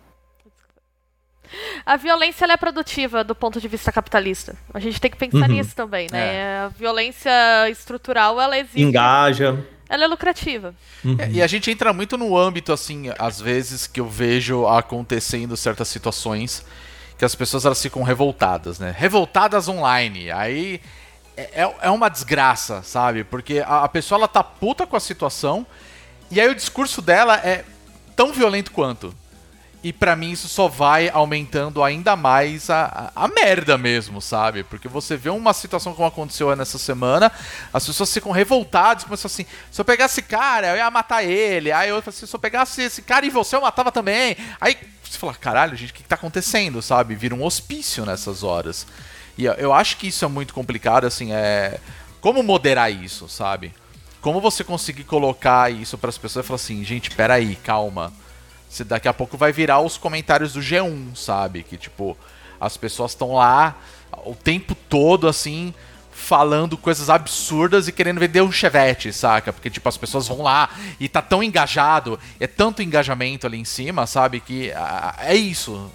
A 1.84 1.96
violência 1.96 2.44
ela 2.44 2.54
é 2.54 2.56
produtiva 2.56 3.22
do 3.24 3.34
ponto 3.34 3.60
de 3.60 3.68
vista 3.68 3.90
capitalista. 3.92 4.54
A 4.74 4.80
gente 4.80 5.00
tem 5.00 5.10
que 5.10 5.16
pensar 5.16 5.48
Uhum. 5.48 5.56
nisso 5.56 5.74
também, 5.74 6.08
né? 6.10 6.64
A 6.64 6.68
violência 6.68 7.30
estrutural, 7.70 8.40
ela 8.40 8.58
existe. 8.58 8.82
Engaja. 8.82 9.64
Ela 9.88 10.04
é 10.04 10.06
lucrativa. 10.08 10.74
Uhum. 11.04 11.16
É, 11.18 11.30
E 11.30 11.42
a 11.42 11.46
gente 11.46 11.70
entra 11.70 11.92
muito 11.92 12.18
no 12.18 12.36
âmbito, 12.36 12.72
assim, 12.72 13.04
às 13.18 13.40
vezes 13.40 13.86
que 13.86 14.00
eu 14.00 14.08
vejo 14.08 14.66
acontecendo 14.66 15.56
certas 15.56 15.86
situações 15.88 16.64
que 17.18 17.24
as 17.24 17.34
pessoas 17.34 17.64
elas 17.64 17.80
ficam 17.80 18.02
revoltadas, 18.02 18.78
né? 18.78 18.94
Revoltadas 18.96 19.68
online. 19.68 20.30
Aí 20.32 20.80
é, 21.36 21.62
é- 21.62 21.74
é 21.82 21.90
uma 21.90 22.08
desgraça, 22.08 22.82
sabe? 22.82 23.22
Porque 23.24 23.60
a, 23.64 23.84
a 23.84 23.88
pessoa 23.88 24.18
ela 24.18 24.28
tá 24.28 24.42
puta 24.42 24.86
com 24.86 24.96
a 24.96 25.00
situação 25.00 25.64
e 26.30 26.40
aí 26.40 26.48
o 26.48 26.54
discurso 26.54 27.00
dela 27.00 27.36
é 27.36 27.64
tão 28.16 28.32
violento 28.32 28.72
quanto. 28.72 29.14
E 29.86 29.92
pra 29.92 30.16
mim 30.16 30.32
isso 30.32 30.48
só 30.48 30.66
vai 30.66 31.08
aumentando 31.08 31.80
ainda 31.80 32.16
mais 32.16 32.68
a, 32.70 33.12
a, 33.14 33.24
a 33.24 33.28
merda 33.28 33.78
mesmo, 33.78 34.20
sabe? 34.20 34.64
Porque 34.64 34.88
você 34.88 35.16
vê 35.16 35.30
uma 35.30 35.52
situação 35.52 35.94
como 35.94 36.08
aconteceu 36.08 36.56
nessa 36.56 36.76
semana, 36.76 37.30
as 37.72 37.86
pessoas 37.86 38.12
ficam 38.12 38.32
revoltadas, 38.32 39.04
começam 39.04 39.28
assim, 39.28 39.46
se 39.70 39.80
eu 39.80 39.84
pegasse 39.84 40.18
esse 40.18 40.28
cara, 40.28 40.66
eu 40.70 40.76
ia 40.76 40.90
matar 40.90 41.22
ele. 41.22 41.70
Aí 41.70 41.88
eu 41.90 42.02
assim, 42.04 42.26
se 42.26 42.34
eu 42.34 42.40
pegasse 42.40 42.82
esse 42.82 43.00
cara 43.00 43.24
e 43.24 43.30
você, 43.30 43.54
eu 43.54 43.60
matava 43.60 43.92
também. 43.92 44.36
Aí 44.60 44.76
você 45.08 45.16
fala, 45.18 45.34
caralho, 45.34 45.76
gente, 45.76 45.92
o 45.92 45.94
que, 45.94 46.02
que 46.02 46.08
tá 46.08 46.16
acontecendo, 46.16 46.82
sabe? 46.82 47.14
Vira 47.14 47.36
um 47.36 47.44
hospício 47.44 48.04
nessas 48.04 48.42
horas. 48.42 48.88
E 49.38 49.44
eu- 49.44 49.54
eu 49.54 49.72
acho 49.72 49.98
que 49.98 50.08
isso 50.08 50.24
é 50.24 50.28
muito 50.28 50.52
complicado, 50.52 51.04
assim, 51.06 51.32
é... 51.32 51.78
Como 52.20 52.42
moderar 52.42 52.90
isso, 52.92 53.28
sabe? 53.28 53.72
como 54.20 54.40
você 54.40 54.64
conseguir 54.64 55.04
colocar 55.04 55.70
isso 55.70 55.96
para 55.96 56.10
as 56.10 56.18
pessoas 56.18 56.44
e 56.44 56.48
falar 56.48 56.56
assim, 56.56 56.82
gente, 56.82 57.12
peraí, 57.12 57.54
calma. 57.54 58.12
Você 58.68 58.84
daqui 58.84 59.08
a 59.08 59.14
pouco 59.14 59.36
vai 59.36 59.52
virar 59.52 59.80
os 59.80 59.96
comentários 59.96 60.52
do 60.52 60.60
G1, 60.60 61.16
sabe? 61.16 61.62
Que 61.62 61.76
tipo, 61.76 62.16
as 62.60 62.76
pessoas 62.76 63.12
estão 63.12 63.34
lá 63.34 63.76
o 64.24 64.34
tempo 64.34 64.74
todo 64.74 65.28
assim, 65.28 65.74
falando 66.16 66.76
coisas 66.76 67.10
absurdas 67.10 67.86
e 67.86 67.92
querendo 67.92 68.18
vender 68.18 68.40
um 68.40 68.50
chevette, 68.50 69.12
saca? 69.12 69.52
Porque, 69.52 69.68
tipo, 69.70 69.88
as 69.88 69.96
pessoas 69.96 70.26
vão 70.26 70.42
lá 70.42 70.70
e 70.98 71.08
tá 71.08 71.20
tão 71.20 71.42
engajado, 71.42 72.18
é 72.40 72.46
tanto 72.46 72.82
engajamento 72.82 73.46
ali 73.46 73.58
em 73.58 73.64
cima, 73.64 74.06
sabe? 74.06 74.40
Que 74.40 74.72
a, 74.72 75.16
é 75.20 75.36
isso. 75.36 75.90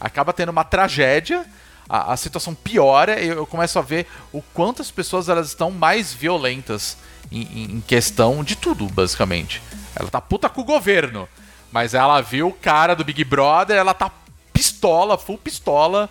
Acaba 0.00 0.32
tendo 0.32 0.50
uma 0.50 0.64
tragédia, 0.64 1.44
a, 1.88 2.12
a 2.12 2.16
situação 2.16 2.54
piora 2.54 3.20
e 3.20 3.28
eu 3.28 3.46
começo 3.46 3.78
a 3.78 3.82
ver 3.82 4.06
o 4.32 4.40
quanto 4.40 4.82
as 4.82 4.90
pessoas 4.90 5.28
elas 5.28 5.48
estão 5.48 5.70
mais 5.70 6.12
violentas 6.12 6.96
em, 7.30 7.76
em 7.76 7.80
questão 7.80 8.44
de 8.44 8.56
tudo, 8.56 8.86
basicamente. 8.86 9.62
Ela 9.94 10.08
tá 10.08 10.20
puta 10.20 10.48
com 10.48 10.60
o 10.60 10.64
governo, 10.64 11.28
mas 11.76 11.92
ela 11.92 12.22
viu 12.22 12.48
o 12.48 12.52
cara 12.54 12.96
do 12.96 13.04
Big 13.04 13.22
Brother, 13.22 13.76
ela 13.76 13.92
tá 13.92 14.10
pistola, 14.50 15.18
full 15.18 15.36
pistola, 15.36 16.08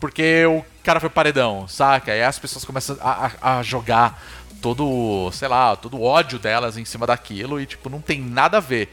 porque 0.00 0.46
o 0.46 0.64
cara 0.82 0.98
foi 0.98 1.10
paredão, 1.10 1.68
saca? 1.68 2.12
Aí 2.12 2.22
as 2.22 2.38
pessoas 2.38 2.64
começam 2.64 2.96
a, 3.02 3.30
a, 3.42 3.58
a 3.58 3.62
jogar 3.62 4.18
todo, 4.62 5.30
sei 5.32 5.48
lá, 5.48 5.76
todo 5.76 5.98
o 5.98 6.02
ódio 6.02 6.38
delas 6.38 6.78
em 6.78 6.84
cima 6.86 7.06
daquilo 7.06 7.60
e, 7.60 7.66
tipo, 7.66 7.90
não 7.90 8.00
tem 8.00 8.22
nada 8.22 8.56
a 8.56 8.60
ver. 8.60 8.88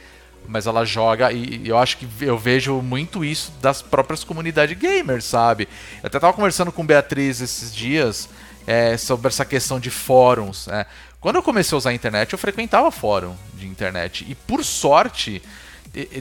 Mas 0.46 0.68
ela 0.68 0.84
joga 0.84 1.32
e 1.32 1.66
eu 1.66 1.78
acho 1.78 1.96
que 1.96 2.06
eu 2.20 2.38
vejo 2.38 2.82
muito 2.82 3.24
isso 3.24 3.54
das 3.62 3.82
próprias 3.82 4.26
comunidades 4.26 4.78
gamers, 4.78 5.24
sabe? 5.24 5.70
Eu 6.02 6.08
até 6.08 6.20
tava 6.20 6.34
conversando 6.34 6.70
com 6.70 6.86
Beatriz 6.86 7.40
esses 7.40 7.74
dias 7.74 8.28
é, 8.68 8.98
sobre 8.98 9.30
essa 9.30 9.46
questão 9.46 9.80
de 9.80 9.90
fóruns. 9.90 10.68
Né? 10.68 10.86
Quando 11.22 11.38
eu 11.38 11.44
comecei 11.44 11.74
a 11.74 11.78
usar 11.78 11.92
a 11.92 11.94
internet, 11.94 12.34
eu 12.34 12.38
frequentava 12.38 12.92
fórum 12.92 13.38
de 13.54 13.66
internet. 13.66 14.26
E 14.28 14.36
por 14.36 14.66
sorte, 14.66 15.42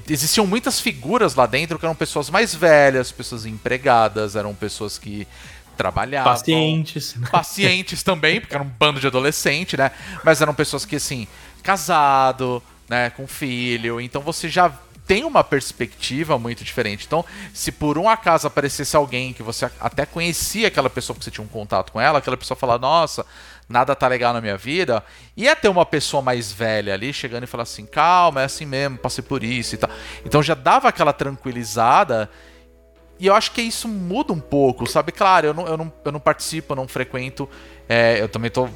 existiam 0.09 0.47
muitas 0.47 0.81
figuras 0.81 1.35
lá 1.35 1.47
dentro 1.47 1.79
que 1.79 1.85
eram 1.85 1.95
pessoas 1.95 2.29
mais 2.29 2.55
velhas, 2.55 3.11
pessoas 3.11 3.47
empregadas, 3.47 4.37
eram 4.37 4.55
pessoas 4.55 4.99
que 4.99 5.27
trabalhavam. 5.77 6.33
Pacientes. 6.33 7.17
Pacientes 7.31 8.03
também, 8.03 8.41
porque 8.41 8.55
era 8.55 8.63
um 8.63 8.69
bando 8.69 9.01
de 9.01 9.07
adolescente, 9.07 9.77
né? 9.77 9.91
Mas 10.23 10.41
eram 10.43 10.55
pessoas 10.55 10.85
que, 10.85 10.97
assim, 10.97 11.27
casado, 11.63 12.63
né, 12.89 13.11
com 13.11 13.27
filho. 13.27 14.01
Então 14.01 14.21
você 14.21 14.49
já 14.49 14.71
tem 15.07 15.25
uma 15.25 15.43
perspectiva 15.43 16.39
muito 16.39 16.63
diferente. 16.63 17.05
Então, 17.07 17.25
se 17.53 17.73
por 17.73 17.99
um 17.99 18.09
acaso 18.09 18.47
aparecesse 18.47 18.95
alguém 18.95 19.33
que 19.33 19.43
você 19.43 19.71
até 19.81 20.07
conhecia 20.07 20.69
aquela 20.69 20.89
pessoa 20.89 21.17
que 21.17 21.25
você 21.25 21.31
tinha 21.31 21.45
um 21.45 21.49
contato 21.49 21.93
com 21.93 22.01
ela, 22.01 22.19
aquela 22.19 22.37
pessoa 22.37 22.57
falar, 22.57 22.79
nossa, 22.79 23.27
nada 23.69 23.95
tá 23.95 24.07
legal 24.07 24.33
na 24.33 24.41
minha 24.41 24.57
vida, 24.57 25.03
ia 25.37 25.57
ter 25.57 25.69
uma 25.69 25.87
pessoa 25.87 26.23
mais 26.23 26.53
velha 26.53 26.93
ali 26.93 27.13
chegando 27.13 27.45
e 27.45 27.47
falar 27.47 27.63
assim, 27.63 27.87
calma, 27.87 28.43
é 28.43 28.45
assim 28.45 28.67
mesmo, 28.67 28.99
passei 28.99 29.25
por 29.25 29.43
isso 29.43 29.75
e 29.75 29.79
tal. 29.79 29.91
Então 30.25 30.43
já 30.43 30.55
dava 30.55 30.89
aquela 30.89 31.13
tranquilizada 31.13 32.29
e 33.23 33.27
eu 33.29 33.37
acho 33.37 33.53
que 33.53 33.63
isso 33.63 33.87
muda 33.87 34.33
um 34.33 34.41
pouco, 34.41 34.85
sabe? 34.85 35.13
Claro, 35.13 35.47
eu 35.47 35.55
não, 35.55 35.67
eu 35.69 35.77
não, 35.77 35.93
eu 36.05 36.11
não 36.11 36.19
participo, 36.19 36.73
eu 36.73 36.77
não 36.77 36.89
frequento. 36.89 37.49
É, 37.89 38.21
eu 38.21 38.29
também 38.29 38.51
tô, 38.51 38.69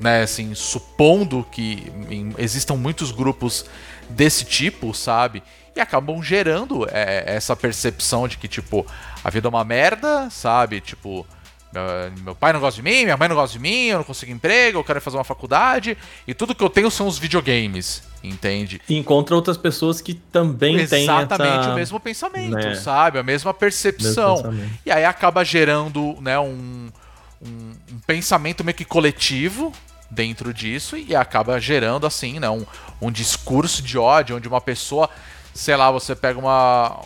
né, 0.00 0.22
assim, 0.22 0.54
supondo 0.54 1.46
que 1.52 1.92
existam 2.38 2.76
muitos 2.76 3.10
grupos 3.12 3.66
desse 4.08 4.46
tipo, 4.46 4.94
sabe? 4.94 5.42
E 5.76 5.80
acabam 5.80 6.22
gerando 6.22 6.88
é, 6.90 7.24
essa 7.26 7.54
percepção 7.54 8.26
de 8.26 8.38
que, 8.38 8.48
tipo, 8.48 8.86
a 9.22 9.28
vida 9.28 9.48
é 9.48 9.50
uma 9.50 9.64
merda, 9.64 10.30
sabe? 10.30 10.80
Tipo, 10.80 11.26
meu, 11.72 11.84
meu, 12.24 12.34
pai 12.34 12.52
não 12.52 12.60
gosta 12.60 12.76
de 12.76 12.82
mim, 12.82 13.04
minha 13.04 13.16
mãe 13.16 13.28
não 13.28 13.36
gosta 13.36 13.52
de 13.52 13.58
mim, 13.60 13.86
eu 13.86 13.98
não 13.98 14.04
consigo 14.04 14.32
emprego, 14.32 14.78
eu 14.78 14.84
quero 14.84 15.00
fazer 15.00 15.16
uma 15.16 15.24
faculdade, 15.24 15.96
e 16.26 16.34
tudo 16.34 16.54
que 16.54 16.64
eu 16.64 16.68
tenho 16.68 16.90
são 16.90 17.06
os 17.06 17.16
videogames, 17.16 18.02
entende? 18.24 18.80
E 18.88 18.96
encontra 18.96 19.36
outras 19.36 19.56
pessoas 19.56 20.00
que 20.00 20.14
também 20.14 20.84
têm 20.86 21.04
Exatamente 21.04 21.60
essa... 21.60 21.70
o 21.70 21.74
mesmo 21.74 22.00
pensamento, 22.00 22.54
né? 22.54 22.74
sabe? 22.74 23.18
A 23.18 23.22
mesma 23.22 23.54
percepção. 23.54 24.52
E 24.84 24.90
aí 24.90 25.04
acaba 25.04 25.44
gerando 25.44 26.16
né, 26.20 26.38
um, 26.40 26.88
um, 27.40 27.72
um, 27.92 27.98
pensamento 28.04 28.64
meio 28.64 28.74
que 28.74 28.84
coletivo 28.84 29.72
dentro 30.10 30.52
disso 30.52 30.96
e 30.96 31.14
acaba 31.14 31.60
gerando, 31.60 32.04
assim, 32.04 32.40
né, 32.40 32.50
um, 32.50 32.66
um 33.00 33.12
discurso 33.12 33.80
de 33.80 33.96
ódio, 33.96 34.36
onde 34.36 34.48
uma 34.48 34.60
pessoa, 34.60 35.08
sei 35.54 35.76
lá, 35.76 35.88
você 35.88 36.16
pega 36.16 36.36
uma 36.36 37.00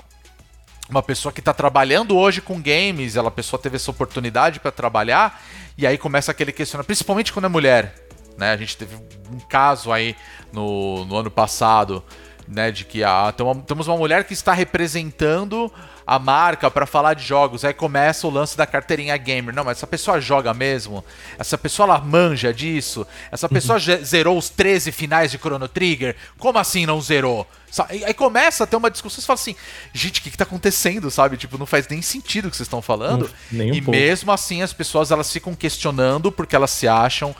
uma 0.88 1.02
pessoa 1.02 1.32
que 1.32 1.40
está 1.40 1.52
trabalhando 1.52 2.16
hoje 2.16 2.40
com 2.40 2.60
games, 2.60 3.16
ela 3.16 3.30
pessoa 3.30 3.60
teve 3.60 3.76
essa 3.76 3.90
oportunidade 3.90 4.60
para 4.60 4.70
trabalhar 4.70 5.42
e 5.76 5.86
aí 5.86 5.96
começa 5.96 6.30
aquele 6.30 6.52
questionamento, 6.52 6.86
principalmente 6.86 7.32
quando 7.32 7.46
é 7.46 7.48
mulher, 7.48 7.94
né? 8.36 8.52
A 8.52 8.56
gente 8.56 8.76
teve 8.76 8.96
um 9.32 9.38
caso 9.48 9.92
aí 9.92 10.14
no, 10.52 11.04
no 11.04 11.16
ano 11.16 11.30
passado, 11.30 12.04
né, 12.46 12.70
de 12.70 12.84
que 12.84 13.02
a, 13.02 13.32
temos 13.66 13.88
uma 13.88 13.96
mulher 13.96 14.24
que 14.24 14.34
está 14.34 14.52
representando 14.52 15.72
a 16.06 16.18
marca 16.18 16.70
para 16.70 16.86
falar 16.86 17.14
de 17.14 17.24
jogos. 17.24 17.64
Aí 17.64 17.72
começa 17.72 18.26
o 18.26 18.30
lance 18.30 18.56
da 18.56 18.66
carteirinha 18.66 19.16
gamer. 19.16 19.54
Não, 19.54 19.64
mas 19.64 19.78
essa 19.78 19.86
pessoa 19.86 20.20
joga 20.20 20.52
mesmo? 20.52 21.04
Essa 21.38 21.56
pessoa 21.56 21.86
ela 21.86 21.98
manja 21.98 22.52
disso? 22.52 23.06
Essa 23.30 23.48
pessoa 23.48 23.78
uhum. 23.78 24.04
zerou 24.04 24.38
os 24.38 24.48
13 24.48 24.92
finais 24.92 25.30
de 25.30 25.38
Chrono 25.38 25.68
Trigger? 25.68 26.16
Como 26.38 26.58
assim 26.58 26.86
não 26.86 27.00
zerou? 27.00 27.46
Aí 27.88 28.14
começa 28.14 28.62
a 28.64 28.66
ter 28.66 28.76
uma 28.76 28.90
discussão, 28.90 29.20
você 29.20 29.26
fala 29.26 29.34
assim, 29.34 29.56
gente, 29.92 30.20
o 30.20 30.22
que, 30.22 30.30
que 30.30 30.36
tá 30.36 30.44
acontecendo, 30.44 31.10
sabe? 31.10 31.36
Tipo, 31.36 31.58
não 31.58 31.66
faz 31.66 31.88
nem 31.88 32.00
sentido 32.00 32.46
o 32.46 32.50
que 32.50 32.56
vocês 32.56 32.66
estão 32.66 32.80
falando. 32.80 33.28
Um, 33.52 33.62
e 33.74 33.80
pouco. 33.80 33.90
mesmo 33.90 34.30
assim 34.30 34.62
as 34.62 34.72
pessoas 34.72 35.10
elas 35.10 35.32
ficam 35.32 35.54
questionando 35.54 36.30
porque 36.30 36.54
elas 36.54 36.70
se 36.70 36.86
acham 36.86 37.34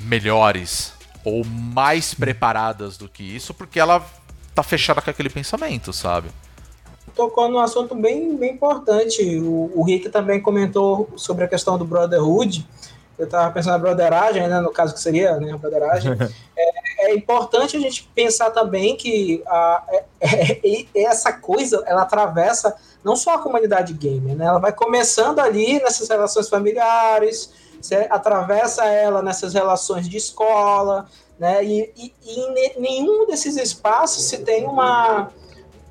melhores 0.00 0.92
ou 1.24 1.42
mais 1.44 2.12
preparadas 2.12 2.98
do 2.98 3.08
que 3.08 3.22
isso, 3.22 3.54
porque 3.54 3.80
ela 3.80 4.04
tá 4.54 4.62
fechada 4.62 5.00
com 5.00 5.08
aquele 5.08 5.30
pensamento, 5.30 5.92
sabe? 5.92 6.28
Tocou 7.14 7.48
num 7.48 7.58
assunto 7.58 7.94
bem, 7.94 8.36
bem 8.36 8.52
importante. 8.52 9.38
O, 9.38 9.70
o 9.74 9.84
Rick 9.84 10.08
também 10.08 10.40
comentou 10.40 11.08
sobre 11.16 11.44
a 11.44 11.48
questão 11.48 11.78
do 11.78 11.84
Brotherhood. 11.84 12.66
Eu 13.18 13.26
estava 13.26 13.50
pensando 13.52 13.72
na 13.72 13.78
broderagem, 13.78 14.46
né, 14.48 14.60
no 14.60 14.72
caso 14.72 14.92
que 14.92 15.00
seria 15.00 15.36
né, 15.36 15.52
a 15.52 15.56
broderagem. 15.56 16.12
é, 16.56 17.06
é, 17.06 17.14
importante 17.14 17.76
a 17.76 17.80
gente 17.80 18.10
pensar 18.14 18.50
também 18.50 18.96
que 18.96 19.42
a, 19.46 19.82
é, 19.88 20.04
é, 20.22 20.86
essa 21.04 21.32
coisa 21.32 21.82
ela 21.86 22.02
atravessa 22.02 22.74
não 23.04 23.14
só 23.14 23.34
a 23.34 23.38
comunidade 23.38 23.92
gamer, 23.92 24.34
né, 24.34 24.46
ela 24.46 24.58
vai 24.58 24.72
começando 24.72 25.38
ali 25.38 25.80
nessas 25.80 26.08
relações 26.08 26.48
familiares, 26.48 27.52
você 27.80 28.06
atravessa 28.10 28.86
ela 28.86 29.22
nessas 29.22 29.52
relações 29.52 30.08
de 30.08 30.16
escola, 30.16 31.06
né, 31.38 31.62
e, 31.62 31.92
e, 31.96 32.14
e 32.24 32.40
em 32.40 32.80
nenhum 32.80 33.26
desses 33.26 33.56
espaços 33.56 34.24
se 34.24 34.38
tem 34.38 34.64
uma 34.64 35.30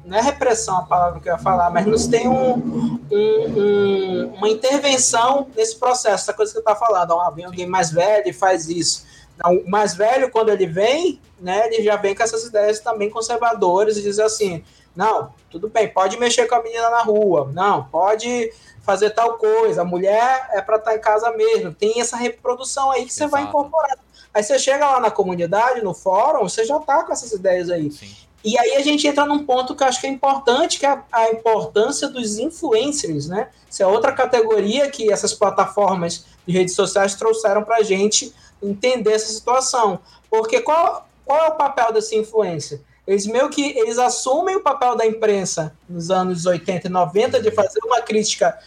não 0.06 0.18
é 0.18 0.22
repressão 0.22 0.78
a 0.78 0.84
palavra 0.84 1.20
que 1.20 1.30
eu 1.30 1.34
ia 1.34 1.40
falar, 1.40 1.70
mas 1.70 1.86
nos 1.86 2.08
tem 2.08 2.28
um, 2.28 2.56
um, 2.58 3.00
um, 3.12 4.34
uma 4.36 4.50
intervenção 4.50 5.48
nesse 5.56 5.78
processo, 5.78 6.24
essa 6.24 6.34
coisa 6.34 6.52
que 6.52 6.58
eu 6.58 6.62
estava 6.62 6.80
falando. 6.80 7.12
Ó, 7.12 7.32
vem 7.32 7.46
alguém 7.46 7.66
mais 7.66 7.92
velho 7.92 8.28
e 8.28 8.34
faz 8.34 8.68
isso. 8.68 9.06
Não, 9.42 9.56
o 9.56 9.70
mais 9.70 9.96
velho, 9.96 10.30
quando 10.30 10.50
ele 10.50 10.68
vem, 10.68 11.22
né, 11.40 11.68
ele 11.68 11.84
já 11.84 11.96
vem 11.96 12.14
com 12.14 12.24
essas 12.24 12.44
ideias 12.44 12.80
também 12.80 13.10
conservadoras 13.10 13.98
e 13.98 14.02
diz 14.02 14.20
assim: 14.20 14.64
não, 14.96 15.34
tudo 15.50 15.70
bem, 15.70 15.88
pode 15.88 16.18
mexer 16.18 16.48
com 16.48 16.56
a 16.56 16.62
menina 16.62 16.90
na 16.90 17.02
rua, 17.02 17.50
não, 17.54 17.86
pode 17.86 18.52
fazer 18.82 19.12
tal 19.12 19.38
coisa, 19.38 19.82
a 19.82 19.86
mulher 19.86 20.50
é 20.52 20.62
para 20.62 20.76
estar 20.76 20.92
tá 20.92 20.98
em 20.98 21.00
casa 21.00 21.32
mesmo. 21.32 21.74
Tem 21.74 22.02
essa 22.02 22.18
reprodução 22.18 22.92
aí 22.92 23.06
que 23.06 23.14
você 23.14 23.24
Exato. 23.24 23.32
vai 23.32 23.44
incorporar. 23.44 23.98
Aí 24.34 24.44
você 24.44 24.60
chega 24.60 24.90
lá 24.90 25.00
na 25.00 25.10
comunidade, 25.10 25.82
no 25.82 25.94
fórum, 25.94 26.48
você 26.48 26.66
já 26.66 26.78
tá 26.80 27.04
com 27.04 27.14
essas 27.14 27.32
ideias 27.32 27.70
aí. 27.70 27.90
Sim. 27.92 28.14
E 28.44 28.58
aí 28.60 28.76
a 28.76 28.82
gente 28.82 29.08
entra 29.08 29.26
num 29.26 29.46
ponto 29.46 29.74
que 29.74 29.84
eu 29.84 29.88
acho 29.88 30.02
que 30.02 30.08
é 30.08 30.10
importante, 30.10 30.78
que 30.78 30.86
é 30.86 31.00
a, 31.12 31.32
importância 31.32 32.10
dos 32.10 32.38
influencers, 32.38 33.28
né? 33.28 33.48
Isso 33.70 33.82
é 33.82 33.88
outra 33.88 34.12
categoria 34.12 34.90
que 34.90 35.12
essas 35.12 35.34
plataformas 35.34 36.26
de 36.46 36.54
redes 36.54 36.76
sociais 36.76 37.16
trouxeram 37.16 37.64
para 37.64 37.78
a 37.78 37.84
gente 37.84 38.34
entender 38.62 39.14
essa 39.14 39.32
situação. 39.32 40.00
Porque 40.30 40.60
qual, 40.60 41.08
qual 41.26 41.40
é 41.46 41.48
o 41.48 41.56
papel 41.56 41.94
desse 41.94 42.18
influencer? 42.18 42.82
Eles 43.08 43.26
meio 43.26 43.50
que 43.50 43.78
eles 43.78 43.98
assumem 43.98 44.58
o 44.58 44.62
papel 44.62 44.96
da 44.96 45.06
imprensa 45.06 45.74
nos 45.88 46.12
anos 46.12 46.46
80 46.46 46.88
e 46.88 46.90
90 46.90 47.42
de 47.42 47.52
fazer 47.52 47.80
uma 47.86 48.02
crítica 48.02 48.58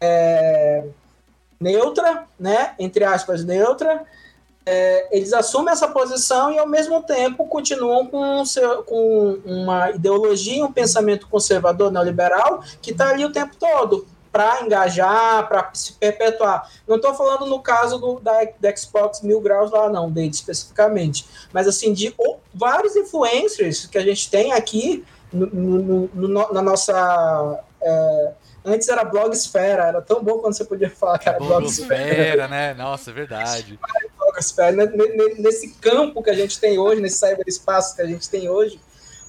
é, 0.00 0.84
neutra, 1.60 2.26
né? 2.38 2.74
Entre 2.78 3.04
aspas, 3.04 3.44
neutra, 3.44 4.04
é, 4.68 5.16
eles 5.16 5.32
assumem 5.32 5.72
essa 5.72 5.86
posição 5.86 6.50
e, 6.50 6.58
ao 6.58 6.66
mesmo 6.66 7.00
tempo, 7.04 7.46
continuam 7.46 8.04
com, 8.06 8.44
seu, 8.44 8.82
com 8.82 9.38
uma 9.44 9.90
ideologia, 9.92 10.64
um 10.64 10.72
pensamento 10.72 11.28
conservador 11.28 11.92
neoliberal 11.92 12.60
que 12.82 12.90
está 12.90 13.10
ali 13.10 13.24
o 13.24 13.30
tempo 13.30 13.54
todo 13.56 14.04
para 14.32 14.60
engajar, 14.62 15.48
para 15.48 15.70
se 15.72 15.92
perpetuar. 15.92 16.68
Não 16.86 16.96
estou 16.96 17.14
falando 17.14 17.46
no 17.46 17.60
caso 17.60 17.96
do, 17.98 18.20
da, 18.20 18.32
da, 18.60 18.76
Xbox 18.76 19.22
Mil 19.22 19.40
Graus 19.40 19.70
lá, 19.70 19.88
não, 19.88 20.10
dele 20.10 20.30
especificamente, 20.30 21.26
mas 21.52 21.68
assim, 21.68 21.92
de 21.92 22.12
ou, 22.18 22.40
vários 22.52 22.96
influencers 22.96 23.86
que 23.86 23.96
a 23.96 24.02
gente 24.02 24.28
tem 24.28 24.52
aqui 24.52 25.04
no, 25.32 25.46
no, 25.46 26.10
no, 26.12 26.52
na 26.52 26.60
nossa. 26.60 27.64
É, 27.80 28.32
Antes 28.68 28.88
era 28.88 29.04
Blogsfera, 29.04 29.84
era 29.84 30.02
tão 30.02 30.20
bom 30.24 30.38
quando 30.38 30.54
você 30.54 30.64
podia 30.64 30.90
falar 30.90 31.20
que 31.20 31.28
era 31.28 31.38
Blogsfera. 31.38 32.04
Blogsfera, 32.04 32.48
né? 32.48 32.74
Nossa, 32.74 33.10
é 33.10 33.14
verdade. 33.14 33.78
Né, 34.72 34.86
nesse 35.38 35.74
campo 35.74 36.22
que 36.22 36.30
a 36.30 36.34
gente 36.34 36.58
tem 36.58 36.78
hoje, 36.78 37.00
nesse 37.00 37.18
cyberespaço 37.18 37.96
que 37.96 38.02
a 38.02 38.06
gente 38.06 38.28
tem 38.28 38.48
hoje, 38.48 38.80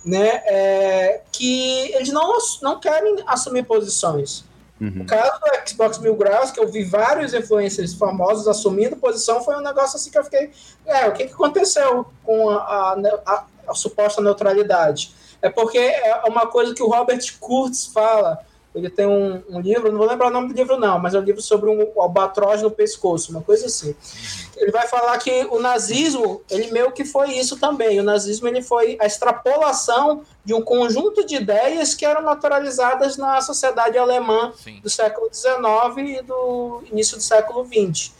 né, 0.05 0.41
é, 0.45 1.21
que 1.31 1.91
eles 1.93 2.09
não, 2.09 2.37
não 2.61 2.79
querem 2.79 3.17
assumir 3.25 3.63
posições. 3.63 4.45
Uhum. 4.79 5.01
O 5.01 5.05
caso 5.05 5.39
do 5.39 5.69
Xbox 5.69 5.97
Mil 5.97 6.15
Graus, 6.15 6.51
que 6.51 6.59
eu 6.59 6.67
vi 6.67 6.83
vários 6.83 7.33
influencers 7.33 7.93
famosos 7.95 8.47
assumindo 8.47 8.95
posição, 8.95 9.43
foi 9.43 9.55
um 9.55 9.61
negócio 9.61 9.97
assim 9.97 10.11
que 10.11 10.17
eu 10.17 10.23
fiquei. 10.23 10.51
É, 10.85 11.07
o 11.07 11.13
que, 11.13 11.25
que 11.25 11.33
aconteceu 11.33 12.05
com 12.23 12.49
a, 12.49 12.55
a, 12.57 12.93
a, 13.25 13.45
a 13.69 13.73
suposta 13.73 14.21
neutralidade? 14.21 15.13
É 15.41 15.49
porque 15.49 15.79
é 15.79 16.21
uma 16.25 16.47
coisa 16.47 16.73
que 16.73 16.83
o 16.83 16.87
Robert 16.87 17.21
Kurtz 17.39 17.87
fala 17.87 18.39
ele 18.77 18.89
tem 18.89 19.07
um, 19.07 19.41
um, 19.49 19.59
livro, 19.59 19.91
não 19.91 19.97
vou 19.97 20.07
lembrar 20.07 20.27
o 20.27 20.31
nome 20.31 20.49
do 20.49 20.53
livro 20.53 20.77
não, 20.77 20.99
mas 20.99 21.13
é 21.13 21.19
um 21.19 21.23
livro 21.23 21.41
sobre 21.41 21.69
um 21.69 21.99
albatroz 21.99 22.61
no 22.61 22.69
pescoço, 22.69 23.31
uma 23.31 23.41
coisa 23.41 23.65
assim. 23.65 23.95
Ele 24.55 24.71
vai 24.71 24.87
falar 24.87 25.17
que 25.17 25.47
o 25.49 25.59
nazismo, 25.59 26.41
ele 26.49 26.71
meio 26.71 26.91
que 26.91 27.03
foi 27.03 27.33
isso 27.33 27.57
também. 27.57 27.99
O 27.99 28.03
nazismo 28.03 28.47
ele 28.47 28.61
foi 28.61 28.97
a 28.99 29.05
extrapolação 29.05 30.23
de 30.45 30.53
um 30.53 30.61
conjunto 30.61 31.25
de 31.25 31.35
ideias 31.35 31.93
que 31.93 32.05
eram 32.05 32.21
naturalizadas 32.21 33.17
na 33.17 33.41
sociedade 33.41 33.97
alemã 33.97 34.53
Sim. 34.55 34.79
do 34.81 34.89
século 34.89 35.29
XIX 35.33 36.19
e 36.19 36.21
do 36.21 36.83
início 36.91 37.17
do 37.17 37.23
século 37.23 37.65
XX. 37.65 38.16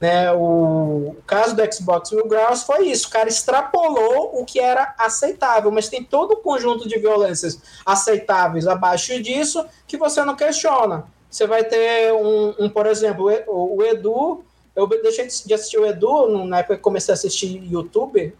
Né, 0.00 0.32
o, 0.32 1.14
caso 1.26 1.54
do 1.54 1.74
Xbox 1.74 2.10
Mil 2.10 2.26
Graus 2.26 2.62
foi 2.62 2.86
isso, 2.86 3.06
o 3.06 3.10
cara 3.10 3.28
extrapolou 3.28 4.40
o 4.40 4.46
que 4.46 4.58
era 4.58 4.94
aceitável, 4.96 5.70
mas 5.70 5.90
tem 5.90 6.02
todo 6.02 6.38
um 6.38 6.42
conjunto 6.42 6.88
de 6.88 6.98
violências 6.98 7.60
aceitáveis 7.84 8.66
abaixo 8.66 9.22
disso 9.22 9.62
que 9.86 9.98
você 9.98 10.24
não 10.24 10.34
questiona. 10.34 11.04
Você 11.30 11.46
vai 11.46 11.64
ter 11.64 12.14
um, 12.14 12.54
um 12.58 12.68
por 12.70 12.86
exemplo, 12.86 13.30
o, 13.46 13.76
o, 13.76 13.82
Edu, 13.84 14.42
eu 14.74 14.86
deixei 14.86 15.26
de 15.26 15.52
assistir 15.52 15.78
o 15.78 15.86
Edu 15.86 16.46
na 16.46 16.60
época 16.60 16.76
que 16.76 16.82
comecei 16.82 17.12
a 17.12 17.14
assistir 17.14 17.62
YouTube, 17.70 18.34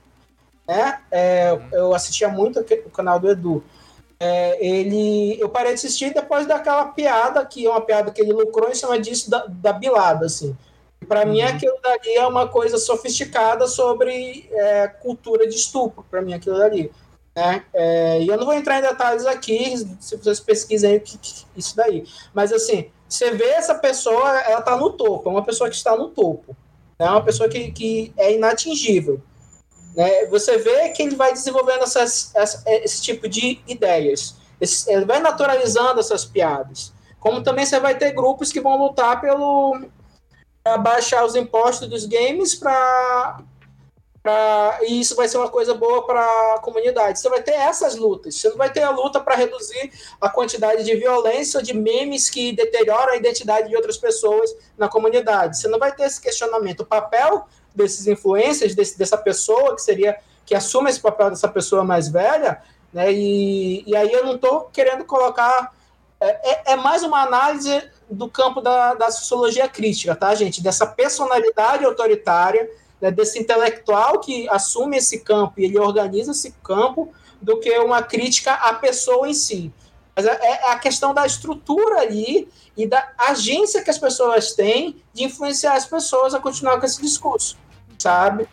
né? 0.66 1.00
É, 1.11 1.58
eu 1.72 1.94
assistia 1.94 2.28
muito 2.28 2.58
o 2.58 2.90
canal 2.90 3.20
do 3.20 3.30
Edu. 3.30 3.62
É, 4.18 4.64
ele, 4.64 5.38
eu 5.38 5.48
parei 5.48 5.72
de 5.72 5.74
assistir 5.74 6.12
depois 6.14 6.46
daquela 6.46 6.86
piada, 6.86 7.44
que 7.44 7.66
é 7.66 7.70
uma 7.70 7.80
piada 7.80 8.11
que 8.11 8.20
ele 8.22 8.32
lucrou 8.32 8.70
em 8.70 8.74
cima 8.74 8.98
disso, 8.98 9.30
da, 9.30 9.44
da 9.46 9.72
bilada, 9.72 10.26
assim. 10.26 10.56
Para 11.09 11.24
uhum. 11.24 11.32
mim, 11.32 11.42
aquilo 11.42 11.76
dali 11.82 12.14
é 12.14 12.26
uma 12.26 12.46
coisa 12.48 12.78
sofisticada 12.78 13.66
sobre 13.66 14.48
é, 14.53 14.88
cultura 14.88 15.48
de 15.48 15.57
estupro, 15.57 16.05
para 16.11 16.22
mim, 16.22 16.34
aquilo 16.34 16.59
dali. 16.59 16.90
Né? 17.34 17.64
É, 17.72 18.20
e 18.20 18.28
eu 18.28 18.36
não 18.36 18.44
vou 18.44 18.55
entrar 18.55 18.78
em 18.78 18.82
detalhes 18.82 19.26
aqui, 19.26 19.76
se 20.01 20.16
vocês 20.16 20.40
pesquisem 20.40 21.01
que, 21.01 21.16
que, 21.18 21.46
isso 21.57 21.74
daí. 21.74 22.05
Mas, 22.34 22.53
assim, 22.53 22.90
você 23.09 23.30
vê 23.32 23.46
essa 23.46 23.74
pessoa, 23.74 24.40
ela 24.40 24.61
está 24.61 24.76
no 24.76 24.90
topo, 24.90 25.28
é 25.28 25.32
uma 25.32 25.44
pessoa 25.44 25.70
que 25.70 25.76
está 25.76 25.96
no 25.96 26.09
topo. 26.09 26.57
É 26.98 27.05
né? 27.05 27.11
uma 27.11 27.24
pessoa 27.24 27.48
que, 27.48 27.72
que 27.72 28.12
é 28.16 28.34
inatingível. 28.34 29.20
Né? 29.96 30.26
Você 30.26 30.59
vê 30.59 30.90
que 30.90 31.03
ele 31.03 31.16
vai 31.16 31.32
desenvolvendo 31.32 31.82
essas, 31.82 32.30
essa, 32.34 32.62
esse 32.66 33.03
tipo 33.03 33.26
de 33.28 33.61
ideias. 33.66 34.36
Esse, 34.61 34.92
ele 34.92 35.07
vai 35.07 35.18
naturalizando 35.18 35.98
essas 35.98 36.24
piadas. 36.24 36.92
Como 37.18 37.42
também 37.42 37.64
você 37.64 37.80
vai 37.80 37.96
ter 37.96 38.12
grupos 38.12 38.53
que 38.53 38.61
vão 38.61 38.76
lutar 38.76 39.20
pelo, 39.20 39.80
baixar 40.82 41.24
os 41.24 41.34
impostos 41.34 41.88
dos 41.88 42.04
games 42.04 42.54
para 42.54 43.38
e 44.82 45.00
isso 45.00 45.16
vai 45.16 45.26
ser 45.26 45.38
uma 45.38 45.48
coisa 45.48 45.72
boa 45.72 46.06
para 46.06 46.20
a 46.54 46.58
comunidade. 46.61 47.18
Você 47.18 47.28
vai 47.30 47.42
ter 47.42 47.52
essas 47.52 47.96
lutas. 47.96 48.34
Você 48.34 48.50
não 48.50 48.56
vai 48.56 48.70
ter 48.70 48.82
a 48.82 48.90
luta 48.90 49.18
para 49.18 49.34
reduzir 49.34 49.90
a 50.20 50.28
quantidade 50.28 50.84
de 50.84 50.94
violência, 50.94 51.62
de 51.62 51.72
memes 51.72 52.28
que 52.28 52.52
deterioram 52.52 53.14
a 53.14 53.16
identidade 53.16 53.70
de 53.70 53.76
outras 53.76 53.96
pessoas 53.96 54.54
na 54.76 54.88
comunidade. 54.88 55.58
Você 55.58 55.68
não 55.68 55.78
vai 55.78 55.94
ter 55.94 56.04
esse 56.04 56.20
questionamento. 56.20 56.80
O 56.80 56.86
papel 56.86 57.46
desses 57.74 58.06
influencers, 58.06 58.74
desse, 58.74 58.98
dessa 58.98 59.16
pessoa 59.16 59.74
que 59.74 59.80
seria 59.80 60.18
que 60.44 60.54
assume 60.54 60.90
esse 60.90 61.00
papel 61.00 61.30
dessa 61.30 61.48
pessoa 61.48 61.82
mais 61.82 62.08
velha, 62.08 62.62
né? 62.92 63.11
E, 63.11 63.84
e 63.86 63.96
aí 63.96 64.12
eu 64.12 64.24
não 64.24 64.34
estou 64.34 64.68
querendo 64.72 65.04
colocar 65.04 65.72
é, 66.20 66.50
é, 66.50 66.72
é 66.72 66.76
mais 66.76 67.02
uma 67.02 67.22
análise 67.22 67.82
do 68.10 68.28
campo 68.28 68.60
da, 68.60 68.94
da 68.94 69.10
sociologia 69.10 69.68
crítica, 69.68 70.14
tá, 70.14 70.34
gente? 70.34 70.62
Dessa 70.62 70.86
personalidade 70.86 71.84
autoritária, 71.84 72.68
né, 73.00 73.10
desse 73.10 73.38
intelectual 73.38 74.20
que 74.20 74.48
assume 74.48 74.98
esse 74.98 75.20
campo 75.20 75.54
e 75.58 75.64
ele 75.64 75.78
organiza 75.78 76.32
esse 76.32 76.52
campo, 76.62 77.12
do 77.40 77.58
que 77.58 77.70
uma 77.78 78.02
crítica 78.02 78.52
à 78.52 78.74
pessoa 78.74 79.28
em 79.28 79.32
si. 79.32 79.72
Mas 80.14 80.26
é, 80.26 80.32
é 80.32 80.70
a 80.72 80.78
questão 80.78 81.14
da 81.14 81.24
estrutura 81.24 82.00
ali 82.00 82.48
e 82.76 82.86
da 82.86 83.12
agência 83.16 83.82
que 83.82 83.88
as 83.88 83.96
pessoas 83.96 84.52
têm 84.52 85.02
de 85.14 85.24
influenciar 85.24 85.74
as 85.74 85.86
pessoas 85.86 86.34
a 86.34 86.40
continuar 86.40 86.78
com 86.78 86.84
esse 86.84 87.00
discurso, 87.00 87.56
sabe? 87.98 88.46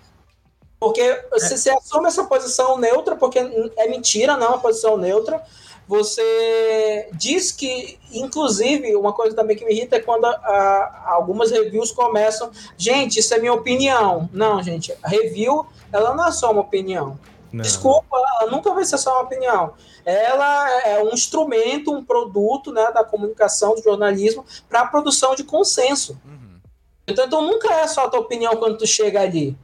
Porque 0.79 1.21
se 1.37 1.57
você 1.57 1.71
assume 1.71 2.07
essa 2.07 2.23
posição 2.23 2.77
neutra, 2.77 3.15
porque 3.15 3.39
é 3.39 3.89
mentira, 3.89 4.37
não 4.37 4.45
é 4.45 4.49
uma 4.49 4.59
posição 4.59 4.95
neutra, 4.95 5.43
você 5.87 7.09
diz 7.13 7.51
que, 7.51 7.97
inclusive, 8.11 8.95
uma 8.95 9.13
coisa 9.13 9.35
também 9.35 9.55
que 9.55 9.63
me 9.63 9.73
irrita 9.73 9.95
é 9.95 9.99
quando 9.99 10.25
a, 10.25 10.31
a, 10.31 11.13
algumas 11.13 11.49
reviews 11.49 11.91
começam, 11.91 12.51
gente, 12.77 13.19
isso 13.19 13.33
é 13.33 13.39
minha 13.39 13.53
opinião. 13.53 14.29
Não, 14.33 14.61
gente, 14.61 14.93
a 15.01 15.07
review, 15.07 15.65
ela 15.91 16.13
não 16.13 16.27
é 16.27 16.31
só 16.31 16.51
uma 16.51 16.61
opinião. 16.61 17.17
Não. 17.51 17.61
Desculpa, 17.61 18.17
ela 18.41 18.51
nunca 18.51 18.73
vai 18.73 18.83
ser 18.83 18.97
só 18.97 19.13
uma 19.13 19.23
opinião. 19.23 19.73
Ela 20.05 20.81
é 20.83 21.01
um 21.01 21.09
instrumento, 21.09 21.93
um 21.93 22.03
produto 22.03 22.71
né, 22.73 22.91
da 22.91 23.03
comunicação, 23.03 23.73
do 23.73 23.81
jornalismo, 23.81 24.45
para 24.67 24.81
a 24.81 24.87
produção 24.87 25.35
de 25.35 25.45
consenso. 25.45 26.19
Uhum. 26.25 26.59
Então, 27.07 27.25
então, 27.25 27.41
nunca 27.41 27.73
é 27.73 27.87
só 27.87 28.05
a 28.05 28.09
tua 28.09 28.19
opinião 28.19 28.57
quando 28.57 28.77
tu 28.77 28.85
chega 28.85 29.21
ali. 29.21 29.57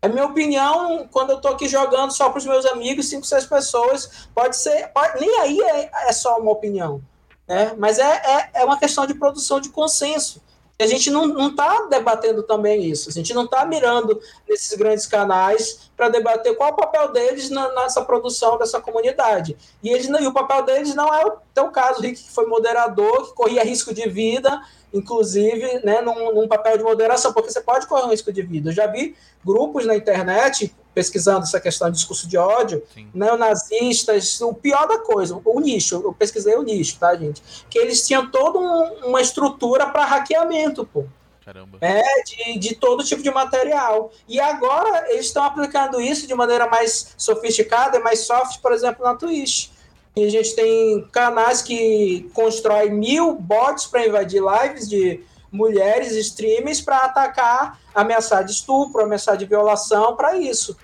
É 0.00 0.08
minha 0.08 0.26
opinião, 0.26 1.08
quando 1.10 1.30
eu 1.30 1.40
tô 1.40 1.48
aqui 1.48 1.66
jogando 1.68 2.12
só 2.12 2.30
para 2.30 2.38
os 2.38 2.46
meus 2.46 2.64
amigos, 2.66 3.08
cinco, 3.08 3.26
seis 3.26 3.44
pessoas, 3.44 4.28
pode 4.32 4.56
ser. 4.56 4.88
Pode, 4.88 5.20
nem 5.20 5.40
aí 5.40 5.60
é, 5.60 5.90
é, 6.08 6.12
só 6.12 6.38
uma 6.38 6.52
opinião. 6.52 7.02
Né? 7.48 7.74
Mas 7.76 7.98
é, 7.98 8.04
é, 8.04 8.50
é 8.60 8.64
uma 8.64 8.78
questão 8.78 9.06
de 9.06 9.14
produção 9.14 9.60
de 9.60 9.70
consenso. 9.70 10.40
A 10.80 10.86
gente 10.86 11.10
não 11.10 11.48
está 11.48 11.86
debatendo 11.86 12.42
também 12.44 12.84
isso. 12.84 13.08
A 13.08 13.12
gente 13.12 13.34
não 13.34 13.44
está 13.44 13.64
mirando 13.64 14.20
nesses 14.48 14.76
grandes 14.78 15.06
canais 15.06 15.90
para 15.96 16.08
debater 16.08 16.54
qual 16.56 16.70
é 16.70 16.72
o 16.72 16.76
papel 16.76 17.12
deles 17.12 17.50
na, 17.50 17.72
nessa 17.74 18.02
produção 18.02 18.56
dessa 18.56 18.80
comunidade. 18.80 19.56
E, 19.82 19.88
eles, 19.88 20.06
e 20.06 20.26
o 20.26 20.32
papel 20.32 20.62
deles 20.62 20.94
não 20.94 21.12
é 21.12 21.26
o 21.26 21.32
teu 21.52 21.68
caso, 21.70 22.00
Rick, 22.00 22.22
que 22.22 22.30
foi 22.30 22.46
moderador, 22.46 23.26
que 23.26 23.34
corria 23.34 23.64
risco 23.64 23.92
de 23.92 24.08
vida 24.08 24.62
inclusive, 24.92 25.80
né, 25.84 26.00
num, 26.00 26.34
num, 26.34 26.48
papel 26.48 26.78
de 26.78 26.82
moderação, 26.82 27.32
porque 27.32 27.50
você 27.50 27.60
pode 27.60 27.86
correr 27.86 28.04
um 28.04 28.10
risco 28.10 28.32
de 28.32 28.42
vida. 28.42 28.70
Eu 28.70 28.74
já 28.74 28.86
vi 28.86 29.14
grupos 29.44 29.84
na 29.84 29.94
internet 29.94 30.74
pesquisando 30.98 31.44
essa 31.44 31.60
questão 31.60 31.88
de 31.88 31.96
discurso 31.96 32.26
de 32.26 32.36
ódio, 32.36 32.82
Sim. 32.92 33.08
neonazistas, 33.14 34.40
o 34.40 34.52
pior 34.52 34.88
da 34.88 34.98
coisa, 34.98 35.40
o 35.44 35.60
nicho, 35.60 35.94
eu 35.94 36.12
pesquisei 36.12 36.56
o 36.56 36.62
nicho, 36.64 36.98
tá, 36.98 37.14
gente? 37.14 37.40
Que 37.70 37.78
eles 37.78 38.04
tinham 38.04 38.28
toda 38.28 38.58
um, 38.58 39.06
uma 39.10 39.20
estrutura 39.20 39.86
para 39.86 40.04
hackeamento, 40.04 40.84
pô. 40.84 41.04
Caramba. 41.44 41.78
É, 41.80 42.02
de, 42.24 42.58
de 42.58 42.74
todo 42.74 43.04
tipo 43.04 43.22
de 43.22 43.30
material. 43.30 44.10
E 44.26 44.40
agora 44.40 45.06
eles 45.12 45.26
estão 45.26 45.44
aplicando 45.44 46.00
isso 46.00 46.26
de 46.26 46.34
maneira 46.34 46.66
mais 46.66 47.14
sofisticada 47.16 47.98
e 47.98 48.02
mais 48.02 48.26
soft, 48.26 48.60
por 48.60 48.72
exemplo, 48.72 49.04
na 49.04 49.14
Twitch. 49.14 49.68
E 50.16 50.24
a 50.24 50.28
gente 50.28 50.52
tem 50.56 51.06
canais 51.12 51.62
que 51.62 52.28
constroem 52.34 52.90
mil 52.92 53.36
bots 53.36 53.86
para 53.86 54.04
invadir 54.04 54.42
lives 54.42 54.88
de 54.88 55.20
mulheres 55.50 56.10
streamers 56.16 56.80
para 56.80 56.98
atacar, 56.98 57.78
ameaçar 57.94 58.44
de 58.44 58.50
estupro, 58.50 59.02
ameaçar 59.02 59.36
de 59.36 59.46
violação 59.46 60.16
para 60.16 60.36
isso. 60.36 60.76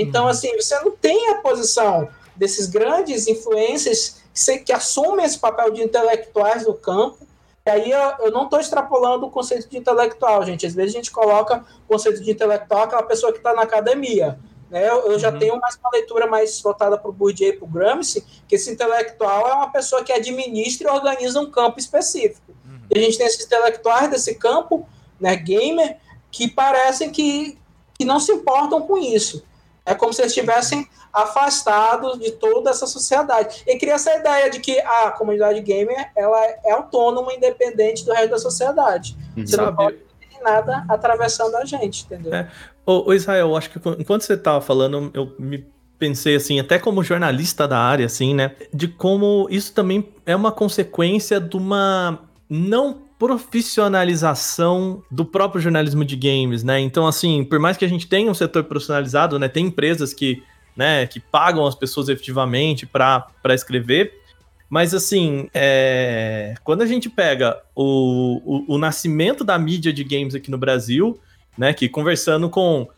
Então, 0.00 0.24
uhum. 0.24 0.30
assim, 0.30 0.54
você 0.56 0.78
não 0.80 0.90
tem 0.90 1.30
a 1.30 1.36
posição 1.36 2.08
desses 2.36 2.66
grandes 2.66 3.26
influencers 3.26 4.22
que, 4.34 4.58
que 4.58 4.72
assumem 4.72 5.24
esse 5.24 5.38
papel 5.38 5.70
de 5.70 5.82
intelectuais 5.82 6.64
do 6.64 6.74
campo. 6.74 7.26
E 7.66 7.70
aí 7.70 7.90
eu, 7.90 8.26
eu 8.26 8.30
não 8.30 8.44
estou 8.44 8.60
extrapolando 8.60 9.26
o 9.26 9.30
conceito 9.30 9.68
de 9.68 9.78
intelectual, 9.78 10.44
gente. 10.44 10.66
Às 10.66 10.74
vezes 10.74 10.94
a 10.94 10.96
gente 10.96 11.10
coloca 11.10 11.64
o 11.86 11.92
conceito 11.92 12.22
de 12.22 12.30
intelectual 12.30 12.82
aquela 12.82 13.02
pessoa 13.02 13.32
que 13.32 13.38
está 13.38 13.54
na 13.54 13.62
academia. 13.62 14.38
Né? 14.70 14.88
Eu, 14.88 15.12
eu 15.12 15.18
já 15.18 15.30
uhum. 15.30 15.38
tenho 15.38 15.60
mais 15.60 15.76
uma 15.76 15.90
leitura 15.92 16.26
mais 16.26 16.60
voltada 16.60 16.98
para 16.98 17.08
o 17.08 17.12
Bourdieu 17.12 17.50
e 17.50 17.52
para 17.52 17.64
o 17.64 17.68
Gramsci, 17.68 18.24
que 18.46 18.56
esse 18.56 18.70
intelectual 18.70 19.48
é 19.48 19.54
uma 19.54 19.70
pessoa 19.70 20.02
que 20.02 20.12
administra 20.12 20.88
e 20.88 20.92
organiza 20.92 21.40
um 21.40 21.50
campo 21.50 21.78
específico. 21.78 22.52
Uhum. 22.64 22.80
E 22.90 22.98
a 22.98 23.02
gente 23.02 23.16
tem 23.16 23.26
esses 23.26 23.44
intelectuais 23.44 24.10
desse 24.10 24.34
campo, 24.34 24.86
né, 25.18 25.36
gamer, 25.36 25.96
que 26.30 26.48
parecem 26.48 27.10
que, 27.10 27.56
que 27.96 28.04
não 28.04 28.18
se 28.18 28.32
importam 28.32 28.82
com 28.82 28.98
isso. 28.98 29.44
É 29.86 29.94
como 29.94 30.12
se 30.12 30.22
eles 30.22 30.32
estivessem 30.32 30.88
afastados 31.12 32.18
de 32.18 32.32
toda 32.32 32.70
essa 32.70 32.86
sociedade. 32.86 33.62
E 33.66 33.78
cria 33.78 33.94
essa 33.94 34.14
ideia 34.14 34.50
de 34.50 34.58
que 34.60 34.78
a 34.80 35.10
comunidade 35.10 35.60
gamer 35.60 36.10
ela 36.16 36.38
é 36.64 36.72
autônoma, 36.72 37.34
independente 37.34 38.04
do 38.04 38.12
resto 38.12 38.30
da 38.30 38.38
sociedade. 38.38 39.16
Uhum. 39.36 39.46
Você 39.46 39.56
não 39.56 39.74
pode 39.74 39.96
ter 39.96 40.42
nada 40.42 40.84
atravessando 40.88 41.54
a 41.56 41.64
gente, 41.64 42.04
entendeu? 42.04 42.34
É. 42.34 42.48
Ô, 42.86 43.10
ô 43.10 43.14
Israel, 43.14 43.54
acho 43.56 43.70
que 43.70 43.80
enquanto 43.98 44.22
você 44.22 44.36
tava 44.36 44.60
falando, 44.60 45.10
eu 45.14 45.34
me 45.38 45.66
pensei 45.98 46.34
assim, 46.36 46.58
até 46.58 46.78
como 46.78 47.04
jornalista 47.04 47.68
da 47.68 47.78
área, 47.78 48.06
assim, 48.06 48.34
né? 48.34 48.52
De 48.72 48.88
como 48.88 49.46
isso 49.50 49.72
também 49.72 50.12
é 50.26 50.34
uma 50.34 50.50
consequência 50.50 51.40
de 51.40 51.56
uma 51.56 52.18
não 52.48 53.03
profissionalização 53.18 55.02
do 55.10 55.24
próprio 55.24 55.60
jornalismo 55.60 56.04
de 56.04 56.16
games, 56.16 56.62
né? 56.62 56.80
Então, 56.80 57.06
assim, 57.06 57.44
por 57.44 57.58
mais 57.58 57.76
que 57.76 57.84
a 57.84 57.88
gente 57.88 58.08
tenha 58.08 58.30
um 58.30 58.34
setor 58.34 58.64
profissionalizado, 58.64 59.38
né? 59.38 59.48
Tem 59.48 59.66
empresas 59.66 60.12
que, 60.12 60.42
né, 60.76 61.06
que 61.06 61.20
pagam 61.20 61.66
as 61.66 61.74
pessoas 61.74 62.08
efetivamente 62.08 62.86
para 62.86 63.26
escrever, 63.50 64.20
mas 64.68 64.92
assim, 64.92 65.48
é... 65.54 66.54
quando 66.64 66.82
a 66.82 66.86
gente 66.86 67.08
pega 67.08 67.60
o, 67.74 68.40
o, 68.44 68.74
o, 68.74 68.78
nascimento 68.78 69.44
da 69.44 69.58
mídia 69.58 69.92
de 69.92 70.02
games 70.02 70.34
aqui 70.34 70.50
no 70.50 70.58
Brasil, 70.58 71.18
né? 71.56 71.72
Que 71.72 71.88
conversando 71.88 72.50
com 72.50 72.88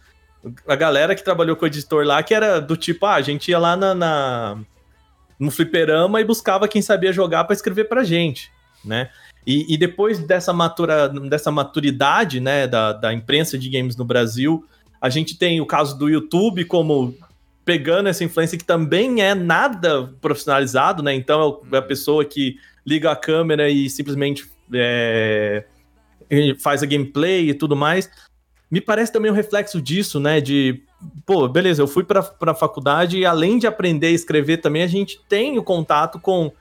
a 0.66 0.76
galera 0.76 1.14
que 1.14 1.24
trabalhou 1.24 1.56
com 1.56 1.64
o 1.64 1.68
editor 1.68 2.06
lá, 2.06 2.22
que 2.22 2.32
era 2.32 2.60
do 2.60 2.76
tipo, 2.76 3.05
ah, 3.05 3.14
a 3.14 3.20
gente 3.20 3.51
ia 3.51 3.59
lá 3.59 3.76
na, 3.76 3.94
na 3.94 4.59
no 5.38 5.51
fliperama 5.51 6.20
e 6.20 6.24
buscava 6.24 6.66
quem 6.66 6.80
sabia 6.80 7.12
jogar 7.12 7.44
para 7.44 7.55
escrever 7.55 7.84
pra 7.84 8.05
gente, 8.05 8.51
né? 8.84 9.10
E, 9.47 9.73
e, 9.73 9.77
depois 9.77 10.18
dessa, 10.18 10.52
matura, 10.52 11.09
dessa 11.09 11.52
maturidade, 11.52 12.40
né, 12.40 12.66
da, 12.66 12.93
da 12.93 13.14
imprensa 13.14 13.56
de 13.56 13.68
games 13.68 13.94
no 13.94 14.05
Brasil, 14.05 14.66
a 15.01 15.09
gente 15.09 15.39
tem 15.39 15.60
o 15.60 15.66
caso 15.66 15.97
do 15.97 16.09
YouTube 16.09 16.64
como 16.64 17.14
pegando 17.64 18.09
essa 18.09 18.24
influência 18.24 18.59
que 18.59 18.64
também 18.64 19.23
é 19.23 19.35
nada 19.35 20.12
profissionalizado, 20.20 21.02
né? 21.02 21.14
Então 21.14 21.60
é 21.73 21.77
a 21.77 21.82
pessoa 21.82 22.24
que 22.24 22.59
liga 22.85 23.10
a 23.10 23.16
câmera 23.16 23.68
e 23.68 23.90
simplesmente 23.90 24.48
é, 24.73 25.64
faz 26.60 26.82
a 26.82 26.86
gameplay 26.86 27.51
e 27.51 27.55
tudo 27.55 27.74
mais. 27.74 28.09
Me 28.70 28.81
parece 28.81 29.12
também 29.12 29.31
um 29.31 29.35
reflexo 29.35 29.82
disso, 29.82 30.20
né? 30.20 30.40
De, 30.40 30.82
pô, 31.24 31.48
beleza, 31.48 31.82
eu 31.82 31.89
fui 31.89 32.05
para 32.05 32.20
a 32.20 32.55
faculdade 32.55 33.18
e 33.18 33.27
além 33.27 33.59
de 33.59 33.66
aprender 33.66 34.09
a 34.09 34.12
escrever 34.12 34.59
também, 34.59 34.82
a 34.82 34.89
gente 34.89 35.20
tem 35.28 35.59
o 35.59 35.62
contato 35.62 36.20
com 36.20 36.52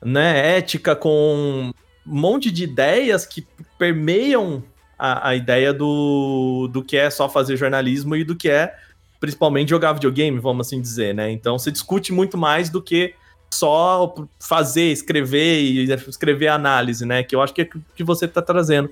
né, 0.00 0.56
ética, 0.56 0.94
com 0.94 1.72
monte 2.14 2.50
de 2.50 2.64
ideias 2.64 3.26
que 3.26 3.46
permeiam 3.78 4.62
a, 4.98 5.28
a 5.28 5.36
ideia 5.36 5.72
do, 5.72 6.68
do 6.72 6.82
que 6.82 6.96
é 6.96 7.10
só 7.10 7.28
fazer 7.28 7.56
jornalismo 7.56 8.16
e 8.16 8.24
do 8.24 8.34
que 8.34 8.48
é 8.48 8.74
principalmente 9.20 9.70
jogar 9.70 9.92
videogame, 9.92 10.38
vamos 10.38 10.66
assim 10.66 10.80
dizer, 10.80 11.14
né? 11.14 11.30
Então 11.30 11.58
se 11.58 11.70
discute 11.70 12.12
muito 12.12 12.38
mais 12.38 12.70
do 12.70 12.80
que 12.80 13.14
só 13.50 14.14
fazer, 14.38 14.92
escrever 14.92 15.60
e 15.60 15.92
escrever 15.92 16.48
análise, 16.48 17.04
né? 17.04 17.22
Que 17.22 17.34
eu 17.34 17.42
acho 17.42 17.54
que 17.54 17.62
é 17.62 17.68
que 17.94 18.04
você 18.04 18.26
está 18.26 18.42
trazendo. 18.42 18.90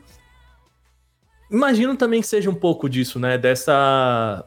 Imagino 1.51 1.97
também 1.97 2.21
que 2.21 2.27
seja 2.27 2.51
um 2.51 2.55
pouco 2.55 2.89
disso, 2.89 3.19
né? 3.19 3.39
Dessa 3.39 4.45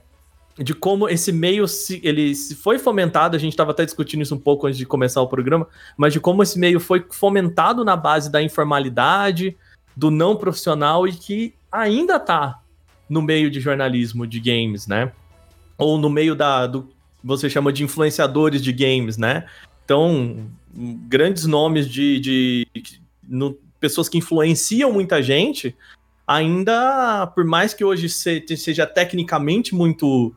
de 0.59 0.73
como 0.73 1.07
esse 1.07 1.31
meio 1.31 1.67
se, 1.67 2.01
ele 2.03 2.35
se 2.35 2.55
foi 2.55 2.77
fomentado, 2.77 3.35
a 3.35 3.39
gente 3.39 3.53
estava 3.53 3.71
até 3.71 3.85
discutindo 3.85 4.21
isso 4.21 4.35
um 4.35 4.39
pouco 4.39 4.67
antes 4.67 4.77
de 4.77 4.85
começar 4.85 5.21
o 5.21 5.27
programa, 5.27 5.67
mas 5.97 6.13
de 6.13 6.19
como 6.19 6.43
esse 6.43 6.59
meio 6.59 6.79
foi 6.79 7.05
fomentado 7.09 7.85
na 7.85 7.95
base 7.95 8.31
da 8.31 8.41
informalidade, 8.41 9.55
do 9.95 10.11
não 10.11 10.35
profissional 10.35 11.07
e 11.07 11.13
que 11.13 11.53
ainda 11.71 12.17
está 12.17 12.59
no 13.09 13.21
meio 13.21 13.49
de 13.49 13.59
jornalismo 13.59 14.27
de 14.27 14.39
games, 14.39 14.85
né? 14.85 15.11
ou 15.79 15.97
no 15.97 16.09
meio 16.09 16.35
da 16.35 16.67
do 16.67 16.89
você 17.23 17.49
chama 17.49 17.73
de 17.73 17.83
influenciadores 17.83 18.61
de 18.61 18.71
games, 18.71 19.17
né? 19.17 19.45
Então, 19.83 20.47
grandes 20.73 21.45
nomes 21.45 21.89
de, 21.89 22.19
de 22.19 22.67
no, 23.27 23.57
pessoas 23.77 24.07
que 24.07 24.17
influenciam 24.17 24.93
muita 24.93 25.21
gente, 25.21 25.75
ainda, 26.25 27.27
por 27.27 27.43
mais 27.43 27.73
que 27.73 27.83
hoje 27.83 28.07
seja 28.07 28.85
tecnicamente 28.85 29.75
muito 29.75 30.33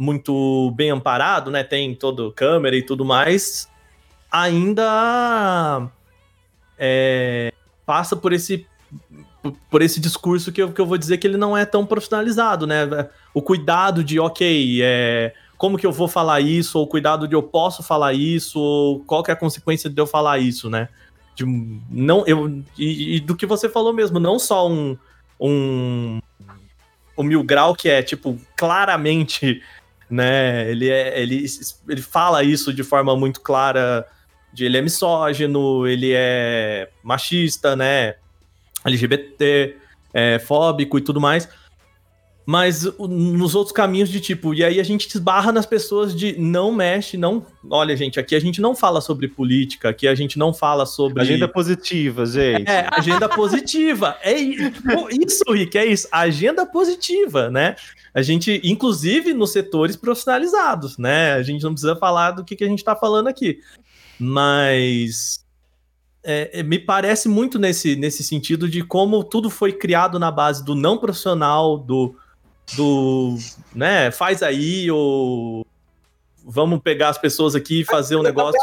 muito 0.00 0.72
bem 0.74 0.90
amparado, 0.90 1.50
né? 1.50 1.62
Tem 1.62 1.94
todo 1.94 2.32
câmera 2.32 2.74
e 2.74 2.82
tudo 2.82 3.04
mais, 3.04 3.68
ainda 4.32 5.90
é, 6.78 7.52
passa 7.84 8.16
por 8.16 8.32
esse 8.32 8.66
por 9.70 9.80
esse 9.80 10.00
discurso 10.00 10.52
que 10.52 10.62
eu, 10.62 10.72
que 10.72 10.80
eu 10.80 10.86
vou 10.86 10.98
dizer 10.98 11.18
que 11.18 11.26
ele 11.26 11.36
não 11.36 11.56
é 11.56 11.64
tão 11.66 11.84
profissionalizado, 11.84 12.66
né? 12.66 13.08
O 13.32 13.42
cuidado 13.42 14.02
de, 14.02 14.18
ok, 14.18 14.80
é, 14.82 15.34
como 15.56 15.78
que 15.78 15.86
eu 15.86 15.92
vou 15.92 16.08
falar 16.08 16.40
isso, 16.40 16.78
ou 16.78 16.84
o 16.84 16.88
cuidado 16.88 17.28
de 17.28 17.34
eu 17.34 17.42
posso 17.42 17.82
falar 17.82 18.12
isso, 18.12 18.58
ou 18.58 19.00
qual 19.00 19.22
que 19.22 19.30
é 19.30 19.34
a 19.34 19.36
consequência 19.36 19.88
de 19.88 20.00
eu 20.00 20.06
falar 20.06 20.38
isso, 20.38 20.68
né? 20.68 20.88
De, 21.34 21.44
não, 21.90 22.24
eu, 22.26 22.62
e, 22.78 23.16
e 23.16 23.20
do 23.20 23.36
que 23.36 23.46
você 23.46 23.68
falou 23.68 23.92
mesmo, 23.92 24.18
não 24.18 24.38
só 24.38 24.68
um, 24.68 24.96
um, 25.38 26.20
um 27.16 27.22
mil 27.22 27.42
grau 27.42 27.74
que 27.74 27.88
é, 27.88 28.02
tipo, 28.02 28.38
claramente, 28.56 29.62
né? 30.10 30.70
Ele, 30.70 30.88
é, 30.88 31.20
ele, 31.20 31.44
ele 31.88 32.02
fala 32.02 32.42
isso 32.42 32.72
de 32.72 32.82
forma 32.82 33.16
muito 33.16 33.40
clara, 33.40 34.06
de 34.52 34.64
ele 34.64 34.76
é 34.76 34.82
misógino, 34.82 35.86
ele 35.86 36.12
é 36.14 36.88
machista, 37.02 37.76
né? 37.76 38.16
LGBT, 38.84 39.76
é, 40.12 40.38
fóbico 40.38 40.98
e 40.98 41.00
tudo 41.00 41.20
mais. 41.20 41.48
Mas 42.50 42.82
nos 42.98 43.54
outros 43.54 43.70
caminhos 43.70 44.08
de 44.08 44.18
tipo, 44.18 44.52
e 44.52 44.64
aí 44.64 44.80
a 44.80 44.82
gente 44.82 45.06
esbarra 45.06 45.52
nas 45.52 45.66
pessoas 45.66 46.12
de 46.12 46.36
não 46.36 46.72
mexe, 46.72 47.16
não. 47.16 47.46
Olha, 47.70 47.96
gente, 47.96 48.18
aqui 48.18 48.34
a 48.34 48.40
gente 48.40 48.60
não 48.60 48.74
fala 48.74 49.00
sobre 49.00 49.28
política, 49.28 49.90
aqui 49.90 50.08
a 50.08 50.16
gente 50.16 50.36
não 50.36 50.52
fala 50.52 50.84
sobre. 50.84 51.22
Agenda 51.22 51.46
positiva, 51.46 52.26
gente. 52.26 52.68
É, 52.68 52.88
agenda 52.90 53.28
positiva. 53.28 54.16
É 54.20 54.36
isso, 54.36 55.44
Rick, 55.48 55.78
é 55.78 55.86
isso. 55.86 56.08
Agenda 56.10 56.66
positiva, 56.66 57.48
né? 57.50 57.76
A 58.12 58.20
gente, 58.20 58.60
inclusive 58.64 59.32
nos 59.32 59.52
setores 59.52 59.94
profissionalizados, 59.94 60.98
né? 60.98 61.34
A 61.34 61.44
gente 61.44 61.62
não 61.62 61.70
precisa 61.70 61.94
falar 61.94 62.32
do 62.32 62.44
que, 62.44 62.56
que 62.56 62.64
a 62.64 62.68
gente 62.68 62.82
tá 62.82 62.96
falando 62.96 63.28
aqui. 63.28 63.60
Mas 64.18 65.44
é, 66.24 66.50
é, 66.58 66.62
me 66.64 66.80
parece 66.80 67.28
muito 67.28 67.60
nesse, 67.60 67.94
nesse 67.94 68.24
sentido 68.24 68.68
de 68.68 68.82
como 68.82 69.22
tudo 69.22 69.48
foi 69.48 69.72
criado 69.72 70.18
na 70.18 70.32
base 70.32 70.64
do 70.64 70.74
não 70.74 70.98
profissional, 70.98 71.78
do, 71.78 72.16
do 72.76 73.36
né, 73.74 74.10
faz 74.10 74.42
aí, 74.42 74.90
ou 74.90 75.66
vamos 76.44 76.80
pegar 76.80 77.10
as 77.10 77.18
pessoas 77.18 77.54
aqui 77.54 77.80
e 77.80 77.84
fazer 77.84 78.16
um 78.16 78.22
negócio. 78.22 78.60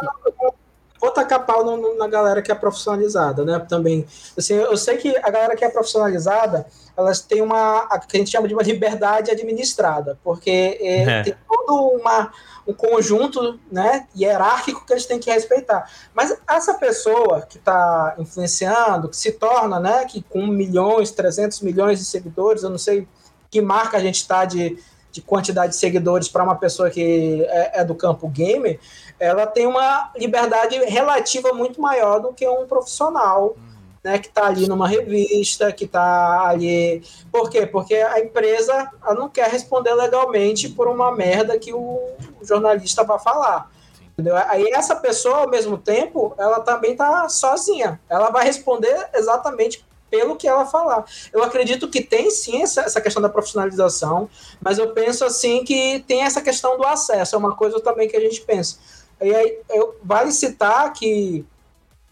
Vou 1.00 1.12
tacar 1.12 1.46
pau 1.46 1.64
no, 1.64 1.96
na 1.96 2.08
galera 2.08 2.42
que 2.42 2.52
é 2.52 2.56
profissionalizada, 2.56 3.46
né? 3.46 3.60
Também. 3.60 4.06
Assim, 4.36 4.56
eu 4.56 4.76
sei 4.76 4.98
que 4.98 5.16
a 5.18 5.30
galera 5.30 5.56
que 5.56 5.64
é 5.64 5.70
profissionalizada, 5.70 6.66
elas 6.98 7.22
têm 7.22 7.42
uma. 7.42 7.84
a 7.84 8.00
que 8.00 8.18
a 8.18 8.20
gente 8.20 8.32
chama 8.32 8.48
de 8.48 8.54
uma 8.56 8.64
liberdade 8.64 9.30
administrada, 9.30 10.18
porque 10.24 10.78
é, 10.82 11.04
é. 11.04 11.24
tem 11.24 11.36
toda 11.48 11.74
uma 11.96 12.32
um 12.68 12.74
conjunto 12.74 13.58
né, 13.72 14.06
hierárquico 14.16 14.86
que 14.86 14.92
eles 14.92 15.06
têm 15.06 15.20
que 15.20 15.32
respeitar. 15.32 15.90
Mas 16.14 16.38
essa 16.48 16.74
pessoa 16.74 17.42
que 17.42 17.58
está 17.58 18.16
influenciando, 18.20 19.08
que 19.08 19.16
se 19.16 19.32
torna, 19.32 19.80
né, 19.80 20.06
que 20.06 20.22
com 20.22 20.46
milhões, 20.46 21.12
300 21.12 21.62
milhões 21.62 22.00
de 22.00 22.06
seguidores, 22.06 22.64
eu 22.64 22.70
não 22.70 22.78
sei 22.78 23.08
que 23.50 23.62
marca 23.62 23.98
a 23.98 24.00
gente 24.00 24.16
está 24.16 24.46
de, 24.46 24.78
de 25.12 25.22
quantidade 25.22 25.74
de 25.74 25.78
seguidores 25.78 26.28
para 26.28 26.44
uma 26.44 26.56
pessoa 26.56 26.90
que 26.90 27.44
é, 27.50 27.82
é 27.82 27.84
do 27.84 27.96
campo 27.96 28.28
gamer, 28.28 28.80
ela 29.20 29.48
tem 29.48 29.66
uma 29.66 30.12
liberdade 30.16 30.78
relativa 30.86 31.54
muito 31.54 31.82
maior 31.82 32.20
do 32.20 32.34
que 32.34 32.48
um 32.48 32.68
profissional 32.68 33.56
né, 34.04 34.18
que 34.20 34.28
está 34.28 34.48
ali 34.48 34.68
numa 34.68 34.88
revista, 34.88 35.72
que 35.72 35.84
está 35.84 36.48
ali. 36.48 37.04
Por 37.32 37.50
quê? 37.50 37.66
Porque 37.66 37.96
a 37.96 38.20
empresa 38.20 38.90
não 39.16 39.28
quer 39.28 39.50
responder 39.50 39.94
legalmente 39.94 40.70
por 40.70 40.88
uma 40.88 41.12
merda 41.12 41.60
que 41.60 41.74
o 41.74 42.16
jornalista 42.42 43.04
vai 43.04 43.20
falar. 43.20 43.70
Entendeu? 44.14 44.36
Aí 44.36 44.72
essa 44.74 44.96
pessoa, 44.96 45.40
ao 45.40 45.50
mesmo 45.50 45.78
tempo, 45.78 46.34
ela 46.38 46.62
também 46.62 46.94
está 46.94 47.28
sozinha. 47.28 48.00
Ela 48.10 48.30
vai 48.30 48.46
responder 48.46 49.10
exatamente 49.14 49.86
pelo 50.10 50.36
que 50.36 50.48
ela 50.48 50.66
falar. 50.66 51.06
Eu 51.34 51.44
acredito 51.44 51.90
que 51.90 52.02
tem 52.02 52.30
sim 52.30 52.62
essa, 52.62 52.82
essa 52.82 53.02
questão 53.02 53.22
da 53.22 53.30
profissionalização, 53.30 54.30
mas 54.62 54.78
eu 54.78 54.92
penso 54.94 55.26
assim 55.26 55.64
que 55.64 56.04
tem 56.08 56.24
essa 56.24 56.42
questão 56.42 56.78
do 56.78 56.86
acesso, 56.86 57.36
é 57.36 57.40
uma 57.40 57.56
coisa 57.56 57.80
também 57.80 58.08
que 58.08 58.16
a 58.16 58.22
gente 58.22 58.42
pensa. 58.42 58.78
E 59.22 59.34
aí, 59.34 59.60
eu, 59.70 59.96
vale 60.04 60.32
citar 60.32 60.94
que 60.94 61.46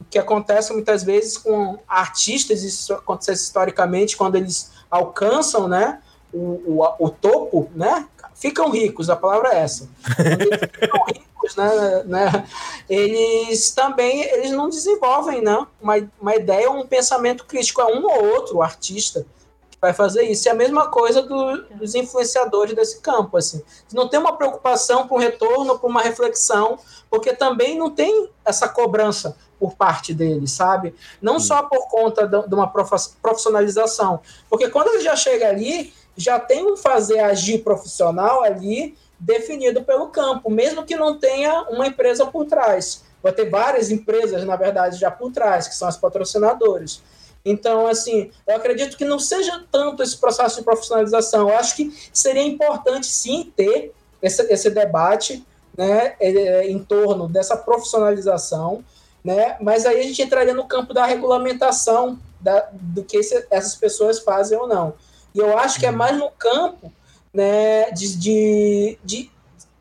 que 0.10 0.20
acontece 0.20 0.72
muitas 0.74 1.04
vezes 1.04 1.38
com 1.38 1.80
artistas, 1.88 2.64
isso 2.64 2.94
acontece 2.94 3.44
historicamente, 3.44 4.16
quando 4.16 4.36
eles 4.36 4.72
alcançam 4.90 5.68
né, 5.68 6.02
o, 6.34 6.82
o, 6.84 6.96
o 7.00 7.10
topo, 7.10 7.70
né, 7.74 8.08
ficam 8.46 8.70
ricos, 8.70 9.10
a 9.10 9.16
palavra 9.16 9.56
é 9.56 9.60
essa. 9.62 9.90
eles 10.20 10.60
ficam 10.72 11.04
ricos, 11.10 11.56
né, 11.56 12.04
né, 12.06 12.48
eles 12.88 13.72
também 13.72 14.22
eles 14.22 14.52
não 14.52 14.70
desenvolvem 14.70 15.42
né, 15.42 15.66
uma, 15.82 15.96
uma 16.22 16.36
ideia, 16.36 16.70
um 16.70 16.86
pensamento 16.86 17.46
crítico, 17.46 17.82
é 17.82 17.86
um 17.86 18.06
ou 18.06 18.26
outro 18.34 18.62
artista 18.62 19.26
que 19.72 19.78
vai 19.82 19.94
fazer 19.94 20.24
isso. 20.24 20.48
É 20.48 20.52
a 20.52 20.56
mesma 20.56 20.88
coisa 20.90 21.24
do, 21.24 21.64
dos 21.76 21.96
influenciadores 21.96 22.76
desse 22.76 23.02
campo. 23.02 23.36
Assim. 23.36 23.64
Não 23.92 24.08
tem 24.08 24.20
uma 24.20 24.38
preocupação 24.38 25.08
com 25.08 25.18
retorno, 25.18 25.80
com 25.80 25.88
uma 25.88 26.02
reflexão, 26.02 26.78
porque 27.10 27.34
também 27.34 27.78
não 27.78 27.90
tem 27.90 28.30
essa 28.46 28.70
cobrança 28.70 29.36
por 29.60 29.74
parte 29.76 30.14
dele, 30.14 30.48
sabe? 30.48 30.94
Não 31.22 31.40
só 31.40 31.64
por 31.64 31.88
conta 31.88 32.28
de 32.28 32.54
uma 32.54 32.68
profissionalização, 32.68 34.20
porque 34.50 34.70
quando 34.70 34.90
ele 34.90 35.02
já 35.02 35.16
chega 35.16 35.48
ali, 35.48 35.94
já 36.16 36.40
tem 36.40 36.66
um 36.66 36.78
fazer 36.78 37.20
agir 37.20 37.60
profissional 37.60 38.44
ali 38.44 38.98
definido 39.20 39.84
pelo 39.84 40.08
campo, 40.08 40.50
mesmo 40.50 40.86
que 40.86 40.96
não 40.96 41.18
tenha 41.18 41.64
uma 41.70 41.88
empresa 41.88 42.26
por 42.26 42.46
trás. 42.46 43.04
Vai 43.22 43.32
ter 43.32 43.50
várias 43.50 43.90
empresas, 43.90 44.44
na 44.46 44.56
verdade, 44.56 45.00
já 45.00 45.10
por 45.10 45.32
trás, 45.32 45.68
que 45.68 45.76
são 45.76 45.88
as 45.88 45.98
patrocinadoras. 45.98 47.02
Então, 47.44 47.86
assim, 47.86 48.32
eu 48.48 48.56
acredito 48.56 48.98
que 48.98 49.06
não 49.06 49.20
seja 49.20 49.64
tanto 49.72 50.02
esse 50.02 50.18
processo 50.18 50.58
de 50.58 50.64
profissionalização. 50.64 51.50
Eu 51.50 51.56
acho 51.56 51.76
que 51.76 51.94
seria 52.12 52.44
importante, 52.44 53.06
sim, 53.08 53.52
ter 53.56 53.94
esse, 54.22 54.42
esse 54.52 54.70
debate 54.70 55.46
né, 55.78 56.16
é, 56.20 56.68
em 56.68 56.80
torno 56.80 57.28
dessa 57.28 57.56
profissionalização, 57.56 58.84
né, 59.24 59.58
mas 59.60 59.86
aí 59.86 60.00
a 60.00 60.04
gente 60.04 60.22
entraria 60.22 60.54
no 60.54 60.66
campo 60.66 60.94
da 60.94 61.06
regulamentação 61.06 62.20
da, 62.40 62.70
do 62.72 63.04
que 63.04 63.18
esse, 63.18 63.46
essas 63.52 63.76
pessoas 63.76 64.20
fazem 64.20 64.58
ou 64.58 64.68
não. 64.68 64.94
E 65.36 65.40
eu 65.40 65.58
acho 65.60 65.80
que 65.80 65.86
é 65.86 65.92
mais 65.92 66.18
no 66.18 66.32
campo 66.32 66.92
né, 67.34 67.92
de, 67.92 68.18
de, 68.18 68.98
de 69.04 69.32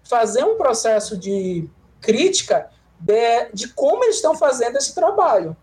fazer 0.02 0.44
um 0.44 0.56
processo 0.56 1.16
de 1.16 1.66
crítica 2.00 2.68
de, 3.00 3.50
de 3.54 3.68
como 3.68 4.04
eles 4.04 4.16
estão 4.16 4.36
fazendo 4.36 4.76
esse 4.76 4.94
trabalho, 4.94 5.56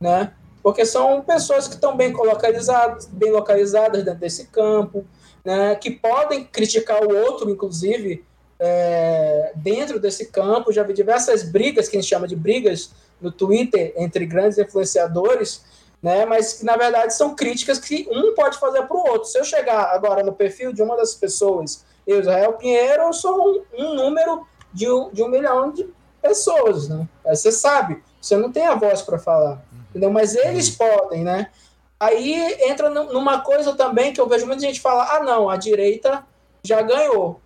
né? 0.00 0.32
porque 0.66 0.84
são 0.84 1.22
pessoas 1.22 1.68
que 1.68 1.74
estão 1.74 1.96
bem 1.96 2.12
localizadas, 2.12 3.06
bem 3.06 3.30
localizadas 3.30 4.02
dentro 4.02 4.18
desse 4.18 4.48
campo, 4.48 5.06
né, 5.44 5.76
que 5.76 5.92
podem 5.92 6.44
criticar 6.44 7.04
o 7.04 7.16
outro, 7.16 7.48
inclusive, 7.48 8.24
é, 8.58 9.52
dentro 9.54 10.00
desse 10.00 10.26
campo. 10.26 10.72
Já 10.72 10.82
vi 10.82 10.92
diversas 10.92 11.44
brigas, 11.44 11.88
que 11.88 11.96
a 11.96 12.00
gente 12.00 12.10
chama 12.10 12.26
de 12.26 12.34
brigas 12.34 12.90
no 13.20 13.30
Twitter, 13.30 13.94
entre 13.96 14.26
grandes 14.26 14.58
influenciadores, 14.58 15.64
né, 16.02 16.24
mas 16.24 16.54
que, 16.54 16.64
na 16.64 16.76
verdade, 16.76 17.14
são 17.14 17.34
críticas 17.34 17.78
que 17.78 18.08
um 18.10 18.34
pode 18.34 18.58
fazer 18.58 18.82
para 18.82 18.96
o 18.96 19.08
outro. 19.08 19.28
Se 19.28 19.38
eu 19.38 19.44
chegar 19.44 19.94
agora 19.94 20.22
no 20.22 20.32
perfil 20.32 20.72
de 20.72 20.82
uma 20.82 20.96
das 20.96 21.14
pessoas, 21.14 21.84
eu, 22.06 22.20
Israel 22.20 22.52
Pinheiro, 22.54 23.02
eu 23.04 23.12
sou 23.12 23.48
um, 23.48 23.62
um 23.78 23.94
número 23.94 24.46
de, 24.72 24.86
de 25.12 25.22
um 25.22 25.28
milhão 25.28 25.72
de 25.72 25.88
pessoas, 26.22 26.88
né? 26.88 27.08
Você 27.24 27.50
sabe, 27.50 28.02
você 28.20 28.36
não 28.36 28.52
tem 28.52 28.66
a 28.66 28.74
voz 28.74 29.02
para 29.02 29.18
falar 29.18 29.64
entendeu? 29.96 30.10
Mas 30.10 30.34
eles 30.34 30.68
uhum. 30.68 30.76
podem, 30.76 31.24
né? 31.24 31.50
Aí 31.98 32.56
entra 32.68 32.90
numa 32.90 33.40
coisa 33.40 33.74
também 33.74 34.12
que 34.12 34.20
eu 34.20 34.28
vejo 34.28 34.46
muita 34.46 34.60
gente 34.60 34.80
falar: 34.80 35.16
ah, 35.16 35.20
não, 35.20 35.48
a 35.48 35.56
direita 35.56 36.24
já 36.62 36.82
ganhou. 36.82 37.40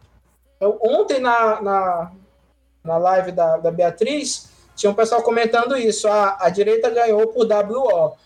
Eu, 0.61 0.79
ontem 0.83 1.21
na, 1.21 1.63
na, 1.63 2.13
na 2.83 2.99
live 2.99 3.33
da, 3.33 3.57
da 3.59 3.71
Beatriz, 3.71 4.51
tinha 4.75 4.91
um 4.91 4.95
pessoal 4.95 5.23
comentando 5.23 5.77
isso: 5.77 6.09
ah, 6.09 6.37
a 6.41 6.51
direita 6.51 6.91
ganhou 6.91 7.29
por 7.29 7.47
WO. 7.47 8.17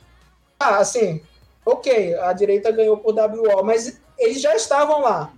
Ah, 0.58 0.78
assim, 0.78 1.22
ok, 1.64 2.14
a 2.16 2.32
direita 2.32 2.70
ganhou 2.70 2.96
por 2.96 3.14
WO, 3.14 3.64
mas 3.64 4.00
eles 4.18 4.40
já 4.40 4.54
estavam 4.54 5.00
lá. 5.00 5.32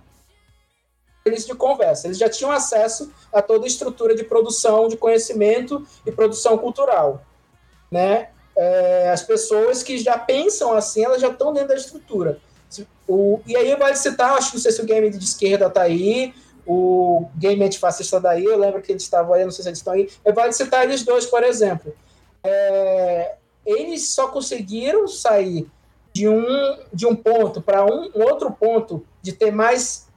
Eles 1.25 1.45
de 1.45 1.53
conversa, 1.55 2.07
eles 2.07 2.17
já 2.17 2.29
tinham 2.29 2.51
acesso 2.51 3.11
a 3.33 3.41
toda 3.41 3.65
a 3.65 3.67
estrutura 3.67 4.15
de 4.15 4.23
produção 4.23 4.87
de 4.87 4.95
conhecimento 4.95 5.85
e 6.05 6.11
produção 6.11 6.57
cultural, 6.57 7.21
né? 7.91 8.29
é, 8.57 9.09
as 9.11 9.21
pessoas 9.21 9.83
que 9.83 9.99
já 9.99 10.17
pensam 10.17 10.73
assim, 10.73 11.05
elas 11.05 11.21
já 11.21 11.29
estão 11.29 11.53
dentro 11.53 11.69
da 11.69 11.75
estrutura. 11.75 12.39
O, 13.07 13.39
e 13.45 13.55
aí 13.55 13.73
vale 13.75 13.95
citar, 13.95 14.33
acho 14.33 14.49
que 14.49 14.57
não 14.57 14.61
sei 14.61 14.71
se 14.71 14.81
o 14.81 14.85
game 14.85 15.09
de 15.09 15.23
esquerda 15.23 15.67
está 15.67 15.83
aí, 15.83 16.33
o 16.65 17.29
game 17.35 17.63
antifascista 17.63 18.19
daí, 18.19 18.43
eu 18.43 18.57
lembro 18.57 18.81
que 18.81 18.91
eles 18.91 19.03
estavam 19.03 19.33
aí, 19.33 19.45
não 19.45 19.51
sei 19.51 19.63
se 19.63 19.69
eles 19.69 19.79
estão 19.79 19.93
aí, 19.93 20.09
é, 20.25 20.33
vale 20.33 20.51
citar 20.51 20.83
eles 20.83 21.03
dois, 21.03 21.25
por 21.27 21.43
exemplo. 21.43 21.95
É, 22.43 23.35
eles 23.67 24.09
só 24.09 24.29
conseguiram 24.29 25.07
sair 25.09 25.69
de 26.13 26.27
um, 26.27 26.77
de 26.93 27.05
um 27.05 27.15
ponto 27.15 27.61
para 27.61 27.85
um, 27.85 28.09
um, 28.15 28.23
outro 28.23 28.49
ponto, 28.49 29.05
de 29.21 29.33
ter 29.33 29.51
mais, 29.51 30.07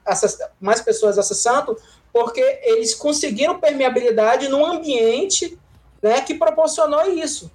mais 0.61 0.81
pessoas 0.81 1.19
acessando, 1.19 1.77
porque 2.13 2.41
eles 2.63 2.95
conseguiram 2.95 3.59
permeabilidade 3.59 4.49
num 4.49 4.65
ambiente 4.65 5.59
né, 6.01 6.21
que 6.23 6.35
proporcionou 6.35 7.11
isso. 7.11 7.51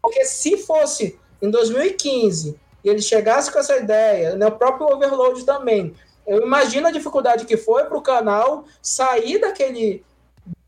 Porque 0.00 0.26
se 0.26 0.58
fosse 0.58 1.18
em 1.40 1.50
2015 1.50 2.60
e 2.84 2.88
ele 2.88 3.00
chegasse 3.00 3.50
com 3.50 3.58
essa 3.58 3.76
ideia, 3.78 4.36
né, 4.36 4.46
o 4.46 4.52
próprio 4.52 4.86
Overload 4.86 5.42
também, 5.44 5.94
eu 6.26 6.42
imagino 6.42 6.86
a 6.86 6.92
dificuldade 6.92 7.46
que 7.46 7.56
foi 7.56 7.84
para 7.84 7.96
o 7.96 8.02
canal 8.02 8.66
sair 8.82 9.38
daquele, 9.40 10.04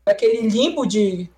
daquele 0.03 0.47
limbo 0.47 0.85
de, 0.85 1.29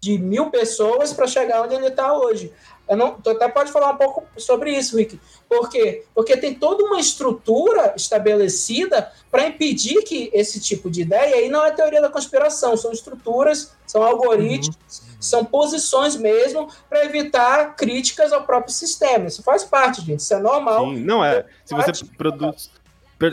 de 0.00 0.18
mil 0.18 0.50
pessoas 0.50 1.12
para 1.12 1.26
chegar 1.26 1.62
onde 1.62 1.74
ele 1.74 1.88
está 1.88 2.16
hoje. 2.16 2.52
Eu 2.88 2.96
não, 2.96 3.20
tu 3.20 3.30
até 3.30 3.48
pode 3.48 3.72
falar 3.72 3.90
um 3.90 3.96
pouco 3.96 4.24
sobre 4.36 4.70
isso, 4.70 4.96
Rick. 4.96 5.18
Por 5.48 5.68
quê? 5.68 6.04
Porque 6.14 6.36
tem 6.36 6.54
toda 6.54 6.84
uma 6.84 7.00
estrutura 7.00 7.94
estabelecida 7.96 9.10
para 9.30 9.46
impedir 9.46 10.02
que 10.02 10.30
esse 10.32 10.60
tipo 10.60 10.88
de 10.88 11.02
ideia, 11.02 11.36
aí 11.36 11.48
não 11.48 11.64
é 11.64 11.72
teoria 11.72 12.00
da 12.00 12.08
conspiração, 12.08 12.76
são 12.76 12.92
estruturas, 12.92 13.72
são 13.86 14.04
algoritmos, 14.04 14.76
uhum. 14.76 15.16
são 15.18 15.44
posições 15.44 16.14
mesmo 16.14 16.68
para 16.88 17.04
evitar 17.04 17.74
críticas 17.74 18.32
ao 18.32 18.44
próprio 18.44 18.72
sistema. 18.72 19.26
Isso 19.26 19.42
faz 19.42 19.64
parte, 19.64 20.00
gente, 20.02 20.20
isso 20.20 20.34
é 20.34 20.38
normal. 20.38 20.86
Sim, 20.86 21.00
não 21.00 21.24
é. 21.24 21.44
Se 21.64 21.74
você 21.74 22.04
produz. 22.16 22.70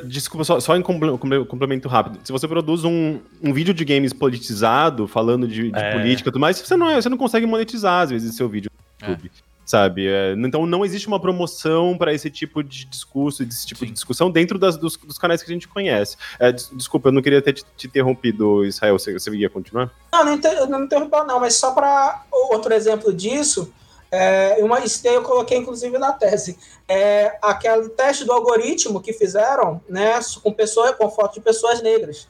Desculpa, 0.06 0.46
só, 0.46 0.60
só 0.60 0.78
em 0.78 0.82
complemento 0.82 1.90
rápido. 1.90 2.20
Se 2.24 2.32
você 2.32 2.48
produz 2.48 2.86
um, 2.86 3.20
um 3.42 3.52
vídeo 3.52 3.74
de 3.74 3.84
games 3.84 4.14
politizado, 4.14 5.08
falando 5.08 5.48
de, 5.48 5.72
de 5.72 5.80
é. 5.80 5.92
política 5.92 6.30
e 6.30 6.32
tudo 6.32 6.40
mais, 6.40 6.60
você 6.60 6.78
não, 6.78 6.90
é, 6.90 7.02
você 7.02 7.10
não 7.10 7.18
consegue 7.18 7.46
monetizar, 7.46 8.04
às 8.04 8.10
vezes, 8.10 8.36
seu 8.36 8.48
vídeo 8.48 8.72
no 9.02 9.10
YouTube. 9.10 9.32
É 9.50 9.54
sabe? 9.66 10.08
É, 10.08 10.34
então 10.38 10.66
não 10.66 10.84
existe 10.84 11.08
uma 11.08 11.20
promoção 11.20 11.98
para 11.98 12.14
esse 12.14 12.30
tipo 12.30 12.64
de 12.64 12.86
discurso, 12.86 13.46
desse 13.46 13.66
tipo 13.66 13.80
Sim. 13.80 13.88
de 13.88 13.92
discussão 13.94 14.30
dentro 14.30 14.60
das, 14.60 14.78
dos, 14.78 14.98
dos, 14.98 15.18
canais 15.18 15.42
que 15.42 15.50
a 15.50 15.54
gente 15.54 15.68
conhece. 15.68 16.18
É, 16.40 16.52
desculpa, 16.52 17.10
eu 17.10 17.12
não 17.12 17.22
queria 17.22 17.42
ter 17.42 17.54
te, 17.54 17.64
te 17.78 17.88
interrompido, 17.88 18.66
Israel, 18.66 18.98
você, 19.00 19.14
você 19.14 19.32
ia 19.32 19.50
continuar? 19.50 19.92
Não, 20.12 20.26
não, 20.26 20.34
inter, 20.34 20.70
não 20.70 20.84
interrompeu 20.84 21.26
não, 21.26 21.40
mas 21.40 21.56
só 21.56 21.72
para 21.72 22.24
outro 22.52 22.74
exemplo 22.74 23.14
disso, 23.14 23.74
é, 24.16 24.58
uma, 24.64 24.80
isso 24.82 25.04
daí 25.04 25.16
eu 25.16 25.24
coloquei 25.24 25.58
inclusive 25.58 25.98
na 25.98 26.14
tese, 26.14 26.56
é 26.88 27.36
aquele 27.42 27.90
teste 27.90 28.24
do 28.24 28.32
algoritmo 28.32 29.02
que 29.02 29.12
fizeram, 29.12 29.82
né, 29.90 30.20
com 30.44 30.54
pessoas, 30.54 30.96
com 30.96 31.10
foto 31.10 31.34
de 31.34 31.42
pessoas 31.42 31.82
negras. 31.82 32.28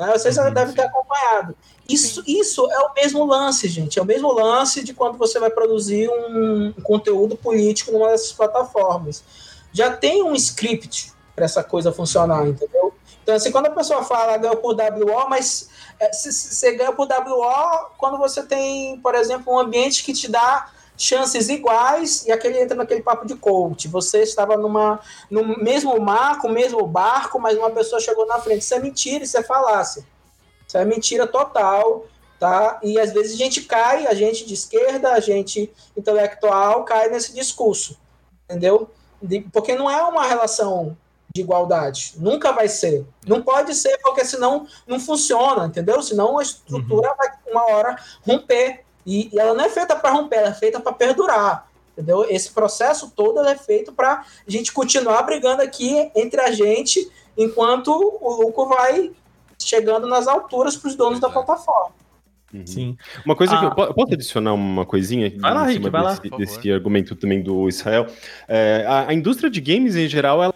Né? 0.00 0.10
Vocês 0.10 0.34
já 0.34 0.48
uhum, 0.48 0.52
devem 0.52 0.74
ter 0.74 0.82
acompanhado. 0.82 1.56
Isso, 1.88 2.24
isso 2.26 2.68
é 2.72 2.78
o 2.80 2.92
mesmo 2.94 3.24
lance, 3.24 3.68
gente. 3.68 4.00
É 4.00 4.02
o 4.02 4.04
mesmo 4.04 4.32
lance 4.32 4.82
de 4.82 4.92
quando 4.92 5.16
você 5.16 5.38
vai 5.38 5.48
produzir 5.48 6.10
um 6.10 6.72
conteúdo 6.82 7.36
político 7.36 7.92
numa 7.92 8.10
dessas 8.10 8.32
plataformas. 8.32 9.22
Já 9.72 9.96
tem 9.96 10.24
um 10.24 10.34
script 10.34 11.12
para 11.36 11.44
essa 11.44 11.62
coisa 11.62 11.92
funcionar, 11.92 12.48
entendeu? 12.48 12.92
Então, 13.22 13.36
assim, 13.36 13.52
quando 13.52 13.66
a 13.66 13.70
pessoa 13.70 14.02
fala 14.02 14.36
ganhou 14.38 14.56
por 14.56 14.74
WO, 14.74 15.28
mas 15.28 15.68
é, 16.00 16.12
você 16.12 16.72
ganha 16.74 16.92
por 16.92 17.06
WO 17.06 17.90
quando 17.96 18.18
você 18.18 18.42
tem, 18.42 18.98
por 18.98 19.14
exemplo, 19.14 19.52
um 19.52 19.58
ambiente 19.60 20.02
que 20.02 20.12
te 20.12 20.28
dá 20.28 20.72
chances 20.96 21.48
iguais 21.48 22.24
e 22.26 22.32
aquele 22.32 22.60
entra 22.60 22.76
naquele 22.76 23.02
papo 23.02 23.26
de 23.26 23.36
coach. 23.36 23.88
Você 23.88 24.22
estava 24.22 24.56
numa, 24.56 25.00
no 25.30 25.58
mesmo 25.58 25.98
mar, 26.00 26.40
com 26.40 26.48
o 26.48 26.52
mesmo 26.52 26.86
barco, 26.86 27.38
mas 27.38 27.56
uma 27.56 27.70
pessoa 27.70 28.00
chegou 28.00 28.26
na 28.26 28.38
frente. 28.38 28.62
Isso 28.62 28.74
é 28.74 28.78
mentira, 28.78 29.24
isso 29.24 29.36
é 29.36 29.42
falácia. 29.42 30.04
Isso 30.66 30.78
é 30.78 30.84
mentira 30.84 31.26
total, 31.26 32.06
tá? 32.38 32.80
E 32.82 32.98
às 32.98 33.12
vezes 33.12 33.34
a 33.34 33.36
gente 33.36 33.62
cai, 33.62 34.06
a 34.06 34.14
gente 34.14 34.44
de 34.44 34.54
esquerda, 34.54 35.12
a 35.12 35.20
gente 35.20 35.72
intelectual 35.96 36.84
cai 36.84 37.08
nesse 37.08 37.34
discurso, 37.34 37.98
entendeu? 38.44 38.90
Porque 39.52 39.74
não 39.74 39.90
é 39.90 40.02
uma 40.02 40.26
relação 40.26 40.96
de 41.36 41.42
igualdade. 41.42 42.14
Nunca 42.16 42.52
vai 42.52 42.68
ser. 42.68 43.06
Não 43.26 43.42
pode 43.42 43.74
ser, 43.74 43.98
porque 43.98 44.24
senão 44.24 44.66
não 44.86 44.98
funciona, 44.98 45.66
entendeu? 45.66 46.02
Senão 46.02 46.38
a 46.38 46.42
estrutura 46.42 47.10
uhum. 47.10 47.16
vai 47.16 47.28
uma 47.50 47.70
hora 47.70 47.96
romper. 48.26 48.85
E, 49.06 49.30
e 49.32 49.38
ela 49.38 49.54
não 49.54 49.64
é 49.64 49.68
feita 49.68 49.94
para 49.94 50.10
romper, 50.10 50.36
ela 50.36 50.48
é 50.48 50.54
feita 50.54 50.80
para 50.80 50.92
perdurar. 50.92 51.68
Entendeu? 51.92 52.26
Esse 52.28 52.50
processo 52.50 53.10
todo 53.14 53.40
é 53.40 53.56
feito 53.56 53.92
para 53.92 54.20
a 54.46 54.50
gente 54.50 54.72
continuar 54.72 55.22
brigando 55.22 55.62
aqui 55.62 56.10
entre 56.14 56.40
a 56.40 56.50
gente, 56.50 57.10
enquanto 57.38 57.88
o 57.88 58.42
lucro 58.42 58.66
vai 58.66 59.12
chegando 59.58 60.06
nas 60.06 60.28
alturas 60.28 60.76
para 60.76 60.88
os 60.88 60.94
donos 60.94 61.20
da 61.20 61.30
plataforma. 61.30 61.94
Uhum. 62.52 62.66
Sim. 62.66 62.96
Uma 63.24 63.34
coisa 63.34 63.54
ah, 63.54 63.58
que 63.58 63.80
eu, 63.80 63.94
posso 63.94 64.14
adicionar 64.14 64.52
uma 64.52 64.86
coisinha 64.86 65.32
vai 65.38 65.54
lá, 65.54 65.64
Rick, 65.64 65.88
vai 65.88 66.02
desse, 66.02 66.28
lá, 66.28 66.36
desse 66.36 66.72
argumento 66.72 67.16
também 67.16 67.42
do 67.42 67.68
Israel. 67.68 68.06
É, 68.46 68.84
a, 68.86 69.08
a, 69.08 69.14
indústria 69.14 69.50
de 69.50 69.60
games 69.60 69.96
em 69.96 70.08
geral 70.08 70.42
ela 70.42 70.54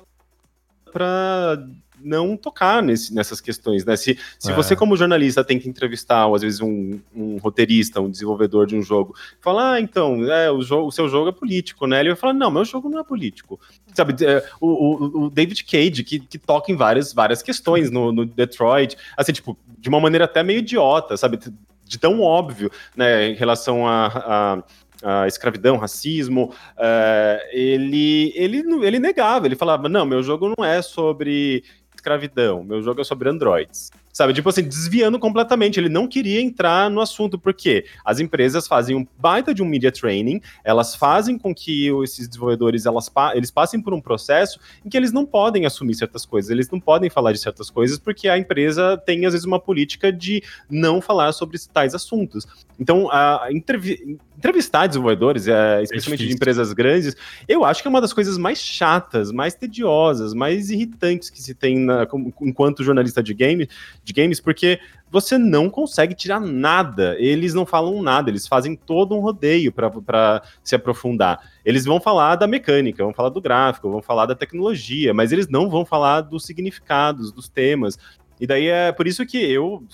para 0.93 1.67
não 2.03 2.37
tocar 2.37 2.83
nesse, 2.83 3.15
nessas 3.15 3.41
questões, 3.41 3.85
né? 3.85 3.97
Se, 3.97 4.19
se 4.39 4.51
é. 4.51 4.55
você, 4.55 4.75
como 4.75 4.97
jornalista, 4.97 5.45
tem 5.45 5.59
que 5.59 5.69
entrevistar, 5.69 6.27
ou 6.27 6.35
às 6.35 6.43
vezes, 6.43 6.61
um, 6.61 6.99
um 7.15 7.39
roteirista, 7.39 8.01
um 8.01 8.11
desenvolvedor 8.11 8.67
de 8.67 8.77
um 8.77 8.83
jogo, 8.83 9.15
falar, 9.41 9.75
ah, 9.75 9.81
então, 9.81 10.25
é, 10.31 10.51
o, 10.51 10.63
jogo, 10.63 10.89
o 10.89 10.93
seu 10.93 11.09
jogo 11.09 11.29
é 11.29 11.33
político, 11.33 11.87
né? 11.87 12.01
Ele 12.01 12.11
vai 12.11 12.17
falar, 12.17 12.33
não, 12.33 12.51
meu 12.51 12.65
jogo 12.65 12.89
não 12.89 13.01
é 13.01 13.05
político. 13.05 13.61
Sabe, 13.95 14.15
é, 14.25 14.45
o, 14.61 14.69
o, 14.69 15.25
o, 15.25 15.31
David 15.31 15.65
Cage, 15.65 16.05
que, 16.05 16.21
que 16.21 16.39
toca 16.39 16.73
em 16.73 16.77
várias, 16.77 17.13
várias 17.13 17.43
questões 17.43 17.91
no, 17.91 18.13
no 18.13 18.25
Detroit, 18.25 18.97
assim, 19.17 19.33
tipo, 19.33 19.57
de 19.79 19.89
uma 19.89 20.01
maneira 20.01 20.25
até 20.25 20.43
meio 20.43 20.59
idiota, 20.61 21.17
sabe? 21.17 21.39
De 21.85 21.99
tão 21.99 22.21
óbvio, 22.21 22.71
né, 22.97 23.29
em 23.31 23.35
relação 23.35 23.87
a, 23.87 24.07
a 24.07 24.63
a 25.03 25.27
escravidão, 25.27 25.77
racismo, 25.77 26.53
uh, 26.77 27.41
ele, 27.53 28.33
ele, 28.35 28.63
ele 28.85 28.99
negava, 28.99 29.47
ele 29.47 29.57
falava, 29.57 29.89
não, 29.89 30.05
meu 30.05 30.23
jogo 30.23 30.53
não 30.57 30.65
é 30.65 30.83
sobre 30.83 31.65
escravidão, 32.01 32.65
meu 32.65 32.83
jogo 32.83 33.03
é 33.03 33.05
sobre 33.05 33.29
androids. 33.29 33.91
Sabe? 34.13 34.33
Tipo 34.35 34.49
assim, 34.49 34.63
desviando 34.63 35.19
completamente. 35.19 35.79
Ele 35.79 35.89
não 35.89 36.07
queria 36.07 36.41
entrar 36.41 36.91
no 36.91 37.01
assunto, 37.01 37.39
porque 37.39 37.85
as 38.05 38.21
empresas 38.21 38.67
fazem 38.67 38.97
um 38.97 39.07
baita 39.19 39.55
de 39.55 39.63
um 39.63 39.67
media 39.67 39.93
training, 39.93 40.41
elas 40.65 40.95
fazem 40.95 41.39
com 41.39 41.55
que 41.55 41.89
esses 42.03 42.29
desenvolvedores 42.29 42.87
elas, 42.87 43.11
eles 43.35 43.51
passem 43.51 43.81
por 43.81 43.95
um 43.95 44.01
processo 44.01 44.59
em 44.85 44.89
que 44.89 44.97
eles 44.97 45.13
não 45.13 45.25
podem 45.25 45.67
assumir 45.67 45.95
certas 45.95 46.27
coisas, 46.27 46.51
eles 46.51 46.71
não 46.71 46.81
podem 46.81 47.11
falar 47.11 47.33
de 47.33 47.39
certas 47.39 47.71
coisas, 47.71 47.99
porque 47.99 48.29
a 48.29 48.39
empresa 48.39 48.97
tem, 48.97 49.27
às 49.27 49.33
vezes, 49.33 49.47
uma 49.47 49.61
política 49.61 50.13
de 50.13 50.43
não 50.69 51.01
falar 51.01 51.33
sobre 51.33 51.59
tais 51.73 51.95
assuntos. 51.95 52.47
Então, 52.79 53.11
a 53.11 53.49
entrevi 53.51 54.19
entrevistar 54.41 54.87
desenvolvedores, 54.87 55.47
é, 55.47 55.83
especialmente 55.83 56.25
é 56.25 56.27
de 56.27 56.33
empresas 56.33 56.73
grandes, 56.73 57.15
eu 57.47 57.63
acho 57.63 57.83
que 57.83 57.89
é 57.89 57.91
uma 57.91 58.01
das 58.01 58.15
coisas 58.15 58.39
mais 58.39 58.59
chatas, 58.59 59.31
mais 59.31 59.55
tediosas, 59.55 60.33
mais 60.33 60.71
irritantes 60.71 61.29
que 61.29 61.43
se 61.43 61.55
tem 61.55 61.79
na, 61.79 62.09
enquanto 62.41 62.83
jornalista 62.83 63.23
de, 63.23 63.35
game, 63.35 63.69
de 64.13 64.23
games, 64.23 64.41
porque 64.41 64.81
você 65.11 65.37
não 65.37 65.69
consegue 65.69 66.15
tirar 66.15 66.41
nada. 66.41 67.17
Eles 67.19 67.55
não 67.55 67.67
falam 67.67 68.03
nada, 68.03 68.31
eles 68.31 68.47
fazem 68.47 68.77
todo 68.77 69.15
um 69.15 69.21
rodeio 69.21 69.73
para 69.73 70.43
se 70.63 70.75
aprofundar. 70.75 71.41
Eles 71.65 71.85
vão 71.85 72.01
falar 72.01 72.37
da 72.37 72.47
mecânica, 72.47 73.05
vão 73.05 73.15
falar 73.15 73.31
do 73.31 73.41
gráfico, 73.41 73.91
vão 73.91 74.03
falar 74.03 74.27
da 74.27 74.35
tecnologia, 74.35 75.15
mas 75.15 75.33
eles 75.33 75.49
não 75.49 75.69
vão 75.69 75.85
falar 75.85 76.21
dos 76.23 76.45
significados, 76.45 77.33
dos 77.33 77.49
temas. 77.49 77.99
E 78.41 78.47
daí 78.47 78.69
é 78.69 78.91
por 78.91 79.07
isso 79.07 79.27
que 79.27 79.39
eu 79.39 79.85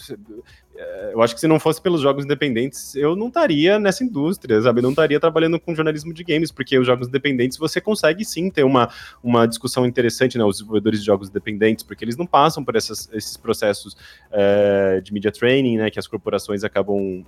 eu 1.13 1.23
acho 1.23 1.35
que 1.35 1.41
se 1.41 1.49
não 1.49 1.59
fosse 1.59 1.81
pelos 1.81 2.01
jogos 2.01 2.25
independentes, 2.25 2.95
eu 2.95 3.17
não 3.17 3.29
estaria 3.29 3.79
nessa 3.79 4.05
indústria, 4.05 4.61
sabe? 4.61 4.81
Eu 4.81 4.83
não 4.83 4.91
estaria 4.91 5.19
trabalhando 5.19 5.59
com 5.59 5.75
jornalismo 5.75 6.13
de 6.13 6.23
games, 6.23 6.51
porque 6.51 6.79
os 6.79 6.87
jogos 6.87 7.09
independentes 7.09 7.57
você 7.59 7.81
consegue 7.81 8.25
sim 8.25 8.51
ter 8.51 8.65
uma, 8.65 8.91
uma 9.23 9.47
discussão 9.47 9.87
interessante, 9.87 10.37
né? 10.37 10.45
Os 10.45 10.57
desenvolvedores 10.57 11.01
de 11.01 11.07
jogos 11.07 11.29
independentes, 11.29 11.85
porque 11.85 12.05
eles 12.05 12.17
não 12.17 12.27
passam 12.27 12.65
por 12.65 12.77
essas, 12.77 13.09
esses 13.13 13.37
processos 13.37 13.97
é, 14.31 15.01
de 15.03 15.13
media 15.13 15.33
training, 15.33 15.79
né? 15.79 15.91
Que 15.91 15.99
as 15.99 16.07
corporações 16.07 16.65
acabam. 16.65 16.97
Uhum 16.97 17.25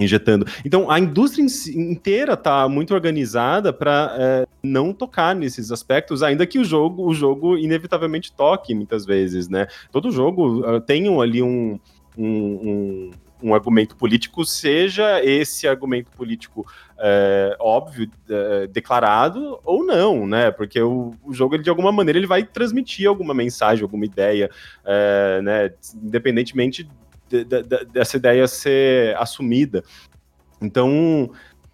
injetando. 0.00 0.46
Então, 0.64 0.90
a 0.90 0.98
indústria 0.98 1.44
inteira 1.76 2.32
está 2.32 2.66
muito 2.68 2.94
organizada 2.94 3.72
para 3.72 4.16
é, 4.18 4.46
não 4.62 4.92
tocar 4.92 5.34
nesses 5.34 5.70
aspectos, 5.70 6.22
ainda 6.22 6.46
que 6.46 6.58
o 6.58 6.64
jogo, 6.64 7.06
o 7.06 7.14
jogo 7.14 7.56
inevitavelmente 7.58 8.32
toque 8.32 8.74
muitas 8.74 9.04
vezes, 9.04 9.48
né? 9.48 9.66
Todo 9.92 10.10
jogo 10.10 10.60
uh, 10.60 10.80
tem 10.80 11.06
ali 11.20 11.42
um, 11.42 11.78
um, 12.16 12.26
um, 12.26 13.10
um 13.42 13.54
argumento 13.54 13.96
político, 13.96 14.44
seja 14.44 15.24
esse 15.24 15.66
argumento 15.66 16.10
político 16.12 16.66
é, 16.98 17.56
óbvio, 17.58 18.10
é, 18.28 18.66
declarado 18.66 19.58
ou 19.64 19.84
não, 19.84 20.26
né? 20.26 20.50
Porque 20.50 20.80
o, 20.80 21.14
o, 21.24 21.32
jogo, 21.32 21.54
ele, 21.54 21.62
de 21.62 21.70
alguma 21.70 21.90
maneira, 21.90 22.18
ele 22.18 22.26
vai 22.26 22.44
transmitir 22.44 23.08
alguma 23.08 23.32
mensagem, 23.32 23.82
alguma 23.82 24.04
ideia, 24.04 24.50
é, 24.84 25.40
né? 25.42 25.70
Independentemente 25.94 26.88
de, 27.28 27.44
de, 27.44 27.62
de, 27.62 27.84
dessa 27.86 28.16
ideia 28.16 28.46
ser 28.46 29.16
assumida. 29.16 29.82
Então, 30.60 31.30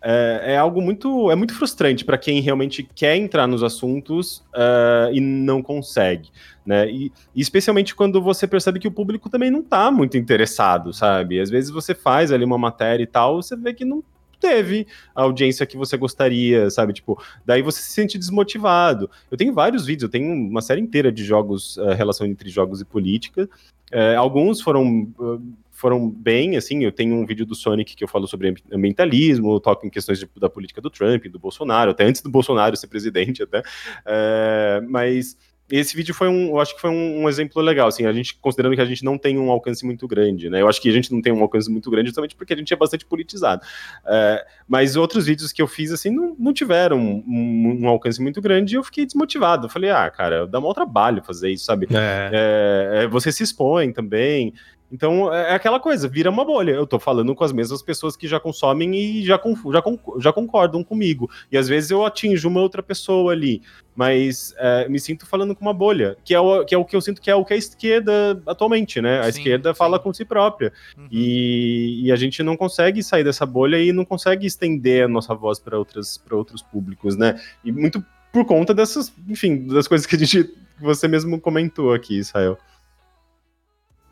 é, 0.08 0.52
é, 0.52 0.56
algo 0.56 0.80
muito, 0.80 1.32
é 1.32 1.34
muito 1.34 1.52
frustrante 1.52 2.04
para 2.04 2.16
quem 2.16 2.40
realmente 2.40 2.88
quer 2.94 3.16
entrar 3.16 3.48
nos 3.48 3.64
assuntos 3.64 4.38
uh, 4.54 5.12
e 5.12 5.20
não 5.20 5.60
consegue, 5.60 6.30
né? 6.64 6.88
E, 6.88 7.10
e, 7.34 7.40
especialmente 7.40 7.92
quando 7.92 8.22
você 8.22 8.46
percebe 8.46 8.78
que 8.78 8.86
o 8.86 8.92
público 8.92 9.28
também 9.28 9.50
não 9.50 9.58
está 9.58 9.90
muito 9.90 10.16
interessado, 10.16 10.92
sabe? 10.92 11.40
Às 11.40 11.50
vezes 11.50 11.70
você 11.70 11.92
faz 11.92 12.30
ali 12.30 12.44
uma 12.44 12.56
matéria 12.56 13.02
e 13.02 13.06
tal, 13.06 13.42
você 13.42 13.56
vê 13.56 13.74
que 13.74 13.84
não 13.84 14.00
teve 14.38 14.86
a 15.12 15.22
audiência 15.22 15.66
que 15.66 15.76
você 15.76 15.96
gostaria, 15.96 16.70
sabe? 16.70 16.92
Tipo, 16.92 17.20
daí 17.44 17.60
você 17.60 17.82
se 17.82 17.90
sente 17.90 18.16
desmotivado. 18.16 19.10
Eu 19.28 19.36
tenho 19.36 19.52
vários 19.52 19.84
vídeos, 19.84 20.04
eu 20.04 20.08
tenho 20.08 20.32
uma 20.32 20.62
série 20.62 20.80
inteira 20.80 21.10
de 21.10 21.24
jogos, 21.24 21.78
uh, 21.78 21.94
relação 21.96 22.24
entre 22.28 22.48
jogos 22.48 22.80
e 22.80 22.84
política. 22.84 23.50
Uh, 23.92 24.16
alguns 24.16 24.60
foram 24.60 25.08
foram 25.76 26.08
bem, 26.08 26.56
assim, 26.56 26.82
eu 26.82 26.90
tenho 26.90 27.14
um 27.14 27.26
vídeo 27.26 27.44
do 27.44 27.54
Sonic 27.54 27.94
que 27.94 28.02
eu 28.02 28.08
falo 28.08 28.26
sobre 28.26 28.54
ambientalismo, 28.72 29.60
toco 29.60 29.86
em 29.86 29.90
questões 29.90 30.18
de, 30.18 30.28
da 30.36 30.48
política 30.48 30.80
do 30.80 30.88
Trump, 30.88 31.26
do 31.26 31.38
Bolsonaro, 31.38 31.90
até 31.90 32.04
antes 32.04 32.22
do 32.22 32.30
Bolsonaro 32.30 32.76
ser 32.76 32.86
presidente, 32.86 33.42
até, 33.42 33.62
é, 34.06 34.82
mas 34.88 35.36
esse 35.68 35.96
vídeo 35.96 36.14
foi 36.14 36.28
um, 36.28 36.50
eu 36.50 36.60
acho 36.60 36.74
que 36.76 36.80
foi 36.80 36.90
um, 36.90 37.24
um, 37.24 37.28
exemplo 37.28 37.60
legal, 37.60 37.88
assim, 37.88 38.06
a 38.06 38.12
gente, 38.12 38.36
considerando 38.36 38.74
que 38.74 38.80
a 38.80 38.86
gente 38.86 39.04
não 39.04 39.18
tem 39.18 39.36
um 39.36 39.50
alcance 39.50 39.84
muito 39.84 40.06
grande, 40.08 40.48
né, 40.48 40.62
eu 40.62 40.68
acho 40.68 40.80
que 40.80 40.88
a 40.88 40.92
gente 40.92 41.12
não 41.12 41.20
tem 41.20 41.32
um 41.32 41.42
alcance 41.42 41.70
muito 41.70 41.90
grande 41.90 42.08
justamente 42.08 42.34
porque 42.34 42.54
a 42.54 42.56
gente 42.56 42.72
é 42.72 42.76
bastante 42.76 43.04
politizado, 43.04 43.60
é, 44.06 44.46
mas 44.66 44.96
outros 44.96 45.26
vídeos 45.26 45.52
que 45.52 45.60
eu 45.60 45.66
fiz, 45.66 45.92
assim, 45.92 46.08
não, 46.08 46.34
não 46.38 46.54
tiveram 46.54 46.98
um, 46.98 47.80
um, 47.82 47.88
alcance 47.88 48.22
muito 48.22 48.40
grande 48.40 48.74
e 48.74 48.78
eu 48.78 48.82
fiquei 48.82 49.04
desmotivado, 49.04 49.66
eu 49.66 49.70
falei, 49.70 49.90
ah, 49.90 50.08
cara, 50.08 50.46
dá 50.46 50.58
mal 50.58 50.72
trabalho 50.72 51.22
fazer 51.22 51.50
isso, 51.50 51.66
sabe. 51.66 51.86
É, 51.90 53.02
é 53.02 53.06
você 53.08 53.30
se 53.30 53.42
expõe 53.42 53.92
também, 53.92 54.54
então 54.90 55.32
é, 55.32 55.50
é 55.50 55.54
aquela 55.54 55.80
coisa, 55.80 56.08
vira 56.08 56.30
uma 56.30 56.44
bolha. 56.44 56.72
Eu 56.72 56.86
tô 56.86 56.98
falando 56.98 57.34
com 57.34 57.44
as 57.44 57.52
mesmas 57.52 57.82
pessoas 57.82 58.16
que 58.16 58.28
já 58.28 58.38
consomem 58.38 58.94
e 58.94 59.24
já, 59.24 59.40
já, 59.72 59.82
já 60.18 60.32
concordam 60.32 60.82
comigo. 60.84 61.30
E 61.50 61.56
às 61.56 61.68
vezes 61.68 61.90
eu 61.90 62.04
atinjo 62.04 62.48
uma 62.48 62.60
outra 62.60 62.82
pessoa 62.82 63.32
ali. 63.32 63.62
Mas 63.94 64.54
é, 64.58 64.88
me 64.88 65.00
sinto 65.00 65.26
falando 65.26 65.54
com 65.54 65.62
uma 65.64 65.72
bolha, 65.72 66.16
que 66.22 66.34
é, 66.34 66.40
o, 66.40 66.64
que 66.64 66.74
é 66.74 66.78
o 66.78 66.84
que 66.84 66.94
eu 66.94 67.00
sinto 67.00 67.20
que 67.20 67.30
é 67.30 67.34
o 67.34 67.44
que 67.44 67.54
a 67.54 67.56
esquerda 67.56 68.40
atualmente, 68.46 69.00
né? 69.00 69.20
A 69.20 69.24
sim, 69.24 69.38
esquerda 69.38 69.72
sim. 69.72 69.78
fala 69.78 69.98
com 69.98 70.12
si 70.12 70.24
própria. 70.24 70.72
Uhum. 70.96 71.08
E, 71.10 72.02
e, 72.04 72.12
a 72.12 72.16
gente 72.16 72.42
não 72.42 72.56
consegue 72.56 73.02
sair 73.02 73.24
dessa 73.24 73.46
bolha 73.46 73.80
e 73.80 73.92
não 73.92 74.04
consegue 74.04 74.46
estender 74.46 75.04
a 75.04 75.08
nossa 75.08 75.34
voz 75.34 75.58
para 75.58 75.78
outros 75.78 76.62
públicos, 76.70 77.16
né? 77.16 77.40
E 77.64 77.72
muito 77.72 78.04
por 78.30 78.44
conta 78.44 78.74
dessas, 78.74 79.10
enfim, 79.26 79.66
das 79.66 79.88
coisas 79.88 80.06
que 80.06 80.14
a 80.14 80.18
gente. 80.18 80.44
Que 80.44 80.82
você 80.82 81.08
mesmo 81.08 81.40
comentou 81.40 81.94
aqui, 81.94 82.18
Israel. 82.18 82.58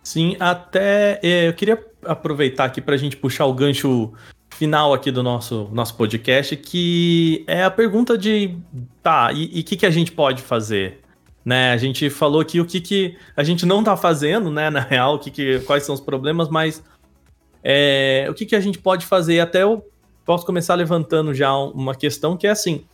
Sim, 0.05 0.36
até 0.39 1.18
é, 1.22 1.48
eu 1.48 1.55
queria 1.55 1.82
aproveitar 2.05 2.66
aqui 2.66 2.81
para 2.82 2.94
a 2.94 2.98
gente 2.98 3.16
puxar 3.16 3.47
o 3.47 3.55
gancho 3.55 4.12
final 4.51 4.93
aqui 4.93 5.10
do 5.10 5.22
nosso, 5.22 5.68
nosso 5.72 5.97
podcast, 5.97 6.55
que 6.56 7.43
é 7.47 7.64
a 7.64 7.70
pergunta 7.70 8.16
de, 8.16 8.56
tá, 9.02 9.32
e 9.32 9.60
o 9.60 9.64
que, 9.64 9.76
que 9.76 9.86
a 9.86 9.90
gente 9.90 10.12
pode 10.12 10.43
fazer? 10.43 11.01
Né, 11.44 11.72
a 11.72 11.76
gente 11.76 12.09
falou 12.09 12.40
aqui 12.40 12.60
o 12.60 12.64
que, 12.64 12.81
que 12.81 13.18
a 13.36 13.43
gente 13.43 13.66
não 13.66 13.81
está 13.81 13.97
fazendo, 13.97 14.51
né, 14.51 14.70
na 14.70 14.81
real, 14.81 15.16
o 15.16 15.18
que, 15.18 15.31
que 15.31 15.60
quais 15.60 15.85
são 15.85 15.94
os 15.94 16.01
problemas, 16.01 16.48
mas 16.48 16.82
é, 17.62 18.26
o 18.31 18.35
que, 18.35 18.47
que 18.47 18.56
a 18.56 18.60
gente 18.60 18.78
pode 18.78 19.06
fazer? 19.06 19.40
Até 19.40 19.62
eu 19.62 19.86
posso 20.24 20.44
começar 20.47 20.74
levantando 20.74 21.35
já 21.35 21.55
uma 21.55 21.94
questão 21.94 22.36
que 22.36 22.47
é 22.47 22.51
assim, 22.51 22.85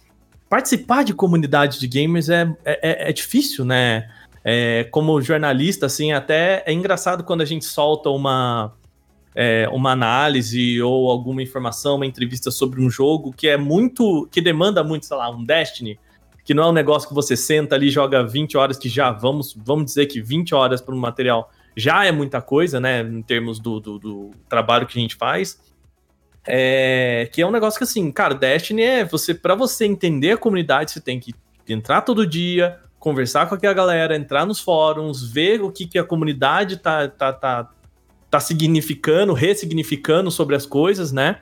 participar 0.49 1.05
de 1.05 1.15
comunidade 1.15 1.79
de 1.79 1.87
gamers 1.87 2.29
é, 2.29 2.43
é, 2.65 3.07
é, 3.07 3.11
é 3.11 3.13
difícil, 3.13 3.65
né? 3.65 4.09
É, 4.43 4.85
como 4.85 5.21
jornalista, 5.21 5.87
assim, 5.87 6.13
até 6.13 6.63
é 6.67 6.73
engraçado 6.73 7.25
quando 7.25 7.43
a 7.43 7.45
gente 7.45 7.65
solta 7.65 8.09
uma, 8.09 8.73
é, 9.35 9.69
uma 9.71 9.93
análise 9.93 10.81
ou 10.83 11.11
alguma 11.11 11.43
informação, 11.43 11.97
uma 11.97 12.07
entrevista 12.07 12.51
sobre 12.51 12.81
um 12.81 12.91
jogo 12.91 13.33
que 13.33 13.49
é 13.49 13.57
muito. 13.57 14.29
que 14.31 14.41
demanda 14.41 14.83
muito, 14.83 15.07
sei 15.07 15.17
lá, 15.17 15.31
um 15.31 15.45
Destiny, 15.45 15.99
que 16.45 16.55
não 16.55 16.65
é 16.65 16.69
um 16.69 16.73
negócio 16.73 17.09
que 17.09 17.15
você 17.15 17.37
senta 17.37 17.75
ali 17.75 17.91
joga 17.91 18.27
20 18.27 18.57
horas, 18.57 18.79
que 18.79 18.89
já 18.89 19.11
vamos, 19.11 19.55
vamos 19.55 19.85
dizer 19.85 20.07
que 20.07 20.21
20 20.21 20.55
horas 20.55 20.81
para 20.81 20.95
um 20.95 20.99
material 20.99 21.51
já 21.77 22.05
é 22.05 22.11
muita 22.11 22.41
coisa, 22.41 22.81
né? 22.81 23.03
Em 23.03 23.23
termos 23.23 23.59
do, 23.61 23.79
do, 23.79 23.99
do 23.99 24.31
trabalho 24.49 24.87
que 24.87 24.99
a 24.99 25.03
gente 25.03 25.17
faz. 25.17 25.61
É, 26.47 27.29
que 27.33 27.43
é 27.43 27.47
um 27.47 27.51
negócio 27.51 27.79
que, 27.79 27.85
assim, 27.85 28.11
cara, 28.11 28.35
Destiny 28.35 28.83
é 28.83 29.05
você, 29.05 29.35
para 29.35 29.55
você 29.55 29.85
entender 29.85 30.33
a 30.33 30.37
comunidade, 30.39 30.91
você 30.91 31.01
tem 31.01 31.21
que 31.21 31.35
entrar 31.69 32.01
todo 32.01 32.27
dia, 32.27 32.81
conversar 33.01 33.49
com 33.49 33.55
aquela 33.55 33.73
galera, 33.73 34.15
entrar 34.15 34.47
nos 34.47 34.61
fóruns, 34.61 35.27
ver 35.27 35.63
o 35.63 35.73
que, 35.73 35.87
que 35.87 35.99
a 35.99 36.05
comunidade 36.05 36.77
tá, 36.77 37.09
tá, 37.09 37.33
tá, 37.33 37.71
tá 38.31 38.39
significando, 38.39 39.33
ressignificando 39.33 40.31
sobre 40.31 40.55
as 40.55 40.67
coisas, 40.67 41.11
né? 41.11 41.41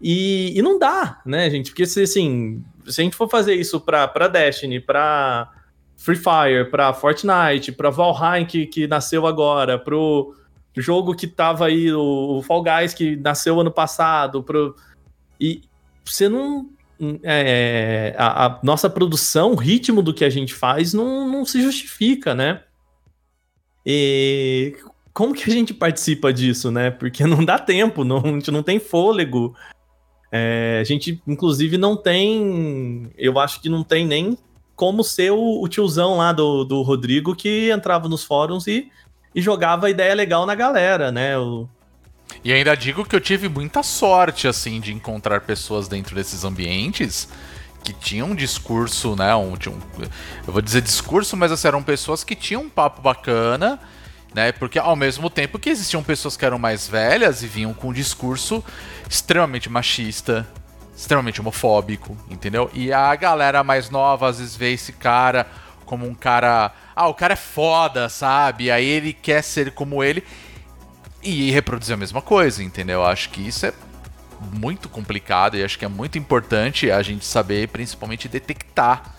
E, 0.00 0.58
e 0.58 0.62
não 0.62 0.78
dá, 0.78 1.20
né, 1.26 1.48
gente? 1.50 1.70
Porque 1.70 1.84
se, 1.84 2.02
assim, 2.02 2.64
se 2.86 3.02
a 3.02 3.04
gente 3.04 3.14
for 3.14 3.28
fazer 3.28 3.54
isso 3.54 3.80
pra, 3.80 4.08
pra 4.08 4.26
Destiny, 4.26 4.80
pra 4.80 5.52
Free 5.94 6.16
Fire, 6.16 6.70
pra 6.70 6.94
Fortnite, 6.94 7.70
pra 7.70 7.90
Valheim, 7.90 8.46
que, 8.46 8.66
que 8.66 8.88
nasceu 8.88 9.26
agora, 9.26 9.78
pro 9.78 10.34
jogo 10.74 11.14
que 11.14 11.26
tava 11.26 11.66
aí, 11.66 11.92
o, 11.92 12.38
o 12.38 12.42
Fall 12.42 12.64
Guys, 12.64 12.94
que 12.94 13.14
nasceu 13.16 13.60
ano 13.60 13.70
passado, 13.70 14.42
pro... 14.42 14.74
E 15.38 15.62
você 16.02 16.28
não, 16.30 16.70
é, 17.22 18.14
a, 18.16 18.46
a, 18.46 18.60
nossa 18.62 18.88
produção, 18.88 19.52
o 19.52 19.56
ritmo 19.56 20.02
do 20.02 20.14
que 20.14 20.24
a 20.24 20.30
gente 20.30 20.54
faz 20.54 20.94
não, 20.94 21.28
não 21.28 21.44
se 21.44 21.60
justifica, 21.60 22.34
né? 22.34 22.62
E 23.84 24.76
como 25.12 25.34
que 25.34 25.50
a 25.50 25.52
gente 25.52 25.74
participa 25.74 26.32
disso, 26.32 26.70
né? 26.70 26.90
Porque 26.90 27.24
não 27.26 27.44
dá 27.44 27.58
tempo, 27.58 28.04
não, 28.04 28.18
a 28.18 28.28
gente 28.28 28.50
não 28.50 28.62
tem 28.62 28.78
fôlego. 28.78 29.54
É, 30.30 30.78
a 30.80 30.84
gente, 30.84 31.20
inclusive, 31.26 31.76
não 31.76 31.96
tem. 31.96 33.10
Eu 33.18 33.38
acho 33.38 33.60
que 33.60 33.68
não 33.68 33.82
tem 33.82 34.06
nem 34.06 34.38
como 34.74 35.04
ser 35.04 35.30
o, 35.30 35.62
o 35.62 35.68
tiozão 35.68 36.16
lá 36.16 36.32
do, 36.32 36.64
do 36.64 36.82
Rodrigo 36.82 37.36
que 37.36 37.70
entrava 37.70 38.08
nos 38.08 38.24
fóruns 38.24 38.66
e, 38.66 38.90
e 39.34 39.42
jogava 39.42 39.90
ideia 39.90 40.14
legal 40.14 40.46
na 40.46 40.54
galera, 40.54 41.12
né? 41.12 41.38
O, 41.38 41.68
e 42.44 42.52
ainda 42.52 42.74
digo 42.76 43.04
que 43.04 43.14
eu 43.14 43.20
tive 43.20 43.48
muita 43.48 43.82
sorte, 43.82 44.48
assim, 44.48 44.80
de 44.80 44.92
encontrar 44.92 45.42
pessoas 45.42 45.86
dentro 45.86 46.14
desses 46.14 46.44
ambientes 46.44 47.28
que 47.84 47.92
tinham 47.92 48.30
um 48.30 48.34
discurso, 48.34 49.14
né? 49.16 49.34
Um, 49.34 49.52
um, 49.52 49.80
eu 50.46 50.52
vou 50.52 50.62
dizer 50.62 50.80
discurso, 50.80 51.36
mas 51.36 51.52
assim, 51.52 51.68
eram 51.68 51.82
pessoas 51.82 52.24
que 52.24 52.34
tinham 52.34 52.62
um 52.62 52.68
papo 52.68 53.00
bacana 53.02 53.78
Né? 54.34 54.50
Porque 54.52 54.78
ao 54.78 54.96
mesmo 54.96 55.28
tempo 55.28 55.58
que 55.58 55.68
existiam 55.68 56.02
pessoas 56.02 56.36
que 56.36 56.44
eram 56.44 56.58
mais 56.58 56.88
velhas 56.88 57.42
e 57.42 57.46
vinham 57.46 57.74
com 57.74 57.88
um 57.88 57.92
discurso 57.92 58.64
extremamente 59.08 59.68
machista, 59.68 60.48
extremamente 60.96 61.40
homofóbico, 61.40 62.16
entendeu? 62.30 62.70
E 62.72 62.92
a 62.92 63.14
galera 63.14 63.62
mais 63.62 63.90
nova 63.90 64.28
às 64.28 64.38
vezes 64.38 64.56
vê 64.56 64.72
esse 64.72 64.92
cara 64.92 65.46
como 65.84 66.06
um 66.06 66.14
cara. 66.14 66.72
Ah, 66.96 67.08
o 67.08 67.14
cara 67.14 67.34
é 67.34 67.36
foda, 67.36 68.08
sabe? 68.08 68.70
Aí 68.70 68.86
ele 68.86 69.12
quer 69.12 69.42
ser 69.42 69.72
como 69.72 70.02
ele 70.02 70.24
e 71.22 71.50
reproduzir 71.50 71.94
a 71.94 71.96
mesma 71.96 72.20
coisa, 72.20 72.62
entendeu? 72.62 73.04
Acho 73.04 73.30
que 73.30 73.46
isso 73.46 73.66
é 73.66 73.72
muito 74.52 74.88
complicado 74.88 75.56
e 75.56 75.62
acho 75.62 75.78
que 75.78 75.84
é 75.84 75.88
muito 75.88 76.18
importante 76.18 76.90
a 76.90 77.00
gente 77.02 77.24
saber, 77.24 77.68
principalmente, 77.68 78.28
detectar 78.28 79.14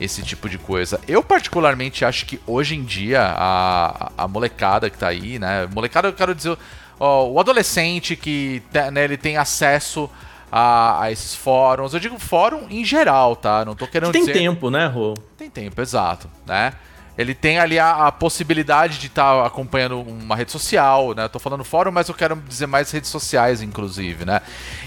esse 0.00 0.22
tipo 0.22 0.48
de 0.48 0.58
coisa. 0.58 1.00
Eu, 1.06 1.22
particularmente, 1.22 2.04
acho 2.04 2.26
que 2.26 2.40
hoje 2.46 2.74
em 2.74 2.84
dia 2.84 3.22
a, 3.22 4.12
a 4.16 4.28
molecada 4.28 4.88
que 4.88 4.98
tá 4.98 5.08
aí, 5.08 5.38
né? 5.38 5.68
Molecada, 5.72 6.08
eu 6.08 6.12
quero 6.12 6.34
dizer, 6.34 6.56
ó, 6.98 7.28
o 7.28 7.40
adolescente 7.40 8.16
que 8.16 8.62
né, 8.92 9.04
ele 9.04 9.16
tem 9.16 9.36
acesso 9.36 10.10
a, 10.50 11.02
a, 11.02 11.12
esses 11.12 11.34
fóruns. 11.34 11.94
Eu 11.94 12.00
digo 12.00 12.18
fórum 12.18 12.66
em 12.70 12.84
geral, 12.84 13.36
tá? 13.36 13.64
Não 13.64 13.74
tô 13.74 13.86
querendo 13.86 14.12
tem 14.12 14.22
dizer. 14.22 14.32
Tem 14.32 14.42
tempo, 14.42 14.70
né, 14.70 14.86
Rô? 14.86 15.14
Tem 15.36 15.50
tempo, 15.50 15.80
exato, 15.80 16.28
né? 16.46 16.72
Ele 17.18 17.34
tem 17.34 17.58
ali 17.58 17.80
a, 17.80 18.06
a 18.06 18.12
possibilidade 18.12 18.98
de 18.98 19.08
estar 19.08 19.40
tá 19.42 19.46
acompanhando 19.46 20.00
uma 20.00 20.36
rede 20.36 20.52
social, 20.52 21.14
né? 21.14 21.24
Eu 21.24 21.28
tô 21.28 21.40
falando 21.40 21.64
fórum, 21.64 21.90
mas 21.90 22.08
eu 22.08 22.14
quero 22.14 22.36
dizer 22.36 22.68
mais 22.68 22.92
redes 22.92 23.10
sociais, 23.10 23.60
inclusive, 23.60 24.24
né? 24.24 24.40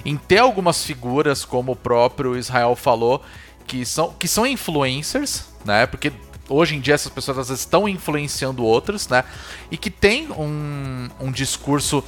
Em 0.06 0.16
ter 0.16 0.38
algumas 0.38 0.82
figuras, 0.82 1.44
como 1.44 1.74
o 1.74 1.76
próprio 1.76 2.38
Israel 2.38 2.74
falou, 2.74 3.22
que 3.68 3.86
são, 3.86 4.14
que 4.14 4.30
são 4.30 4.48
influencers, 4.48 5.44
né? 5.66 5.86
Porque 5.86 6.14
hoje 6.52 6.76
em 6.76 6.80
dia 6.80 6.96
essas 6.96 7.12
pessoas 7.12 7.50
estão 7.50 7.88
influenciando 7.88 8.64
outras, 8.64 9.08
né? 9.08 9.24
E 9.70 9.78
que 9.78 9.90
tem 9.90 10.30
um, 10.32 11.10
um 11.20 11.32
discurso 11.32 12.04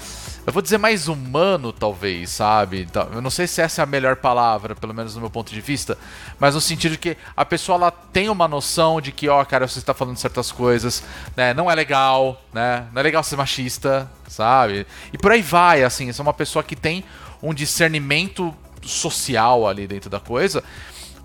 eu 0.46 0.52
vou 0.52 0.62
dizer 0.62 0.78
mais 0.78 1.08
humano, 1.08 1.72
talvez, 1.72 2.30
sabe? 2.32 2.86
Eu 3.14 3.22
não 3.22 3.30
sei 3.30 3.48
se 3.48 3.62
essa 3.62 3.82
é 3.82 3.84
a 3.84 3.86
melhor 3.86 4.18
palavra, 4.18 4.76
pelo 4.76 4.94
menos 4.94 5.16
no 5.16 5.22
meu 5.22 5.30
ponto 5.30 5.54
de 5.54 5.62
vista, 5.62 5.98
mas 6.38 6.54
no 6.54 6.60
sentido 6.60 6.92
de 6.92 6.98
que 6.98 7.18
a 7.36 7.46
pessoa 7.46 7.78
ela 7.78 7.92
tem 7.92 8.28
uma 8.28 8.46
noção 8.46 9.00
de 9.00 9.14
que, 9.14 9.30
ó, 9.30 9.42
oh, 9.42 9.46
cara, 9.46 9.66
você 9.66 9.80
está 9.80 9.94
falando 9.94 10.18
certas 10.18 10.52
coisas, 10.52 11.02
né? 11.38 11.54
Não 11.54 11.72
é 11.72 11.76
legal, 11.76 12.42
né? 12.52 12.88
Não 12.92 13.00
é 13.00 13.04
legal 13.04 13.24
ser 13.24 13.38
machista, 13.38 14.12
sabe? 14.28 14.86
E 15.14 15.18
por 15.18 15.32
aí 15.32 15.42
vai, 15.42 15.82
assim, 15.82 16.10
é 16.10 16.22
uma 16.22 16.34
pessoa 16.34 16.62
que 16.62 16.76
tem 16.76 17.06
um 17.42 17.54
discernimento 17.54 18.54
social 18.82 19.66
ali 19.66 19.88
dentro 19.88 20.10
da 20.10 20.20
coisa, 20.20 20.62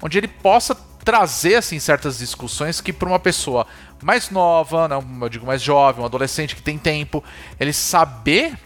onde 0.00 0.16
ele 0.16 0.28
possa 0.28 0.76
trazer 1.04 1.56
assim 1.56 1.78
certas 1.78 2.18
discussões 2.18 2.80
que 2.80 2.92
para 2.92 3.08
uma 3.08 3.18
pessoa 3.18 3.66
mais 4.02 4.30
nova, 4.30 4.88
né, 4.88 4.96
eu 5.22 5.28
digo 5.28 5.46
mais 5.46 5.62
jovem, 5.62 6.02
um 6.02 6.06
adolescente 6.06 6.54
que 6.54 6.62
tem 6.62 6.78
tempo, 6.78 7.22
ele 7.58 7.72
saber 7.72 8.56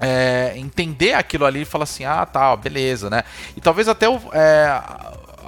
é, 0.00 0.54
entender 0.56 1.12
aquilo 1.12 1.44
ali 1.44 1.62
e 1.62 1.64
falar 1.66 1.84
assim, 1.84 2.04
ah, 2.04 2.24
tá, 2.24 2.56
beleza, 2.56 3.10
né? 3.10 3.22
E 3.54 3.60
talvez 3.60 3.86
até 3.86 4.06
é, 4.32 4.82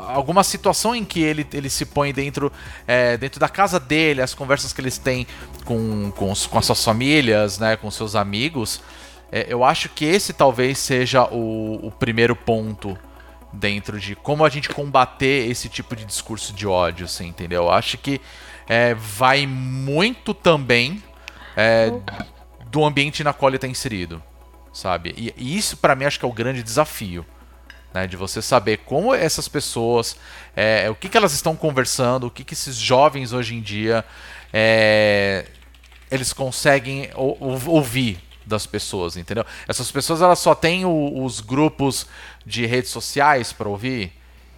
alguma 0.09 0.45
situação 0.45 0.95
em 0.95 1.05
que 1.05 1.23
ele, 1.23 1.47
ele 1.53 1.71
se 1.71 1.87
põe 1.87 2.13
dentro, 2.13 2.53
é, 2.87 3.17
dentro 3.17 3.41
da 3.41 3.49
casa 3.49 3.81
dele, 3.81 4.21
as 4.21 4.35
conversas 4.35 4.73
que 4.73 4.81
eles 4.81 4.99
têm 4.99 5.27
com, 5.65 6.13
com, 6.13 6.31
os, 6.31 6.47
com 6.47 6.59
as 6.59 6.67
suas 6.67 6.85
famílias, 6.85 7.59
né, 7.59 7.77
com 7.77 7.91
seus 7.91 8.15
amigos, 8.15 8.83
é, 9.31 9.47
eu 9.49 9.65
acho 9.65 9.89
que 9.89 10.05
esse 10.05 10.35
talvez 10.35 10.79
seja 10.79 11.25
o, 11.25 11.87
o 11.87 11.91
primeiro 11.91 12.37
ponto 12.37 12.97
dentro 13.53 14.01
de 14.01 14.15
como 14.17 14.45
a 14.45 14.49
gente 14.49 14.69
combater 14.69 15.51
esse 15.51 15.69
tipo 15.69 15.95
de 15.95 16.05
discurso 16.05 16.53
de 16.53 16.67
ódio, 16.67 17.05
assim, 17.05 17.29
entendeu? 17.29 17.65
Eu 17.65 17.71
acho 17.71 17.99
que 17.99 18.21
é, 18.69 18.95
vai 18.95 19.47
muito 19.47 20.33
também 20.33 21.03
é, 21.57 21.93
do 22.71 22.85
ambiente 22.85 23.23
na 23.23 23.33
qual 23.33 23.51
ele 23.51 23.57
está 23.57 23.69
inserido 23.69 24.23
sabe? 24.73 25.15
E, 25.17 25.35
e 25.37 25.57
isso 25.57 25.77
para 25.77 25.95
mim 25.95 26.05
acho 26.05 26.19
que 26.19 26.25
é 26.25 26.29
o 26.29 26.33
grande 26.33 26.63
desafio. 26.63 27.27
Né, 27.95 28.07
de 28.07 28.17
você 28.17 28.41
saber 28.41 28.79
como 28.87 29.15
essas 29.15 29.49
pessoas, 29.49 30.17
é, 30.57 30.89
o 30.89 30.95
que, 30.95 31.11
que 31.11 31.17
elas 31.19 31.35
estão 31.35 31.55
conversando, 31.55 32.27
o 32.27 32.31
que, 32.31 32.43
que 32.43 32.55
esses 32.55 32.75
jovens 32.75 33.35
hoje 33.35 33.55
em 33.55 33.61
dia 33.61 34.03
é, 34.51 35.45
eles 36.11 36.33
conseguem 36.33 37.11
ou, 37.15 37.37
ouvir 37.67 38.19
das 38.47 38.65
pessoas, 38.65 39.19
entendeu? 39.19 39.45
Essas 39.69 39.93
pessoas 39.93 40.23
elas 40.23 40.39
só 40.39 40.55
têm 40.55 40.87
o, 40.87 41.23
os 41.23 41.41
grupos 41.41 42.07
de 42.45 42.67
redes 42.67 42.91
sociais 42.91 43.53
para 43.53 43.69
ouvir. 43.69 44.13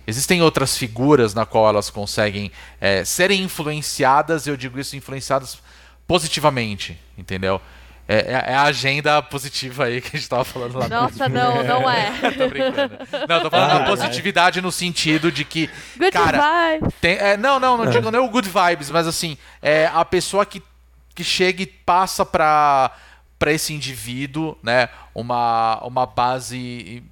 Existem 0.07 0.43
outras 0.43 0.77
figuras 0.77 1.33
na 1.33 1.47
qual 1.47 1.69
elas 1.69 1.89
conseguem 1.89 2.53
é, 2.81 3.05
serem 3.05 3.43
influenciadas, 3.43 4.47
eu 4.47 4.57
digo 4.57 4.79
isso 4.79 4.97
influenciadas 4.97 5.59
positivamente, 6.07 6.99
entendeu? 7.17 7.61
É, 8.07 8.17
é, 8.17 8.53
é, 8.53 8.55
a 8.55 8.65
agenda 8.65 9.23
positiva 9.23 9.87
aí 9.87 10.03
que 10.03 10.15
a 10.15 10.21
gente 10.21 10.29
tava 10.29 10.45
falando 10.45 10.79
lá. 10.79 10.89
Nossa, 10.89 11.27
não, 11.27 11.65
não 11.65 11.91
é. 11.91 12.13
tô 12.37 12.49
brincando. 12.49 12.99
Não, 13.27 13.41
tô 13.41 13.51
falando 13.51 13.71
ah, 13.71 13.79
da 13.79 13.85
positividade 13.87 14.61
no 14.61 14.71
sentido 14.71 15.33
de 15.33 15.43
que. 15.43 15.71
Good 15.97 16.11
cara, 16.11 16.77
vibes. 16.79 16.95
Tem, 17.01 17.17
é, 17.17 17.37
não, 17.39 17.59
não, 17.59 17.79
não 17.79 17.91
digo 17.91 18.11
nem 18.11 18.21
o 18.21 18.29
good 18.29 18.49
vibes, 18.49 18.91
mas 18.91 19.07
assim, 19.07 19.39
é 19.63 19.87
a 19.87 20.05
pessoa 20.05 20.45
que, 20.45 20.63
que 21.15 21.25
chega 21.25 21.63
e 21.63 21.67
passa 21.67 22.27
pra, 22.27 22.91
pra 23.39 23.53
esse 23.53 23.73
indivíduo, 23.73 24.55
né, 24.63 24.91
uma, 25.15 25.83
uma 25.83 26.05
base 26.05 27.03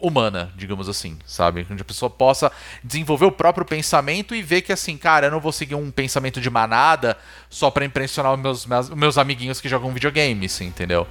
humana, 0.00 0.52
digamos 0.56 0.88
assim, 0.88 1.18
sabe? 1.26 1.66
Onde 1.70 1.82
a 1.82 1.84
pessoa 1.84 2.08
possa 2.08 2.52
desenvolver 2.82 3.26
o 3.26 3.32
próprio 3.32 3.66
pensamento 3.66 4.34
e 4.34 4.42
ver 4.42 4.62
que 4.62 4.72
assim, 4.72 4.96
cara, 4.96 5.26
eu 5.26 5.30
não 5.30 5.40
vou 5.40 5.52
seguir 5.52 5.74
um 5.74 5.90
pensamento 5.90 6.40
de 6.40 6.48
manada 6.48 7.16
só 7.50 7.70
para 7.70 7.84
impressionar 7.84 8.34
os 8.34 8.40
meus, 8.40 8.66
meus, 8.66 8.90
meus 8.90 9.18
amiguinhos 9.18 9.60
que 9.60 9.68
jogam 9.68 9.92
videogame, 9.92 10.46
assim, 10.46 10.66
entendeu? 10.66 11.06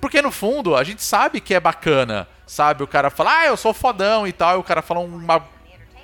Porque 0.00 0.20
no 0.20 0.32
fundo, 0.32 0.74
a 0.74 0.82
gente 0.82 1.02
sabe 1.02 1.40
que 1.40 1.54
é 1.54 1.60
bacana, 1.60 2.26
sabe? 2.46 2.82
O 2.82 2.86
cara 2.86 3.10
fala, 3.10 3.40
ah, 3.40 3.46
eu 3.46 3.56
sou 3.56 3.72
fodão 3.72 4.26
e 4.26 4.32
tal, 4.32 4.56
e 4.56 4.60
o 4.60 4.64
cara 4.64 4.82
fala 4.82 5.00
uma, 5.00 5.42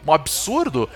um 0.07 0.13
absurdo. 0.13 0.89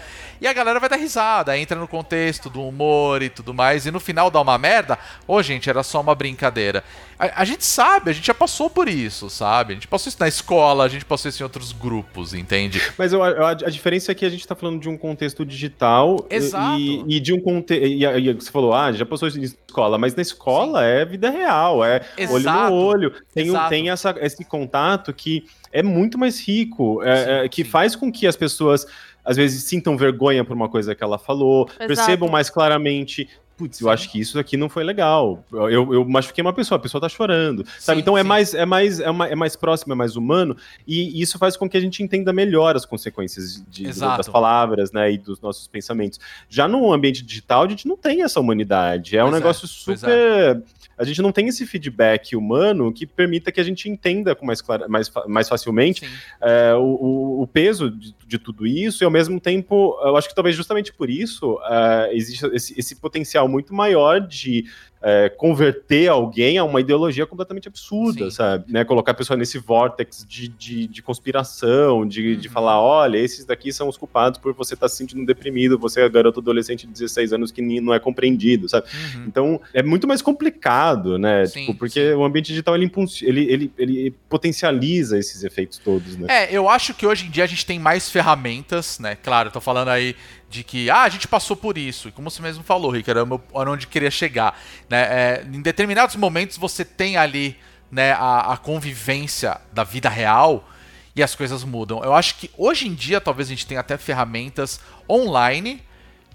E 0.42 0.46
a 0.48 0.52
galera 0.52 0.80
vai 0.80 0.88
dar 0.88 0.96
risada, 0.96 1.56
entra 1.56 1.78
no 1.78 1.86
contexto 1.86 2.50
do 2.50 2.66
humor 2.66 3.22
e 3.22 3.30
tudo 3.30 3.54
mais, 3.54 3.86
e 3.86 3.92
no 3.92 4.00
final 4.00 4.28
dá 4.28 4.40
uma 4.40 4.58
merda. 4.58 4.98
Ô, 5.24 5.34
oh, 5.34 5.42
gente, 5.42 5.70
era 5.70 5.84
só 5.84 6.00
uma 6.00 6.16
brincadeira. 6.16 6.82
A, 7.16 7.42
a, 7.42 7.44
gente 7.44 7.64
sabe, 7.64 8.10
a 8.10 8.12
gente 8.12 8.26
já 8.26 8.34
passou 8.34 8.68
por 8.68 8.88
isso, 8.88 9.30
sabe? 9.30 9.74
A 9.74 9.74
gente 9.76 9.86
passou 9.86 10.08
isso 10.08 10.16
na 10.18 10.26
escola, 10.26 10.82
a 10.82 10.88
gente 10.88 11.04
passou 11.04 11.28
isso 11.28 11.40
em 11.40 11.44
outros 11.44 11.70
grupos, 11.70 12.34
entende? 12.34 12.82
Mas 12.98 13.12
eu, 13.12 13.22
a, 13.22 13.50
a 13.50 13.54
diferença 13.54 14.10
é 14.10 14.16
que 14.16 14.24
a 14.24 14.28
gente 14.28 14.44
tá 14.44 14.56
falando 14.56 14.80
de 14.80 14.88
um 14.88 14.98
contexto 14.98 15.46
digital 15.46 16.26
Exato. 16.28 16.76
E, 16.80 17.04
e 17.06 17.20
de 17.20 17.32
um 17.32 17.40
contexto. 17.40 17.84
E, 17.84 18.04
e, 18.04 18.32
você 18.32 18.50
falou, 18.50 18.74
ah, 18.74 18.90
já 18.90 19.06
passou 19.06 19.28
isso 19.28 19.38
na 19.38 19.44
escola, 19.44 19.96
mas 19.96 20.16
na 20.16 20.22
escola 20.22 20.80
Sim. 20.80 20.86
é 20.86 21.04
vida 21.04 21.30
real, 21.30 21.84
é 21.84 22.00
Exato. 22.18 22.34
olho 22.34 22.70
no 22.70 22.84
olho. 22.84 23.14
Tem, 23.32 23.52
tem 23.68 23.90
essa, 23.90 24.12
esse 24.18 24.44
contato 24.44 25.12
que 25.12 25.44
é 25.70 25.84
muito 25.84 26.18
mais 26.18 26.44
rico, 26.44 27.00
é, 27.04 27.16
sim, 27.16 27.30
é, 27.30 27.48
que 27.48 27.62
sim. 27.62 27.70
faz 27.70 27.94
com 27.94 28.10
que 28.10 28.26
as 28.26 28.34
pessoas 28.34 28.84
às 29.24 29.36
vezes 29.36 29.64
sintam 29.64 29.96
vergonha 29.96 30.44
por 30.44 30.54
uma 30.54 30.68
coisa 30.68 30.94
que 30.94 31.02
ela 31.02 31.18
falou, 31.18 31.68
Exato. 31.68 31.86
percebam 31.86 32.28
mais 32.28 32.50
claramente. 32.50 33.28
Putz, 33.56 33.80
eu 33.80 33.90
acho 33.90 34.10
que 34.10 34.18
isso 34.18 34.38
aqui 34.38 34.56
não 34.56 34.68
foi 34.68 34.82
legal. 34.82 35.44
Eu, 35.52 35.92
eu 35.92 36.04
machuquei 36.08 36.42
uma 36.42 36.54
pessoa, 36.54 36.78
a 36.78 36.80
pessoa 36.80 37.00
tá 37.00 37.08
chorando. 37.08 37.64
Sim, 37.64 37.72
sabe? 37.78 38.00
Então 38.00 38.16
é 38.16 38.22
mais, 38.22 38.54
é, 38.54 38.64
mais, 38.64 38.98
é, 38.98 39.12
mais, 39.12 39.30
é 39.30 39.34
mais 39.34 39.54
próximo, 39.54 39.92
é 39.92 39.96
mais 39.96 40.16
humano, 40.16 40.56
e 40.86 41.20
isso 41.20 41.38
faz 41.38 41.56
com 41.56 41.68
que 41.68 41.76
a 41.76 41.80
gente 41.80 42.02
entenda 42.02 42.32
melhor 42.32 42.74
as 42.74 42.84
consequências 42.84 43.62
de, 43.68 43.84
das 43.92 44.28
palavras, 44.28 44.90
né? 44.90 45.12
E 45.12 45.18
dos 45.18 45.40
nossos 45.40 45.68
pensamentos. 45.68 46.18
Já 46.48 46.66
no 46.66 46.92
ambiente 46.92 47.22
digital, 47.22 47.64
a 47.64 47.68
gente 47.68 47.86
não 47.86 47.96
tem 47.96 48.22
essa 48.22 48.40
humanidade. 48.40 49.16
É 49.16 49.20
pois 49.20 49.32
um 49.32 49.36
é, 49.36 49.38
negócio 49.38 49.66
é, 49.66 49.68
super 49.68 50.62
a 51.02 51.04
gente 51.04 51.20
não 51.20 51.32
tem 51.32 51.48
esse 51.48 51.66
feedback 51.66 52.36
humano 52.36 52.92
que 52.92 53.04
permita 53.04 53.50
que 53.50 53.60
a 53.60 53.64
gente 53.64 53.88
entenda 53.88 54.36
com 54.36 54.46
mais, 54.46 54.62
clara, 54.62 54.86
mais, 54.86 55.10
mais 55.26 55.48
facilmente 55.48 56.08
é, 56.40 56.74
o, 56.74 57.42
o, 57.42 57.46
peso 57.46 57.90
de, 57.90 58.14
de, 58.24 58.38
tudo 58.38 58.64
isso, 58.64 59.02
e 59.02 59.04
ao 59.04 59.10
mesmo 59.10 59.40
tempo, 59.40 59.98
eu 60.04 60.16
acho 60.16 60.28
que 60.28 60.34
talvez 60.34 60.54
justamente 60.54 60.92
por 60.92 61.10
isso 61.10 61.58
é, 61.68 62.14
existe 62.14 62.46
esse, 62.54 62.78
esse 62.78 62.96
potencial 62.96 63.48
muito 63.48 63.74
maior 63.74 64.20
de 64.20 64.64
é, 65.02 65.28
converter 65.28 66.08
alguém 66.08 66.58
a 66.58 66.64
uma 66.64 66.80
ideologia 66.80 67.26
completamente 67.26 67.66
absurda, 67.66 68.24
Sim. 68.24 68.30
sabe? 68.30 68.72
Né? 68.72 68.84
Colocar 68.84 69.12
a 69.12 69.14
pessoa 69.14 69.36
nesse 69.36 69.58
vórtex 69.58 70.24
de, 70.28 70.48
de, 70.48 70.86
de 70.86 71.02
conspiração, 71.02 72.06
de, 72.06 72.34
uhum. 72.34 72.38
de 72.38 72.48
falar, 72.48 72.80
olha, 72.80 73.18
esses 73.18 73.44
daqui 73.44 73.72
são 73.72 73.88
os 73.88 73.96
culpados 73.96 74.38
por 74.38 74.54
você 74.54 74.74
estar 74.74 74.86
tá 74.86 74.88
se 74.88 74.96
sentindo 74.96 75.26
deprimido, 75.26 75.78
você 75.78 76.02
é 76.02 76.08
garoto 76.08 76.40
adolescente 76.40 76.86
de 76.86 76.92
16 76.92 77.32
anos 77.32 77.50
que 77.50 77.60
não 77.80 77.92
é 77.92 77.98
compreendido, 77.98 78.68
sabe? 78.68 78.86
Uhum. 79.16 79.24
Então, 79.26 79.60
é 79.74 79.82
muito 79.82 80.06
mais 80.06 80.22
complicado, 80.22 81.18
né? 81.18 81.46
Sim, 81.46 81.66
tipo, 81.66 81.74
porque 81.74 82.10
sim. 82.10 82.14
o 82.14 82.24
ambiente 82.24 82.46
digital, 82.46 82.76
ele, 82.76 82.90
ele, 83.22 83.40
ele, 83.50 83.72
ele 83.76 84.14
potencializa 84.28 85.18
esses 85.18 85.42
efeitos 85.42 85.78
todos, 85.78 86.16
né? 86.16 86.26
É, 86.28 86.56
eu 86.56 86.68
acho 86.68 86.94
que 86.94 87.06
hoje 87.06 87.26
em 87.26 87.30
dia 87.30 87.44
a 87.44 87.46
gente 87.46 87.66
tem 87.66 87.78
mais 87.78 88.08
ferramentas, 88.08 88.98
né? 88.98 89.16
Claro, 89.16 89.48
eu 89.48 89.52
tô 89.52 89.60
falando 89.60 89.88
aí 89.88 90.14
de 90.52 90.62
que 90.62 90.90
ah, 90.90 91.02
a 91.02 91.08
gente 91.08 91.26
passou 91.26 91.56
por 91.56 91.78
isso, 91.78 92.08
e 92.08 92.12
como 92.12 92.30
você 92.30 92.42
mesmo 92.42 92.62
falou, 92.62 92.90
Rick, 92.90 93.10
era 93.10 93.24
onde 93.54 93.86
queria 93.86 94.10
chegar. 94.10 94.60
Né? 94.88 95.00
É, 95.00 95.46
em 95.50 95.62
determinados 95.62 96.14
momentos 96.14 96.58
você 96.58 96.84
tem 96.84 97.16
ali 97.16 97.56
né, 97.90 98.12
a, 98.12 98.52
a, 98.52 98.56
convivência 98.58 99.58
da 99.72 99.82
vida 99.82 100.10
real 100.10 100.68
e 101.16 101.22
as 101.22 101.34
coisas 101.34 101.64
mudam. 101.64 102.04
Eu 102.04 102.12
acho 102.14 102.34
que 102.34 102.50
hoje 102.56 102.86
em 102.86 102.94
dia 102.94 103.18
talvez 103.18 103.48
a 103.48 103.50
gente 103.50 103.66
tenha 103.66 103.80
até 103.80 103.96
ferramentas 103.96 104.78
online 105.08 105.82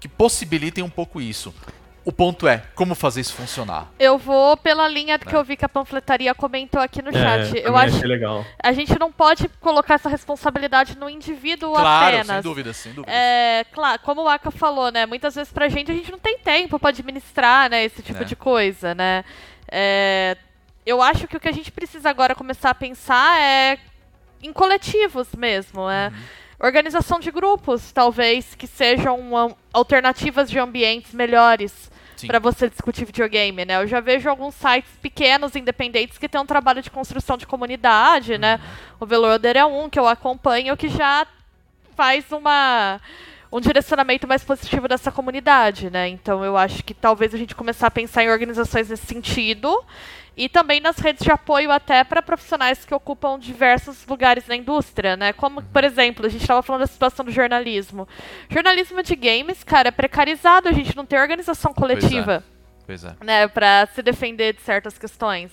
que 0.00 0.08
possibilitem 0.08 0.82
um 0.82 0.90
pouco 0.90 1.20
isso. 1.20 1.54
O 2.08 2.12
ponto 2.12 2.48
é, 2.48 2.62
como 2.74 2.94
fazer 2.94 3.20
isso 3.20 3.34
funcionar? 3.34 3.86
Eu 3.98 4.16
vou 4.16 4.56
pela 4.56 4.88
linha 4.88 5.18
que 5.18 5.36
eu 5.36 5.44
vi 5.44 5.58
que 5.58 5.64
a 5.66 5.68
panfletaria 5.68 6.34
comentou 6.34 6.80
aqui 6.80 7.02
no 7.02 7.12
chat. 7.12 7.54
É, 7.54 7.60
eu 7.60 7.64
também 7.74 7.80
acho 7.82 8.06
legal. 8.06 8.46
a 8.62 8.72
gente 8.72 8.98
não 8.98 9.12
pode 9.12 9.46
colocar 9.60 9.96
essa 9.96 10.08
responsabilidade 10.08 10.96
no 10.96 11.10
indivíduo 11.10 11.72
Claro, 11.74 12.06
apenas. 12.16 12.26
sem 12.28 12.40
dúvida, 12.40 12.72
sem 12.72 12.92
dúvida. 12.94 13.12
É, 13.12 13.66
claro, 13.74 14.00
como 14.02 14.22
o 14.22 14.28
Aka 14.28 14.50
falou, 14.50 14.90
né? 14.90 15.04
Muitas 15.04 15.34
vezes 15.34 15.52
pra 15.52 15.68
gente 15.68 15.90
a 15.90 15.94
gente 15.94 16.10
não 16.10 16.18
tem 16.18 16.38
tempo 16.38 16.78
pra 16.78 16.88
administrar, 16.88 17.68
né, 17.68 17.84
esse 17.84 18.00
tipo 18.00 18.22
É. 18.22 18.24
de 18.24 18.34
coisa, 18.34 18.94
né? 18.94 19.22
É, 19.70 20.34
eu 20.86 21.02
acho 21.02 21.28
que 21.28 21.36
o 21.36 21.40
que 21.40 21.48
a 21.50 21.52
gente 21.52 21.70
precisa 21.70 22.08
agora 22.08 22.34
começar 22.34 22.70
a 22.70 22.74
pensar 22.74 23.38
é 23.38 23.76
em 24.42 24.50
coletivos 24.50 25.28
mesmo, 25.36 25.86
né? 25.88 26.10
Organização 26.58 27.20
de 27.20 27.30
grupos, 27.30 27.92
talvez, 27.92 28.54
que 28.54 28.66
sejam 28.66 29.54
alternativas 29.74 30.50
de 30.50 30.58
ambientes 30.58 31.12
melhores 31.12 31.90
Pra 32.26 32.38
você 32.38 32.68
discutir 32.68 33.04
videogame, 33.04 33.64
né? 33.64 33.76
Eu 33.82 33.86
já 33.86 34.00
vejo 34.00 34.28
alguns 34.28 34.54
sites 34.54 34.90
pequenos, 35.00 35.54
independentes, 35.54 36.18
que 36.18 36.28
têm 36.28 36.40
um 36.40 36.46
trabalho 36.46 36.82
de 36.82 36.90
construção 36.90 37.36
de 37.36 37.46
comunidade, 37.46 38.38
né? 38.38 38.60
O 38.98 39.06
Veloader 39.06 39.56
é 39.56 39.64
um 39.64 39.88
que 39.88 39.98
eu 39.98 40.06
acompanho 40.06 40.76
que 40.76 40.88
já 40.88 41.26
faz 41.94 42.30
uma 42.30 43.00
um 43.50 43.60
direcionamento 43.60 44.26
mais 44.26 44.44
positivo 44.44 44.86
dessa 44.88 45.10
comunidade, 45.10 45.90
né? 45.90 46.08
Então 46.08 46.44
eu 46.44 46.56
acho 46.56 46.84
que 46.84 46.94
talvez 46.94 47.34
a 47.34 47.38
gente 47.38 47.54
começar 47.54 47.86
a 47.86 47.90
pensar 47.90 48.22
em 48.22 48.30
organizações 48.30 48.88
nesse 48.88 49.06
sentido 49.06 49.84
e 50.36 50.48
também 50.48 50.80
nas 50.80 50.98
redes 50.98 51.24
de 51.24 51.32
apoio 51.32 51.70
até 51.70 52.04
para 52.04 52.22
profissionais 52.22 52.84
que 52.84 52.94
ocupam 52.94 53.38
diversos 53.38 54.06
lugares 54.06 54.46
na 54.46 54.54
indústria, 54.54 55.16
né? 55.16 55.32
Como, 55.32 55.60
por 55.62 55.82
exemplo, 55.82 56.24
a 56.26 56.28
gente 56.28 56.42
estava 56.42 56.62
falando 56.62 56.82
da 56.82 56.86
situação 56.86 57.24
do 57.24 57.32
jornalismo. 57.32 58.06
Jornalismo 58.48 59.02
de 59.02 59.16
games, 59.16 59.64
cara, 59.64 59.88
é 59.88 59.90
precarizado, 59.90 60.68
a 60.68 60.72
gente 60.72 60.96
não 60.96 61.04
tem 61.04 61.18
organização 61.18 61.74
coletiva 61.74 62.44
Pois 62.86 63.02
é. 63.02 63.16
né, 63.22 63.48
para 63.48 63.88
se 63.94 64.00
defender 64.00 64.54
de 64.54 64.62
certas 64.62 64.96
questões. 64.96 65.50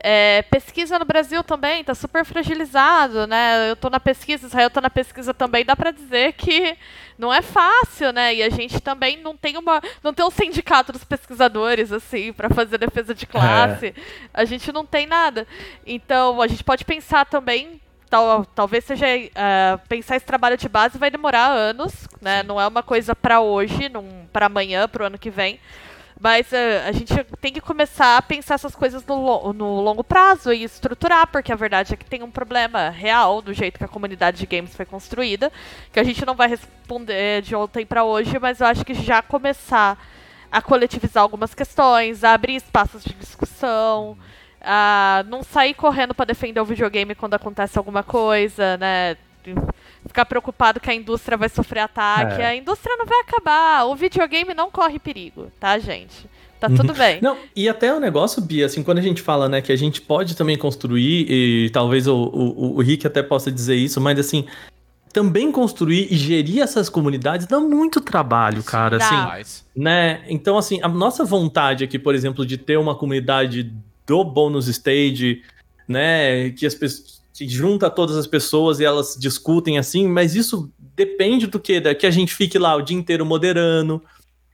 É, 0.00 0.42
pesquisa 0.50 0.98
no 0.98 1.04
Brasil 1.04 1.42
também 1.42 1.80
está 1.80 1.94
super 1.94 2.24
fragilizado, 2.24 3.26
né? 3.26 3.70
Eu 3.70 3.74
estou 3.74 3.90
na 3.90 4.00
pesquisa, 4.00 4.46
Israel 4.46 4.68
está 4.68 4.80
na 4.80 4.90
pesquisa 4.90 5.32
também, 5.32 5.64
dá 5.64 5.74
para 5.74 5.90
dizer 5.90 6.34
que 6.34 6.76
não 7.16 7.32
é 7.32 7.40
fácil, 7.40 8.12
né? 8.12 8.34
E 8.34 8.42
a 8.42 8.50
gente 8.50 8.80
também 8.80 9.16
não 9.16 9.36
tem 9.36 9.56
uma, 9.56 9.80
não 10.02 10.12
tem 10.12 10.24
um 10.24 10.30
sindicato 10.30 10.92
dos 10.92 11.04
pesquisadores 11.04 11.92
assim 11.92 12.32
para 12.32 12.50
fazer 12.50 12.76
defesa 12.76 13.14
de 13.14 13.26
classe. 13.26 13.94
A 14.32 14.44
gente 14.44 14.70
não 14.72 14.84
tem 14.84 15.06
nada. 15.06 15.46
Então 15.86 16.42
a 16.42 16.46
gente 16.46 16.64
pode 16.64 16.84
pensar 16.84 17.24
também 17.24 17.80
Tal, 18.10 18.44
talvez 18.44 18.84
seja 18.84 19.06
ah, 19.34 19.80
pensar 19.88 20.14
esse 20.14 20.24
trabalho 20.26 20.56
de 20.56 20.68
base 20.68 20.98
vai 20.98 21.10
demorar 21.10 21.48
anos, 21.48 22.06
né? 22.20 22.44
Não 22.44 22.60
é 22.60 22.68
uma 22.68 22.82
coisa 22.82 23.16
para 23.16 23.40
hoje, 23.40 23.90
para 24.32 24.46
amanhã, 24.46 24.86
para 24.86 25.02
o 25.02 25.06
ano 25.06 25.18
que 25.18 25.30
vem. 25.30 25.58
Mas 26.20 26.52
eh, 26.52 26.86
a 26.86 26.92
gente 26.92 27.12
tem 27.40 27.52
que 27.52 27.60
começar 27.60 28.16
a 28.16 28.22
pensar 28.22 28.54
essas 28.54 28.74
coisas 28.74 29.04
no, 29.04 29.52
no 29.52 29.80
longo 29.80 30.04
prazo 30.04 30.52
e 30.52 30.62
estruturar, 30.62 31.26
porque 31.26 31.52
a 31.52 31.56
verdade 31.56 31.92
é 31.92 31.96
que 31.96 32.04
tem 32.04 32.22
um 32.22 32.30
problema 32.30 32.88
real 32.88 33.42
do 33.42 33.52
jeito 33.52 33.78
que 33.78 33.84
a 33.84 33.88
comunidade 33.88 34.38
de 34.38 34.46
games 34.46 34.74
foi 34.74 34.86
construída, 34.86 35.52
que 35.92 35.98
a 35.98 36.04
gente 36.04 36.24
não 36.24 36.34
vai 36.34 36.48
responder 36.48 37.42
de 37.42 37.54
ontem 37.54 37.84
para 37.84 38.04
hoje, 38.04 38.38
mas 38.38 38.60
eu 38.60 38.66
acho 38.66 38.84
que 38.84 38.94
já 38.94 39.22
começar 39.22 39.98
a 40.50 40.62
coletivizar 40.62 41.22
algumas 41.22 41.52
questões, 41.52 42.22
a 42.22 42.32
abrir 42.32 42.54
espaços 42.54 43.02
de 43.02 43.12
discussão, 43.14 44.16
a 44.60 45.24
não 45.26 45.42
sair 45.42 45.74
correndo 45.74 46.14
para 46.14 46.26
defender 46.26 46.60
o 46.60 46.64
videogame 46.64 47.14
quando 47.14 47.34
acontece 47.34 47.76
alguma 47.76 48.04
coisa, 48.04 48.76
né? 48.76 49.16
Ficar 50.06 50.24
preocupado 50.24 50.80
que 50.80 50.90
a 50.90 50.94
indústria 50.94 51.36
vai 51.36 51.48
sofrer 51.48 51.80
ataque. 51.80 52.40
É. 52.40 52.46
A 52.46 52.56
indústria 52.56 52.96
não 52.96 53.06
vai 53.06 53.20
acabar. 53.20 53.84
O 53.86 53.94
videogame 53.94 54.54
não 54.54 54.70
corre 54.70 54.98
perigo, 54.98 55.50
tá, 55.58 55.78
gente? 55.78 56.26
Tá 56.60 56.68
tudo 56.68 56.94
bem. 56.94 57.18
Não, 57.20 57.36
e 57.54 57.68
até 57.68 57.92
o 57.92 58.00
negócio, 58.00 58.40
Bia, 58.40 58.66
assim, 58.66 58.82
quando 58.82 58.98
a 58.98 59.02
gente 59.02 59.20
fala, 59.20 59.48
né, 59.48 59.60
que 59.60 59.70
a 59.70 59.76
gente 59.76 60.00
pode 60.00 60.34
também 60.34 60.56
construir, 60.56 61.26
e 61.28 61.70
talvez 61.70 62.06
o, 62.06 62.14
o, 62.16 62.76
o 62.76 62.80
Rick 62.80 63.06
até 63.06 63.22
possa 63.22 63.52
dizer 63.52 63.74
isso, 63.74 64.00
mas 64.00 64.18
assim, 64.18 64.46
também 65.12 65.52
construir 65.52 66.08
e 66.10 66.16
gerir 66.16 66.62
essas 66.62 66.88
comunidades 66.88 67.46
dá 67.46 67.60
muito 67.60 68.00
trabalho, 68.00 68.62
cara, 68.62 68.96
assim, 68.96 69.60
né? 69.76 70.24
Então, 70.28 70.56
assim, 70.56 70.80
a 70.82 70.88
nossa 70.88 71.24
vontade 71.24 71.84
aqui, 71.84 71.98
por 71.98 72.14
exemplo, 72.14 72.46
de 72.46 72.56
ter 72.56 72.78
uma 72.78 72.94
comunidade 72.94 73.72
do 74.06 74.24
bônus 74.24 74.66
stage, 74.66 75.42
né, 75.86 76.50
que 76.50 76.66
as 76.66 76.74
pessoas 76.74 77.13
que 77.34 77.48
junta 77.48 77.90
todas 77.90 78.16
as 78.16 78.28
pessoas 78.28 78.78
e 78.78 78.84
elas 78.84 79.16
discutem 79.18 79.76
assim, 79.76 80.06
mas 80.06 80.36
isso 80.36 80.72
depende 80.78 81.48
do 81.48 81.58
que, 81.58 81.80
que 81.96 82.06
a 82.06 82.10
gente 82.10 82.32
fique 82.32 82.56
lá 82.58 82.76
o 82.76 82.80
dia 82.80 82.96
inteiro 82.96 83.26
moderando, 83.26 84.00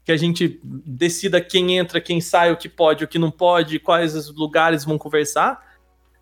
que 0.02 0.10
a 0.10 0.16
gente 0.16 0.58
decida 0.64 1.42
quem 1.42 1.76
entra, 1.76 2.00
quem 2.00 2.22
sai, 2.22 2.50
o 2.50 2.56
que 2.56 2.70
pode, 2.70 3.04
o 3.04 3.08
que 3.08 3.18
não 3.18 3.30
pode, 3.30 3.78
quais 3.78 4.16
os 4.16 4.34
lugares 4.34 4.82
vão 4.82 4.96
conversar. 4.96 5.62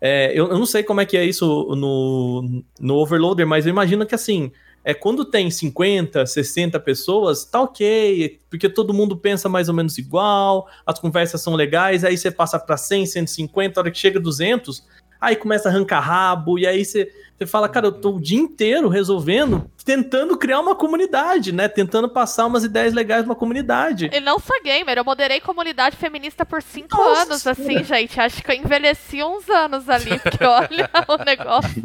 É, 0.01 0.33
eu, 0.33 0.49
eu 0.49 0.59
não 0.59 0.65
sei 0.65 0.83
como 0.83 0.99
é 0.99 1.05
que 1.05 1.15
é 1.15 1.23
isso 1.23 1.45
no, 1.75 2.63
no 2.77 2.95
Overloader, 2.95 3.47
mas 3.47 3.65
eu 3.65 3.69
imagino 3.69 4.05
que 4.05 4.13
assim, 4.13 4.51
é 4.83 4.93
quando 4.93 5.23
tem 5.23 5.49
50, 5.49 6.25
60 6.25 6.77
pessoas, 6.81 7.45
tá 7.45 7.61
ok, 7.61 8.37
porque 8.49 8.67
todo 8.67 8.93
mundo 8.93 9.15
pensa 9.15 9.47
mais 9.47 9.69
ou 9.69 9.75
menos 9.75 9.97
igual, 9.97 10.67
as 10.85 10.99
conversas 10.99 11.41
são 11.41 11.55
legais, 11.55 12.03
aí 12.03 12.17
você 12.17 12.29
passa 12.29 12.59
para 12.59 12.75
100, 12.75 13.05
150, 13.05 13.79
a 13.79 13.81
hora 13.81 13.91
que 13.91 13.97
chega 13.97 14.19
200, 14.19 14.83
aí 15.19 15.35
começa 15.35 15.69
a 15.69 15.71
arrancar 15.71 15.99
rabo, 15.99 16.57
e 16.57 16.65
aí 16.65 16.83
você, 16.85 17.11
você 17.37 17.45
fala, 17.45 17.69
cara, 17.69 17.87
eu 17.87 17.91
tô 17.91 18.15
o 18.15 18.21
dia 18.21 18.37
inteiro 18.37 18.87
resolvendo, 18.89 19.69
tentando 19.83 20.37
criar 20.37 20.59
uma 20.59 20.75
comunidade, 20.75 21.51
né? 21.51 21.67
Tentando 21.67 22.09
passar 22.09 22.45
umas 22.45 22.63
ideias 22.63 22.93
legais 22.93 23.23
numa 23.23 23.35
comunidade. 23.35 24.09
E 24.13 24.19
não 24.19 24.39
sou 24.39 24.55
gamer, 24.63 24.97
eu 24.97 25.03
moderei 25.03 25.39
comunidade 25.39 25.97
feminista 25.97 26.45
por 26.45 26.61
cinco 26.61 26.95
Nossa 26.97 27.21
anos, 27.21 27.47
assim, 27.47 27.83
gente. 27.83 28.19
Acho 28.19 28.43
que 28.43 28.51
eu 28.51 28.55
envelheci 28.55 29.23
uns 29.23 29.49
anos 29.49 29.89
ali, 29.89 30.19
porque 30.19 30.43
olha, 30.43 30.89
o 31.07 31.17
negócio 31.23 31.81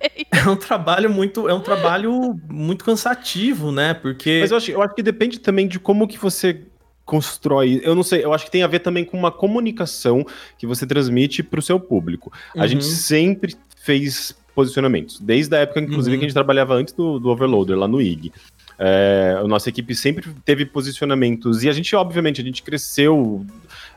é 0.00 0.08
feio. 0.08 0.26
É 0.30 0.48
um 0.48 0.56
trabalho 0.56 1.10
muito, 1.10 1.48
é 1.48 1.54
um 1.54 1.60
trabalho 1.60 2.38
muito 2.48 2.84
cansativo, 2.84 3.70
né? 3.72 3.94
Porque 3.94 4.38
Mas 4.40 4.50
eu 4.50 4.56
acho, 4.56 4.70
eu 4.70 4.82
acho 4.82 4.94
que 4.94 5.02
depende 5.02 5.38
também 5.38 5.66
de 5.68 5.78
como 5.78 6.06
que 6.08 6.18
você 6.18 6.64
constrói. 7.04 7.80
Eu 7.84 7.94
não 7.94 8.02
sei, 8.02 8.24
eu 8.24 8.32
acho 8.32 8.44
que 8.46 8.50
tem 8.50 8.62
a 8.62 8.66
ver 8.66 8.78
também 8.80 9.04
com 9.04 9.16
uma 9.18 9.30
comunicação 9.30 10.24
que 10.58 10.66
você 10.66 10.86
transmite 10.86 11.42
para 11.42 11.58
o 11.60 11.62
seu 11.62 11.78
público. 11.78 12.32
A 12.56 12.62
Uhum. 12.62 12.68
gente 12.68 12.84
sempre 12.84 13.54
fez 13.76 14.34
posicionamentos, 14.54 15.18
desde 15.20 15.54
a 15.56 15.58
época, 15.60 15.80
inclusive, 15.80 16.14
Uhum. 16.14 16.20
que 16.20 16.24
a 16.24 16.28
gente 16.28 16.34
trabalhava 16.34 16.74
antes 16.74 16.94
do, 16.94 17.18
do 17.18 17.28
Overloader, 17.28 17.76
lá 17.76 17.88
no 17.88 18.00
IG. 18.00 18.32
É, 18.78 19.36
a 19.38 19.46
nossa 19.46 19.68
equipe 19.68 19.94
sempre 19.94 20.28
teve 20.44 20.64
posicionamentos 20.66 21.62
e 21.62 21.68
a 21.68 21.72
gente, 21.72 21.94
obviamente, 21.94 22.40
a 22.40 22.44
gente 22.44 22.62
cresceu 22.62 23.44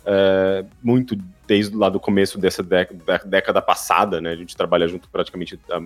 é, 0.06 0.64
muito 0.84 1.18
desde 1.48 1.76
lá 1.76 1.90
do 1.90 2.00
começo 2.00 2.38
dessa 2.38 2.62
dé- 2.62 2.90
da 3.06 3.18
década 3.18 3.62
passada, 3.62 4.20
né? 4.20 4.32
A 4.32 4.36
gente 4.36 4.56
trabalha 4.56 4.88
junto 4.88 5.10
praticamente 5.10 5.58
há, 5.70 5.82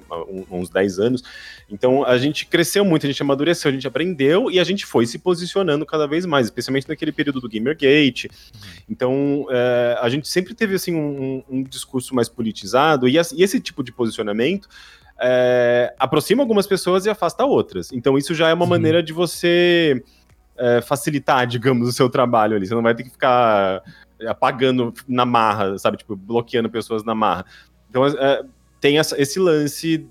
uns 0.50 0.70
10 0.70 1.00
anos. 1.00 1.24
Então 1.70 2.04
a 2.04 2.18
gente 2.18 2.48
cresceu 2.48 2.84
muito, 2.84 3.06
a 3.06 3.10
gente 3.10 3.22
amadureceu, 3.22 3.70
a 3.70 3.74
gente 3.74 3.88
aprendeu 3.88 4.50
e 4.50 4.60
a 4.60 4.64
gente 4.64 4.86
foi 4.86 5.06
se 5.06 5.20
posicionando 5.20 5.86
cada 5.86 6.08
vez 6.08 6.26
mais, 6.26 6.48
especialmente 6.48 6.90
naquele 6.90 7.12
período 7.12 7.40
do 7.40 7.48
Gamergate. 7.48 8.30
Então 8.90 9.46
é, 9.50 9.98
a 10.02 10.10
gente 10.10 10.28
sempre 10.28 10.54
teve 10.54 10.76
assim 10.76 10.96
um, 10.96 11.44
um 11.48 11.64
discurso 11.64 12.16
mais 12.16 12.28
politizado 12.28 13.08
e, 13.08 13.16
e 13.16 13.44
esse 13.44 13.60
tipo 13.60 13.84
de 13.84 13.92
posicionamento 13.92 14.68
é, 15.22 15.94
aproxima 16.00 16.42
algumas 16.42 16.66
pessoas 16.66 17.06
e 17.06 17.10
afasta 17.10 17.46
outras. 17.46 17.92
Então 17.92 18.18
isso 18.18 18.34
já 18.34 18.50
é 18.50 18.54
uma 18.54 18.66
Sim. 18.66 18.72
maneira 18.72 19.04
de 19.04 19.14
você 19.14 20.04
é, 20.58 20.82
facilitar, 20.82 21.46
digamos, 21.46 21.88
o 21.88 21.94
seu 21.94 22.10
trabalho 22.10 22.56
ali. 22.56 22.66
Você 22.66 22.74
não 22.74 22.82
vai 22.82 22.96
ter 22.96 23.04
que 23.04 23.12
ficar 23.12 23.84
apagando 24.28 24.94
na 25.08 25.26
marra, 25.26 25.78
sabe? 25.78 25.98
Tipo, 25.98 26.16
bloqueando 26.16 26.70
pessoas 26.70 27.04
na 27.04 27.16
marra. 27.16 27.46
Então, 27.90 28.06
é, 28.06 28.44
tem 28.80 28.98
essa- 29.00 29.20
esse 29.22 29.40
lance 29.40 30.08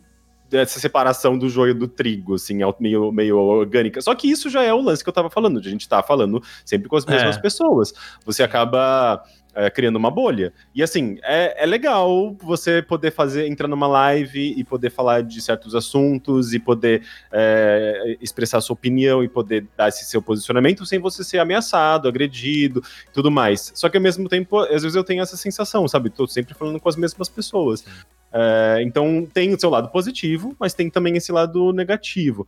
dessa 0.50 0.80
separação 0.80 1.38
do 1.38 1.48
joio 1.48 1.74
do 1.74 1.86
trigo, 1.86 2.34
assim, 2.34 2.62
é 2.62 2.74
meio, 2.80 3.12
meio 3.12 3.38
orgânica. 3.38 4.02
Só 4.02 4.14
que 4.14 4.28
isso 4.28 4.50
já 4.50 4.62
é 4.64 4.74
o 4.74 4.80
lance 4.80 5.02
que 5.02 5.08
eu 5.08 5.12
tava 5.14 5.30
falando, 5.30 5.60
de 5.60 5.68
a 5.68 5.70
gente 5.70 5.88
tá 5.88 6.02
falando 6.02 6.42
sempre 6.64 6.88
com 6.88 6.96
as 6.96 7.06
mesmas 7.06 7.36
É. 7.36 7.40
pessoas. 7.40 7.94
Você 8.26 8.42
acaba 8.42 9.22
é, 9.54 9.68
criando 9.70 9.96
uma 9.96 10.10
bolha. 10.10 10.52
E 10.74 10.82
assim, 10.82 11.18
é, 11.22 11.64
é 11.64 11.66
legal 11.66 12.36
você 12.40 12.82
poder 12.82 13.10
fazer, 13.10 13.46
entrar 13.46 13.66
numa 13.68 13.86
live 13.86 14.54
e 14.56 14.62
poder 14.64 14.90
falar 14.90 15.22
de 15.22 15.40
certos 15.40 15.74
assuntos 15.74 16.52
e 16.52 16.58
poder 16.58 17.02
é, 17.32 18.16
expressar 18.20 18.60
sua 18.60 18.74
opinião 18.74 19.22
e 19.24 19.28
poder 19.28 19.66
dar 19.76 19.88
esse 19.88 20.04
seu 20.04 20.20
posicionamento 20.22 20.84
sem 20.86 20.98
você 20.98 21.24
ser 21.24 21.38
ameaçado, 21.38 22.08
agredido 22.08 22.82
tudo 23.12 23.30
mais. 23.30 23.72
Só 23.74 23.88
que 23.88 23.96
ao 23.96 24.02
mesmo 24.02 24.28
tempo, 24.28 24.58
às 24.58 24.82
vezes 24.82 24.94
eu 24.94 25.04
tenho 25.04 25.22
essa 25.22 25.36
sensação, 25.36 25.86
sabe? 25.88 26.10
Tô 26.10 26.26
sempre 26.26 26.54
falando 26.54 26.78
com 26.80 26.88
as 26.88 26.96
mesmas 26.96 27.28
pessoas. 27.28 27.84
É, 28.32 28.78
então 28.82 29.26
tem 29.32 29.52
o 29.52 29.60
seu 29.60 29.70
lado 29.70 29.88
positivo, 29.88 30.54
mas 30.58 30.74
tem 30.74 30.88
também 30.88 31.16
esse 31.16 31.32
lado 31.32 31.72
negativo. 31.72 32.46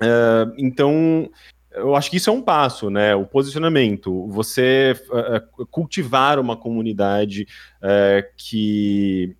É, 0.00 0.52
então, 0.58 1.30
eu 1.72 1.94
acho 1.94 2.10
que 2.10 2.16
isso 2.16 2.30
é 2.30 2.32
um 2.32 2.42
passo, 2.42 2.90
né? 2.90 3.14
O 3.14 3.26
posicionamento, 3.26 4.26
você 4.28 4.94
é, 5.12 5.42
cultivar 5.70 6.38
uma 6.38 6.56
comunidade 6.56 7.46
é, 7.82 8.28
que 8.36 9.36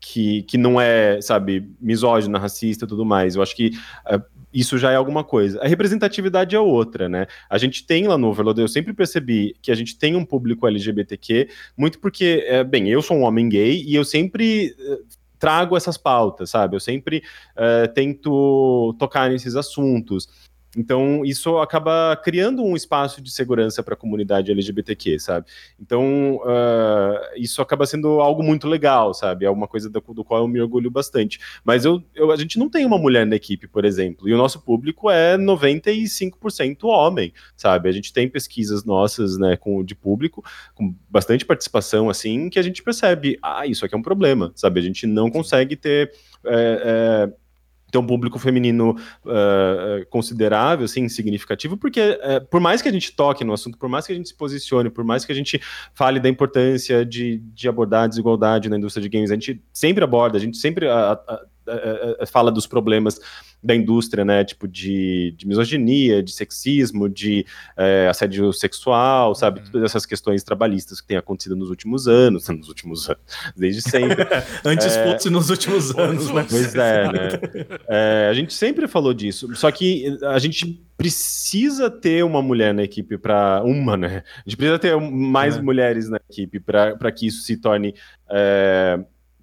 que, 0.00 0.42
que 0.42 0.56
não 0.56 0.80
é, 0.80 1.20
sabe, 1.20 1.68
misógina, 1.80 2.38
racista 2.38 2.84
e 2.84 2.88
tudo 2.88 3.04
mais. 3.04 3.36
Eu 3.36 3.42
acho 3.42 3.54
que 3.54 3.72
uh, 4.10 4.22
isso 4.52 4.78
já 4.78 4.90
é 4.90 4.96
alguma 4.96 5.22
coisa. 5.22 5.60
A 5.62 5.68
representatividade 5.68 6.56
é 6.56 6.58
outra, 6.58 7.08
né? 7.08 7.26
A 7.48 7.58
gente 7.58 7.86
tem 7.86 8.08
lá 8.08 8.16
no 8.16 8.28
Overload, 8.28 8.60
eu 8.60 8.68
sempre 8.68 8.92
percebi 8.92 9.54
que 9.62 9.70
a 9.70 9.74
gente 9.74 9.96
tem 9.96 10.16
um 10.16 10.24
público 10.24 10.66
LGBTQ, 10.66 11.48
muito 11.76 11.98
porque, 12.00 12.44
é, 12.46 12.64
bem, 12.64 12.88
eu 12.88 13.02
sou 13.02 13.16
um 13.18 13.22
homem 13.22 13.48
gay 13.48 13.82
e 13.86 13.94
eu 13.94 14.04
sempre 14.04 14.74
uh, 14.78 15.04
trago 15.38 15.76
essas 15.76 15.96
pautas, 15.96 16.50
sabe? 16.50 16.76
Eu 16.76 16.80
sempre 16.80 17.22
uh, 17.56 17.92
tento 17.92 18.94
tocar 18.98 19.30
nesses 19.30 19.54
assuntos. 19.54 20.28
Então, 20.76 21.24
isso 21.24 21.58
acaba 21.58 22.16
criando 22.22 22.62
um 22.62 22.76
espaço 22.76 23.20
de 23.20 23.30
segurança 23.30 23.82
para 23.82 23.94
a 23.94 23.96
comunidade 23.96 24.52
LGBTQ, 24.52 25.18
sabe? 25.18 25.46
Então, 25.80 26.36
uh, 26.36 27.36
isso 27.36 27.60
acaba 27.60 27.86
sendo 27.86 28.20
algo 28.20 28.42
muito 28.42 28.68
legal, 28.68 29.12
sabe? 29.12 29.44
É 29.44 29.50
uma 29.50 29.66
coisa 29.66 29.90
do, 29.90 30.00
do 30.00 30.24
qual 30.24 30.42
eu 30.42 30.48
me 30.48 30.60
orgulho 30.60 30.90
bastante. 30.90 31.40
Mas 31.64 31.84
eu, 31.84 32.02
eu, 32.14 32.30
a 32.30 32.36
gente 32.36 32.58
não 32.58 32.68
tem 32.68 32.86
uma 32.86 32.98
mulher 32.98 33.26
na 33.26 33.34
equipe, 33.34 33.66
por 33.66 33.84
exemplo, 33.84 34.28
e 34.28 34.34
o 34.34 34.38
nosso 34.38 34.60
público 34.60 35.10
é 35.10 35.36
95% 35.36 36.84
homem, 36.84 37.32
sabe? 37.56 37.88
A 37.88 37.92
gente 37.92 38.12
tem 38.12 38.28
pesquisas 38.28 38.84
nossas, 38.84 39.36
né, 39.36 39.56
com, 39.56 39.82
de 39.84 39.94
público, 39.94 40.44
com 40.74 40.94
bastante 41.08 41.44
participação, 41.44 42.08
assim, 42.08 42.48
que 42.48 42.58
a 42.58 42.62
gente 42.62 42.82
percebe, 42.82 43.38
ah, 43.42 43.66
isso 43.66 43.84
aqui 43.84 43.94
é 43.94 43.98
um 43.98 44.02
problema, 44.02 44.52
sabe? 44.54 44.78
A 44.78 44.82
gente 44.82 45.06
não 45.06 45.30
consegue 45.30 45.74
ter. 45.74 46.12
É, 46.44 47.28
é, 47.28 47.40
ter 47.90 47.98
um 47.98 48.06
público 48.06 48.38
feminino 48.38 48.96
uh, 49.24 50.06
considerável, 50.08 50.84
assim, 50.84 51.08
significativo, 51.08 51.76
porque 51.76 52.00
uh, 52.00 52.44
por 52.46 52.60
mais 52.60 52.82
que 52.82 52.88
a 52.88 52.92
gente 52.92 53.12
toque 53.12 53.44
no 53.44 53.52
assunto, 53.52 53.78
por 53.78 53.88
mais 53.88 54.06
que 54.06 54.12
a 54.12 54.16
gente 54.16 54.28
se 54.28 54.34
posicione, 54.34 54.90
por 54.90 55.04
mais 55.04 55.24
que 55.24 55.32
a 55.32 55.34
gente 55.34 55.60
fale 55.94 56.20
da 56.20 56.28
importância 56.28 57.04
de, 57.04 57.38
de 57.38 57.68
abordar 57.68 58.04
a 58.04 58.06
desigualdade 58.06 58.68
na 58.68 58.76
indústria 58.76 59.02
de 59.02 59.08
games, 59.08 59.30
a 59.30 59.34
gente 59.34 59.62
sempre 59.72 60.04
aborda, 60.04 60.38
a 60.38 60.40
gente 60.40 60.56
sempre 60.56 60.86
uh, 60.86 62.26
fala 62.26 62.50
dos 62.50 62.66
problemas 62.66 63.20
da 63.62 63.74
indústria, 63.74 64.24
né? 64.24 64.44
Tipo, 64.44 64.66
de, 64.66 65.34
de 65.36 65.46
misoginia, 65.46 66.22
de 66.22 66.32
sexismo, 66.32 67.08
de 67.08 67.44
é, 67.76 68.08
assédio 68.08 68.52
sexual, 68.52 69.34
sabe? 69.34 69.60
Uhum. 69.60 69.66
Todas 69.72 69.90
essas 69.90 70.06
questões 70.06 70.42
trabalhistas 70.42 71.00
que 71.00 71.06
têm 71.06 71.16
acontecido 71.16 71.54
nos 71.56 71.68
últimos 71.68 72.08
anos, 72.08 72.48
nos 72.50 72.68
últimos 72.68 73.08
anos, 73.08 73.22
desde 73.56 73.82
sempre. 73.82 74.26
Antes 74.64 74.86
é... 74.86 75.12
fosse 75.12 75.30
nos 75.30 75.50
últimos 75.50 75.96
anos, 75.96 76.30
né? 76.30 76.46
Pois 76.48 76.74
é, 76.74 77.12
né? 77.12 77.28
É, 77.92 78.28
a 78.30 78.34
gente 78.34 78.52
sempre 78.54 78.86
falou 78.86 79.12
disso, 79.12 79.54
só 79.56 79.70
que 79.70 80.16
a 80.22 80.38
gente 80.38 80.80
precisa 80.96 81.90
ter 81.90 82.24
uma 82.24 82.40
mulher 82.42 82.72
na 82.72 82.82
equipe 82.82 83.18
para 83.18 83.62
uma, 83.64 83.96
né? 83.96 84.22
A 84.36 84.48
gente 84.48 84.56
precisa 84.56 84.78
ter 84.78 84.96
mais 85.00 85.56
é. 85.56 85.62
mulheres 85.62 86.08
na 86.08 86.18
equipe 86.28 86.60
para 86.60 87.10
que 87.10 87.26
isso 87.26 87.42
se 87.42 87.56
torne 87.56 87.94
é, 88.30 89.00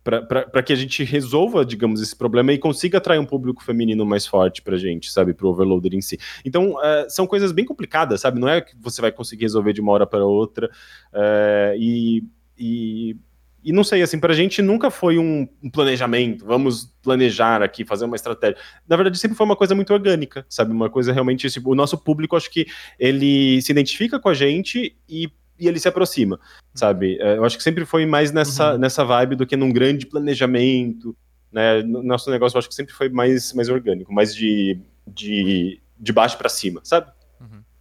para 0.07 0.63
que 0.63 0.71
a 0.71 0.75
gente 0.75 1.03
resolva, 1.03 1.65
digamos, 1.65 2.01
esse 2.01 2.15
problema 2.15 2.53
e 2.53 2.57
consiga 2.57 2.97
atrair 2.97 3.19
um 3.19 3.25
público 3.25 3.63
feminino 3.63 4.05
mais 4.05 4.25
forte 4.25 4.61
pra 4.61 4.77
gente, 4.77 5.11
sabe, 5.11 5.33
pro 5.33 5.49
Overloader 5.49 5.93
em 5.93 6.01
si. 6.01 6.17
Então, 6.45 6.75
uh, 6.75 7.09
são 7.09 7.27
coisas 7.27 7.51
bem 7.51 7.65
complicadas, 7.65 8.21
sabe? 8.21 8.39
Não 8.39 8.47
é 8.47 8.61
que 8.61 8.75
você 8.79 9.01
vai 9.01 9.11
conseguir 9.11 9.43
resolver 9.43 9.73
de 9.73 9.81
uma 9.81 9.91
hora 9.91 10.07
para 10.07 10.25
outra. 10.25 10.67
Uh, 11.13 11.75
e, 11.77 12.23
e, 12.57 13.17
e, 13.63 13.73
não 13.73 13.83
sei, 13.83 14.01
assim, 14.01 14.19
pra 14.19 14.33
gente 14.33 14.61
nunca 14.61 14.89
foi 14.89 15.17
um, 15.17 15.47
um, 15.61 15.69
planejamento, 15.69 16.45
vamos 16.45 16.85
planejar 17.01 17.61
aqui, 17.61 17.83
fazer 17.83 18.05
uma 18.05 18.15
estratégia. 18.15 18.57
Na 18.87 18.95
verdade, 18.95 19.19
sempre 19.19 19.35
foi 19.35 19.45
uma 19.45 19.57
coisa 19.57 19.75
muito 19.75 19.93
orgânica, 19.93 20.45
sabe? 20.49 20.71
Uma 20.71 20.89
coisa 20.89 21.11
realmente, 21.11 21.49
tipo, 21.49 21.71
o 21.71 21.75
nosso 21.75 21.97
público, 21.97 22.37
acho 22.37 22.49
que 22.49 22.65
ele 22.97 23.61
se 23.61 23.71
identifica 23.71 24.19
com 24.19 24.29
a 24.29 24.33
gente 24.33 24.95
e 25.09 25.29
e 25.59 25.67
ele 25.67 25.79
se 25.79 25.87
aproxima, 25.87 26.39
sabe? 26.73 27.17
É, 27.19 27.37
eu 27.37 27.45
acho 27.45 27.57
que 27.57 27.63
sempre 27.63 27.85
foi 27.85 28.05
mais 28.05 28.31
nessa, 28.31 28.73
uhum. 28.73 28.77
nessa 28.77 29.03
vibe 29.03 29.35
do 29.35 29.45
que 29.45 29.57
num 29.57 29.71
grande 29.71 30.05
planejamento, 30.05 31.15
né? 31.51 31.81
Nosso 31.83 32.29
negócio 32.29 32.55
eu 32.55 32.59
acho 32.59 32.69
que 32.69 32.75
sempre 32.75 32.93
foi 32.93 33.09
mais, 33.09 33.53
mais 33.53 33.69
orgânico, 33.69 34.13
mais 34.13 34.35
de, 34.35 34.79
de, 35.07 35.79
de 35.99 36.13
baixo 36.13 36.37
para 36.37 36.49
cima, 36.49 36.81
sabe? 36.83 37.11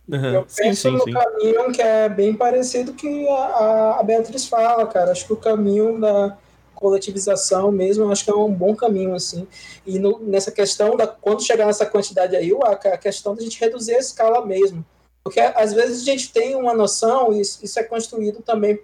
Uhum. 0.09 0.33
Eu 0.33 0.43
penso 0.43 0.55
sim, 0.55 0.75
sim, 0.75 0.91
no 0.93 1.03
sim. 1.03 1.11
caminho 1.11 1.73
que 1.73 1.83
é 1.83 2.09
bem 2.09 2.33
parecido 2.33 2.93
que 2.93 3.29
a, 3.29 3.97
a 3.99 4.03
Beatriz 4.03 4.47
fala, 4.47 4.87
cara. 4.87 5.11
Acho 5.11 5.27
que 5.27 5.33
o 5.33 5.37
caminho 5.37 6.01
da 6.01 6.37
coletivização 6.75 7.73
mesmo, 7.73 8.11
acho 8.13 8.25
que 8.25 8.31
é 8.31 8.35
um 8.35 8.53
bom 8.53 8.77
caminho, 8.77 9.15
assim. 9.15 9.49
E 9.85 9.99
no, 9.99 10.21
nessa 10.21 10.53
questão, 10.53 10.97
da 10.97 11.07
quando 11.07 11.43
chegar 11.43 11.67
nessa 11.67 11.87
quantidade 11.87 12.37
aí, 12.37 12.53
a, 12.63 12.71
a 12.71 12.99
questão 12.99 13.35
da 13.35 13.43
gente 13.43 13.59
reduzir 13.59 13.97
a 13.97 13.99
escala 13.99 14.47
mesmo. 14.47 14.85
Porque 15.27 15.41
às 15.41 15.73
vezes 15.73 16.03
a 16.03 16.05
gente 16.05 16.33
tem 16.33 16.55
uma 16.55 16.73
noção, 16.73 17.33
e 17.33 17.41
isso, 17.41 17.59
isso 17.61 17.81
é 17.81 17.83
construído 17.83 18.43
também 18.43 18.79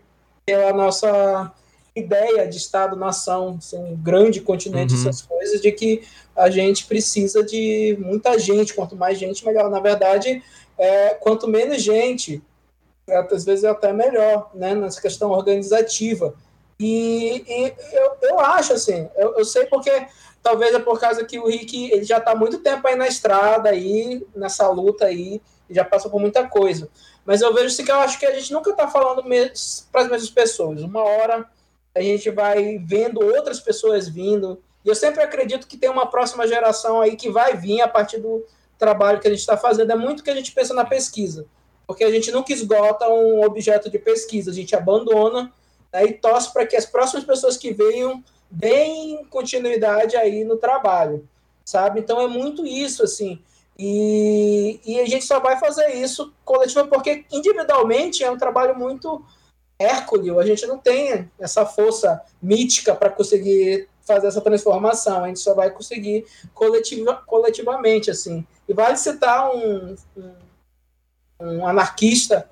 pela 0.44 0.72
nossa 0.72 1.52
ideia 1.94 2.48
de 2.48 2.56
Estado-nação, 2.56 3.58
assim, 3.58 3.78
um 3.78 3.94
grande 3.94 4.40
continente, 4.40 4.92
uhum. 4.92 5.00
essas 5.02 5.22
coisas, 5.22 5.60
de 5.60 5.70
que 5.70 6.02
a 6.34 6.50
gente 6.50 6.84
precisa 6.86 7.44
de 7.44 7.96
muita 8.00 8.36
gente, 8.40 8.74
quanto 8.74 8.96
mais 8.96 9.20
gente, 9.20 9.46
melhor. 9.46 9.70
Na 9.70 9.78
verdade, 9.78 10.42
é, 10.76 11.10
quanto 11.10 11.46
menos 11.46 11.80
gente, 11.80 12.42
é, 13.06 13.18
às 13.18 13.44
vezes 13.44 13.62
é 13.62 13.68
até 13.68 13.92
melhor, 13.92 14.50
né, 14.52 14.74
nessa 14.74 15.00
questão 15.00 15.30
organizativa. 15.30 16.34
E, 16.80 17.44
e 17.46 17.74
eu, 17.92 18.16
eu 18.20 18.40
acho, 18.40 18.72
assim, 18.72 19.08
eu, 19.14 19.38
eu 19.38 19.44
sei 19.44 19.66
porque 19.66 19.92
talvez 20.42 20.74
é 20.74 20.80
por 20.80 20.98
causa 20.98 21.24
que 21.24 21.38
o 21.38 21.46
Rick 21.46 21.92
ele 21.92 22.02
já 22.02 22.18
está 22.18 22.34
muito 22.34 22.58
tempo 22.58 22.88
aí 22.88 22.96
na 22.96 23.06
estrada, 23.06 23.70
aí, 23.70 24.26
nessa 24.34 24.68
luta 24.68 25.04
aí, 25.04 25.40
já 25.70 25.84
passou 25.84 26.10
por 26.10 26.20
muita 26.20 26.46
coisa. 26.48 26.88
Mas 27.24 27.40
eu 27.40 27.52
vejo 27.54 27.66
assim 27.66 27.84
que 27.84 27.90
eu 27.90 27.96
acho 27.96 28.18
que 28.18 28.26
a 28.26 28.34
gente 28.34 28.52
nunca 28.52 28.70
está 28.70 28.88
falando 28.88 29.22
para 29.22 30.02
as 30.02 30.08
mesmas 30.08 30.30
pessoas. 30.30 30.82
Uma 30.82 31.02
hora 31.02 31.46
a 31.94 32.00
gente 32.00 32.30
vai 32.30 32.78
vendo 32.78 33.20
outras 33.22 33.60
pessoas 33.60 34.08
vindo. 34.08 34.60
E 34.84 34.88
eu 34.88 34.94
sempre 34.94 35.22
acredito 35.22 35.66
que 35.66 35.76
tem 35.76 35.90
uma 35.90 36.06
próxima 36.06 36.46
geração 36.46 37.00
aí 37.00 37.16
que 37.16 37.30
vai 37.30 37.56
vir 37.56 37.80
a 37.80 37.88
partir 37.88 38.18
do 38.18 38.44
trabalho 38.78 39.20
que 39.20 39.28
a 39.28 39.30
gente 39.30 39.40
está 39.40 39.56
fazendo. 39.56 39.92
É 39.92 39.96
muito 39.96 40.24
que 40.24 40.30
a 40.30 40.34
gente 40.34 40.52
pensa 40.52 40.74
na 40.74 40.84
pesquisa. 40.84 41.46
Porque 41.86 42.04
a 42.04 42.10
gente 42.10 42.30
nunca 42.32 42.52
esgota 42.52 43.08
um 43.08 43.44
objeto 43.44 43.90
de 43.90 43.98
pesquisa, 43.98 44.50
a 44.50 44.54
gente 44.54 44.74
abandona 44.74 45.52
né, 45.92 46.04
e 46.04 46.12
torce 46.14 46.52
para 46.52 46.66
que 46.66 46.76
as 46.76 46.86
próximas 46.86 47.24
pessoas 47.24 47.56
que 47.56 47.72
venham 47.72 48.22
deem 48.50 49.24
continuidade 49.26 50.16
aí 50.16 50.44
no 50.44 50.56
trabalho, 50.56 51.28
sabe? 51.64 52.00
Então 52.00 52.20
é 52.20 52.26
muito 52.26 52.66
isso, 52.66 53.02
assim. 53.02 53.40
E, 53.78 54.80
e 54.84 55.00
a 55.00 55.06
gente 55.06 55.24
só 55.24 55.40
vai 55.40 55.58
fazer 55.58 55.94
isso 55.94 56.32
coletivo 56.44 56.86
porque 56.88 57.24
individualmente 57.32 58.22
é 58.22 58.30
um 58.30 58.38
trabalho 58.38 58.78
muito 58.78 59.24
hércules. 59.78 60.36
A 60.36 60.46
gente 60.46 60.66
não 60.66 60.78
tem 60.78 61.30
essa 61.38 61.66
força 61.66 62.20
mítica 62.40 62.94
para 62.94 63.10
conseguir 63.10 63.88
fazer 64.04 64.28
essa 64.28 64.40
transformação. 64.40 65.24
A 65.24 65.28
gente 65.28 65.40
só 65.40 65.54
vai 65.54 65.70
conseguir 65.70 66.26
coletiva, 66.54 67.22
coletivamente, 67.26 68.10
assim. 68.10 68.46
E 68.68 68.74
vale 68.74 68.96
citar 68.96 69.54
um, 69.54 69.96
um, 70.16 70.32
um 71.40 71.66
anarquista, 71.66 72.48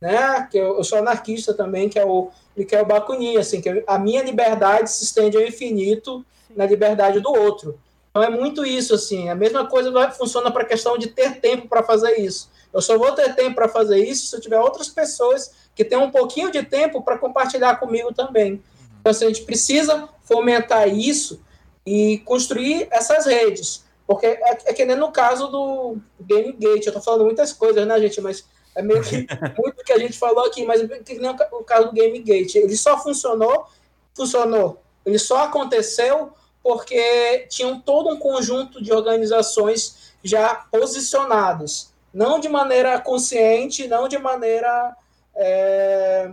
né? 0.00 0.46
Que 0.50 0.58
eu, 0.58 0.76
eu, 0.76 0.84
sou 0.84 0.98
anarquista 0.98 1.54
também, 1.54 1.88
que 1.88 1.98
é 1.98 2.04
o 2.04 2.30
Michael 2.56 2.86
Bakunin, 2.86 3.36
assim, 3.36 3.60
que 3.60 3.82
a 3.86 3.98
minha 3.98 4.22
liberdade 4.22 4.90
se 4.90 5.04
estende 5.04 5.36
ao 5.36 5.42
infinito 5.42 6.24
na 6.54 6.66
liberdade 6.66 7.20
do 7.20 7.32
outro. 7.32 7.78
Então 8.12 8.22
é 8.22 8.28
muito 8.28 8.64
isso, 8.64 8.94
assim. 8.94 9.30
A 9.30 9.34
mesma 9.34 9.66
coisa 9.66 10.10
funciona 10.10 10.50
para 10.50 10.62
a 10.62 10.66
questão 10.66 10.98
de 10.98 11.08
ter 11.08 11.40
tempo 11.40 11.66
para 11.66 11.82
fazer 11.82 12.20
isso. 12.20 12.50
Eu 12.70 12.82
só 12.82 12.98
vou 12.98 13.12
ter 13.12 13.34
tempo 13.34 13.54
para 13.54 13.68
fazer 13.68 13.98
isso 13.98 14.26
se 14.26 14.36
eu 14.36 14.40
tiver 14.40 14.60
outras 14.60 14.88
pessoas 14.88 15.50
que 15.74 15.82
têm 15.82 15.96
um 15.96 16.10
pouquinho 16.10 16.50
de 16.50 16.62
tempo 16.62 17.02
para 17.02 17.16
compartilhar 17.16 17.76
comigo 17.76 18.12
também. 18.12 18.62
Então, 19.00 19.10
assim, 19.10 19.24
a 19.24 19.28
gente 19.28 19.44
precisa 19.44 20.10
fomentar 20.24 20.88
isso 20.88 21.40
e 21.86 22.18
construir 22.18 22.86
essas 22.90 23.24
redes. 23.24 23.82
Porque 24.06 24.26
é, 24.26 24.58
é 24.66 24.72
que 24.74 24.84
nem 24.84 24.96
no 24.96 25.10
caso 25.10 25.48
do 25.48 25.96
Game 26.20 26.52
Gate. 26.52 26.84
Eu 26.84 26.90
estou 26.90 27.02
falando 27.02 27.24
muitas 27.24 27.52
coisas, 27.54 27.86
né, 27.86 27.98
gente? 27.98 28.20
Mas 28.20 28.44
é 28.74 28.82
meio 28.82 29.02
que 29.02 29.26
muito 29.58 29.82
que 29.84 29.92
a 29.92 29.98
gente 29.98 30.18
falou 30.18 30.44
aqui, 30.44 30.66
mas 30.66 30.82
é 30.82 30.98
que 30.98 31.18
nem 31.18 31.30
o 31.30 31.64
caso 31.64 31.86
do 31.86 31.92
Game 31.94 32.18
Gate. 32.18 32.56
Ele 32.56 32.76
só 32.76 32.98
funcionou, 32.98 33.66
funcionou. 34.14 34.82
Ele 35.04 35.18
só 35.18 35.44
aconteceu 35.44 36.30
porque 36.62 37.46
tinham 37.48 37.80
todo 37.80 38.08
um 38.08 38.18
conjunto 38.18 38.82
de 38.82 38.92
organizações 38.92 40.12
já 40.22 40.54
posicionadas, 40.70 41.92
não 42.14 42.38
de 42.38 42.48
maneira 42.48 43.00
consciente, 43.00 43.88
não 43.88 44.06
de 44.06 44.18
maneira, 44.18 44.96
é, 45.34 46.30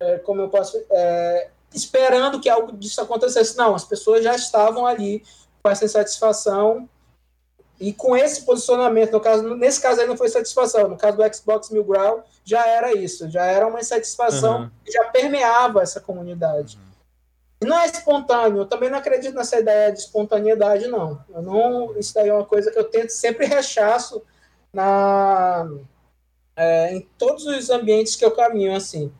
é, 0.00 0.18
como 0.18 0.42
eu 0.42 0.48
posso, 0.48 0.76
é, 0.90 1.48
esperando 1.72 2.40
que 2.40 2.48
algo 2.48 2.72
disso 2.72 3.00
acontecesse. 3.00 3.56
Não, 3.56 3.74
as 3.74 3.84
pessoas 3.84 4.22
já 4.22 4.34
estavam 4.34 4.86
ali 4.86 5.24
com 5.62 5.70
essa 5.70 5.84
insatisfação 5.84 6.88
e 7.80 7.92
com 7.92 8.16
esse 8.16 8.42
posicionamento, 8.42 9.12
no 9.12 9.20
caso, 9.20 9.54
nesse 9.56 9.80
caso 9.80 10.00
aí 10.00 10.06
não 10.06 10.16
foi 10.16 10.28
satisfação, 10.28 10.88
no 10.88 10.96
caso 10.96 11.16
do 11.16 11.34
Xbox 11.34 11.70
Mil 11.70 11.84
Grau 11.84 12.24
já 12.44 12.66
era 12.66 12.92
isso, 12.92 13.28
já 13.28 13.44
era 13.44 13.66
uma 13.66 13.80
insatisfação 13.80 14.62
uhum. 14.62 14.70
que 14.84 14.92
já 14.92 15.04
permeava 15.06 15.82
essa 15.82 16.00
comunidade. 16.00 16.76
Uhum. 16.76 16.93
Não 17.62 17.78
é 17.78 17.86
espontâneo, 17.86 18.62
eu 18.62 18.66
também 18.66 18.90
não 18.90 18.98
acredito 18.98 19.34
nessa 19.34 19.58
ideia 19.58 19.90
de 19.92 20.00
espontaneidade, 20.00 20.86
não. 20.86 21.24
Eu 21.32 21.42
não 21.42 21.98
isso 21.98 22.12
daí 22.14 22.28
é 22.28 22.34
uma 22.34 22.44
coisa 22.44 22.70
que 22.70 22.78
eu 22.78 22.84
tento 22.84 23.10
sempre 23.10 23.46
rechaço 23.46 24.22
na, 24.72 25.66
é, 26.56 26.94
em 26.94 27.08
todos 27.18 27.46
os 27.46 27.70
ambientes 27.70 28.16
que 28.16 28.24
eu 28.24 28.32
caminho, 28.32 28.76
assim. 28.76 29.12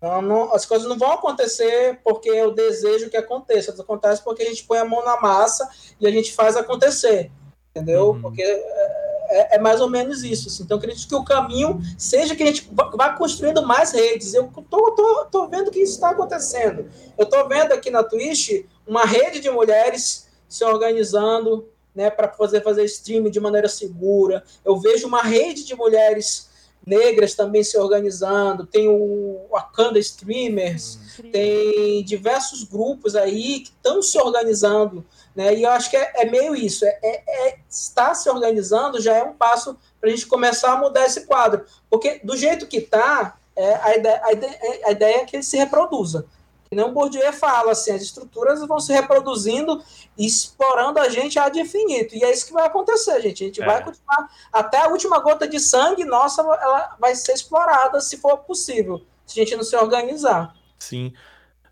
Não, 0.00 0.22
não, 0.22 0.54
as 0.54 0.64
coisas 0.64 0.88
não 0.88 0.96
vão 0.96 1.12
acontecer 1.12 2.00
porque 2.04 2.28
eu 2.28 2.52
desejo 2.52 3.10
que 3.10 3.16
aconteça. 3.16 3.74
Acontece 3.80 4.22
porque 4.22 4.42
a 4.42 4.46
gente 4.46 4.64
põe 4.64 4.78
a 4.78 4.84
mão 4.84 5.04
na 5.04 5.20
massa 5.20 5.68
e 6.00 6.06
a 6.06 6.10
gente 6.10 6.32
faz 6.32 6.56
acontecer. 6.56 7.32
Entendeu? 7.70 8.10
Uhum. 8.10 8.22
Porque 8.22 8.42
é, 8.42 9.17
é, 9.28 9.58
mais 9.58 9.80
ou 9.80 9.88
menos 9.88 10.22
isso. 10.22 10.48
Assim. 10.48 10.62
Então, 10.62 10.76
eu 10.76 10.78
acredito 10.78 11.08
que 11.08 11.14
o 11.14 11.24
caminho 11.24 11.80
seja 11.96 12.34
que 12.34 12.42
a 12.42 12.46
gente 12.46 12.68
vá 12.72 13.12
construindo 13.12 13.66
mais 13.66 13.92
redes. 13.92 14.34
Eu 14.34 14.50
tô, 14.70 14.92
tô, 14.92 15.24
tô 15.30 15.48
vendo 15.48 15.70
que 15.70 15.80
isso 15.80 15.94
está 15.94 16.10
acontecendo. 16.10 16.88
Eu 17.16 17.26
tô 17.26 17.46
vendo 17.46 17.72
aqui 17.72 17.90
na 17.90 18.02
Twitch 18.02 18.64
uma 18.86 19.04
rede 19.04 19.40
de 19.40 19.50
mulheres 19.50 20.28
se 20.48 20.64
organizando 20.64 21.68
né, 21.94 22.10
para 22.10 22.28
fazer, 22.28 22.62
fazer 22.62 22.84
streaming 22.84 23.30
de 23.30 23.40
maneira 23.40 23.68
segura. 23.68 24.42
Eu 24.64 24.78
vejo 24.78 25.06
uma 25.06 25.22
rede 25.22 25.64
de 25.64 25.74
mulheres 25.74 26.48
negras 26.86 27.34
também 27.34 27.62
se 27.62 27.76
organizando, 27.76 28.64
tem 28.64 28.88
o 28.88 29.46
Wakanda 29.50 29.98
Streamers, 29.98 30.98
hum. 31.22 31.30
tem 31.30 32.02
diversos 32.02 32.64
grupos 32.64 33.14
aí 33.14 33.60
que 33.60 33.70
estão 33.70 34.02
se 34.02 34.18
organizando, 34.18 35.04
né? 35.38 35.54
E 35.54 35.62
eu 35.62 35.70
acho 35.70 35.88
que 35.88 35.96
é, 35.96 36.12
é 36.16 36.24
meio 36.24 36.56
isso, 36.56 36.84
é, 36.84 36.98
é, 37.00 37.48
é, 37.48 37.58
estar 37.70 38.12
se 38.14 38.28
organizando 38.28 39.00
já 39.00 39.14
é 39.14 39.22
um 39.22 39.34
passo 39.34 39.78
para 40.00 40.10
a 40.10 40.12
gente 40.12 40.26
começar 40.26 40.72
a 40.72 40.76
mudar 40.76 41.06
esse 41.06 41.26
quadro, 41.26 41.64
porque 41.88 42.20
do 42.24 42.36
jeito 42.36 42.66
que 42.66 42.78
está, 42.78 43.38
é, 43.54 43.74
a, 43.76 43.96
ideia, 43.96 44.20
a, 44.24 44.32
ideia, 44.32 44.58
a 44.84 44.90
ideia 44.90 45.16
é 45.18 45.24
que 45.24 45.36
ele 45.36 45.44
se 45.44 45.56
reproduza. 45.56 46.26
Que 46.68 46.74
nem 46.74 46.84
o 46.84 46.90
Bourdieu 46.90 47.32
fala, 47.32 47.70
assim, 47.70 47.92
as 47.92 48.02
estruturas 48.02 48.66
vão 48.66 48.80
se 48.80 48.92
reproduzindo 48.92 49.80
e 50.18 50.26
explorando 50.26 50.98
a 50.98 51.08
gente 51.08 51.38
ad 51.38 51.58
infinito. 51.58 52.16
E 52.16 52.24
é 52.24 52.32
isso 52.32 52.44
que 52.44 52.52
vai 52.52 52.66
acontecer, 52.66 53.20
gente. 53.20 53.44
A 53.44 53.46
gente 53.46 53.62
é. 53.62 53.64
vai 53.64 53.82
continuar 53.82 54.28
até 54.52 54.78
a 54.78 54.88
última 54.88 55.20
gota 55.20 55.46
de 55.46 55.60
sangue 55.60 56.04
nossa, 56.04 56.42
ela 56.42 56.96
vai 56.98 57.14
ser 57.14 57.32
explorada 57.32 58.00
se 58.00 58.16
for 58.16 58.38
possível, 58.38 59.02
se 59.24 59.40
a 59.40 59.44
gente 59.44 59.56
não 59.56 59.62
se 59.62 59.76
organizar. 59.76 60.52
Sim. 60.80 61.14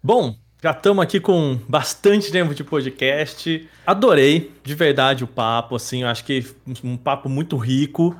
Bom, 0.00 0.36
já 0.62 0.70
estamos 0.70 1.02
aqui 1.02 1.20
com 1.20 1.58
bastante 1.68 2.32
tempo 2.32 2.54
de 2.54 2.64
podcast. 2.64 3.68
Adorei, 3.86 4.52
de 4.64 4.74
verdade, 4.74 5.22
o 5.22 5.26
papo, 5.26 5.76
assim, 5.76 6.02
eu 6.02 6.08
acho 6.08 6.24
que 6.24 6.44
um 6.82 6.96
papo 6.96 7.28
muito 7.28 7.56
rico. 7.56 8.16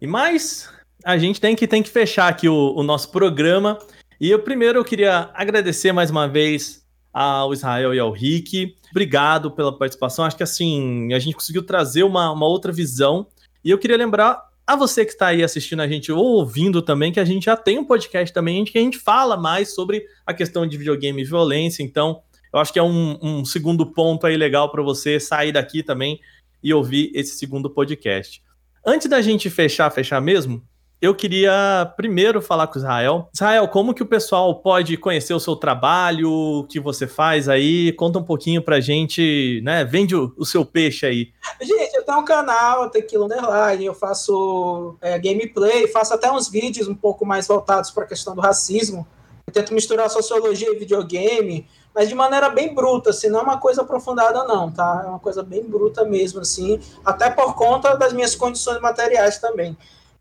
E 0.00 0.06
mais, 0.06 0.68
a 1.04 1.16
gente 1.16 1.40
tem 1.40 1.54
que, 1.54 1.66
tem 1.66 1.82
que 1.82 1.88
fechar 1.88 2.28
aqui 2.28 2.48
o, 2.48 2.74
o 2.74 2.82
nosso 2.82 3.10
programa. 3.10 3.78
E 4.20 4.30
eu 4.30 4.40
primeiro 4.40 4.78
eu 4.78 4.84
queria 4.84 5.30
agradecer 5.32 5.92
mais 5.92 6.10
uma 6.10 6.26
vez 6.26 6.84
ao 7.12 7.52
Israel 7.52 7.94
e 7.94 7.98
ao 7.98 8.10
Rick. 8.10 8.76
Obrigado 8.90 9.50
pela 9.50 9.76
participação. 9.76 10.24
Acho 10.24 10.36
que 10.36 10.42
assim, 10.42 11.12
a 11.14 11.18
gente 11.18 11.34
conseguiu 11.34 11.62
trazer 11.62 12.02
uma, 12.02 12.32
uma 12.32 12.46
outra 12.46 12.72
visão. 12.72 13.26
E 13.64 13.70
eu 13.70 13.78
queria 13.78 13.96
lembrar 13.96 14.45
a 14.66 14.74
você 14.74 15.04
que 15.04 15.12
está 15.12 15.28
aí 15.28 15.44
assistindo 15.44 15.80
a 15.80 15.86
gente 15.86 16.10
ou 16.10 16.18
ouvindo 16.18 16.82
também, 16.82 17.12
que 17.12 17.20
a 17.20 17.24
gente 17.24 17.44
já 17.44 17.56
tem 17.56 17.78
um 17.78 17.84
podcast 17.84 18.34
também 18.34 18.64
que 18.64 18.76
a 18.76 18.80
gente 18.80 18.98
fala 18.98 19.36
mais 19.36 19.74
sobre 19.74 20.04
a 20.26 20.34
questão 20.34 20.66
de 20.66 20.76
videogame 20.76 21.22
e 21.22 21.24
violência. 21.24 21.82
Então, 21.82 22.20
eu 22.52 22.58
acho 22.58 22.72
que 22.72 22.78
é 22.78 22.82
um, 22.82 23.16
um 23.22 23.44
segundo 23.44 23.86
ponto 23.92 24.26
aí 24.26 24.36
legal 24.36 24.70
para 24.70 24.82
você 24.82 25.20
sair 25.20 25.52
daqui 25.52 25.82
também 25.82 26.18
e 26.62 26.74
ouvir 26.74 27.12
esse 27.14 27.36
segundo 27.36 27.70
podcast. 27.70 28.42
Antes 28.84 29.08
da 29.08 29.22
gente 29.22 29.48
fechar, 29.48 29.90
fechar 29.90 30.20
mesmo, 30.20 30.62
eu 31.00 31.14
queria 31.14 31.92
primeiro 31.96 32.40
falar 32.40 32.66
com 32.68 32.78
Israel. 32.78 33.28
Israel, 33.32 33.68
como 33.68 33.92
que 33.92 34.02
o 34.02 34.06
pessoal 34.06 34.54
pode 34.56 34.96
conhecer 34.96 35.34
o 35.34 35.40
seu 35.40 35.54
trabalho, 35.54 36.30
o 36.30 36.64
que 36.64 36.80
você 36.80 37.06
faz 37.06 37.48
aí? 37.48 37.92
Conta 37.92 38.18
um 38.18 38.24
pouquinho 38.24 38.62
pra 38.62 38.80
gente, 38.80 39.60
né? 39.62 39.84
Vende 39.84 40.16
o, 40.16 40.32
o 40.36 40.46
seu 40.46 40.64
peixe 40.64 41.04
aí. 41.04 41.32
Gente, 41.60 41.94
eu 41.94 42.04
tenho 42.04 42.18
um 42.18 42.24
canal, 42.24 42.88
Tequila 42.88 43.26
Underline, 43.26 43.84
eu 43.84 43.94
faço 43.94 44.96
é, 45.00 45.18
gameplay, 45.18 45.86
faço 45.88 46.14
até 46.14 46.30
uns 46.32 46.48
vídeos 46.48 46.88
um 46.88 46.94
pouco 46.94 47.26
mais 47.26 47.46
voltados 47.46 47.90
para 47.90 48.04
a 48.04 48.06
questão 48.06 48.34
do 48.34 48.40
racismo. 48.40 49.06
Eu 49.46 49.52
tento 49.52 49.74
misturar 49.74 50.10
sociologia 50.10 50.72
e 50.72 50.78
videogame, 50.78 51.68
mas 51.94 52.08
de 52.08 52.14
maneira 52.14 52.48
bem 52.48 52.74
bruta, 52.74 53.10
assim, 53.10 53.28
não 53.28 53.40
é 53.40 53.42
uma 53.42 53.58
coisa 53.58 53.82
aprofundada 53.82 54.44
não, 54.44 54.72
tá? 54.72 55.02
É 55.04 55.08
uma 55.08 55.20
coisa 55.20 55.42
bem 55.42 55.62
bruta 55.62 56.04
mesmo, 56.04 56.40
assim, 56.40 56.80
até 57.04 57.30
por 57.30 57.54
conta 57.54 57.94
das 57.96 58.12
minhas 58.12 58.34
condições 58.34 58.80
materiais 58.80 59.38
também. 59.38 59.76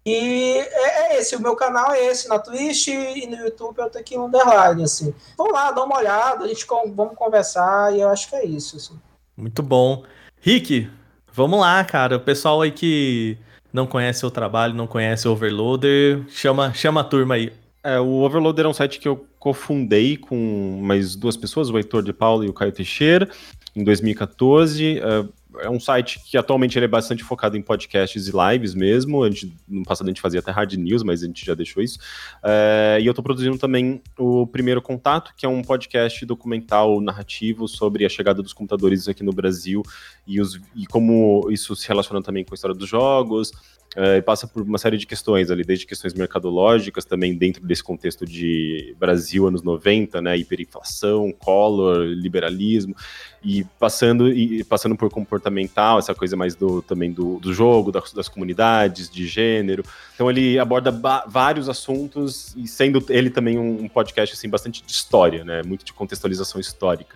E 0.05 0.59
é, 0.59 1.15
é, 1.15 1.19
esse, 1.19 1.35
o 1.35 1.41
meu 1.41 1.55
canal 1.55 1.91
é 1.91 2.05
esse, 2.05 2.29
na 2.29 2.37
Twitch 2.37 2.89
e 2.89 3.25
no 3.25 3.37
YouTube 3.37 3.79
eu 3.79 3.89
tenho 3.89 4.03
aqui 4.03 4.17
um 4.17 4.25
underline, 4.25 4.83
assim. 4.83 5.13
Vamos 5.35 5.53
lá, 5.53 5.71
dá 5.71 5.83
uma 5.83 5.97
olhada, 5.97 6.45
a 6.45 6.47
gente 6.47 6.65
vamos 6.67 7.15
conversar 7.15 7.95
e 7.95 8.01
eu 8.01 8.09
acho 8.09 8.29
que 8.29 8.35
é 8.35 8.45
isso, 8.45 8.77
assim. 8.77 8.99
Muito 9.35 9.63
bom. 9.63 10.03
Rick, 10.39 10.87
vamos 11.33 11.59
lá, 11.59 11.83
cara. 11.83 12.17
O 12.17 12.19
pessoal 12.19 12.61
aí 12.61 12.71
que 12.71 13.35
não 13.73 13.87
conhece 13.87 14.23
o 14.25 14.31
trabalho, 14.31 14.75
não 14.75 14.85
conhece 14.85 15.27
o 15.27 15.31
Overloader, 15.31 16.23
chama, 16.29 16.71
chama 16.71 17.01
a 17.01 17.03
turma 17.03 17.33
aí. 17.33 17.51
É, 17.83 17.99
o 17.99 18.21
Overloader 18.21 18.65
é 18.65 18.69
um 18.69 18.73
site 18.73 18.99
que 18.99 19.07
eu 19.07 19.25
cofundei 19.39 20.17
com 20.17 20.79
mais 20.83 21.15
duas 21.15 21.35
pessoas, 21.35 21.69
o 21.69 21.77
Heitor 21.77 22.03
de 22.03 22.13
Paulo 22.13 22.43
e 22.43 22.49
o 22.49 22.53
Caio 22.53 22.71
Teixeira, 22.71 23.27
em 23.75 23.83
2014. 23.83 24.99
Uh, 24.99 25.33
é 25.61 25.69
um 25.69 25.79
site 25.79 26.19
que 26.23 26.37
atualmente 26.37 26.77
ele 26.77 26.85
é 26.85 26.87
bastante 26.87 27.23
focado 27.23 27.57
em 27.57 27.61
podcasts 27.61 28.27
e 28.27 28.31
lives 28.31 28.73
mesmo. 28.73 29.23
A 29.23 29.29
gente, 29.29 29.55
no 29.67 29.83
passado 29.83 30.07
a 30.07 30.09
gente 30.09 30.21
fazia 30.21 30.39
até 30.39 30.51
hard 30.51 30.73
news, 30.73 31.03
mas 31.03 31.23
a 31.23 31.25
gente 31.25 31.45
já 31.45 31.53
deixou 31.53 31.81
isso. 31.81 31.99
É, 32.43 32.97
e 33.01 33.05
eu 33.05 33.11
estou 33.11 33.23
produzindo 33.23 33.57
também 33.57 34.01
o 34.17 34.45
Primeiro 34.47 34.81
Contato, 34.81 35.33
que 35.35 35.45
é 35.45 35.49
um 35.49 35.61
podcast 35.61 36.25
documental 36.25 36.99
narrativo 37.01 37.67
sobre 37.67 38.05
a 38.05 38.09
chegada 38.09 38.41
dos 38.41 38.53
computadores 38.53 39.07
aqui 39.07 39.23
no 39.23 39.31
Brasil 39.31 39.81
e, 40.25 40.39
os, 40.41 40.59
e 40.75 40.85
como 40.85 41.47
isso 41.49 41.75
se 41.75 41.87
relaciona 41.87 42.21
também 42.21 42.43
com 42.43 42.53
a 42.53 42.55
história 42.55 42.75
dos 42.75 42.89
jogos. 42.89 43.51
É, 43.95 44.19
passa 44.19 44.45
por 44.45 44.61
uma 44.61 44.77
série 44.77 44.97
de 44.97 45.07
questões 45.07 45.49
ali, 45.49 45.63
desde 45.63 45.85
questões 45.85 46.13
mercadológicas, 46.13 47.05
também 47.05 47.33
dentro 47.33 47.65
desse 47.65 47.81
contexto 47.83 48.25
de 48.25 48.93
Brasil 48.99 49.47
anos 49.47 49.63
90, 49.63 50.21
né, 50.21 50.37
hiperinflação, 50.37 51.31
Collor, 51.31 52.03
liberalismo, 52.03 52.93
e 53.41 53.63
passando, 53.79 54.27
e 54.27 54.63
passando 54.63 54.97
por 54.97 55.09
comportamental, 55.09 55.99
essa 55.99 56.13
coisa 56.13 56.35
mais 56.35 56.55
do 56.55 56.81
também 56.81 57.11
do, 57.11 57.39
do 57.39 57.53
jogo, 57.53 57.91
das, 57.91 58.11
das 58.11 58.27
comunidades, 58.27 59.09
de 59.09 59.25
gênero. 59.25 59.83
Então 60.13 60.29
ele 60.29 60.59
aborda 60.59 60.91
vários 61.27 61.69
assuntos, 61.69 62.53
e 62.57 62.67
sendo 62.67 63.05
ele 63.07 63.29
também 63.29 63.57
um, 63.57 63.83
um 63.83 63.87
podcast 63.87 64.35
assim, 64.35 64.49
bastante 64.49 64.83
de 64.83 64.91
história, 64.91 65.45
né, 65.45 65.61
muito 65.63 65.85
de 65.85 65.93
contextualização 65.93 66.59
histórica. 66.59 67.15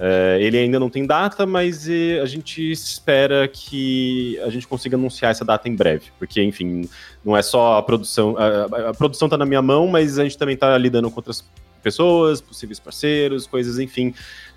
Uh, 0.00 0.40
ele 0.40 0.56
ainda 0.56 0.80
não 0.80 0.88
tem 0.88 1.04
data, 1.04 1.44
mas 1.44 1.86
a 2.22 2.24
gente 2.24 2.72
espera 2.72 3.46
que 3.46 4.38
a 4.40 4.48
gente 4.48 4.66
consiga 4.66 4.96
anunciar 4.96 5.30
essa 5.30 5.44
data 5.44 5.68
em 5.68 5.76
breve, 5.76 6.06
porque, 6.18 6.42
enfim, 6.42 6.88
não 7.22 7.36
é 7.36 7.42
só 7.42 7.76
a 7.76 7.82
produção. 7.82 8.34
A, 8.38 8.88
a 8.88 8.94
produção 8.94 9.26
está 9.26 9.36
na 9.36 9.44
minha 9.44 9.60
mão, 9.60 9.86
mas 9.86 10.18
a 10.18 10.22
gente 10.22 10.38
também 10.38 10.54
está 10.54 10.76
lidando 10.78 11.10
com 11.10 11.16
outras 11.16 11.44
pessoas, 11.82 12.40
possíveis 12.40 12.80
parceiros, 12.80 13.46
coisas, 13.46 13.78
enfim, 13.78 14.14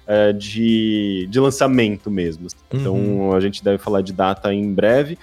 uh, 0.07 0.33
de, 0.33 1.27
de 1.29 1.39
lançamento 1.41 2.09
mesmo. 2.09 2.47
Então 2.73 2.95
uhum. 2.95 3.35
a 3.35 3.39
gente 3.41 3.61
deve 3.61 3.77
falar 3.77 4.01
de 4.01 4.13
data 4.13 4.53
em 4.53 4.73
breve. 4.73 5.17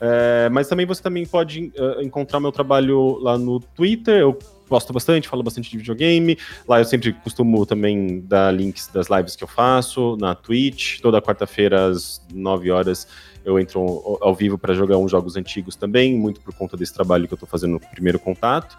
É, 0.00 0.48
mas 0.50 0.68
também 0.68 0.86
você 0.86 1.02
também 1.02 1.26
pode 1.26 1.72
uh, 1.76 2.00
encontrar 2.00 2.38
meu 2.38 2.52
trabalho 2.52 3.18
lá 3.18 3.36
no 3.36 3.60
Twitter. 3.60 4.20
Eu 4.20 4.38
gosto 4.68 4.92
bastante, 4.92 5.28
falo 5.28 5.42
bastante 5.42 5.70
de 5.70 5.78
videogame. 5.78 6.38
Lá 6.66 6.78
eu 6.78 6.84
sempre 6.84 7.12
costumo 7.12 7.64
também 7.64 8.20
dar 8.20 8.54
links 8.54 8.88
das 8.88 9.08
lives 9.08 9.34
que 9.34 9.44
eu 9.44 9.48
faço 9.48 10.16
na 10.20 10.34
Twitch. 10.34 11.00
Toda 11.00 11.20
quarta-feira 11.22 11.86
às 11.86 12.22
9 12.32 12.70
horas 12.70 13.06
eu 13.44 13.58
entro 13.58 14.18
ao 14.20 14.34
vivo 14.34 14.58
para 14.58 14.74
jogar 14.74 14.98
uns 14.98 15.10
jogos 15.10 15.36
antigos 15.36 15.74
também, 15.74 16.14
muito 16.14 16.40
por 16.40 16.54
conta 16.54 16.76
desse 16.76 16.92
trabalho 16.92 17.26
que 17.26 17.32
eu 17.32 17.36
estou 17.36 17.48
fazendo 17.48 17.72
no 17.72 17.80
primeiro 17.80 18.18
contato. 18.18 18.76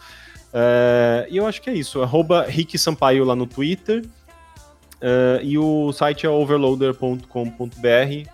É, 0.54 1.28
e 1.30 1.38
eu 1.38 1.48
acho 1.48 1.62
que 1.62 1.70
é 1.70 1.74
isso. 1.74 2.02
Arroba 2.02 2.44
Rick 2.44 2.78
Sampaio 2.78 3.24
lá 3.24 3.36
no 3.36 3.46
Twitter. 3.46 4.04
Uh, 5.00 5.40
e 5.42 5.58
o 5.58 5.94
site 5.94 6.26
é 6.26 6.30
overloader.com.br 6.30 7.26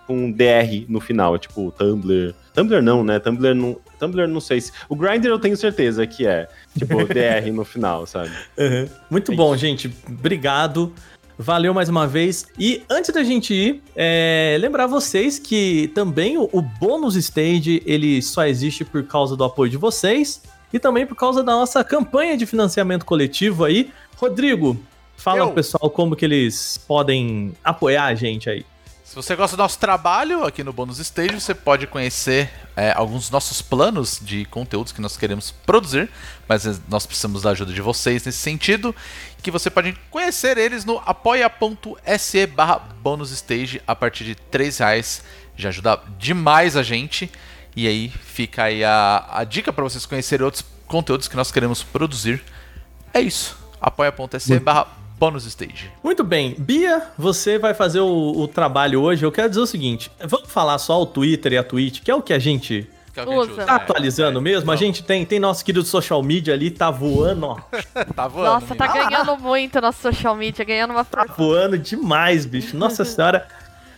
com 0.04 0.32
DR 0.32 0.84
no 0.88 1.00
final, 1.00 1.36
é 1.36 1.38
tipo 1.38 1.70
Tumblr. 1.70 2.34
Tumblr 2.56 2.82
não, 2.82 3.04
né? 3.04 3.18
Tumblr 3.20 3.54
não, 3.54 3.76
Tumblr 3.98 4.26
não 4.26 4.40
sei 4.40 4.60
se. 4.60 4.72
O 4.88 4.96
Grindr 4.96 5.28
eu 5.28 5.38
tenho 5.38 5.56
certeza 5.56 6.06
que 6.06 6.26
é. 6.26 6.48
Tipo, 6.76 7.04
DR 7.06 7.52
no 7.52 7.64
final, 7.64 8.06
sabe? 8.06 8.30
Uhum. 8.58 8.88
Muito 9.10 9.30
é 9.30 9.34
bom, 9.36 9.54
isso. 9.54 9.60
gente. 9.60 9.94
Obrigado. 10.08 10.92
Valeu 11.38 11.74
mais 11.74 11.90
uma 11.90 12.06
vez. 12.06 12.46
E 12.58 12.82
antes 12.88 13.12
da 13.12 13.22
gente 13.22 13.52
ir, 13.52 13.82
é, 13.94 14.56
lembrar 14.58 14.86
vocês 14.86 15.38
que 15.38 15.92
também 15.94 16.38
o, 16.38 16.48
o 16.50 16.62
bônus 16.62 17.14
stage 17.14 17.82
ele 17.84 18.22
só 18.22 18.46
existe 18.46 18.84
por 18.84 19.04
causa 19.04 19.36
do 19.36 19.44
apoio 19.44 19.70
de 19.70 19.76
vocês 19.76 20.42
e 20.72 20.78
também 20.78 21.06
por 21.06 21.14
causa 21.14 21.44
da 21.44 21.52
nossa 21.52 21.84
campanha 21.84 22.38
de 22.38 22.46
financiamento 22.46 23.04
coletivo 23.04 23.66
aí. 23.66 23.92
Rodrigo, 24.16 24.80
Fala 25.16 25.40
Eu. 25.40 25.52
pessoal 25.52 25.90
como 25.90 26.14
que 26.14 26.24
eles 26.24 26.78
podem 26.86 27.52
apoiar 27.64 28.04
a 28.04 28.14
gente 28.14 28.48
aí. 28.48 28.64
Se 29.16 29.22
você 29.22 29.34
gosta 29.34 29.56
do 29.56 29.62
nosso 29.62 29.78
trabalho 29.78 30.44
aqui 30.44 30.62
no 30.62 30.74
Bônus 30.74 30.98
Stage, 30.98 31.40
você 31.40 31.54
pode 31.54 31.86
conhecer 31.86 32.50
é, 32.76 32.92
alguns 32.92 33.22
dos 33.22 33.30
nossos 33.30 33.62
planos 33.62 34.20
de 34.20 34.44
conteúdos 34.44 34.92
que 34.92 35.00
nós 35.00 35.16
queremos 35.16 35.50
produzir, 35.50 36.10
mas 36.46 36.66
nós 36.86 37.06
precisamos 37.06 37.40
da 37.40 37.52
ajuda 37.52 37.72
de 37.72 37.80
vocês 37.80 38.26
nesse 38.26 38.36
sentido, 38.36 38.94
que 39.42 39.50
você 39.50 39.70
pode 39.70 39.94
conhecer 40.10 40.58
eles 40.58 40.84
no 40.84 40.98
apoia.se 40.98 42.46
barra 42.48 42.76
bonusstage 43.00 43.80
a 43.86 43.96
partir 43.96 44.24
de 44.24 44.34
3 44.34 44.76
reais. 44.76 45.24
Já 45.56 45.70
ajuda 45.70 45.98
demais 46.18 46.76
a 46.76 46.82
gente. 46.82 47.32
E 47.74 47.88
aí 47.88 48.10
fica 48.10 48.64
aí 48.64 48.84
a, 48.84 49.26
a 49.30 49.44
dica 49.44 49.72
para 49.72 49.82
vocês 49.82 50.04
conhecerem 50.04 50.44
outros 50.44 50.62
conteúdos 50.86 51.26
que 51.26 51.36
nós 51.36 51.50
queremos 51.50 51.82
produzir. 51.82 52.44
É 53.14 53.22
isso 53.22 53.56
apoia.se 53.80 54.58
barra 54.60 54.88
bônus 55.18 55.46
stage. 55.46 55.90
Muito 56.02 56.22
bem. 56.22 56.54
Bia, 56.58 57.02
você 57.18 57.58
vai 57.58 57.74
fazer 57.74 58.00
o, 58.00 58.32
o 58.38 58.48
trabalho 58.48 59.00
hoje. 59.00 59.24
Eu 59.24 59.32
quero 59.32 59.48
dizer 59.48 59.60
o 59.60 59.66
seguinte: 59.66 60.10
vamos 60.24 60.50
falar 60.50 60.78
só 60.78 61.00
o 61.00 61.06
Twitter 61.06 61.52
e 61.54 61.58
a 61.58 61.64
Twitch, 61.64 62.02
que 62.02 62.10
é 62.10 62.14
o 62.14 62.22
que 62.22 62.32
a 62.32 62.38
gente 62.38 62.88
Que 63.12 63.20
é 63.20 63.24
que 63.24 63.30
a 63.30 63.40
gente 63.40 63.52
Usa. 63.52 63.64
tá 63.64 63.72
é. 63.72 63.76
atualizando 63.76 64.40
mesmo. 64.40 64.70
A 64.70 64.76
gente 64.76 65.02
tem, 65.02 65.24
tem 65.24 65.40
nosso 65.40 65.64
querido 65.64 65.84
social 65.84 66.22
media 66.22 66.54
ali, 66.54 66.70
tá 66.70 66.90
voando, 66.90 67.46
ó. 67.46 67.58
Tá 68.14 68.28
voando. 68.28 68.60
Nossa, 68.60 68.74
tá 68.74 68.86
ganhando 68.86 69.36
muito 69.38 69.80
nosso 69.80 70.00
social 70.00 70.36
media, 70.36 70.64
ganhando 70.64 70.90
uma 70.90 71.04
Tá 71.04 71.24
voando 71.36 71.78
demais, 71.78 72.44
bicho. 72.44 72.76
Nossa 72.76 73.04
senhora. 73.06 73.46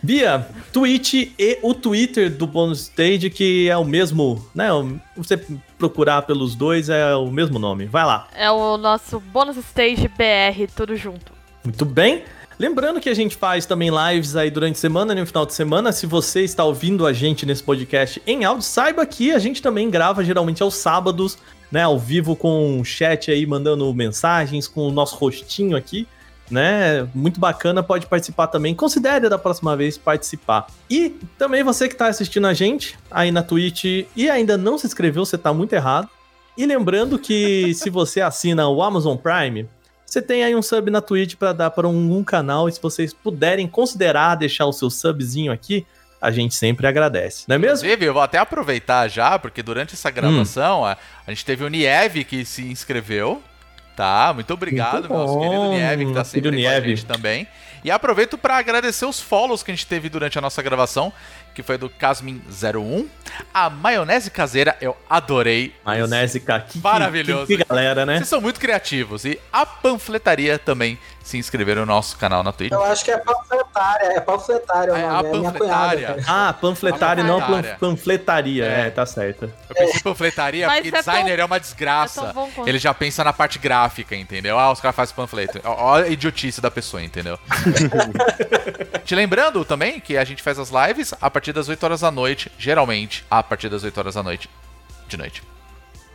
Bia, 0.01 0.47
Twitch 0.71 1.13
e 1.37 1.59
o 1.61 1.73
Twitter 1.73 2.29
do 2.29 2.47
Bônus 2.47 2.83
Stage, 2.83 3.29
que 3.29 3.69
é 3.69 3.75
o 3.75 3.83
mesmo, 3.83 4.47
né? 4.55 4.69
Você 5.17 5.37
procurar 5.79 6.23
pelos 6.23 6.53
dois 6.53 6.89
é 6.89 7.15
o 7.15 7.31
mesmo 7.31 7.57
nome. 7.57 7.85
Vai 7.85 8.05
lá. 8.05 8.27
É 8.35 8.51
o 8.51 8.77
nosso 8.77 9.19
bônus 9.19 9.57
stage 9.57 10.07
BR, 10.09 10.71
tudo 10.75 10.95
junto. 10.95 11.31
Muito 11.63 11.85
bem. 11.85 12.23
Lembrando 12.59 12.99
que 12.99 13.07
a 13.07 13.13
gente 13.13 13.37
faz 13.37 13.65
também 13.65 13.89
lives 13.89 14.35
aí 14.35 14.51
durante 14.51 14.75
a 14.75 14.79
semana, 14.79 15.15
no 15.15 15.25
final 15.25 15.45
de 15.45 15.53
semana. 15.53 15.93
Se 15.93 16.05
você 16.05 16.43
está 16.43 16.65
ouvindo 16.65 17.07
a 17.07 17.13
gente 17.13 17.45
nesse 17.45 17.63
podcast 17.63 18.21
em 18.27 18.43
áudio, 18.43 18.63
saiba 18.63 19.05
que 19.05 19.31
a 19.31 19.39
gente 19.39 19.61
também 19.61 19.89
grava 19.89 20.25
geralmente 20.25 20.61
aos 20.61 20.75
sábados, 20.75 21.37
né? 21.71 21.83
Ao 21.83 21.97
vivo 21.97 22.35
com 22.35 22.81
o 22.81 22.83
chat 22.83 23.31
aí, 23.31 23.45
mandando 23.45 23.91
mensagens, 23.93 24.67
com 24.67 24.81
o 24.81 24.91
nosso 24.91 25.15
rostinho 25.15 25.77
aqui, 25.77 26.05
né? 26.49 27.07
Muito 27.13 27.39
bacana, 27.39 27.83
pode 27.83 28.05
participar 28.05 28.47
também. 28.47 28.73
Considere 28.73 29.29
da 29.29 29.37
próxima 29.37 29.75
vez 29.75 29.97
participar. 29.97 30.67
E 30.89 31.09
também 31.37 31.63
você 31.63 31.87
que 31.87 31.93
está 31.93 32.07
assistindo 32.07 32.47
a 32.47 32.53
gente 32.53 32.97
aí 33.11 33.31
na 33.31 33.43
Twitch 33.43 34.05
e 34.15 34.29
ainda 34.29 34.57
não 34.57 34.77
se 34.77 34.87
inscreveu, 34.87 35.25
você 35.25 35.37
tá 35.37 35.53
muito 35.53 35.73
errado. 35.73 36.09
E 36.57 36.65
lembrando 36.65 37.17
que 37.19 37.73
se 37.75 37.89
você 37.89 38.21
assina 38.21 38.67
o 38.67 38.81
Amazon 38.81 39.15
Prime, 39.15 39.67
você 40.05 40.21
tem 40.21 40.43
aí 40.43 40.55
um 40.55 40.61
sub 40.61 40.89
na 40.89 41.01
Twitch 41.01 41.35
para 41.35 41.53
dar 41.53 41.69
para 41.69 41.87
um, 41.87 42.17
um 42.17 42.23
canal 42.23 42.67
e 42.67 42.71
se 42.71 42.81
vocês 42.81 43.13
puderem 43.13 43.67
considerar 43.67 44.35
deixar 44.35 44.65
o 44.65 44.73
seu 44.73 44.89
subzinho 44.89 45.51
aqui, 45.51 45.85
a 46.21 46.31
gente 46.31 46.53
sempre 46.53 46.85
agradece, 46.85 47.45
não 47.47 47.55
é 47.55 47.57
mesmo? 47.59 47.85
Inclusive, 47.85 48.05
eu 48.05 48.13
vou 48.13 48.21
até 48.21 48.37
aproveitar 48.37 49.07
já, 49.07 49.39
porque 49.39 49.63
durante 49.63 49.91
Hum. 49.91 49.93
essa 49.93 50.09
gravação 50.09 50.83
a, 50.85 50.97
a 51.25 51.31
gente 51.31 51.45
teve 51.45 51.63
o 51.63 51.69
Nieve 51.69 52.25
que 52.25 52.43
se 52.43 52.63
inscreveu. 52.63 53.41
Tá, 53.99 54.31
muito 54.33 54.53
obrigado, 54.53 55.09
Muito 55.09 55.13
nosso 55.13 55.39
querido 55.41 55.69
Nieve, 55.71 56.05
que 56.05 56.13
tá 56.13 56.23
sempre 56.23 56.49
com 56.51 56.55
Nieve. 56.55 56.89
gente 56.95 57.05
também. 57.05 57.45
E 57.83 57.91
aproveito 57.91 58.37
para 58.37 58.55
agradecer 58.57 59.03
os 59.05 59.19
follows 59.19 59.61
que 59.61 59.71
a 59.71 59.75
gente 59.75 59.85
teve 59.85 60.07
durante 60.07 60.37
a 60.37 60.41
nossa 60.41 60.61
gravação, 60.61 61.11
que 61.53 61.61
foi 61.61 61.77
do 61.77 61.89
Casmin01. 61.89 63.07
A 63.53 63.69
maionese 63.69 64.31
caseira, 64.31 64.77
eu 64.79 64.95
adorei. 65.09 65.75
Maionese, 65.85 66.39
cara, 66.39 66.61
que- 66.61 66.79
Maravilhoso. 66.79 67.47
Que, 67.47 67.57
que 67.57 67.65
galera, 67.65 68.05
né? 68.05 68.15
Vocês 68.17 68.29
são 68.29 68.39
muito 68.39 68.57
criativos. 68.57 69.25
E 69.25 69.37
a 69.51 69.65
panfletaria 69.65 70.57
também 70.57 70.97
se 71.23 71.37
inscreveram 71.37 71.81
no 71.81 71.87
nosso 71.87 72.17
canal 72.17 72.43
na 72.43 72.51
Twitch. 72.51 72.71
Eu 72.71 72.83
acho 72.83 73.05
que 73.05 73.11
é 73.11 73.17
panfletária, 73.17 74.05
é 74.13 74.19
panfletária 74.19 74.91
É, 74.91 74.95
a 75.07 75.19
é 75.19 75.23
minha 75.23 75.51
panfletária. 75.51 76.17
Ah, 76.27 76.53
panfletária 76.59 77.21
e 77.21 77.23
não 77.23 77.39
panfletaria. 77.79 78.65
É. 78.65 78.87
É. 78.87 78.89
tá 78.89 79.05
certo. 79.05 79.51
Eu 79.69 79.75
pensei 79.75 79.99
panfletaria 80.01 80.67
Mas 80.67 80.77
porque 80.81 80.87
é 80.89 80.91
tão- 81.03 81.13
designer 81.13 81.39
é 81.39 81.45
uma 81.45 81.55
é 81.57 81.59
desgraça. 81.59 82.21
tão 82.21 82.33
bom 82.33 82.49
quanto. 82.55 82.67
Ele 82.67 82.79
já 82.79 82.93
pensa 82.93 83.23
na 83.23 83.31
parte 83.33 83.59
gráfica, 83.59 84.15
entendeu? 84.15 84.57
Ah, 84.57 84.71
os 84.71 84.79
caras 84.81 84.95
fazem 84.95 85.15
panfleto. 85.15 85.59
Ó 85.63 85.95
a 85.95 86.07
idiotice 86.07 86.61
da 86.61 86.71
pessoa, 86.71 87.03
entendeu? 87.03 87.37
Te 89.05 89.15
lembrando 89.15 89.63
também 89.65 89.99
que 89.99 90.17
a 90.17 90.23
gente 90.23 90.41
faz 90.41 90.57
as 90.59 90.69
lives 90.71 91.13
a 91.21 91.29
partir 91.29 91.53
das 91.53 91.67
8 91.69 91.83
horas 91.83 92.01
da 92.01 92.11
noite, 92.11 92.51
geralmente 92.57 93.25
a 93.29 93.41
partir 93.43 93.69
das 93.69 93.83
8 93.83 93.97
horas 93.97 94.15
da 94.15 94.23
noite. 94.23 94.49
De 95.07 95.17
noite. 95.17 95.43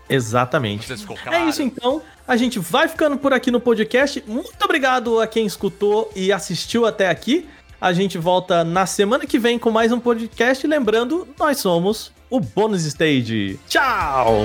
Exatamente. 0.09 0.87
Ficou 0.97 1.17
É 1.17 1.21
claro. 1.21 1.49
isso 1.49 1.63
então. 1.63 2.03
A 2.27 2.37
gente 2.37 2.59
vai 2.59 2.89
ficando 2.89 3.17
por 3.17 3.33
aqui 3.33 3.51
no 3.51 3.61
podcast. 3.61 4.23
Muito 4.27 4.51
obrigado 4.63 5.21
a 5.21 5.27
quem 5.27 5.47
escutou 5.47 6.11
e 6.15 6.33
assistiu 6.33 6.87
até 6.87 7.09
aqui. 7.09 7.49
A 7.81 7.93
gente 7.93 8.17
volta 8.17 8.65
na 8.65 8.87
semana 8.87 9.27
que 9.27 9.39
vem 9.39 9.59
com 9.59 9.71
mais 9.71 9.93
um 9.93 10.01
podcast. 10.01 10.67
Lembrando, 10.67 11.29
nós 11.39 11.59
somos 11.59 12.13
o 12.31 12.41
Bônus 12.41 12.85
Stage. 12.85 13.59
Tchau! 13.69 14.45